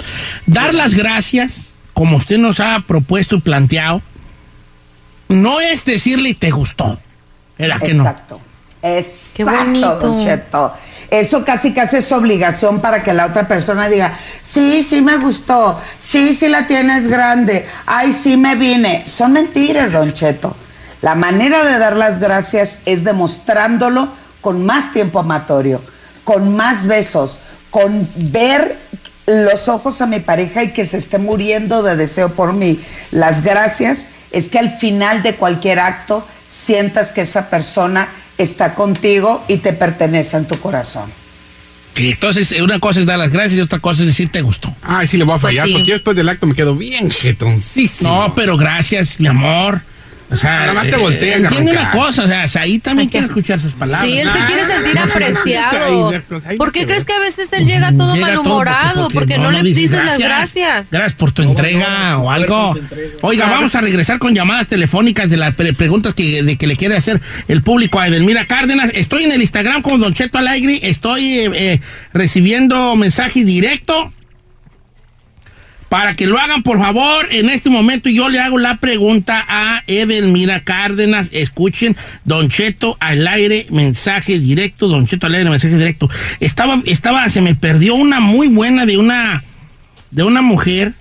Dar 0.46 0.72
las 0.72 0.94
gracias, 0.94 1.72
como 1.92 2.16
usted 2.16 2.38
nos 2.38 2.60
ha 2.60 2.78
propuesto 2.86 3.36
y 3.36 3.40
planteado, 3.40 4.00
no 5.28 5.60
es 5.60 5.84
decirle 5.84 6.34
te 6.34 6.52
gustó. 6.52 7.00
¿Era 7.58 7.78
que 7.80 7.94
no? 7.94 8.14
Exacto. 8.82 9.32
Qué 9.34 9.44
bonito. 9.44 9.98
Don 9.98 10.18
Cheto. 10.18 10.72
Eso 11.10 11.44
casi 11.44 11.74
casi 11.74 11.98
es 11.98 12.10
obligación 12.10 12.80
para 12.80 13.02
que 13.02 13.12
la 13.12 13.26
otra 13.26 13.46
persona 13.46 13.88
diga, 13.88 14.16
sí, 14.42 14.82
sí 14.82 15.02
me 15.02 15.18
gustó, 15.18 15.78
sí, 16.10 16.32
sí 16.32 16.48
la 16.48 16.66
tienes 16.66 17.06
grande, 17.06 17.66
ay, 17.84 18.14
sí 18.14 18.38
me 18.38 18.54
vine. 18.54 19.02
Son 19.06 19.32
mentiras, 19.32 19.92
Don 19.92 20.10
Cheto. 20.12 20.56
La 21.02 21.14
manera 21.14 21.64
de 21.64 21.78
dar 21.78 21.96
las 21.96 22.18
gracias 22.18 22.80
es 22.86 23.04
demostrándolo 23.04 24.08
con 24.40 24.64
más 24.64 24.92
tiempo 24.92 25.18
amatorio, 25.18 25.82
con 26.24 26.56
más 26.56 26.86
besos, 26.86 27.40
con 27.70 28.08
ver 28.16 28.78
los 29.26 29.68
ojos 29.68 30.00
a 30.00 30.06
mi 30.06 30.20
pareja 30.20 30.62
y 30.62 30.72
que 30.72 30.86
se 30.86 30.96
esté 30.96 31.18
muriendo 31.18 31.82
de 31.82 31.96
deseo 31.96 32.30
por 32.30 32.52
mí. 32.52 32.80
Las 33.10 33.42
gracias 33.42 34.06
es 34.30 34.48
que 34.48 34.58
al 34.58 34.70
final 34.70 35.22
de 35.22 35.36
cualquier 35.36 35.78
acto 35.78 36.26
sientas 36.46 37.10
que 37.10 37.22
esa 37.22 37.50
persona 37.50 38.08
está 38.38 38.74
contigo 38.74 39.44
y 39.48 39.58
te 39.58 39.72
pertenece 39.72 40.36
en 40.36 40.46
tu 40.46 40.58
corazón. 40.58 41.10
Entonces, 41.94 42.58
una 42.62 42.78
cosa 42.78 43.00
es 43.00 43.06
dar 43.06 43.18
las 43.18 43.30
gracias 43.30 43.58
y 43.58 43.60
otra 43.60 43.78
cosa 43.78 44.00
es 44.02 44.08
decir 44.08 44.30
te 44.32 44.40
gustó. 44.40 44.74
Ay, 44.82 45.06
sí 45.06 45.18
le 45.18 45.24
voy 45.24 45.34
a 45.34 45.38
fallar, 45.38 45.64
Pues 45.64 45.68
sí. 45.68 45.72
porque 45.74 45.88
yo 45.88 45.94
después 45.94 46.16
del 46.16 46.28
acto 46.28 46.46
me 46.46 46.54
quedo 46.54 46.74
bien 46.74 47.10
jetoncísimo. 47.10 48.08
No, 48.14 48.34
pero 48.34 48.56
gracias, 48.56 49.20
mi 49.20 49.28
amor. 49.28 49.82
O 50.32 50.36
sea, 50.36 50.60
Nada 50.60 50.72
más 50.72 50.84
te 50.84 50.94
eh, 50.94 50.96
volteas, 50.96 51.40
entiende 51.40 51.72
una 51.72 51.90
cosa, 51.90 52.24
o 52.24 52.28
sea, 52.28 52.62
ahí 52.62 52.78
también 52.78 53.08
quiere 53.08 53.26
escuchar 53.26 53.60
sus 53.60 53.74
palabras. 53.74 54.08
Sí, 54.10 54.18
él 54.18 54.28
se 54.32 54.44
quiere 54.46 54.66
sentir 54.66 54.98
apreciado. 54.98 56.12
ahí, 56.46 56.56
¿Por 56.56 56.72
qué 56.72 56.86
crees 56.86 57.04
que 57.04 57.12
a 57.12 57.18
veces 57.18 57.52
él 57.52 57.66
llega 57.66 57.92
todo 57.92 58.14
Llega 58.14 58.28
todo 58.28 58.42
malhumorado? 58.44 59.08
Porque, 59.10 59.38
no, 59.38 59.50
le 59.50 59.62
dices 59.62 60.02
las 60.04 60.18
gracias. 60.18 60.86
Gracias 60.90 61.14
por 61.14 61.32
tu 61.32 61.42
entrega 61.42 62.18
o 62.18 62.30
algo. 62.30 62.74
Oiga, 63.20 63.48
vamos 63.48 63.74
a 63.74 63.80
regresar 63.80 64.18
con 64.18 64.34
llamadas 64.34 64.68
telefónicas 64.68 65.28
de 65.30 65.36
las 65.36 65.54
pre- 65.54 65.72
preguntas 65.74 66.14
que, 66.14 66.42
de 66.42 66.56
que 66.56 66.66
le 66.66 66.76
quiere 66.76 66.96
hacer 66.96 67.20
el 67.48 67.62
público 67.62 68.00
a 68.00 68.08
Edelmira 68.08 68.46
Cárdenas. 68.46 68.90
Estoy 68.94 69.24
en 69.24 69.32
el 69.32 69.40
Instagram 69.42 69.82
como 69.82 69.98
Don 69.98 70.14
Cheto 70.14 70.38
Alegre. 70.38 70.80
Estoy 70.82 71.40
eh, 71.40 71.50
eh, 71.54 71.80
recibiendo 72.12 72.96
mensajes 72.96 73.44
directos. 73.44 74.12
Para 75.92 76.14
que 76.14 76.26
lo 76.26 76.38
hagan, 76.38 76.62
por 76.62 76.78
favor, 76.78 77.28
en 77.32 77.50
este 77.50 77.68
momento 77.68 78.08
yo 78.08 78.30
le 78.30 78.40
hago 78.40 78.58
la 78.58 78.78
pregunta 78.78 79.44
a 79.46 79.82
Edelmira 79.86 80.60
Cárdenas. 80.60 81.28
Escuchen, 81.34 81.98
Don 82.24 82.48
Cheto 82.48 82.96
al 82.98 83.26
aire, 83.26 83.66
mensaje 83.68 84.38
directo, 84.38 84.88
Don 84.88 85.06
Cheto 85.06 85.26
al 85.26 85.34
aire, 85.34 85.50
mensaje 85.50 85.76
directo. 85.76 86.08
Estaba, 86.40 86.80
estaba, 86.86 87.28
se 87.28 87.42
me 87.42 87.54
perdió 87.54 87.94
una 87.94 88.20
muy 88.20 88.48
buena 88.48 88.86
de 88.86 88.96
una, 88.96 89.44
de 90.10 90.22
una 90.22 90.40
mujer 90.40 90.94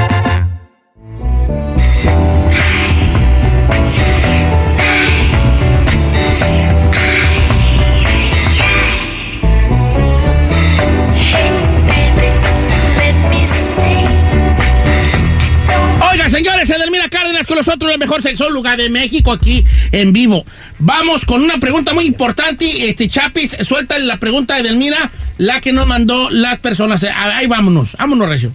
Señores, 16.28 16.70
Edelmira 16.70 17.10
Cárdenas 17.10 17.46
con 17.46 17.58
nosotros, 17.58 17.90
la 17.90 17.98
mejor 17.98 18.22
sexóloga 18.22 18.74
de 18.74 18.88
México 18.88 19.32
aquí 19.32 19.62
en 19.90 20.14
vivo. 20.14 20.46
Vamos 20.78 21.26
con 21.26 21.42
una 21.42 21.58
pregunta 21.58 21.92
muy 21.92 22.06
importante. 22.06 22.88
Este 22.88 23.06
Chapis, 23.06 23.56
suelta 23.60 23.98
la 23.98 24.16
pregunta 24.16 24.54
de 24.54 24.60
Edelmira, 24.60 25.10
la 25.36 25.60
que 25.60 25.74
nos 25.74 25.86
mandó 25.86 26.30
las 26.30 26.58
personas. 26.58 27.04
Ah, 27.04 27.36
Ahí 27.36 27.46
vámonos, 27.46 27.96
vámonos, 27.98 28.28
Recio. 28.28 28.52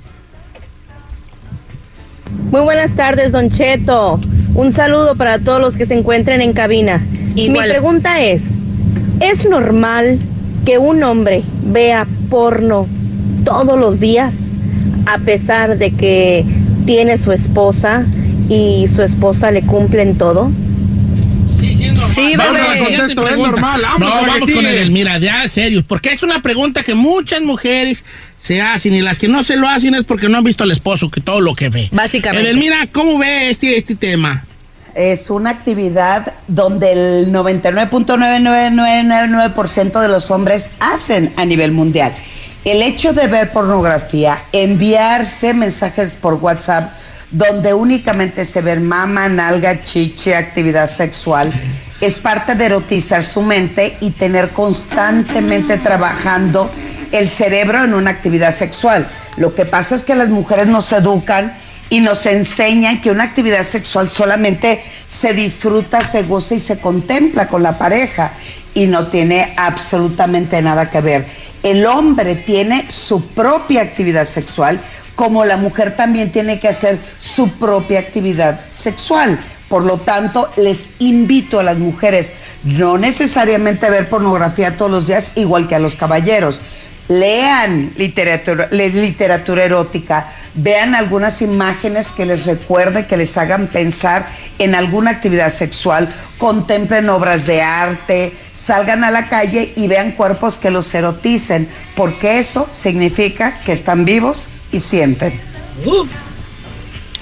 Muy 2.51 2.61
buenas 2.61 2.93
tardes, 2.95 3.31
Don 3.31 3.49
Cheto. 3.49 4.19
Un 4.55 4.71
saludo 4.71 5.15
para 5.15 5.39
todos 5.39 5.59
los 5.59 5.77
que 5.77 5.85
se 5.85 5.93
encuentren 5.93 6.41
en 6.41 6.53
cabina. 6.53 7.05
Igual. 7.35 7.67
Mi 7.67 7.69
pregunta 7.69 8.21
es, 8.21 8.41
¿es 9.19 9.47
normal 9.47 10.19
que 10.65 10.77
un 10.77 11.03
hombre 11.03 11.43
vea 11.63 12.07
porno 12.29 12.87
todos 13.43 13.79
los 13.79 13.99
días 13.99 14.33
a 15.05 15.19
pesar 15.19 15.77
de 15.77 15.91
que 15.91 16.45
tiene 16.85 17.17
su 17.17 17.31
esposa 17.31 18.05
y 18.49 18.87
su 18.87 19.01
esposa 19.01 19.51
le 19.51 19.61
cumple 19.61 20.01
en 20.01 20.17
todo? 20.17 20.51
Sí, 21.59 21.75
siguiente 21.75 22.01
Contesto, 23.15 23.27
es 23.27 23.37
normal, 23.37 23.81
vamos 23.81 23.99
no, 23.99 24.09
vamos 24.09 24.39
con 24.39 24.47
sigue. 24.47 24.69
Edelmira, 24.69 25.17
ya, 25.17 25.45
serio, 25.47 25.83
porque 25.87 26.11
es 26.11 26.23
una 26.23 26.41
pregunta 26.41 26.83
que 26.83 26.95
muchas 26.95 27.41
mujeres 27.41 28.03
se 28.39 28.61
hacen 28.61 28.93
y 28.93 29.01
las 29.01 29.19
que 29.19 29.27
no 29.27 29.43
se 29.43 29.57
lo 29.57 29.67
hacen 29.67 29.95
es 29.95 30.03
porque 30.03 30.29
no 30.29 30.37
han 30.37 30.43
visto 30.43 30.63
al 30.63 30.71
esposo 30.71 31.09
que 31.09 31.21
todo 31.21 31.41
lo 31.41 31.55
que 31.55 31.69
ve. 31.69 31.89
Básicamente. 31.91 32.49
Edelmira, 32.49 32.87
¿cómo 32.91 33.17
ve 33.17 33.49
este, 33.49 33.75
este 33.77 33.95
tema? 33.95 34.45
Es 34.95 35.29
una 35.29 35.49
actividad 35.51 36.33
donde 36.47 36.93
el 36.93 37.31
99.99999% 37.31 40.01
de 40.01 40.07
los 40.07 40.31
hombres 40.31 40.71
hacen 40.79 41.31
a 41.37 41.45
nivel 41.45 41.71
mundial. 41.71 42.11
El 42.65 42.81
hecho 42.81 43.13
de 43.13 43.27
ver 43.27 43.51
pornografía, 43.51 44.41
enviarse 44.51 45.53
mensajes 45.53 46.13
por 46.13 46.33
WhatsApp 46.35 46.91
donde 47.31 47.73
únicamente 47.73 48.45
se 48.45 48.61
ven 48.61 48.87
mama, 48.87 49.27
nalga, 49.27 49.83
chiche, 49.83 50.35
actividad 50.35 50.89
sexual, 50.89 51.51
es 51.99 52.19
parte 52.19 52.55
de 52.55 52.65
erotizar 52.65 53.23
su 53.23 53.41
mente 53.41 53.97
y 54.01 54.11
tener 54.11 54.49
constantemente 54.49 55.77
trabajando 55.77 56.71
el 57.11 57.29
cerebro 57.29 57.83
en 57.83 57.93
una 57.93 58.11
actividad 58.11 58.53
sexual. 58.53 59.07
Lo 59.37 59.55
que 59.55 59.65
pasa 59.65 59.95
es 59.95 60.03
que 60.03 60.15
las 60.15 60.29
mujeres 60.29 60.67
nos 60.67 60.91
educan 60.91 61.53
y 61.89 62.01
nos 62.01 62.25
enseñan 62.25 63.01
que 63.01 63.11
una 63.11 63.23
actividad 63.23 63.63
sexual 63.63 64.09
solamente 64.09 64.81
se 65.05 65.33
disfruta, 65.33 66.01
se 66.01 66.23
goza 66.23 66.55
y 66.55 66.59
se 66.59 66.79
contempla 66.79 67.47
con 67.47 67.63
la 67.63 67.77
pareja 67.77 68.31
y 68.77 68.85
no 68.85 69.07
tiene 69.07 69.55
absolutamente 69.57 70.61
nada 70.61 70.91
que 70.91 71.01
ver. 71.01 71.25
El 71.63 71.83
hombre 71.87 72.35
tiene 72.35 72.85
su 72.91 73.25
propia 73.29 73.81
actividad 73.81 74.25
sexual, 74.25 74.79
como 75.15 75.45
la 75.45 75.57
mujer 75.57 75.95
también 75.95 76.31
tiene 76.31 76.59
que 76.59 76.67
hacer 76.67 76.99
su 77.17 77.49
propia 77.53 77.99
actividad 77.99 78.59
sexual. 78.71 79.39
Por 79.67 79.83
lo 79.83 79.97
tanto, 79.97 80.51
les 80.57 80.89
invito 80.99 81.59
a 81.59 81.63
las 81.63 81.79
mujeres 81.79 82.33
no 82.65 82.99
necesariamente 82.99 83.87
a 83.87 83.89
ver 83.89 84.09
pornografía 84.09 84.77
todos 84.77 84.91
los 84.91 85.07
días, 85.07 85.31
igual 85.37 85.67
que 85.67 85.73
a 85.73 85.79
los 85.79 85.95
caballeros. 85.95 86.61
Lean 87.07 87.93
literatura, 87.95 88.67
literatura 88.69 89.63
erótica, 89.63 90.31
vean 90.57 90.95
algunas 90.95 91.41
imágenes 91.41 92.11
que 92.11 92.25
les 92.25 92.45
recuerden, 92.45 93.05
que 93.05 93.15
les 93.15 93.37
hagan 93.37 93.67
pensar 93.67 94.27
en 94.59 94.75
alguna 94.75 95.11
actividad 95.11 95.53
sexual, 95.53 96.09
contemplen 96.37 97.07
obras 97.09 97.45
de 97.45 97.61
arte, 97.61 98.33
salgan 98.53 99.03
a 99.03 99.11
la 99.11 99.27
calle 99.29 99.71
y 99.75 99.87
vean 99.87 100.11
cuerpos 100.11 100.57
que 100.57 100.69
los 100.71 100.93
eroticen, 100.93 101.69
porque 101.95 102.39
eso 102.39 102.67
significa 102.71 103.57
que 103.65 103.71
están 103.73 104.03
vivos 104.03 104.49
y 104.71 104.79
sienten. 104.79 105.39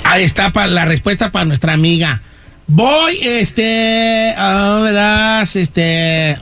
Ahí 0.03 0.23
está 0.23 0.51
pa- 0.51 0.67
la 0.67 0.85
respuesta 0.85 1.31
para 1.31 1.45
nuestra 1.45 1.73
amiga. 1.73 2.21
Voy, 2.67 3.19
este, 3.21 4.33
a 4.37 4.79
verás, 4.81 5.55
este, 5.55 6.37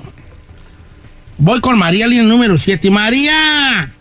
voy 1.37 1.59
con 1.59 1.77
María, 1.77 2.07
línea 2.07 2.23
número 2.23 2.57
7. 2.57 2.89
María, 2.91 3.93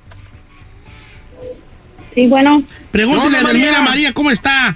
Sí, 2.14 2.26
bueno, 2.26 2.62
pregúntale 2.90 3.38
a 3.38 3.42
María. 3.42 3.80
María, 3.82 4.12
¿cómo 4.12 4.30
está? 4.30 4.74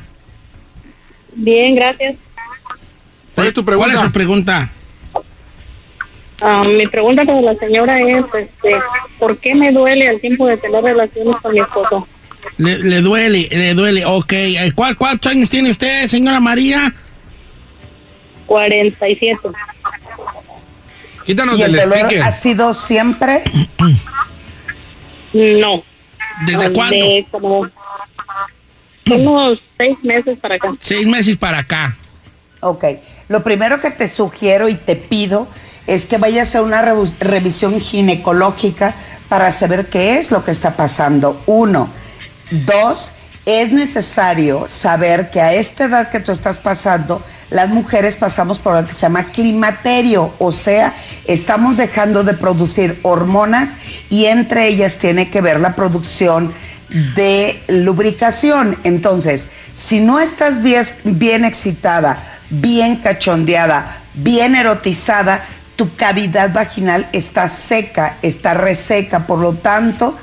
bien, 1.35 1.75
gracias. 1.75 2.17
¿Cuál 3.35 3.49
es 3.49 3.55
tu 3.55 3.63
¿Cuál 3.65 3.77
es 3.77 3.81
pregunta? 3.85 4.07
su 4.07 4.13
pregunta? 4.13 4.71
Ah, 6.41 6.65
mi 6.67 6.87
pregunta 6.87 7.25
para 7.25 7.41
la 7.43 7.55
señora 7.57 7.99
es, 8.01 8.25
este, 8.39 8.77
¿por 9.19 9.37
qué 9.39 9.55
me 9.55 9.71
duele 9.73 10.09
al 10.09 10.21
tiempo 10.21 10.47
de 10.47 10.57
tener 10.57 10.83
relaciones 10.83 11.37
con 11.43 11.53
mi 11.53 11.61
esposo? 11.61 12.09
Le, 12.59 12.79
le 12.79 13.01
duele, 13.03 13.49
le 13.51 13.75
duele. 13.75 14.05
Ok, 14.07 14.33
eh, 14.33 14.73
¿Cuál, 14.75 14.97
¿cuántos 14.97 15.31
años 15.33 15.49
tiene 15.51 15.71
usted, 15.71 16.07
señora 16.09 16.41
María? 16.41 16.95
47. 18.47 19.39
Quítanos 21.25 21.59
¿Y 21.59 21.63
el 21.63 21.73
del 21.73 21.81
dolor 21.83 21.99
speaker. 21.99 22.23
ha 22.23 22.33
sido 22.33 22.73
siempre? 22.73 23.43
No. 25.33 25.83
¿Desde 26.45 26.73
cuándo? 26.73 26.97
De 26.97 27.27
como 27.31 27.67
unos 29.09 29.61
seis 29.77 30.03
meses 30.03 30.39
para 30.39 30.57
acá. 30.57 30.73
Seis 30.81 31.07
meses 31.07 31.37
para 31.37 31.59
acá. 31.59 31.97
Ok, 32.61 32.85
lo 33.29 33.45
primero 33.45 33.81
que 33.81 33.91
te 33.91 34.09
sugiero 34.09 34.69
y 34.69 34.75
te 34.75 34.97
pido 34.97 35.47
es 35.87 36.07
que 36.07 36.19
vayas 36.19 36.57
a 36.57 36.63
una 36.63 36.83
revisión 37.21 37.81
ginecológica 37.81 38.95
para 39.29 39.53
saber 39.53 39.87
qué 39.87 40.19
es 40.19 40.31
lo 40.31 40.45
que 40.45 40.51
está 40.51 40.77
pasando. 40.77 41.41
Uno. 41.47 41.89
Dos, 42.51 43.13
es 43.47 43.73
necesario 43.73 44.67
saber 44.67 45.31
que 45.31 45.41
a 45.41 45.55
esta 45.55 45.85
edad 45.85 46.11
que 46.11 46.19
tú 46.19 46.33
estás 46.33 46.59
pasando, 46.59 47.23
las 47.51 47.69
mujeres 47.69 48.17
pasamos 48.17 48.59
por 48.59 48.75
lo 48.75 48.85
que 48.85 48.93
se 48.93 49.03
llama 49.03 49.23
climaterio, 49.27 50.35
o 50.39 50.51
sea, 50.51 50.93
estamos 51.27 51.77
dejando 51.77 52.25
de 52.25 52.35
producir 52.35 52.99
hormonas 53.03 53.77
y 54.11 54.25
entre 54.25 54.67
ellas 54.67 54.99
tiene 54.99 55.31
que 55.31 55.41
ver 55.41 55.61
la 55.61 55.77
producción 55.77 56.53
de 57.15 57.63
lubricación. 57.69 58.77
Entonces, 58.83 59.49
si 59.75 60.01
no 60.01 60.19
estás 60.19 60.61
bien, 60.61 60.85
bien 61.05 61.45
excitada, 61.45 62.19
bien 62.51 62.97
cachondeada, 62.97 63.99
bien 64.15 64.57
erotizada, 64.57 65.45
tu 65.77 65.95
cavidad 65.95 66.53
vaginal 66.53 67.09
está 67.13 67.49
seca, 67.49 68.17
está 68.23 68.55
reseca, 68.55 69.25
por 69.29 69.39
lo 69.39 69.53
tanto, 69.53 70.19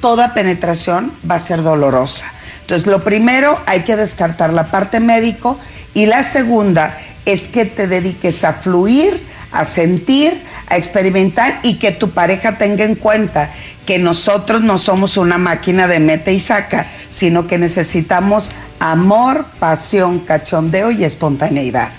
toda 0.00 0.32
penetración 0.32 1.12
va 1.28 1.36
a 1.36 1.40
ser 1.40 1.64
dolorosa. 1.64 2.30
Entonces, 2.72 2.90
lo 2.90 3.04
primero, 3.04 3.60
hay 3.66 3.80
que 3.80 3.96
descartar 3.96 4.50
la 4.50 4.70
parte 4.70 4.98
médico 4.98 5.60
y 5.92 6.06
la 6.06 6.22
segunda 6.22 6.96
es 7.26 7.42
que 7.42 7.66
te 7.66 7.86
dediques 7.86 8.44
a 8.44 8.54
fluir, 8.54 9.12
a 9.52 9.66
sentir, 9.66 10.32
a 10.68 10.78
experimentar 10.78 11.60
y 11.64 11.74
que 11.74 11.90
tu 11.90 12.12
pareja 12.12 12.56
tenga 12.56 12.86
en 12.86 12.94
cuenta 12.94 13.50
que 13.84 13.98
nosotros 13.98 14.62
no 14.62 14.78
somos 14.78 15.18
una 15.18 15.36
máquina 15.36 15.86
de 15.86 16.00
mete 16.00 16.32
y 16.32 16.40
saca, 16.40 16.86
sino 17.10 17.46
que 17.46 17.58
necesitamos 17.58 18.52
amor, 18.80 19.44
pasión, 19.58 20.20
cachondeo 20.20 20.90
y 20.92 21.04
espontaneidad. 21.04 21.90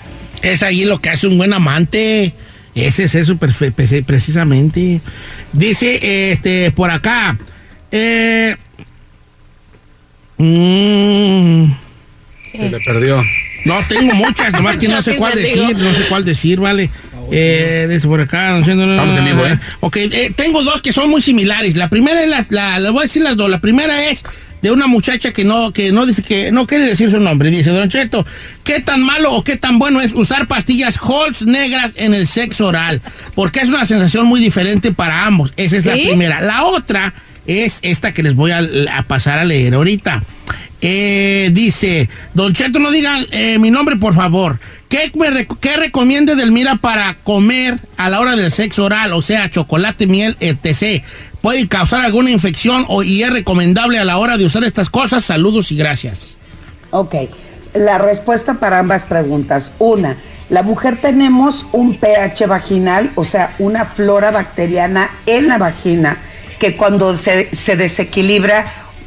Es 0.42 0.64
ahí 0.64 0.86
lo 0.86 1.00
que 1.00 1.10
hace 1.10 1.28
un 1.28 1.38
buen 1.38 1.52
amante. 1.52 2.34
Ese 2.74 3.04
es 3.04 3.14
eso 3.14 3.36
precisamente. 3.36 5.00
Dice, 5.52 6.32
este, 6.32 6.72
por 6.72 6.90
acá. 6.90 7.38
Eh, 7.92 8.56
mm, 10.38 11.64
Se 12.56 12.70
le 12.70 12.80
perdió. 12.80 13.22
no, 13.64 13.74
tengo 13.88 14.14
muchas, 14.14 14.52
nomás 14.52 14.76
que 14.76 14.88
no 14.88 15.02
sé 15.02 15.16
cuál 15.16 15.34
decir, 15.34 15.76
no 15.76 15.92
sé 15.92 16.04
cuál 16.08 16.24
decir, 16.24 16.60
vale. 16.60 16.90
Eh, 17.30 17.86
dice 17.90 18.06
por 18.06 18.20
acá. 18.20 18.58
Estamos 18.58 19.16
en 19.16 19.24
vivo, 19.24 19.46
¿eh? 19.46 19.58
Ok, 19.80 19.96
eh, 19.96 20.32
tengo 20.36 20.62
dos 20.62 20.82
que 20.82 20.92
son 20.92 21.10
muy 21.10 21.22
similares. 21.22 21.76
La 21.76 21.88
primera 21.88 22.22
es 22.22 22.28
las, 22.28 22.52
la, 22.52 22.78
les 22.78 22.92
voy 22.92 23.00
a 23.00 23.02
decir 23.04 23.22
las 23.22 23.36
dos. 23.36 23.50
La 23.50 23.60
primera 23.60 24.08
es 24.10 24.24
de 24.64 24.70
una 24.70 24.86
muchacha 24.86 25.32
que 25.32 25.44
no, 25.44 25.72
que 25.72 25.92
no 25.92 26.06
dice 26.06 26.22
que 26.22 26.50
no 26.50 26.66
quiere 26.66 26.86
decir 26.86 27.10
su 27.10 27.20
nombre. 27.20 27.50
Dice, 27.50 27.70
Don 27.70 27.90
Cheto, 27.90 28.26
¿qué 28.62 28.80
tan 28.80 29.02
malo 29.02 29.32
o 29.32 29.44
qué 29.44 29.56
tan 29.56 29.78
bueno 29.78 30.00
es 30.00 30.14
usar 30.14 30.46
pastillas 30.46 30.98
Halls 30.98 31.42
negras 31.42 31.92
en 31.96 32.14
el 32.14 32.26
sexo 32.26 32.68
oral? 32.68 33.02
Porque 33.34 33.60
es 33.60 33.68
una 33.68 33.84
sensación 33.84 34.26
muy 34.26 34.40
diferente 34.40 34.92
para 34.92 35.26
ambos. 35.26 35.52
Esa 35.56 35.76
es 35.76 35.84
la 35.84 35.92
primera. 35.92 36.40
La 36.40 36.64
otra 36.64 37.12
es 37.46 37.80
esta 37.82 38.12
que 38.12 38.22
les 38.22 38.34
voy 38.34 38.52
a, 38.52 38.62
pasar 39.06 39.38
a 39.38 39.44
leer 39.44 39.74
ahorita. 39.74 40.22
Eh, 40.80 41.50
dice, 41.52 42.08
Don 42.34 42.52
Cheto, 42.52 42.78
no 42.78 42.90
digan 42.90 43.26
eh, 43.30 43.58
mi 43.58 43.70
nombre, 43.70 43.96
por 43.96 44.14
favor. 44.14 44.58
¿Qué, 44.88 45.10
me 45.14 45.46
qué 45.60 46.34
Delmira 46.36 46.76
para 46.76 47.14
comer 47.24 47.74
a 47.96 48.08
la 48.08 48.20
hora 48.20 48.36
del 48.36 48.52
sexo 48.52 48.84
oral? 48.84 49.12
O 49.12 49.22
sea, 49.22 49.50
chocolate, 49.50 50.06
miel, 50.06 50.36
etc. 50.40 51.02
¿Puede 51.40 51.66
causar 51.68 52.04
alguna 52.04 52.30
infección 52.30 52.84
o, 52.88 53.02
y 53.02 53.22
es 53.22 53.30
recomendable 53.30 53.98
a 53.98 54.04
la 54.04 54.18
hora 54.18 54.36
de 54.36 54.44
usar 54.44 54.62
estas 54.62 54.90
cosas? 54.90 55.24
Saludos 55.24 55.72
y 55.72 55.76
gracias. 55.76 56.36
Ok, 56.90 57.14
la 57.74 57.98
respuesta 57.98 58.54
para 58.54 58.78
ambas 58.78 59.04
preguntas. 59.04 59.72
Una, 59.78 60.16
la 60.48 60.62
mujer 60.62 60.96
tenemos 61.00 61.66
un 61.72 61.96
pH 61.96 62.46
vaginal, 62.46 63.10
o 63.16 63.24
sea, 63.24 63.52
una 63.58 63.84
flora 63.84 64.30
bacteriana 64.30 65.10
en 65.26 65.48
la 65.48 65.58
vagina, 65.58 66.18
que 66.58 66.76
cuando 66.76 67.14
se, 67.14 67.54
se 67.54 67.76
desequilibra 67.76 68.64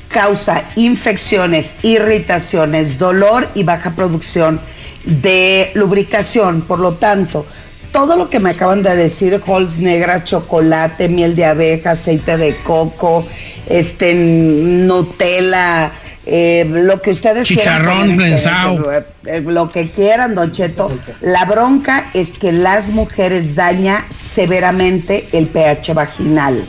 causa 0.09 0.63
infecciones, 0.75 1.75
irritaciones, 1.83 2.97
dolor 2.97 3.47
y 3.55 3.63
baja 3.63 3.91
producción 3.91 4.59
de 5.05 5.71
lubricación. 5.73 6.61
Por 6.61 6.79
lo 6.79 6.93
tanto, 6.93 7.45
todo 7.91 8.15
lo 8.15 8.29
que 8.29 8.39
me 8.39 8.51
acaban 8.51 8.83
de 8.83 8.95
decir, 8.95 9.41
Halls 9.45 9.77
negra, 9.77 10.23
chocolate, 10.23 11.09
miel 11.09 11.35
de 11.35 11.45
abeja, 11.45 11.91
aceite 11.91 12.37
de 12.37 12.55
coco, 12.57 13.25
este, 13.67 14.13
Nutella, 14.13 15.91
eh, 16.25 16.65
lo 16.69 17.01
que 17.01 17.11
ustedes 17.11 17.47
Chicharrón 17.47 17.99
quieran. 17.99 18.17
prensado. 18.17 18.91
eh, 18.91 19.05
eh, 19.25 19.41
lo 19.41 19.71
que 19.71 19.89
quieran, 19.89 20.35
Don 20.35 20.51
Cheto. 20.51 20.91
La 21.21 21.45
bronca 21.45 22.09
es 22.13 22.33
que 22.33 22.51
las 22.51 22.89
mujeres 22.89 23.55
daña 23.55 24.05
severamente 24.09 25.27
el 25.31 25.47
pH 25.47 25.93
vaginal. 25.93 26.61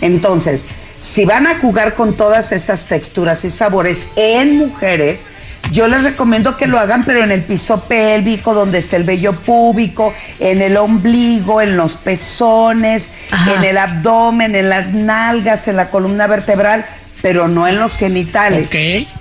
Entonces, 0.00 0.66
si 0.98 1.24
van 1.24 1.46
a 1.46 1.58
jugar 1.58 1.94
con 1.94 2.14
todas 2.14 2.52
esas 2.52 2.86
texturas 2.86 3.44
y 3.44 3.50
sabores 3.50 4.06
en 4.16 4.58
mujeres, 4.58 5.24
yo 5.72 5.86
les 5.86 6.02
recomiendo 6.02 6.56
que 6.56 6.66
lo 6.66 6.78
hagan, 6.78 7.04
pero 7.04 7.22
en 7.22 7.30
el 7.30 7.42
piso 7.42 7.80
pélvico, 7.84 8.54
donde 8.54 8.78
está 8.78 8.96
el 8.96 9.04
vello 9.04 9.32
púbico, 9.32 10.12
en 10.40 10.62
el 10.62 10.76
ombligo, 10.76 11.60
en 11.60 11.76
los 11.76 11.96
pezones, 11.96 13.10
en 13.56 13.64
el 13.64 13.78
abdomen, 13.78 14.56
en 14.56 14.68
las 14.68 14.92
nalgas, 14.92 15.68
en 15.68 15.76
la 15.76 15.90
columna 15.90 16.26
vertebral, 16.26 16.84
pero 17.22 17.46
no 17.46 17.68
en 17.68 17.78
los 17.78 17.96
genitales. 17.96 18.70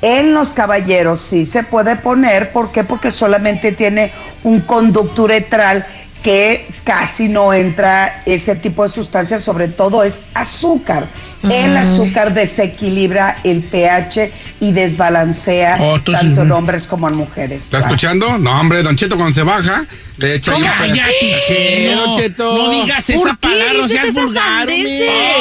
En 0.01 0.34
los 0.34 0.51
caballeros 0.51 1.22
sí 1.22 1.45
se 1.45 1.64
puede 1.64 1.95
poner, 1.97 2.51
¿por 2.51 2.72
qué? 2.72 2.84
Porque 2.84 3.11
solamente 3.11 3.72
tiene 3.72 4.11
un 4.43 4.61
conducto 4.61 5.23
uretral 5.23 5.85
que 6.23 6.67
casi 6.83 7.27
no 7.27 7.53
entra 7.53 8.23
ese 8.25 8.55
tipo 8.55 8.83
de 8.83 8.89
sustancias, 8.89 9.43
sobre 9.43 9.67
todo 9.67 10.03
es 10.03 10.19
azúcar. 10.33 11.07
El 11.43 11.77
azúcar 11.77 12.33
desequilibra 12.33 13.37
el 13.43 13.61
pH 13.61 14.31
y 14.59 14.71
desbalancea 14.73 15.77
Oh, 15.79 15.99
tanto 16.01 16.41
en 16.41 16.51
hombres 16.51 16.85
como 16.87 17.07
en 17.07 17.15
mujeres. 17.15 17.63
¿Está 17.65 17.79
escuchando? 17.79 18.37
No, 18.37 18.59
hombre, 18.59 18.83
Don 18.83 18.95
Cheto 18.95 19.15
cuando 19.15 19.33
se 19.33 19.43
baja, 19.43 19.85
le 20.17 20.35
echa 20.35 20.53
ahí- 20.53 20.61
Cállate, 20.63 21.35
chino. 21.47 22.01
Don 22.05 22.17
Cheto. 22.19 22.57
No 22.57 22.71
digas 22.71 23.09
esa 23.09 23.33
palabra, 23.35 23.73
no 23.77 23.87
seas 23.87 24.13
vulgar. 24.13 24.67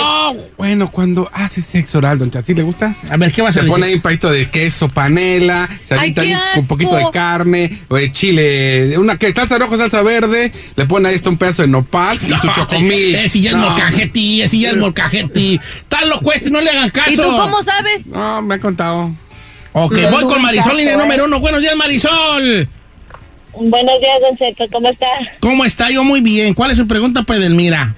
Oh, 0.00 0.36
bueno, 0.56 0.88
cuando 0.90 1.28
hace 1.32 1.62
sexo 1.62 1.98
oral, 1.98 2.18
Don 2.18 2.30
Cheto, 2.30 2.44
¿sí 2.46 2.54
le 2.54 2.62
gusta? 2.62 2.94
A 3.10 3.16
ver, 3.16 3.32
¿qué 3.32 3.42
vas 3.42 3.56
a 3.56 3.62
Se 3.62 3.66
pone 3.66 3.86
ahí 3.86 3.94
un 3.94 4.00
pedito 4.00 4.30
de 4.30 4.48
queso, 4.50 4.88
panela, 4.88 5.68
se 5.86 5.94
avienta 5.94 6.22
un 6.56 6.66
poquito 6.68 6.94
de 6.94 7.06
carne, 7.12 7.80
o 7.88 7.96
de 7.96 8.12
chile, 8.12 8.96
una 8.98 9.16
que 9.16 9.32
salsa 9.32 9.58
roja, 9.58 9.76
salsa 9.78 10.02
verde, 10.02 10.52
le 10.76 10.84
pone 10.86 11.08
ahí 11.08 11.16
esto 11.16 11.30
un 11.30 11.38
pedazo 11.38 11.62
de 11.62 11.68
nopal 11.68 12.16
y 12.16 12.28
su 12.28 12.48
chocomil. 12.54 13.16
Ese 13.16 13.40
ya 13.40 13.50
es 13.50 13.56
No. 13.56 13.70
molcajeti, 13.70 14.42
ese 14.42 14.58
ya 14.58 14.70
es 14.70 14.76
molcajeti. 14.76 15.60
Tal 15.88 16.08
lo 16.08 16.20
cueste, 16.20 16.50
no 16.50 16.60
le 16.60 16.70
hagan 16.70 16.90
caso. 16.90 17.10
¿Y 17.10 17.16
tú 17.16 17.22
cómo 17.22 17.62
sabes? 17.62 18.06
No, 18.06 18.42
me 18.42 18.56
ha 18.56 18.60
contado. 18.60 19.10
Ok, 19.72 19.92
No, 19.96 20.10
voy 20.10 20.24
con 20.24 20.42
Marisol, 20.42 20.64
caso, 20.66 20.76
línea 20.76 20.94
¿eh? 20.94 20.96
número 20.96 21.24
uno. 21.24 21.40
Buenos 21.40 21.60
días, 21.60 21.76
Marisol. 21.76 22.68
Buenos 23.54 24.00
días, 24.00 24.16
Don 24.20 24.36
Cheto, 24.36 24.64
¿cómo 24.70 24.88
está? 24.88 25.06
¿Cómo 25.40 25.64
está? 25.64 25.90
Yo 25.90 26.04
muy 26.04 26.20
bien. 26.20 26.54
¿Cuál 26.54 26.70
es 26.70 26.78
su 26.78 26.86
pregunta, 26.86 27.22
pues, 27.22 27.38
Edelmira? 27.40 27.94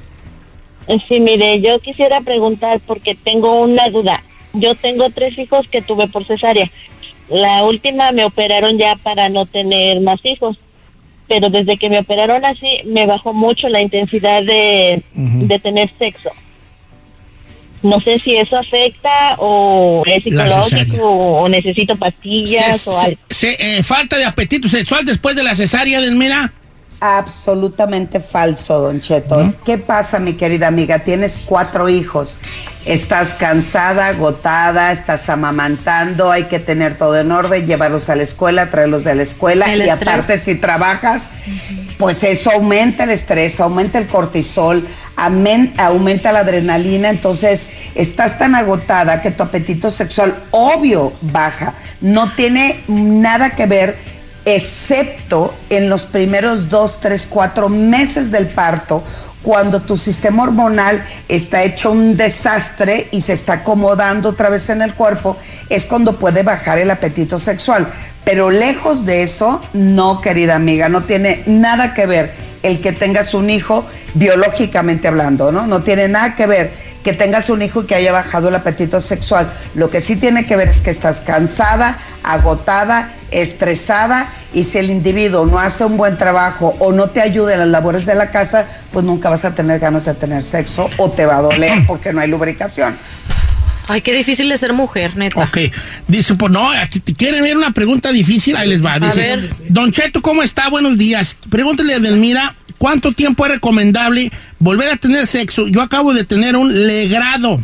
Eh, 0.86 0.98
Sí, 1.08 1.20
mire, 1.20 1.60
yo 1.60 1.78
quisiera 1.80 2.20
preguntar 2.20 2.80
porque 2.86 3.14
tengo 3.14 3.60
una 3.60 3.88
duda. 3.88 4.22
Yo 4.52 4.74
tengo 4.74 5.10
tres 5.10 5.36
hijos 5.38 5.66
que 5.70 5.82
tuve 5.82 6.08
por 6.08 6.24
cesárea. 6.24 6.70
La 7.28 7.62
última 7.64 8.10
me 8.12 8.24
operaron 8.24 8.78
ya 8.78 8.96
para 8.96 9.28
no 9.28 9.46
tener 9.46 10.00
más 10.00 10.18
hijos, 10.24 10.56
pero 11.28 11.48
desde 11.48 11.76
que 11.76 11.88
me 11.88 12.00
operaron 12.00 12.44
así 12.44 12.66
me 12.86 13.06
bajó 13.06 13.32
mucho 13.32 13.68
la 13.68 13.80
intensidad 13.80 14.42
de, 14.42 15.02
de 15.14 15.58
tener 15.60 15.92
sexo. 15.98 16.30
No 17.82 18.00
sé 18.00 18.18
si 18.18 18.36
eso 18.36 18.58
afecta 18.58 19.36
o 19.38 20.02
es 20.06 20.22
psicológico 20.22 21.02
o 21.02 21.48
necesito 21.48 21.96
pastillas 21.96 22.80
Se- 22.82 22.90
o 22.90 22.98
algo. 22.98 23.16
se- 23.30 23.56
eh, 23.78 23.82
falta 23.82 24.18
de 24.18 24.24
apetito 24.26 24.68
sexual 24.68 25.04
después 25.04 25.34
de 25.34 25.42
la 25.42 25.54
cesárea, 25.54 25.98
Edelmira. 25.98 26.52
Absolutamente 27.00 28.20
falso, 28.20 28.78
Don 28.78 29.00
Cheto. 29.00 29.54
¿Qué 29.64 29.78
pasa, 29.78 30.18
mi 30.18 30.34
querida 30.34 30.66
amiga? 30.66 30.98
Tienes 30.98 31.40
cuatro 31.46 31.88
hijos. 31.88 32.38
Estás 32.84 33.30
cansada, 33.30 34.08
agotada, 34.08 34.92
estás 34.92 35.28
amamantando, 35.30 36.30
hay 36.30 36.44
que 36.44 36.58
tener 36.58 36.98
todo 36.98 37.18
en 37.18 37.32
orden, 37.32 37.66
llevarlos 37.66 38.10
a 38.10 38.16
la 38.16 38.22
escuela, 38.22 38.70
traerlos 38.70 39.04
de 39.04 39.14
la 39.14 39.22
escuela 39.22 39.66
El 39.72 39.80
y 39.80 39.88
estrés. 39.88 40.08
aparte 40.08 40.38
si 40.38 40.54
trabajas, 40.56 41.30
pues 41.98 42.22
eso 42.22 42.50
aumenta 42.50 43.04
el 43.04 43.10
estrés, 43.10 43.60
aumenta 43.60 43.98
el 43.98 44.06
cortisol, 44.06 44.86
aumenta 45.16 46.32
la 46.32 46.38
adrenalina, 46.40 47.10
entonces 47.10 47.68
estás 47.94 48.38
tan 48.38 48.54
agotada 48.54 49.20
que 49.20 49.30
tu 49.30 49.42
apetito 49.42 49.90
sexual 49.90 50.34
obvio 50.50 51.12
baja. 51.20 51.74
No 52.00 52.30
tiene 52.32 52.82
nada 52.88 53.50
que 53.50 53.66
ver 53.66 53.96
excepto 54.44 55.54
en 55.68 55.90
los 55.90 56.04
primeros 56.04 56.68
dos, 56.68 57.00
tres, 57.00 57.26
cuatro 57.28 57.68
meses 57.68 58.30
del 58.30 58.46
parto, 58.46 59.02
cuando 59.42 59.80
tu 59.80 59.96
sistema 59.96 60.42
hormonal 60.42 61.02
está 61.28 61.62
hecho 61.62 61.92
un 61.92 62.16
desastre 62.16 63.08
y 63.10 63.22
se 63.22 63.32
está 63.32 63.54
acomodando 63.54 64.30
otra 64.30 64.50
vez 64.50 64.68
en 64.68 64.82
el 64.82 64.94
cuerpo, 64.94 65.36
es 65.68 65.86
cuando 65.86 66.18
puede 66.18 66.42
bajar 66.42 66.78
el 66.78 66.90
apetito 66.90 67.38
sexual. 67.38 67.88
Pero 68.24 68.50
lejos 68.50 69.06
de 69.06 69.22
eso, 69.22 69.62
no, 69.72 70.20
querida 70.20 70.56
amiga, 70.56 70.88
no 70.88 71.02
tiene 71.04 71.42
nada 71.46 71.94
que 71.94 72.06
ver 72.06 72.32
el 72.62 72.80
que 72.80 72.92
tengas 72.92 73.32
un 73.32 73.48
hijo 73.48 73.86
biológicamente 74.14 75.08
hablando, 75.08 75.50
¿no? 75.52 75.66
No 75.66 75.82
tiene 75.82 76.08
nada 76.08 76.34
que 76.34 76.46
ver 76.46 76.72
que 77.02 77.12
tengas 77.12 77.50
un 77.50 77.62
hijo 77.62 77.82
y 77.82 77.86
que 77.86 77.94
haya 77.94 78.12
bajado 78.12 78.48
el 78.48 78.54
apetito 78.54 79.00
sexual. 79.00 79.50
Lo 79.74 79.90
que 79.90 80.00
sí 80.00 80.16
tiene 80.16 80.46
que 80.46 80.56
ver 80.56 80.68
es 80.68 80.80
que 80.80 80.90
estás 80.90 81.20
cansada, 81.20 81.98
agotada, 82.22 83.10
estresada 83.30 84.28
y 84.52 84.64
si 84.64 84.78
el 84.78 84.90
individuo 84.90 85.46
no 85.46 85.58
hace 85.58 85.84
un 85.84 85.96
buen 85.96 86.18
trabajo 86.18 86.76
o 86.78 86.92
no 86.92 87.10
te 87.10 87.20
ayuda 87.20 87.54
en 87.54 87.60
las 87.60 87.68
labores 87.68 88.06
de 88.06 88.14
la 88.14 88.30
casa, 88.30 88.66
pues 88.92 89.04
nunca 89.04 89.30
vas 89.30 89.44
a 89.44 89.54
tener 89.54 89.78
ganas 89.78 90.04
de 90.04 90.14
tener 90.14 90.42
sexo 90.42 90.90
o 90.98 91.10
te 91.10 91.26
va 91.26 91.38
a 91.38 91.42
doler 91.42 91.72
porque 91.86 92.12
no 92.12 92.20
hay 92.20 92.28
lubricación. 92.28 92.96
Ay, 93.90 94.02
qué 94.02 94.14
difícil 94.14 94.48
de 94.48 94.56
ser 94.56 94.72
mujer, 94.72 95.16
neta. 95.16 95.42
Ok. 95.42 95.58
Dice, 96.06 96.36
pues 96.36 96.52
no, 96.52 96.70
aquí 96.70 97.00
te 97.00 97.12
quieren 97.12 97.42
ver 97.42 97.56
una 97.56 97.72
pregunta 97.72 98.12
difícil, 98.12 98.56
ahí 98.56 98.68
les 98.68 98.84
va. 98.84 99.00
Dice, 99.00 99.18
ver. 99.18 99.50
Don 99.68 99.90
Cheto, 99.90 100.22
¿cómo 100.22 100.44
está? 100.44 100.68
Buenos 100.68 100.96
días. 100.96 101.36
Pregúntale 101.50 101.94
a 101.94 101.96
Edelmira, 101.96 102.54
¿cuánto 102.80 103.12
tiempo 103.12 103.44
es 103.44 103.52
recomendable 103.52 104.32
volver 104.58 104.90
a 104.90 104.96
tener 104.96 105.26
sexo? 105.26 105.68
Yo 105.68 105.82
acabo 105.82 106.14
de 106.14 106.24
tener 106.24 106.56
un 106.56 106.86
legrado. 106.86 107.62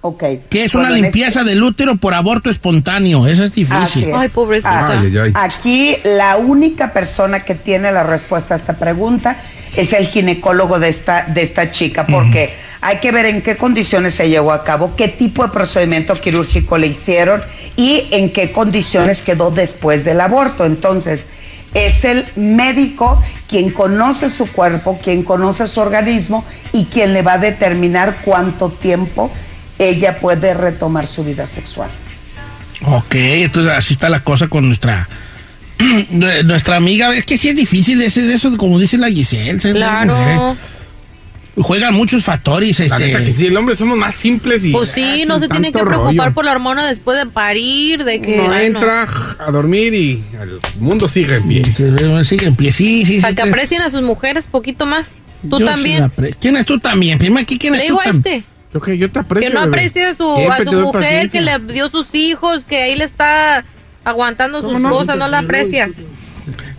Ok. 0.00 0.24
Que 0.48 0.64
es 0.64 0.72
Bueno, 0.72 0.88
una 0.88 0.96
en 0.96 1.02
limpieza 1.02 1.44
del 1.44 1.62
útero 1.62 1.96
por 1.96 2.14
aborto 2.14 2.48
espontáneo. 2.48 3.26
Eso 3.26 3.44
es 3.44 3.52
difícil. 3.52 4.08
es. 4.08 4.30
pobrecita. 4.30 5.02
Ah, 5.34 5.44
Aquí 5.44 5.96
la 6.04 6.36
única 6.36 6.94
persona 6.94 7.44
que 7.44 7.54
tiene 7.54 7.92
la 7.92 8.04
respuesta 8.04 8.54
a 8.54 8.56
esta 8.56 8.78
pregunta 8.78 9.36
es 9.76 9.92
el 9.92 10.06
ginecólogo 10.06 10.78
de 10.78 10.88
esta, 10.88 11.26
de 11.26 11.42
esta 11.42 11.70
chica, 11.70 12.06
porque 12.06 12.54
hay 12.80 12.98
que 12.98 13.12
ver 13.12 13.26
en 13.26 13.42
qué 13.42 13.56
condiciones 13.56 14.14
se 14.14 14.30
llevó 14.30 14.52
a 14.52 14.64
cabo, 14.64 14.96
qué 14.96 15.08
tipo 15.08 15.42
de 15.42 15.52
procedimiento 15.52 16.14
quirúrgico 16.14 16.78
le 16.78 16.86
hicieron 16.86 17.42
y 17.76 18.06
en 18.12 18.32
qué 18.32 18.52
condiciones 18.52 19.20
quedó 19.22 19.50
después 19.50 20.04
del 20.04 20.22
aborto. 20.22 20.64
Entonces, 20.64 21.26
es 21.74 22.04
el 22.04 22.26
médico 22.36 23.22
quien 23.48 23.70
conoce 23.70 24.30
su 24.30 24.46
cuerpo, 24.46 24.98
quien 25.02 25.22
conoce 25.22 25.66
su 25.68 25.80
organismo 25.80 26.44
y 26.72 26.86
quien 26.86 27.12
le 27.12 27.22
va 27.22 27.34
a 27.34 27.38
determinar 27.38 28.18
cuánto 28.24 28.70
tiempo 28.70 29.30
ella 29.78 30.18
puede 30.18 30.54
retomar 30.54 31.06
su 31.06 31.22
vida 31.24 31.46
sexual. 31.46 31.90
Ok, 32.84 33.14
entonces 33.14 33.72
así 33.72 33.94
está 33.94 34.08
la 34.08 34.20
cosa 34.20 34.48
con 34.48 34.66
nuestra 34.66 35.08
nue- 35.78 36.42
nuestra 36.44 36.76
amiga. 36.76 37.14
Es 37.14 37.24
que 37.26 37.36
sí 37.38 37.48
es 37.48 37.56
difícil, 37.56 38.00
eso, 38.02 38.20
eso 38.20 38.56
como 38.56 38.78
dice 38.78 38.96
la 38.98 39.08
Giselle. 39.08 39.58
Claro. 39.72 40.14
mujer. 40.16 40.56
Juegan 41.56 41.94
muchos 41.94 42.22
factores. 42.22 42.78
Este, 42.80 43.12
que 43.12 43.32
sí, 43.32 43.46
el 43.46 43.56
hombre 43.56 43.74
somos 43.76 43.96
más 43.96 44.14
simples 44.14 44.64
y. 44.64 44.72
Pues 44.72 44.90
sí, 44.90 45.24
no 45.26 45.38
se 45.38 45.48
tiene 45.48 45.72
que 45.72 45.78
preocupar 45.78 46.14
rollo. 46.16 46.34
por 46.34 46.44
la 46.44 46.52
hormona 46.52 46.86
después 46.86 47.18
de 47.18 47.26
parir, 47.26 48.04
de 48.04 48.20
que... 48.20 48.38
Uno 48.40 48.52
ay, 48.52 48.68
no. 48.70 48.78
entra 48.78 49.08
a 49.38 49.50
dormir 49.50 49.94
y 49.94 50.22
el 50.40 50.60
mundo 50.80 51.08
sigue 51.08 51.36
en 51.36 51.48
pie. 51.48 51.64
Sigue 52.24 52.46
en 52.46 52.56
pie, 52.56 52.72
sí, 52.72 53.06
sí. 53.06 53.20
Para 53.20 53.30
sí, 53.30 53.36
que 53.36 53.42
sí. 53.42 53.48
aprecien 53.48 53.82
a 53.82 53.88
sus 53.90 54.02
mujeres 54.02 54.46
poquito 54.50 54.84
más. 54.84 55.12
Tú 55.48 55.58
Yo 55.58 55.58
sí 55.58 55.64
también. 55.64 56.04
apre- 56.04 56.36
¿Quién 56.38 56.56
es 56.58 56.66
tú 56.66 56.78
también? 56.78 57.18
Prima, 57.18 57.40
aquí, 57.40 57.56
¿quién 57.58 57.74
es 57.74 57.80
Le 57.82 57.86
tú 57.88 57.92
digo 57.94 58.00
a 58.02 58.04
tam- 58.12 58.16
este. 58.16 58.44
Yo, 58.74 58.80
que 58.80 58.98
yo 58.98 59.10
te 59.10 59.18
aprecio. 59.20 59.48
Que 59.48 59.54
no 59.54 59.60
bebé. 59.62 59.76
aprecie 59.76 60.04
a 60.06 60.14
su, 60.14 60.28
a 60.30 60.58
su 60.58 60.64
te 60.64 60.76
mujer, 60.76 61.00
paciencia. 61.00 61.40
que 61.40 61.40
le 61.66 61.72
dio 61.72 61.88
sus 61.88 62.14
hijos, 62.14 62.64
que 62.64 62.82
ahí 62.82 62.96
le 62.96 63.04
está 63.04 63.64
aguantando 64.04 64.60
sus 64.60 64.78
no? 64.78 64.90
cosas, 64.90 65.18
no 65.18 65.26
la 65.28 65.38
aprecias. 65.38 65.90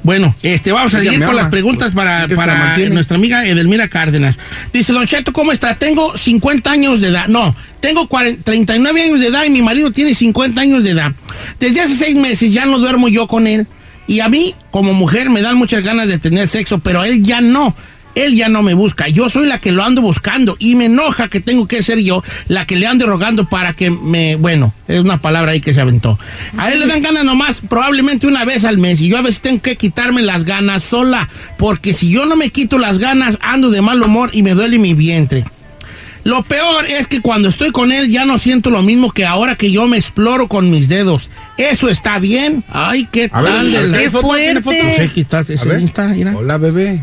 Bueno, 0.07 0.34
este, 0.41 0.71
vamos 0.71 0.93
a 0.93 0.99
seguir 0.99 1.19
con 1.19 1.23
ama. 1.23 1.34
las 1.34 1.47
preguntas 1.49 1.91
para, 1.93 2.29
para 2.29 2.55
mantiene. 2.55 2.91
nuestra 2.91 3.17
amiga 3.17 3.45
Edelmira 3.45 3.89
Cárdenas. 3.89 4.39
Dice, 4.71 4.93
Don 4.93 5.05
Cheto, 5.05 5.34
¿cómo 5.34 5.51
está? 5.51 5.75
Tengo 5.75 6.15
50 6.17 6.71
años 6.71 7.01
de 7.01 7.09
edad. 7.09 7.27
No, 7.27 7.53
tengo 7.81 8.07
40 8.07 8.41
39 8.41 9.01
años 9.01 9.19
de 9.19 9.27
edad 9.27 9.43
y 9.43 9.49
mi 9.49 9.61
marido 9.61 9.91
tiene 9.91 10.15
50 10.15 10.61
años 10.61 10.85
de 10.85 10.91
edad. 10.91 11.11
Desde 11.59 11.81
hace 11.81 11.97
seis 11.97 12.15
meses 12.15 12.53
ya 12.53 12.65
no 12.65 12.79
duermo 12.79 13.09
yo 13.09 13.27
con 13.27 13.47
él. 13.47 13.67
Y 14.07 14.21
a 14.21 14.29
mí, 14.29 14.55
como 14.71 14.93
mujer, 14.93 15.29
me 15.29 15.41
dan 15.41 15.57
muchas 15.57 15.84
ganas 15.84 16.07
de 16.07 16.17
tener 16.17 16.47
sexo, 16.47 16.79
pero 16.79 17.01
a 17.01 17.07
él 17.09 17.21
ya 17.21 17.41
no. 17.41 17.75
Él 18.18 18.35
ya 18.35 18.49
no 18.49 18.64
me 18.64 18.73
busca, 18.73 19.07
yo 19.07 19.30
soy 19.30 19.45
la 19.48 19.60
que 19.60 19.72
lo 19.72 19.84
ando 19.84 20.02
buscando 20.02 20.56
y 20.60 20.76
me 20.76 20.85
enoja 20.85 21.27
que 21.27 21.39
tengo 21.39 21.68
que 21.68 21.84
ser 21.84 21.99
yo 21.99 22.23
la 22.48 22.65
que 22.65 22.76
le 22.76 22.88
ando 22.88 23.06
rogando 23.06 23.48
para 23.48 23.73
que 23.73 23.91
me, 23.91 24.35
bueno, 24.35 24.73
es 24.88 24.99
una 25.02 25.22
palabra 25.22 25.52
ahí 25.52 25.61
que 25.61 25.73
se 25.73 25.81
aventó. 25.81 26.18
A 26.57 26.72
él 26.72 26.80
le 26.80 26.88
dan 26.88 27.02
ganas 27.03 27.23
nomás 27.26 27.61
probablemente 27.61 28.26
una 28.27 28.44
vez 28.45 28.65
al 28.65 28.77
mes 28.77 29.02
y 29.02 29.07
yo 29.07 29.18
a 29.18 29.22
veces 29.22 29.41
tengo 29.41 29.61
que 29.61 29.76
quitarme 29.76 30.22
las 30.23 30.45
ganas 30.45 30.84
sola, 30.84 31.30
porque 31.57 31.94
si 31.94 32.10
yo 32.10 32.26
no 32.26 32.35
me 32.35 32.49
quito 32.49 32.77
las 32.77 32.98
ganas 32.99 33.38
ando 33.41 33.69
de 33.69 33.81
mal 33.81 34.02
humor 34.02 34.31
y 34.34 34.41
me 34.41 34.52
duele 34.56 34.80
mi 34.80 34.94
vientre. 34.94 35.45
Lo 36.23 36.44
peor 36.44 36.85
es 36.85 37.07
que 37.07 37.22
cuando 37.22 37.48
estoy 37.48 37.72
con 37.72 37.91
él 37.94 38.10
ya 38.10 38.26
no 38.26 38.38
siento 38.38 38.69
lo 38.69 38.81
mismo 38.81 39.11
que 39.11 39.26
ahora 39.26 39.56
que 39.56 39.72
yo 39.72 39.88
me 39.88 39.95
exploro 39.98 40.48
con 40.49 40.69
mis 40.69 40.89
dedos. 40.89 41.30
¿Eso 41.57 41.88
está 41.88 42.19
bien? 42.19 42.65
Ay, 42.68 43.07
qué 43.10 43.26
A 43.26 43.41
tal. 43.41 43.45
a 43.48 43.64
ver, 43.64 43.64
de 43.72 43.88
la- 43.88 43.98
¿tiene 43.98 44.10
foto? 44.11 44.35
¿Tiene 44.35 44.61
foto? 44.61 44.76
Pues 44.81 45.61
A 45.61 45.64
ver. 45.65 45.80
Insta, 45.80 46.07
mira. 46.10 46.35
Hola, 46.35 46.57
bebé. 46.57 47.02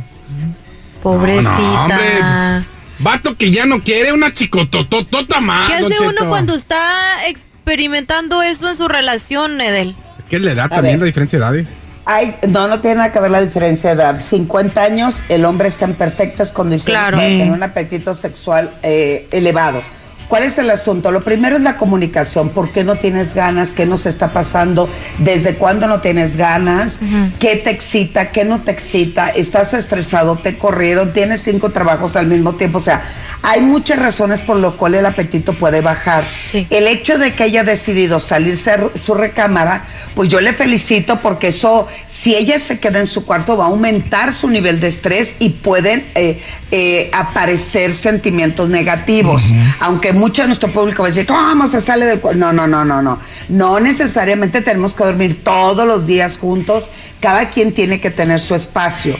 Pobrecita. 1.04 1.50
No, 1.52 1.60
no, 1.60 1.82
hombre, 1.82 1.96
pues, 2.18 2.66
vato 2.98 3.36
que 3.36 3.50
ya 3.50 3.66
no 3.66 3.80
quiere 3.80 4.12
una 4.12 4.32
chicotototota 4.32 5.38
más. 5.40 5.70
¿Qué 5.70 5.76
hace 5.76 6.00
uno 6.00 6.28
cuando 6.28 6.54
está 6.54 7.26
experimentando 7.28 8.42
eso 8.42 8.68
en 8.70 8.76
su 8.76 8.88
relación, 8.88 9.60
Edel? 9.60 9.94
¿Qué 10.30 10.40
le 10.40 10.54
da 10.54 10.68
también 10.68 10.94
ver. 10.94 11.00
la 11.00 11.06
diferencia 11.06 11.38
de 11.38 11.44
edades? 11.44 11.68
Ay, 12.06 12.34
no, 12.48 12.68
no 12.68 12.80
tiene 12.80 12.96
nada 12.96 13.12
que 13.12 13.20
ver 13.20 13.30
la 13.30 13.42
diferencia 13.42 13.94
de 13.94 14.02
edad. 14.02 14.20
50 14.20 14.82
años, 14.82 15.22
el 15.28 15.44
hombre 15.44 15.68
está 15.68 15.84
en 15.84 15.94
perfectas 15.94 16.52
condiciones 16.52 17.00
Claro. 17.00 17.18
para 17.18 17.28
tener 17.28 17.50
un 17.50 17.62
apetito 17.62 18.14
sexual 18.14 18.70
eh, 18.82 19.28
elevado. 19.30 19.82
¿Cuál 20.28 20.44
es 20.44 20.58
el 20.58 20.70
asunto? 20.70 21.12
Lo 21.12 21.22
primero 21.22 21.56
es 21.56 21.62
la 21.62 21.76
comunicación. 21.76 22.50
¿Por 22.50 22.70
qué 22.70 22.84
no 22.84 22.96
tienes 22.96 23.34
ganas? 23.34 23.72
¿Qué 23.72 23.86
nos 23.86 24.06
está 24.06 24.32
pasando? 24.32 24.88
¿Desde 25.18 25.54
cuándo 25.54 25.86
no 25.86 26.00
tienes 26.00 26.36
ganas? 26.36 27.00
¿Qué 27.38 27.56
te 27.56 27.70
excita? 27.70 28.30
¿Qué 28.30 28.44
no 28.44 28.60
te 28.60 28.70
excita? 28.70 29.28
¿Estás 29.28 29.74
estresado? 29.74 30.36
¿Te 30.36 30.56
corrieron? 30.56 31.12
¿Tienes 31.12 31.42
cinco 31.42 31.70
trabajos 31.70 32.16
al 32.16 32.26
mismo 32.26 32.54
tiempo? 32.54 32.78
O 32.78 32.80
sea, 32.80 33.02
hay 33.42 33.60
muchas 33.60 33.98
razones 33.98 34.40
por 34.40 34.56
lo 34.56 34.76
cual 34.78 34.94
el 34.94 35.04
apetito 35.04 35.52
puede 35.52 35.82
bajar. 35.82 36.24
El 36.70 36.86
hecho 36.86 37.18
de 37.18 37.34
que 37.34 37.42
haya 37.42 37.62
decidido 37.62 38.18
salirse 38.18 38.70
a 38.70 38.88
su 38.94 39.14
recámara, 39.14 39.84
pues 40.14 40.30
yo 40.30 40.40
le 40.40 40.54
felicito 40.54 41.20
porque 41.20 41.48
eso, 41.48 41.86
si 42.08 42.34
ella 42.34 42.58
se 42.58 42.78
queda 42.78 43.00
en 43.00 43.06
su 43.06 43.26
cuarto, 43.26 43.56
va 43.56 43.64
a 43.64 43.68
aumentar 43.68 44.32
su 44.32 44.48
nivel 44.48 44.80
de 44.80 44.88
estrés 44.88 45.36
y 45.40 45.50
pueden 45.50 46.06
eh, 46.14 46.40
eh, 46.70 47.10
aparecer 47.12 47.92
sentimientos 47.92 48.70
negativos. 48.70 49.52
Aunque 49.80 50.13
mucho 50.14 50.42
de 50.42 50.48
nuestro 50.48 50.72
público 50.72 51.02
va 51.02 51.08
a 51.08 51.10
decir, 51.10 51.26
¿cómo 51.26 51.66
se 51.66 51.80
sale 51.80 52.06
del? 52.06 52.20
No, 52.36 52.52
no, 52.52 52.66
no, 52.66 52.84
no, 52.84 53.02
no. 53.02 53.18
No 53.48 53.80
necesariamente 53.80 54.60
tenemos 54.60 54.94
que 54.94 55.04
dormir 55.04 55.42
todos 55.44 55.86
los 55.86 56.06
días 56.06 56.38
juntos. 56.38 56.90
Cada 57.20 57.50
quien 57.50 57.72
tiene 57.72 58.00
que 58.00 58.10
tener 58.10 58.40
su 58.40 58.54
espacio. 58.54 59.16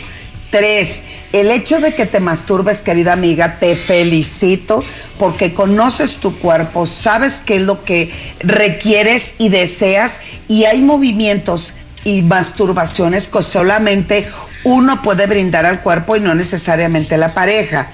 Tres, 0.51 1.03
el 1.33 1.51
hecho 1.51 1.81
de 1.81 1.95
que 1.95 2.07
te 2.07 2.21
masturbes, 2.21 2.83
querida 2.83 3.13
amiga, 3.13 3.59
te 3.59 3.75
felicito 3.75 4.85
porque 5.19 5.53
conoces 5.53 6.17
tu 6.17 6.39
cuerpo, 6.39 6.87
sabes 6.87 7.43
qué 7.45 7.57
es 7.57 7.63
lo 7.63 7.83
que 7.83 8.13
requieres 8.39 9.35
y 9.39 9.49
deseas 9.49 10.21
y 10.47 10.65
hay 10.65 10.81
movimientos 10.81 11.75
y 12.05 12.23
masturbaciones 12.23 13.27
que 13.27 13.43
solamente 13.43 14.29
uno 14.63 15.03
puede 15.03 15.27
brindar 15.27 15.67
al 15.67 15.81
cuerpo 15.81 16.15
y 16.15 16.21
no 16.21 16.35
necesariamente 16.37 17.17
la 17.17 17.35
pareja. 17.35 17.89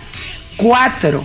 Cuatro, 0.56 1.24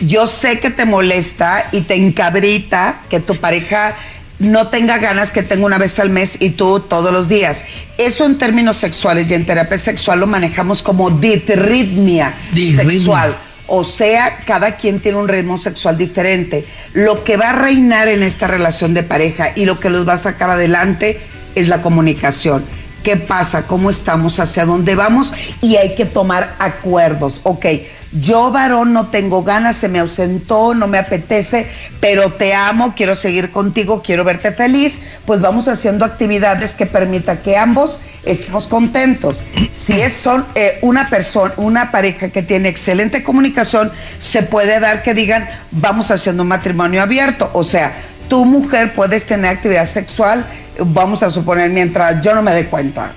yo 0.00 0.26
sé 0.26 0.60
que 0.60 0.70
te 0.70 0.84
molesta 0.84 1.68
y 1.72 1.82
te 1.82 1.94
encabrita 1.94 3.00
que 3.08 3.20
tu 3.20 3.36
pareja 3.36 3.96
no 4.38 4.68
tenga 4.68 4.98
ganas 4.98 5.32
que 5.32 5.42
tenga 5.42 5.66
una 5.66 5.78
vez 5.78 5.98
al 5.98 6.10
mes 6.10 6.36
y 6.40 6.50
tú 6.50 6.80
todos 6.80 7.12
los 7.12 7.28
días. 7.28 7.64
Eso 7.96 8.24
en 8.24 8.38
términos 8.38 8.76
sexuales 8.76 9.30
y 9.30 9.34
en 9.34 9.44
terapia 9.44 9.78
sexual 9.78 10.20
lo 10.20 10.26
manejamos 10.26 10.82
como 10.82 11.10
ditritmia 11.10 12.34
Disritmia. 12.52 12.90
sexual. 12.90 13.36
O 13.66 13.84
sea, 13.84 14.38
cada 14.46 14.76
quien 14.76 15.00
tiene 15.00 15.18
un 15.18 15.28
ritmo 15.28 15.58
sexual 15.58 15.98
diferente. 15.98 16.64
Lo 16.94 17.22
que 17.24 17.36
va 17.36 17.50
a 17.50 17.52
reinar 17.52 18.08
en 18.08 18.22
esta 18.22 18.46
relación 18.46 18.94
de 18.94 19.02
pareja 19.02 19.52
y 19.56 19.66
lo 19.66 19.78
que 19.78 19.90
los 19.90 20.08
va 20.08 20.14
a 20.14 20.18
sacar 20.18 20.48
adelante 20.48 21.20
es 21.54 21.68
la 21.68 21.82
comunicación. 21.82 22.64
¿Qué 23.08 23.16
pasa? 23.16 23.66
¿Cómo 23.66 23.88
estamos? 23.88 24.38
¿Hacia 24.38 24.66
dónde 24.66 24.94
vamos? 24.94 25.32
Y 25.62 25.76
hay 25.76 25.94
que 25.94 26.04
tomar 26.04 26.56
acuerdos. 26.58 27.40
Ok, 27.44 27.64
yo 28.12 28.50
varón 28.50 28.92
no 28.92 29.06
tengo 29.06 29.42
ganas, 29.42 29.78
se 29.78 29.88
me 29.88 29.98
ausentó, 29.98 30.74
no 30.74 30.88
me 30.88 30.98
apetece, 30.98 31.66
pero 32.00 32.30
te 32.30 32.52
amo, 32.52 32.92
quiero 32.94 33.16
seguir 33.16 33.50
contigo, 33.50 34.02
quiero 34.04 34.24
verte 34.24 34.52
feliz. 34.52 35.00
Pues 35.24 35.40
vamos 35.40 35.68
haciendo 35.68 36.04
actividades 36.04 36.74
que 36.74 36.84
permita 36.84 37.40
que 37.40 37.56
ambos 37.56 37.98
estemos 38.26 38.66
contentos. 38.66 39.42
Si 39.70 39.98
es 39.98 40.12
son 40.12 40.44
eh, 40.54 40.78
una 40.82 41.08
persona, 41.08 41.54
una 41.56 41.90
pareja 41.90 42.28
que 42.28 42.42
tiene 42.42 42.68
excelente 42.68 43.24
comunicación, 43.24 43.90
se 44.18 44.42
puede 44.42 44.80
dar 44.80 45.02
que 45.02 45.14
digan, 45.14 45.48
vamos 45.70 46.10
haciendo 46.10 46.42
un 46.42 46.50
matrimonio 46.50 47.00
abierto. 47.00 47.48
O 47.54 47.64
sea, 47.64 47.90
tu 48.28 48.44
mujer 48.44 48.94
puedes 48.94 49.26
tener 49.26 49.50
actividad 49.50 49.86
sexual, 49.86 50.46
vamos 50.78 51.22
a 51.22 51.30
suponer, 51.30 51.70
mientras 51.70 52.22
yo 52.22 52.34
no 52.34 52.42
me 52.42 52.52
dé 52.52 52.66
cuenta. 52.66 53.12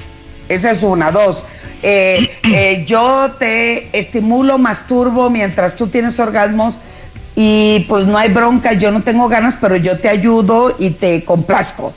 Esa 0.49 0.71
es 0.71 0.83
una. 0.83 1.11
Dos, 1.11 1.45
eh, 1.83 2.29
eh, 2.43 2.83
yo 2.85 3.31
te 3.39 3.97
estimulo, 3.97 4.57
masturbo 4.57 5.29
mientras 5.29 5.75
tú 5.75 5.87
tienes 5.87 6.19
orgasmos 6.19 6.79
y 7.35 7.85
pues 7.87 8.05
no 8.05 8.17
hay 8.17 8.29
bronca, 8.29 8.73
yo 8.73 8.91
no 8.91 9.01
tengo 9.01 9.29
ganas, 9.29 9.57
pero 9.59 9.75
yo 9.75 9.99
te 9.99 10.09
ayudo 10.09 10.75
y 10.77 10.91
te 10.91 11.23
complazco. 11.23 11.93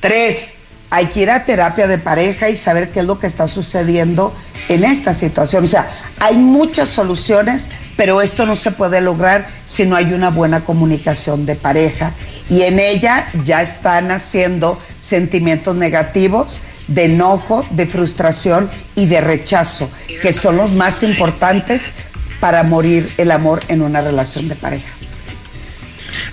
Tres, 0.00 0.54
hay 0.90 1.06
que 1.06 1.20
ir 1.20 1.30
a 1.30 1.44
terapia 1.44 1.86
de 1.86 1.98
pareja 1.98 2.48
y 2.48 2.56
saber 2.56 2.90
qué 2.90 3.00
es 3.00 3.06
lo 3.06 3.18
que 3.18 3.26
está 3.26 3.46
sucediendo 3.46 4.34
en 4.68 4.84
esta 4.84 5.14
situación. 5.14 5.64
O 5.64 5.66
sea, 5.66 5.88
hay 6.18 6.36
muchas 6.36 6.88
soluciones, 6.88 7.68
pero 7.96 8.22
esto 8.22 8.46
no 8.46 8.56
se 8.56 8.70
puede 8.70 9.00
lograr 9.00 9.46
si 9.64 9.84
no 9.84 9.96
hay 9.96 10.12
una 10.12 10.30
buena 10.30 10.64
comunicación 10.64 11.46
de 11.46 11.56
pareja. 11.56 12.12
Y 12.48 12.62
en 12.62 12.78
ella 12.80 13.26
ya 13.44 13.62
están 13.62 14.10
haciendo 14.10 14.80
sentimientos 14.98 15.76
negativos 15.76 16.60
de 16.88 17.04
enojo, 17.04 17.64
de 17.70 17.86
frustración 17.86 18.68
y 18.96 19.06
de 19.06 19.20
rechazo, 19.20 19.90
que 20.22 20.32
son 20.32 20.56
los 20.56 20.72
más 20.72 21.02
importantes 21.02 21.92
para 22.40 22.62
morir 22.62 23.08
el 23.18 23.30
amor 23.30 23.60
en 23.68 23.82
una 23.82 24.00
relación 24.00 24.48
de 24.48 24.56
pareja. 24.56 24.92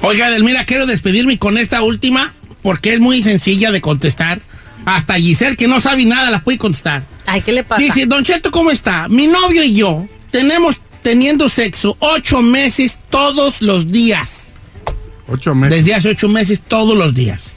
Oiga, 0.02 0.30
Delmira, 0.30 0.66
quiero 0.66 0.86
despedirme 0.86 1.38
con 1.38 1.58
esta 1.58 1.82
última 1.82 2.34
porque 2.62 2.94
es 2.94 3.00
muy 3.00 3.24
sencilla 3.24 3.72
de 3.72 3.82
contestar. 3.82 4.42
Hasta 4.86 5.16
Giselle, 5.16 5.58
que 5.58 5.68
no 5.68 5.82
sabe 5.82 6.06
nada, 6.06 6.32
la 6.32 6.42
puede 6.42 6.58
contestar. 6.58 7.04
Ay, 7.26 7.42
¿qué 7.42 7.52
le 7.52 7.64
pasa? 7.64 7.82
Dice, 7.82 8.06
Don 8.06 8.24
Cheto, 8.24 8.52
¿cómo 8.52 8.72
está? 8.72 9.08
Mi 9.10 9.28
novio 9.28 9.64
y 9.64 9.74
yo 9.74 10.08
tenemos 10.32 10.80
teniendo 11.08 11.48
sexo 11.48 11.96
ocho 12.00 12.42
meses 12.42 12.98
todos 13.10 13.62
los 13.62 13.94
días. 13.94 14.56
Ocho 15.30 15.56
meses. 15.56 15.78
Desde 15.78 15.96
hace 15.96 16.10
ocho 16.10 16.28
meses 16.28 16.60
todos 16.60 16.98
los 16.98 17.14
días. 17.14 17.54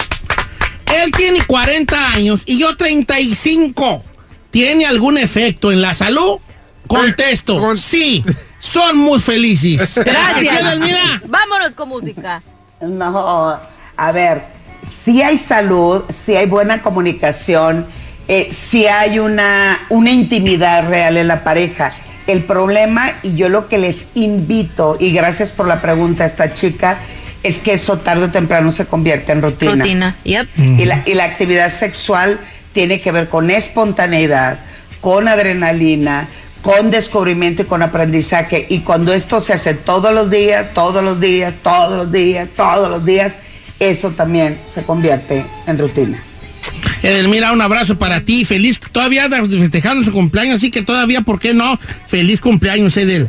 Él 1.03 1.11
tiene 1.11 1.41
40 1.45 2.13
años 2.13 2.45
y 2.47 2.61
yo 2.61 2.77
35. 2.77 4.05
¿Tiene 4.51 4.87
algún 4.87 5.19
efecto 5.19 5.73
en 5.73 5.83
la 5.83 5.95
salud? 5.95 6.39
Contesto, 6.87 7.77
sí. 7.77 8.25
Son 8.61 8.97
muy 8.97 9.19
felices. 9.19 9.97
Gracias. 10.05 11.21
Vámonos 11.27 11.75
con 11.75 11.89
música. 11.89 12.41
No, 12.81 13.59
a 13.97 14.13
ver, 14.13 14.43
si 14.81 15.23
hay 15.23 15.37
salud, 15.37 16.05
si 16.09 16.37
hay 16.37 16.47
buena 16.47 16.83
comunicación, 16.83 17.85
eh, 18.29 18.49
si 18.53 18.87
hay 18.87 19.19
una, 19.19 19.87
una 19.89 20.13
intimidad 20.13 20.89
real 20.89 21.17
en 21.17 21.27
la 21.27 21.43
pareja. 21.43 21.93
El 22.31 22.45
problema, 22.45 23.13
y 23.23 23.35
yo 23.35 23.49
lo 23.49 23.69
que 23.69 23.79
les 23.79 24.07
invito, 24.15 24.97
y 25.01 25.13
gracias 25.13 25.53
por 25.53 25.67
la 25.67 25.81
pregunta 25.81 26.25
a 26.25 26.27
esta 26.27 26.55
chica, 26.55 26.99
es 27.43 27.59
que 27.59 27.73
eso 27.73 27.99
tarde 27.99 28.27
o 28.27 28.31
temprano 28.31 28.71
se 28.71 28.87
convierte 28.87 29.33
en 29.33 29.43
rutina. 29.43 29.73
Rutina. 29.73 30.17
Yep. 30.25 30.49
Y 30.79 30.85
la, 30.85 31.03
y 31.07 31.15
la 31.15 31.25
actividad 31.25 31.71
sexual 31.71 32.39
tiene 32.73 33.01
que 33.01 33.11
ver 33.11 33.29
con 33.29 33.51
espontaneidad, 33.51 34.61
con 35.01 35.27
adrenalina, 35.27 36.29
con 36.63 36.91
descubrimiento 36.91 37.63
y 37.63 37.65
con 37.65 37.83
aprendizaje. 37.83 38.67
Y 38.69 38.81
cuando 38.81 39.13
esto 39.13 39.41
se 39.41 39.55
hace 39.55 39.75
todos 39.75 40.13
los 40.13 40.31
días, 40.31 40.75
todos 40.75 41.03
los 41.03 41.21
días, 41.21 41.55
todos 41.63 41.97
los 41.97 42.13
días, 42.13 42.49
todos 42.55 42.89
los 42.91 43.05
días, 43.05 43.39
eso 43.79 44.11
también 44.11 44.61
se 44.65 44.83
convierte 44.83 45.45
en 45.67 45.79
rutina. 45.79 46.23
Edelmira, 47.03 47.53
un 47.53 47.63
abrazo 47.63 47.99
para 47.99 48.21
ti. 48.21 48.45
Feliz, 48.45 48.79
todavía 48.93 49.29
festejando 49.29 50.05
su 50.05 50.13
cumpleaños, 50.13 50.57
así 50.57 50.71
que 50.71 50.83
todavía, 50.83 51.23
¿por 51.23 51.41
qué 51.41 51.55
no? 51.55 51.79
Feliz 52.07 52.41
cumpleaños, 52.41 52.97
Edel. 52.97 53.29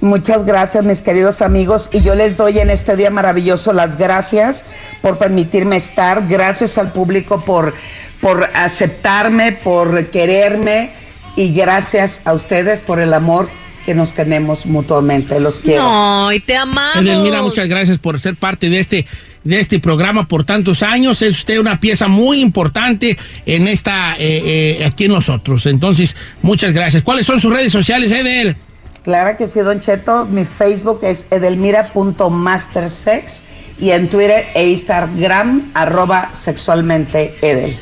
Muchas 0.00 0.44
gracias, 0.44 0.84
mis 0.84 1.00
queridos 1.00 1.40
amigos, 1.40 1.88
y 1.90 2.02
yo 2.02 2.14
les 2.14 2.36
doy 2.36 2.58
en 2.58 2.68
este 2.68 2.96
día 2.96 3.10
maravilloso 3.10 3.72
las 3.72 3.96
gracias 3.96 4.66
por 5.00 5.18
permitirme 5.18 5.76
estar, 5.76 6.28
gracias 6.28 6.76
al 6.76 6.92
público 6.92 7.40
por, 7.40 7.72
por 8.20 8.44
aceptarme, 8.52 9.52
por 9.52 10.06
quererme, 10.08 10.90
y 11.34 11.52
gracias 11.54 12.22
a 12.26 12.34
ustedes 12.34 12.82
por 12.82 13.00
el 13.00 13.14
amor 13.14 13.48
que 13.86 13.94
nos 13.94 14.12
tenemos 14.12 14.66
mutuamente. 14.66 15.40
Los 15.40 15.60
quiero. 15.60 15.84
No, 15.84 16.32
y 16.32 16.40
te 16.40 16.56
amamos. 16.56 16.96
Edelmira, 16.96 17.40
muchas 17.40 17.68
gracias 17.68 17.98
por 17.98 18.20
ser 18.20 18.36
parte 18.36 18.68
de 18.68 18.80
este, 18.80 19.06
de 19.46 19.60
este 19.60 19.78
programa 19.78 20.26
por 20.26 20.44
tantos 20.44 20.82
años. 20.82 21.22
Es 21.22 21.38
usted 21.38 21.58
una 21.58 21.80
pieza 21.80 22.08
muy 22.08 22.40
importante 22.40 23.16
en 23.46 23.68
esta, 23.68 24.16
eh, 24.18 24.80
eh, 24.80 24.84
aquí 24.84 25.04
en 25.04 25.12
nosotros. 25.12 25.64
Entonces, 25.66 26.16
muchas 26.42 26.72
gracias. 26.72 27.02
¿Cuáles 27.02 27.24
son 27.26 27.40
sus 27.40 27.52
redes 27.52 27.72
sociales, 27.72 28.12
Edel? 28.12 28.56
Claro 29.04 29.36
que 29.38 29.46
sí, 29.46 29.60
Don 29.60 29.78
Cheto. 29.78 30.26
Mi 30.26 30.44
Facebook 30.44 30.98
es 31.02 31.28
edelmira.mastersex 31.30 33.44
y 33.78 33.90
en 33.90 34.08
Twitter 34.08 34.46
e 34.54 34.68
Instagram 34.68 35.70
arroba 35.74 36.30
sexualmente 36.32 37.36
edel. 37.40 37.72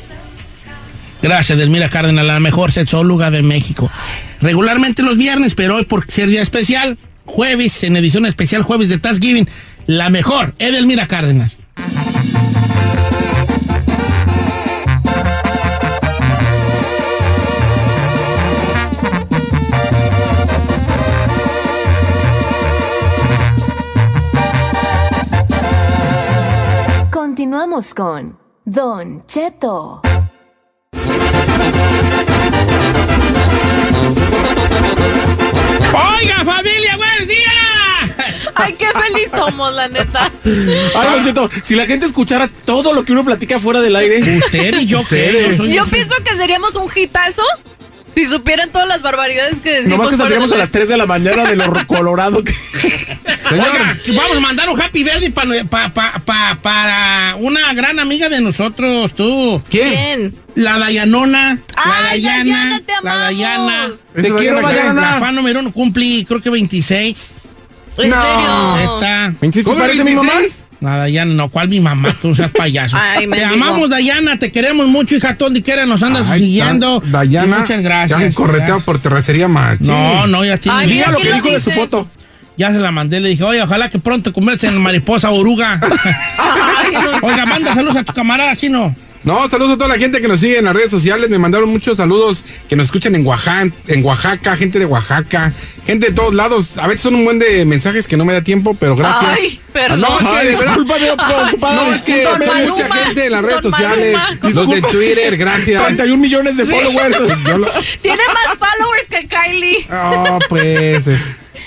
Gracias, 1.21 1.57
Edelmira 1.57 1.89
Cárdenas, 1.89 2.25
la 2.25 2.39
mejor 2.39 2.71
sexóloga 2.71 3.31
de 3.31 3.41
México. 3.41 3.89
Regularmente 4.41 5.01
los 5.01 5.17
viernes, 5.17 5.55
pero 5.55 5.77
hoy 5.77 5.85
por 5.85 6.05
ser 6.11 6.29
día 6.29 6.43
especial, 6.43 6.99
jueves, 7.25 7.81
en 7.83 7.95
edición 7.95 8.27
especial 8.27 8.61
jueves 8.61 8.89
de 8.89 8.99
Thanksgiving. 8.99 9.47
La 9.87 10.09
mejor, 10.09 10.55
Edelmira 10.57 11.07
Cárdenas. 11.07 11.57
Continuamos 27.11 27.93
con 27.93 28.39
Don 28.65 29.23
Cheto. 29.27 30.01
Oiga, 35.95 36.43
familia, 36.43 36.97
buenos 36.97 37.27
días. 37.27 38.49
Ay, 38.55 38.73
qué 38.73 38.87
feliz 38.87 39.29
somos, 39.33 39.73
la 39.73 39.87
neta. 39.87 40.31
Ay, 40.43 41.09
Don 41.11 41.23
Cheto, 41.23 41.49
si 41.63 41.75
la 41.75 41.85
gente 41.85 42.05
escuchara 42.05 42.49
todo 42.65 42.93
lo 42.93 43.05
que 43.05 43.13
uno 43.13 43.23
platica 43.23 43.59
fuera 43.59 43.79
del 43.79 43.95
aire. 43.95 44.37
Usted 44.37 44.79
y 44.79 44.85
yo, 44.85 44.99
Ustedes. 45.01 45.57
Yo 45.73 45.85
pienso 45.85 46.15
que 46.23 46.35
seríamos 46.35 46.75
un 46.75 46.89
hitazo 46.93 47.43
si 48.15 48.25
supieran 48.27 48.69
todas 48.71 48.87
las 48.87 49.01
barbaridades 49.01 49.59
que 49.59 49.69
decimos. 49.71 49.97
Nomás 49.97 50.09
que 50.09 50.17
saldríamos 50.17 50.51
a 50.51 50.55
las 50.57 50.71
3 50.71 50.87
de 50.89 50.97
la 50.97 51.05
mañana 51.05 51.43
de 51.45 51.55
lo 51.55 51.73
colorado 51.87 52.43
que. 52.43 52.53
Oiga, 53.51 53.99
vamos 54.07 54.37
a 54.37 54.39
mandar 54.39 54.69
un 54.69 54.81
happy 54.81 55.03
birthday 55.03 55.29
pa- 55.65 55.89
pa- 55.93 56.21
pa- 56.25 56.57
para 56.61 57.35
una 57.39 57.73
gran 57.73 57.99
amiga 57.99 58.29
de 58.29 58.41
nosotros, 58.41 59.13
tú. 59.13 59.61
¿Quién? 59.69 60.33
La 60.55 60.77
Dayanona. 60.79 61.59
La 61.75 62.09
Ay, 62.09 62.21
Dayana. 62.23 62.43
Dayana, 62.43 62.79
te 62.79 62.93
La 63.03 63.15
Dayana. 63.17 63.89
Te 64.15 64.33
quiero, 64.33 64.61
Dayana. 64.61 65.01
La 65.01 65.19
fan 65.19 65.35
número 65.35 65.59
uno 65.59 65.71
cumple, 65.71 66.25
creo 66.27 66.41
que 66.41 66.49
26. 66.49 67.31
¿En 67.97 68.11
serio? 68.11 68.75
Neta. 68.75 69.33
¿26 69.41 69.63
¿Cómo 69.63 69.77
parece 69.77 70.03
mi 70.03 70.15
mamá? 70.15 70.31
26? 70.79 70.81
La 70.81 70.97
Dayana, 70.97 71.33
no, 71.33 71.49
¿cuál 71.49 71.69
mi 71.69 71.79
mamá? 71.79 72.15
Tú 72.21 72.35
seas 72.35 72.51
payaso. 72.51 72.97
Ay, 72.99 73.21
te 73.21 73.27
mendigo. 73.27 73.53
amamos, 73.53 73.89
Dayana, 73.89 74.37
te 74.37 74.51
queremos 74.51 74.87
mucho, 74.87 75.15
hija. 75.15 75.33
Donde 75.33 75.61
quiera 75.61 75.85
nos 75.85 76.03
andas 76.03 76.27
Ay, 76.29 76.39
siguiendo. 76.41 77.01
tan- 77.01 77.11
Dayana. 77.11 77.59
Muchas 77.59 77.81
gracias. 77.81 78.19
Ya 78.19 78.25
un 78.25 78.33
correteo 78.33 78.79
Ya. 78.79 78.85
por 78.85 78.99
terracería 78.99 79.47
machín. 79.47 79.87
No, 79.87 80.27
no, 80.27 80.45
ya 80.45 80.57
tiene. 80.57 80.77
Ay, 80.77 80.87
mira, 80.87 81.11
lo 81.11 81.17
¿quién 81.17 81.29
que 81.29 81.33
dijo 81.41 81.51
de 81.53 81.59
su 81.59 81.71
foto. 81.71 82.07
Ya 82.57 82.71
se 82.71 82.79
la 82.79 82.89
mandé, 82.91 83.19
le 83.19 83.27
dije, 83.29 83.43
oye, 83.43 83.61
ojalá 83.61 83.89
que 83.89 83.99
pronto 83.99 84.31
conviertas 84.31 84.71
en 84.71 84.81
mariposa 84.81 85.29
oruga. 85.29 85.77
Oiga, 87.21 87.45
manda 87.45 87.73
saludos 87.73 87.97
a 87.97 88.03
tu 88.03 88.13
camarada 88.13 88.55
chino. 88.55 88.95
No, 89.25 89.49
saludos 89.49 89.73
a 89.73 89.77
toda 89.77 89.87
la 89.89 89.97
gente 89.97 90.21
que 90.21 90.27
nos 90.27 90.39
sigue 90.39 90.59
en 90.59 90.65
las 90.65 90.73
redes 90.75 90.91
sociales. 90.91 91.29
Me 91.31 91.39
mandaron 91.39 91.67
muchos 91.69 91.97
saludos 91.97 92.43
que 92.69 92.75
nos 92.75 92.85
escuchan 92.85 93.15
en 93.15 93.25
Oaxaca, 93.25 93.69
en 93.87 94.05
Oaxaca, 94.05 94.55
gente 94.55 94.77
de 94.79 94.85
Oaxaca, 94.85 95.51
gente 95.85 96.07
de 96.07 96.13
todos 96.13 96.33
lados. 96.35 96.77
A 96.77 96.85
veces 96.87 97.01
son 97.01 97.15
un 97.15 97.25
buen 97.25 97.39
de 97.39 97.65
mensajes 97.65 98.07
que 98.07 98.17
no 98.17 98.23
me 98.25 98.33
da 98.33 98.41
tiempo, 98.41 98.75
pero 98.79 98.95
gracias. 98.95 99.31
Ay, 99.39 99.59
perdón. 99.73 100.01
No, 100.01 100.19
es 100.19 100.41
que 100.41 100.49
disculpa, 100.65 100.97
veo 100.99 101.17
preocupado. 101.17 101.85
No, 101.87 101.93
es 101.95 102.01
que 102.03 102.23
Don 102.23 102.39
Maluma, 102.39 102.67
mucha 102.75 102.93
gente 103.03 103.25
en 103.25 103.31
las 103.31 103.41
redes 103.41 103.61
Don 103.63 103.71
sociales, 103.71 104.13
Maluma. 104.13 104.49
los 104.53 104.69
de. 104.69 104.81
Twitter, 104.83 105.37
gracias. 105.37 105.83
31 105.83 106.17
millones 106.21 106.57
de 106.57 106.65
followers. 106.65 107.19
Lo- 107.19 107.71
Tiene 108.01 108.21
más 108.27 108.57
followers 108.59 109.07
que 109.09 109.27
Kylie. 109.27 109.87
Oh, 109.91 110.39
pues. 110.49 111.03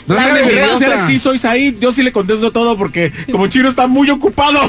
No 0.06 0.18
en 0.18 0.34
mis 0.34 0.54
redes 0.54 0.70
sociales 0.70 1.00
sí 1.06 1.18
soy 1.18 1.38
Said. 1.38 1.76
Yo 1.80 1.92
sí 1.92 2.02
le 2.02 2.12
contesto 2.12 2.50
todo 2.52 2.76
porque 2.76 3.12
como 3.32 3.46
Chino 3.46 3.68
está 3.68 3.86
muy 3.86 4.08
ocupado. 4.10 4.60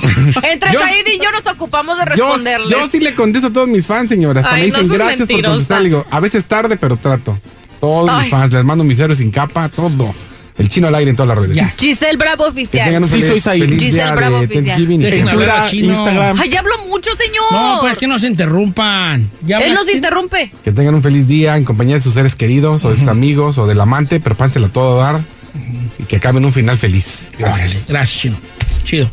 Entre 0.43 0.71
Yo- 0.71 0.79
Said 0.79 1.05
y 1.13 1.17
yo 1.23 1.31
nos 1.31 1.45
ocupamos 1.47 1.97
de 1.97 2.03
Yo, 2.17 2.25
responderles. 2.27 2.69
yo 2.69 2.87
sí 2.89 2.99
le 2.99 3.15
contesto 3.15 3.47
a 3.47 3.53
todos 3.53 3.67
mis 3.67 3.85
fans, 3.87 4.09
señora. 4.09 4.41
Hasta 4.41 4.53
Ay, 4.55 4.61
me 4.61 4.65
dicen 4.67 4.87
gracias 4.87 5.27
por 5.27 5.41
contestar. 5.43 5.81
Le 5.81 5.89
digo, 5.89 6.05
a 6.09 6.19
veces 6.19 6.45
tarde, 6.45 6.77
pero 6.77 6.97
trato. 6.97 7.37
Todos 7.79 8.09
Ay. 8.09 8.21
mis 8.23 8.29
fans, 8.29 8.51
les 8.53 8.63
mando 8.63 8.83
mis 8.83 8.99
héroes 8.99 9.19
sin 9.19 9.31
capa, 9.31 9.69
todo. 9.69 10.13
El 10.59 10.67
chino 10.67 10.89
al 10.89 10.95
aire 10.95 11.09
en 11.09 11.15
todas 11.15 11.29
las 11.29 11.37
redes. 11.37 11.55
Ya. 11.55 11.69
Giselle 11.69 12.17
Bravo 12.17 12.45
Oficial. 12.45 13.03
Sí, 13.05 13.21
soy 13.21 13.39
Said. 13.39 13.79
Giselle 13.79 14.11
Bravo 14.11 14.39
oficial. 14.39 14.85
Twitter. 14.85 15.13
Instagram. 15.73 16.37
Ay, 16.37 16.49
ya 16.49 16.59
hablo 16.59 16.77
mucho, 16.85 17.09
señor. 17.15 17.45
No, 17.51 17.77
pues 17.79 17.97
que 17.97 18.07
no 18.07 18.19
se 18.19 18.27
interrumpan. 18.27 19.29
Ya 19.45 19.59
Él 19.59 19.73
nos 19.73 19.89
interrumpe. 19.89 20.51
Que 20.63 20.73
tengan 20.73 20.93
un 20.95 21.01
feliz 21.01 21.27
día 21.29 21.55
en 21.55 21.63
compañía 21.63 21.95
de 21.95 22.01
sus 22.01 22.13
seres 22.13 22.35
queridos 22.35 22.83
o 22.83 22.89
de 22.89 22.97
sus 22.97 23.07
amigos 23.07 23.57
o 23.57 23.67
del 23.67 23.79
amante, 23.79 24.19
pero 24.19 24.35
pánselo 24.35 24.67
a 24.67 24.69
todo 24.69 24.99
dar 24.99 25.21
y 25.97 26.03
que 26.03 26.17
acaben 26.17 26.43
un 26.43 26.51
final 26.51 26.77
feliz. 26.77 27.29
Órale, 27.39 27.57
Gracias. 27.57 27.85
Gracias, 27.87 28.21
chino. 28.21 28.37
Chido. 28.83 29.09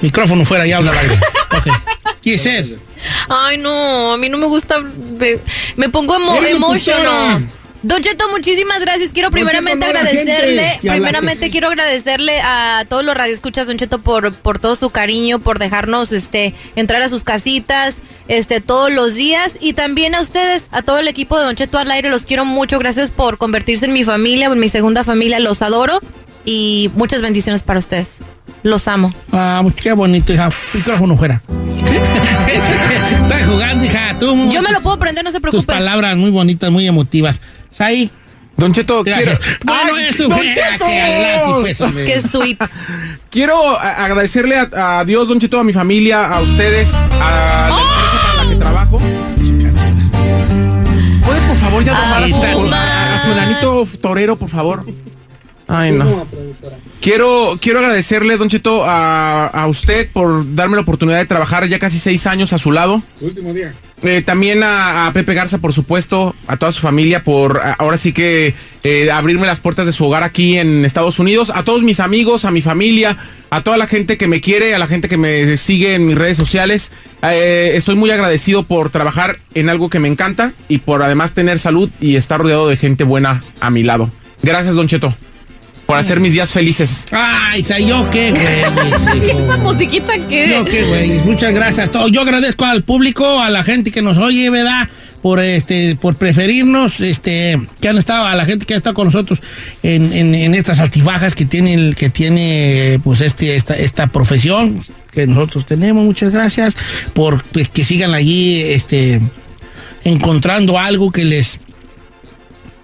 Micrófono 0.00 0.44
fuera, 0.44 0.64
ya 0.66 0.78
habla 0.78 0.92
al 0.92 0.98
aire. 0.98 1.18
Ok. 1.54 1.68
Giselle. 2.22 2.76
Ay, 3.28 3.58
no, 3.58 4.12
a 4.12 4.16
mí 4.16 4.28
no 4.28 4.38
me 4.38 4.46
gusta. 4.46 4.80
Me, 4.80 5.38
me 5.76 5.88
pongo 5.88 6.16
emo 6.16 6.36
emotional. 6.42 7.46
Don 7.84 8.00
Cheto, 8.02 8.24
muchísimas 8.30 8.80
gracias. 8.80 9.12
Quiero 9.12 9.30
primeramente 9.30 9.86
Cheto, 9.86 9.98
agradecerle, 9.98 10.78
primeramente 10.80 11.50
quiero 11.50 11.68
agradecerle 11.68 12.40
a 12.42 12.86
todos 12.88 13.04
los 13.04 13.14
radioescuchas, 13.14 13.66
Don 13.66 13.76
Cheto, 13.76 13.98
por, 13.98 14.32
por 14.32 14.58
todo 14.58 14.74
su 14.74 14.88
cariño, 14.88 15.38
por 15.38 15.58
dejarnos 15.58 16.10
este 16.12 16.54
entrar 16.76 17.02
a 17.02 17.08
sus 17.10 17.24
casitas 17.24 17.96
este 18.26 18.62
todos 18.62 18.90
los 18.90 19.14
días 19.14 19.58
y 19.60 19.74
también 19.74 20.14
a 20.14 20.22
ustedes, 20.22 20.68
a 20.70 20.80
todo 20.80 20.98
el 20.98 21.08
equipo 21.08 21.38
de 21.38 21.44
Don 21.44 21.56
Cheto 21.56 21.78
al 21.78 21.90
aire, 21.90 22.08
los 22.08 22.24
quiero 22.24 22.46
mucho. 22.46 22.78
Gracias 22.78 23.10
por 23.10 23.36
convertirse 23.36 23.84
en 23.84 23.92
mi 23.92 24.02
familia, 24.02 24.46
en 24.46 24.58
mi 24.58 24.70
segunda 24.70 25.04
familia, 25.04 25.38
los 25.38 25.60
adoro 25.60 26.00
y 26.46 26.90
muchas 26.94 27.20
bendiciones 27.20 27.62
para 27.62 27.80
ustedes. 27.80 28.18
Los 28.62 28.88
amo. 28.88 29.12
Ah, 29.30 29.62
qué 29.76 29.92
bonito, 29.92 30.32
hija. 30.32 30.48
Micrófono 30.72 31.18
fuera. 31.18 31.42
Estás 32.48 33.46
jugando, 33.46 33.84
hija. 33.84 34.16
Tú, 34.18 34.50
Yo 34.50 34.62
me 34.62 34.72
lo 34.72 34.80
puedo 34.80 34.98
prender, 34.98 35.22
no 35.22 35.30
se 35.30 35.34
Tus 35.38 35.50
preocupen. 35.50 35.76
palabras 35.76 36.16
muy 36.16 36.30
bonitas, 36.30 36.70
muy 36.70 36.86
emotivas. 36.86 37.40
Ahí. 37.78 38.10
Don 38.56 38.72
Cheto, 38.72 39.02
Gracias. 39.02 39.38
quiero- 39.40 39.58
Bueno, 39.64 39.92
¡Ay, 39.96 40.04
esto 40.10 40.28
Don 40.28 40.38
fue. 40.38 40.52
Cheto! 40.54 40.86
que 40.86 41.00
adelante, 41.00 41.74
pues. 41.76 41.92
Qué 42.06 42.22
sweet. 42.30 42.58
Quiero 43.30 43.78
agradecerle 43.78 44.56
a, 44.58 45.00
a 45.00 45.04
Dios, 45.04 45.26
Don 45.28 45.40
Cheto, 45.40 45.58
a 45.58 45.64
mi 45.64 45.72
familia, 45.72 46.26
a 46.28 46.40
ustedes, 46.40 46.94
a 46.94 47.68
la 47.70 47.80
empresa 47.80 48.28
para 48.30 48.44
la 48.44 48.50
que 48.50 48.56
trabajo. 48.56 49.00
¿Puede, 51.26 51.40
por 51.48 51.56
favor, 51.56 51.82
ya 51.84 51.92
tomar 52.00 52.22
a 52.22 52.28
su, 52.28 52.40
Puma. 52.40 53.14
a 53.14 53.18
su 53.18 53.32
enanito 53.32 53.88
torero, 54.00 54.36
por 54.36 54.48
favor? 54.48 54.84
Ay, 55.66 55.92
no. 55.92 56.26
Quiero, 57.00 57.58
quiero 57.60 57.78
agradecerle, 57.78 58.36
Don 58.36 58.48
Cheto, 58.48 58.84
a, 58.84 59.46
a 59.46 59.66
usted 59.66 60.08
por 60.12 60.54
darme 60.54 60.76
la 60.76 60.82
oportunidad 60.82 61.18
de 61.18 61.26
trabajar 61.26 61.66
ya 61.68 61.78
casi 61.78 61.98
seis 61.98 62.26
años 62.26 62.52
a 62.52 62.58
su 62.58 62.72
lado. 62.72 63.02
Último 63.20 63.52
día. 63.52 63.72
Eh, 64.02 64.22
también 64.24 64.62
a, 64.62 65.06
a 65.06 65.12
Pepe 65.12 65.32
Garza, 65.32 65.58
por 65.58 65.72
supuesto, 65.72 66.34
a 66.46 66.58
toda 66.58 66.72
su 66.72 66.80
familia 66.80 67.24
por 67.24 67.62
ahora 67.78 67.96
sí 67.96 68.12
que 68.12 68.54
eh, 68.82 69.10
abrirme 69.10 69.46
las 69.46 69.60
puertas 69.60 69.86
de 69.86 69.92
su 69.92 70.04
hogar 70.04 70.22
aquí 70.22 70.58
en 70.58 70.84
Estados 70.84 71.18
Unidos, 71.18 71.50
a 71.54 71.62
todos 71.62 71.82
mis 71.82 72.00
amigos, 72.00 72.44
a 72.44 72.50
mi 72.50 72.60
familia, 72.60 73.16
a 73.48 73.62
toda 73.62 73.78
la 73.78 73.86
gente 73.86 74.18
que 74.18 74.26
me 74.28 74.42
quiere, 74.42 74.74
a 74.74 74.78
la 74.78 74.86
gente 74.86 75.08
que 75.08 75.16
me 75.16 75.56
sigue 75.56 75.94
en 75.94 76.04
mis 76.04 76.18
redes 76.18 76.36
sociales. 76.36 76.90
Eh, 77.22 77.72
estoy 77.74 77.96
muy 77.96 78.10
agradecido 78.10 78.64
por 78.64 78.90
trabajar 78.90 79.38
en 79.54 79.70
algo 79.70 79.88
que 79.88 80.00
me 80.00 80.08
encanta 80.08 80.52
y 80.68 80.78
por 80.78 81.02
además 81.02 81.32
tener 81.32 81.58
salud 81.58 81.88
y 82.00 82.16
estar 82.16 82.40
rodeado 82.40 82.68
de 82.68 82.76
gente 82.76 83.04
buena 83.04 83.42
a 83.60 83.70
mi 83.70 83.82
lado. 83.82 84.10
Gracias, 84.42 84.74
Don 84.74 84.88
Cheto, 84.88 85.14
por 85.86 85.98
hacer 85.98 86.20
mis 86.20 86.32
días 86.32 86.50
felices. 86.52 87.04
Ay, 87.12 87.62
¿sabes 87.62 87.86
yo 87.86 88.08
qué, 88.10 88.30
güey? 88.32 88.92
Esa 89.44 89.56
musiquita 89.58 90.12
que. 90.28 90.48
Yo 90.50 90.64
qué, 90.64 90.84
güey. 90.84 91.10
Muchas 91.20 91.52
gracias 91.52 91.88
a 91.88 91.90
todos. 91.90 92.10
Yo 92.10 92.22
agradezco 92.22 92.64
al 92.64 92.82
público, 92.82 93.40
a 93.40 93.50
la 93.50 93.64
gente 93.64 93.90
que 93.90 94.02
nos 94.02 94.16
oye, 94.18 94.48
¿verdad? 94.50 94.88
Por 95.22 95.40
este, 95.40 95.96
por 95.96 96.16
preferirnos, 96.16 97.00
este, 97.00 97.58
que 97.80 97.88
han 97.88 97.96
estado, 97.96 98.26
a 98.26 98.34
la 98.34 98.44
gente 98.44 98.66
que 98.66 98.74
ha 98.74 98.76
estado 98.76 98.94
con 98.94 99.06
nosotros 99.06 99.40
en, 99.82 100.12
en- 100.12 100.34
en 100.34 100.54
estas 100.54 100.80
altibajas 100.80 101.34
que 101.34 101.46
tiene, 101.46 101.72
el- 101.74 101.94
que 101.96 102.10
tiene, 102.10 103.00
pues, 103.02 103.22
este, 103.22 103.56
esta, 103.56 103.74
esta 103.74 104.06
profesión 104.08 104.84
que 105.10 105.26
nosotros 105.26 105.64
tenemos. 105.64 106.04
Muchas 106.04 106.30
gracias 106.32 106.76
por 107.14 107.42
pues, 107.44 107.70
que 107.70 107.84
sigan 107.84 108.12
allí, 108.12 108.60
este, 108.60 109.20
encontrando 110.04 110.78
algo 110.78 111.10
que 111.10 111.24
les, 111.24 111.58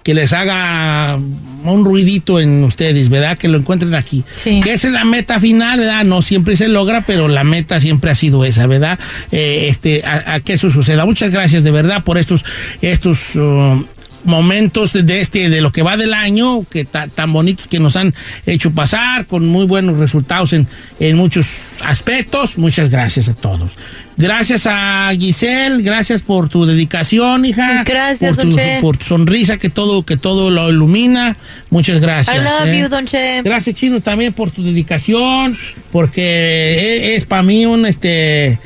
que 0.03 0.13
les 0.13 0.33
haga 0.33 1.19
un 1.63 1.85
ruidito 1.85 2.39
en 2.39 2.63
ustedes, 2.63 3.09
¿verdad? 3.09 3.37
Que 3.37 3.47
lo 3.47 3.57
encuentren 3.57 3.93
aquí. 3.95 4.23
Que 4.43 4.73
esa 4.73 4.87
es 4.87 4.93
la 4.93 5.05
meta 5.05 5.39
final, 5.39 5.79
¿verdad? 5.79 6.03
No 6.05 6.21
siempre 6.21 6.57
se 6.57 6.67
logra, 6.67 7.01
pero 7.01 7.27
la 7.27 7.43
meta 7.43 7.79
siempre 7.79 8.11
ha 8.11 8.15
sido 8.15 8.43
esa, 8.43 8.65
¿verdad? 8.67 8.97
Eh, 9.31 9.67
este, 9.69 10.03
a, 10.03 10.33
a 10.33 10.39
que 10.39 10.53
eso 10.53 10.71
suceda. 10.71 11.05
Muchas 11.05 11.31
gracias 11.31 11.63
de 11.63 11.71
verdad 11.71 12.03
por 12.03 12.17
estos, 12.17 12.43
estos 12.81 13.35
uh, 13.35 13.85
momentos 14.23 14.93
de 14.93 15.21
este, 15.21 15.49
de 15.49 15.61
lo 15.61 15.71
que 15.71 15.81
va 15.81 15.97
del 15.97 16.13
año, 16.13 16.65
que 16.69 16.85
ta- 16.85 17.07
tan 17.07 17.33
bonitos 17.33 17.67
que 17.67 17.79
nos 17.79 17.95
han 17.95 18.13
hecho 18.45 18.71
pasar, 18.71 19.25
con 19.25 19.47
muy 19.47 19.65
buenos 19.65 19.97
resultados 19.97 20.53
en, 20.53 20.67
en 20.99 21.17
muchos 21.17 21.45
aspectos. 21.83 22.57
Muchas 22.57 22.89
gracias 22.89 23.27
a 23.29 23.33
todos. 23.33 23.71
Gracias 24.17 24.67
a 24.67 25.11
Giselle, 25.17 25.81
gracias 25.81 26.21
por 26.21 26.47
tu 26.49 26.65
dedicación, 26.65 27.43
hija. 27.45 27.83
Gracias, 27.83 28.35
por 28.35 28.45
tu, 28.49 28.55
Che. 28.55 28.77
por 28.81 28.97
tu 28.97 29.05
sonrisa 29.05 29.57
que 29.57 29.69
todo, 29.69 30.03
que 30.05 30.17
todo 30.17 30.51
lo 30.51 30.69
ilumina. 30.69 31.37
Muchas 31.71 31.99
gracias. 31.99 32.35
I 32.35 32.39
love 32.43 32.67
¿eh? 32.67 32.79
you, 32.81 32.89
Don 32.89 33.05
Che. 33.07 33.41
Gracias, 33.43 33.75
Chino, 33.75 33.99
también 34.01 34.33
por 34.33 34.51
tu 34.51 34.63
dedicación, 34.63 35.57
porque 35.91 37.15
es, 37.15 37.25
para 37.25 37.43
mí 37.43 37.65
un 37.65 37.85
este 37.85 38.59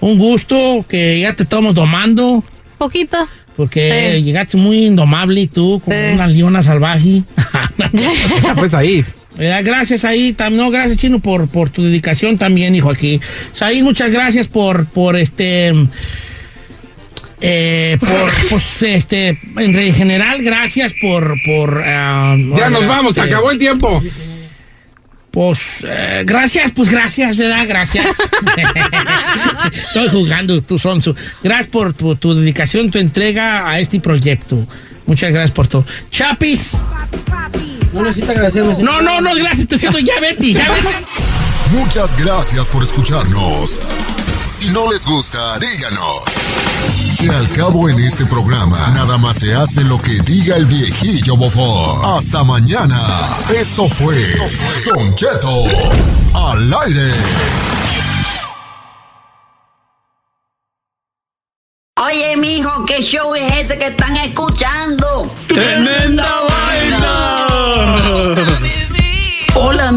un 0.00 0.16
gusto 0.18 0.84
que 0.88 1.20
ya 1.20 1.34
te 1.34 1.42
estamos 1.42 1.74
domando, 1.74 2.44
Poquito. 2.78 3.18
Porque 3.60 4.22
llegaste 4.24 4.56
muy 4.56 4.86
indomable 4.86 5.42
y 5.42 5.46
tú, 5.46 5.82
como 5.84 5.96
una 6.14 6.26
leona 6.26 6.62
salvaje. 6.62 7.22
Pues 8.56 8.72
ahí. 8.72 9.04
Gracias 9.36 10.04
ahí, 10.04 10.34
no, 10.52 10.70
gracias 10.70 10.96
Chino 10.96 11.18
por, 11.18 11.48
por 11.48 11.68
tu 11.68 11.84
dedicación 11.84 12.38
también, 12.38 12.74
hijo, 12.74 12.90
aquí. 12.90 13.20
Saí, 13.52 13.82
muchas 13.82 14.10
gracias 14.10 14.48
por, 14.48 14.86
por 14.86 15.16
este, 15.16 15.74
eh, 17.42 17.98
por, 18.00 18.48
pues, 18.48 18.82
este, 18.82 19.38
en 19.58 19.94
general, 19.94 20.42
gracias 20.42 20.94
por, 21.00 21.34
por. 21.44 21.82
ah, 21.84 22.36
Ya 22.56 22.70
nos 22.70 22.86
vamos, 22.86 23.14
se 23.14 23.20
este, 23.20 23.34
acabó 23.34 23.50
el 23.50 23.58
tiempo. 23.58 24.02
Pues, 25.30 25.84
eh, 25.84 26.22
gracias, 26.26 26.72
pues 26.72 26.90
gracias, 26.90 27.36
¿verdad? 27.36 27.64
Gracias. 27.68 28.06
Estoy 29.86 30.08
jugando, 30.08 30.60
tú 30.62 30.78
sonso. 30.78 31.14
Gracias 31.42 31.68
por 31.68 31.94
tu, 31.94 32.16
tu 32.16 32.34
dedicación, 32.34 32.90
tu 32.90 32.98
entrega 32.98 33.68
a 33.68 33.78
este 33.78 34.00
proyecto. 34.00 34.66
Muchas 35.06 35.30
gracias 35.30 35.52
por 35.52 35.68
todo. 35.68 35.84
Chapis. 36.10 36.78
No 37.92 38.02
necesita 38.02 38.32
agradecerme. 38.32 38.76
No, 38.82 39.02
no, 39.02 39.20
no, 39.20 39.34
gracias, 39.34 39.60
estoy 39.60 39.78
diciendo 39.78 39.98
ya 40.00 40.20
Betty, 40.20 40.52
ya 40.52 40.70
Betty. 40.72 40.88
Muchas 41.72 42.18
gracias 42.18 42.68
por 42.68 42.82
escucharnos. 42.82 43.80
Si 44.60 44.68
no 44.68 44.92
les 44.92 45.06
gusta, 45.06 45.58
díganos. 45.58 46.20
Que 47.18 47.30
al 47.30 47.48
cabo 47.48 47.88
en 47.88 47.98
este 47.98 48.26
programa, 48.26 48.76
nada 48.90 49.16
más 49.16 49.38
se 49.38 49.54
hace 49.54 49.80
lo 49.82 49.96
que 49.96 50.20
diga 50.20 50.54
el 50.54 50.66
viejillo 50.66 51.34
bofón. 51.34 52.04
Hasta 52.14 52.44
mañana. 52.44 53.00
Esto 53.58 53.88
fue 53.88 54.22
Don 54.84 55.14
Cheto 55.14 55.64
al 56.34 56.74
aire. 56.74 57.10
Oye, 61.96 62.36
mijo, 62.36 62.84
¿qué 62.84 63.02
show 63.02 63.34
es 63.34 63.50
ese 63.64 63.78
que 63.78 63.86
están 63.86 64.14
escuchando? 64.18 65.34
¡Tremenda 65.48 66.40
vaina! 66.42 66.79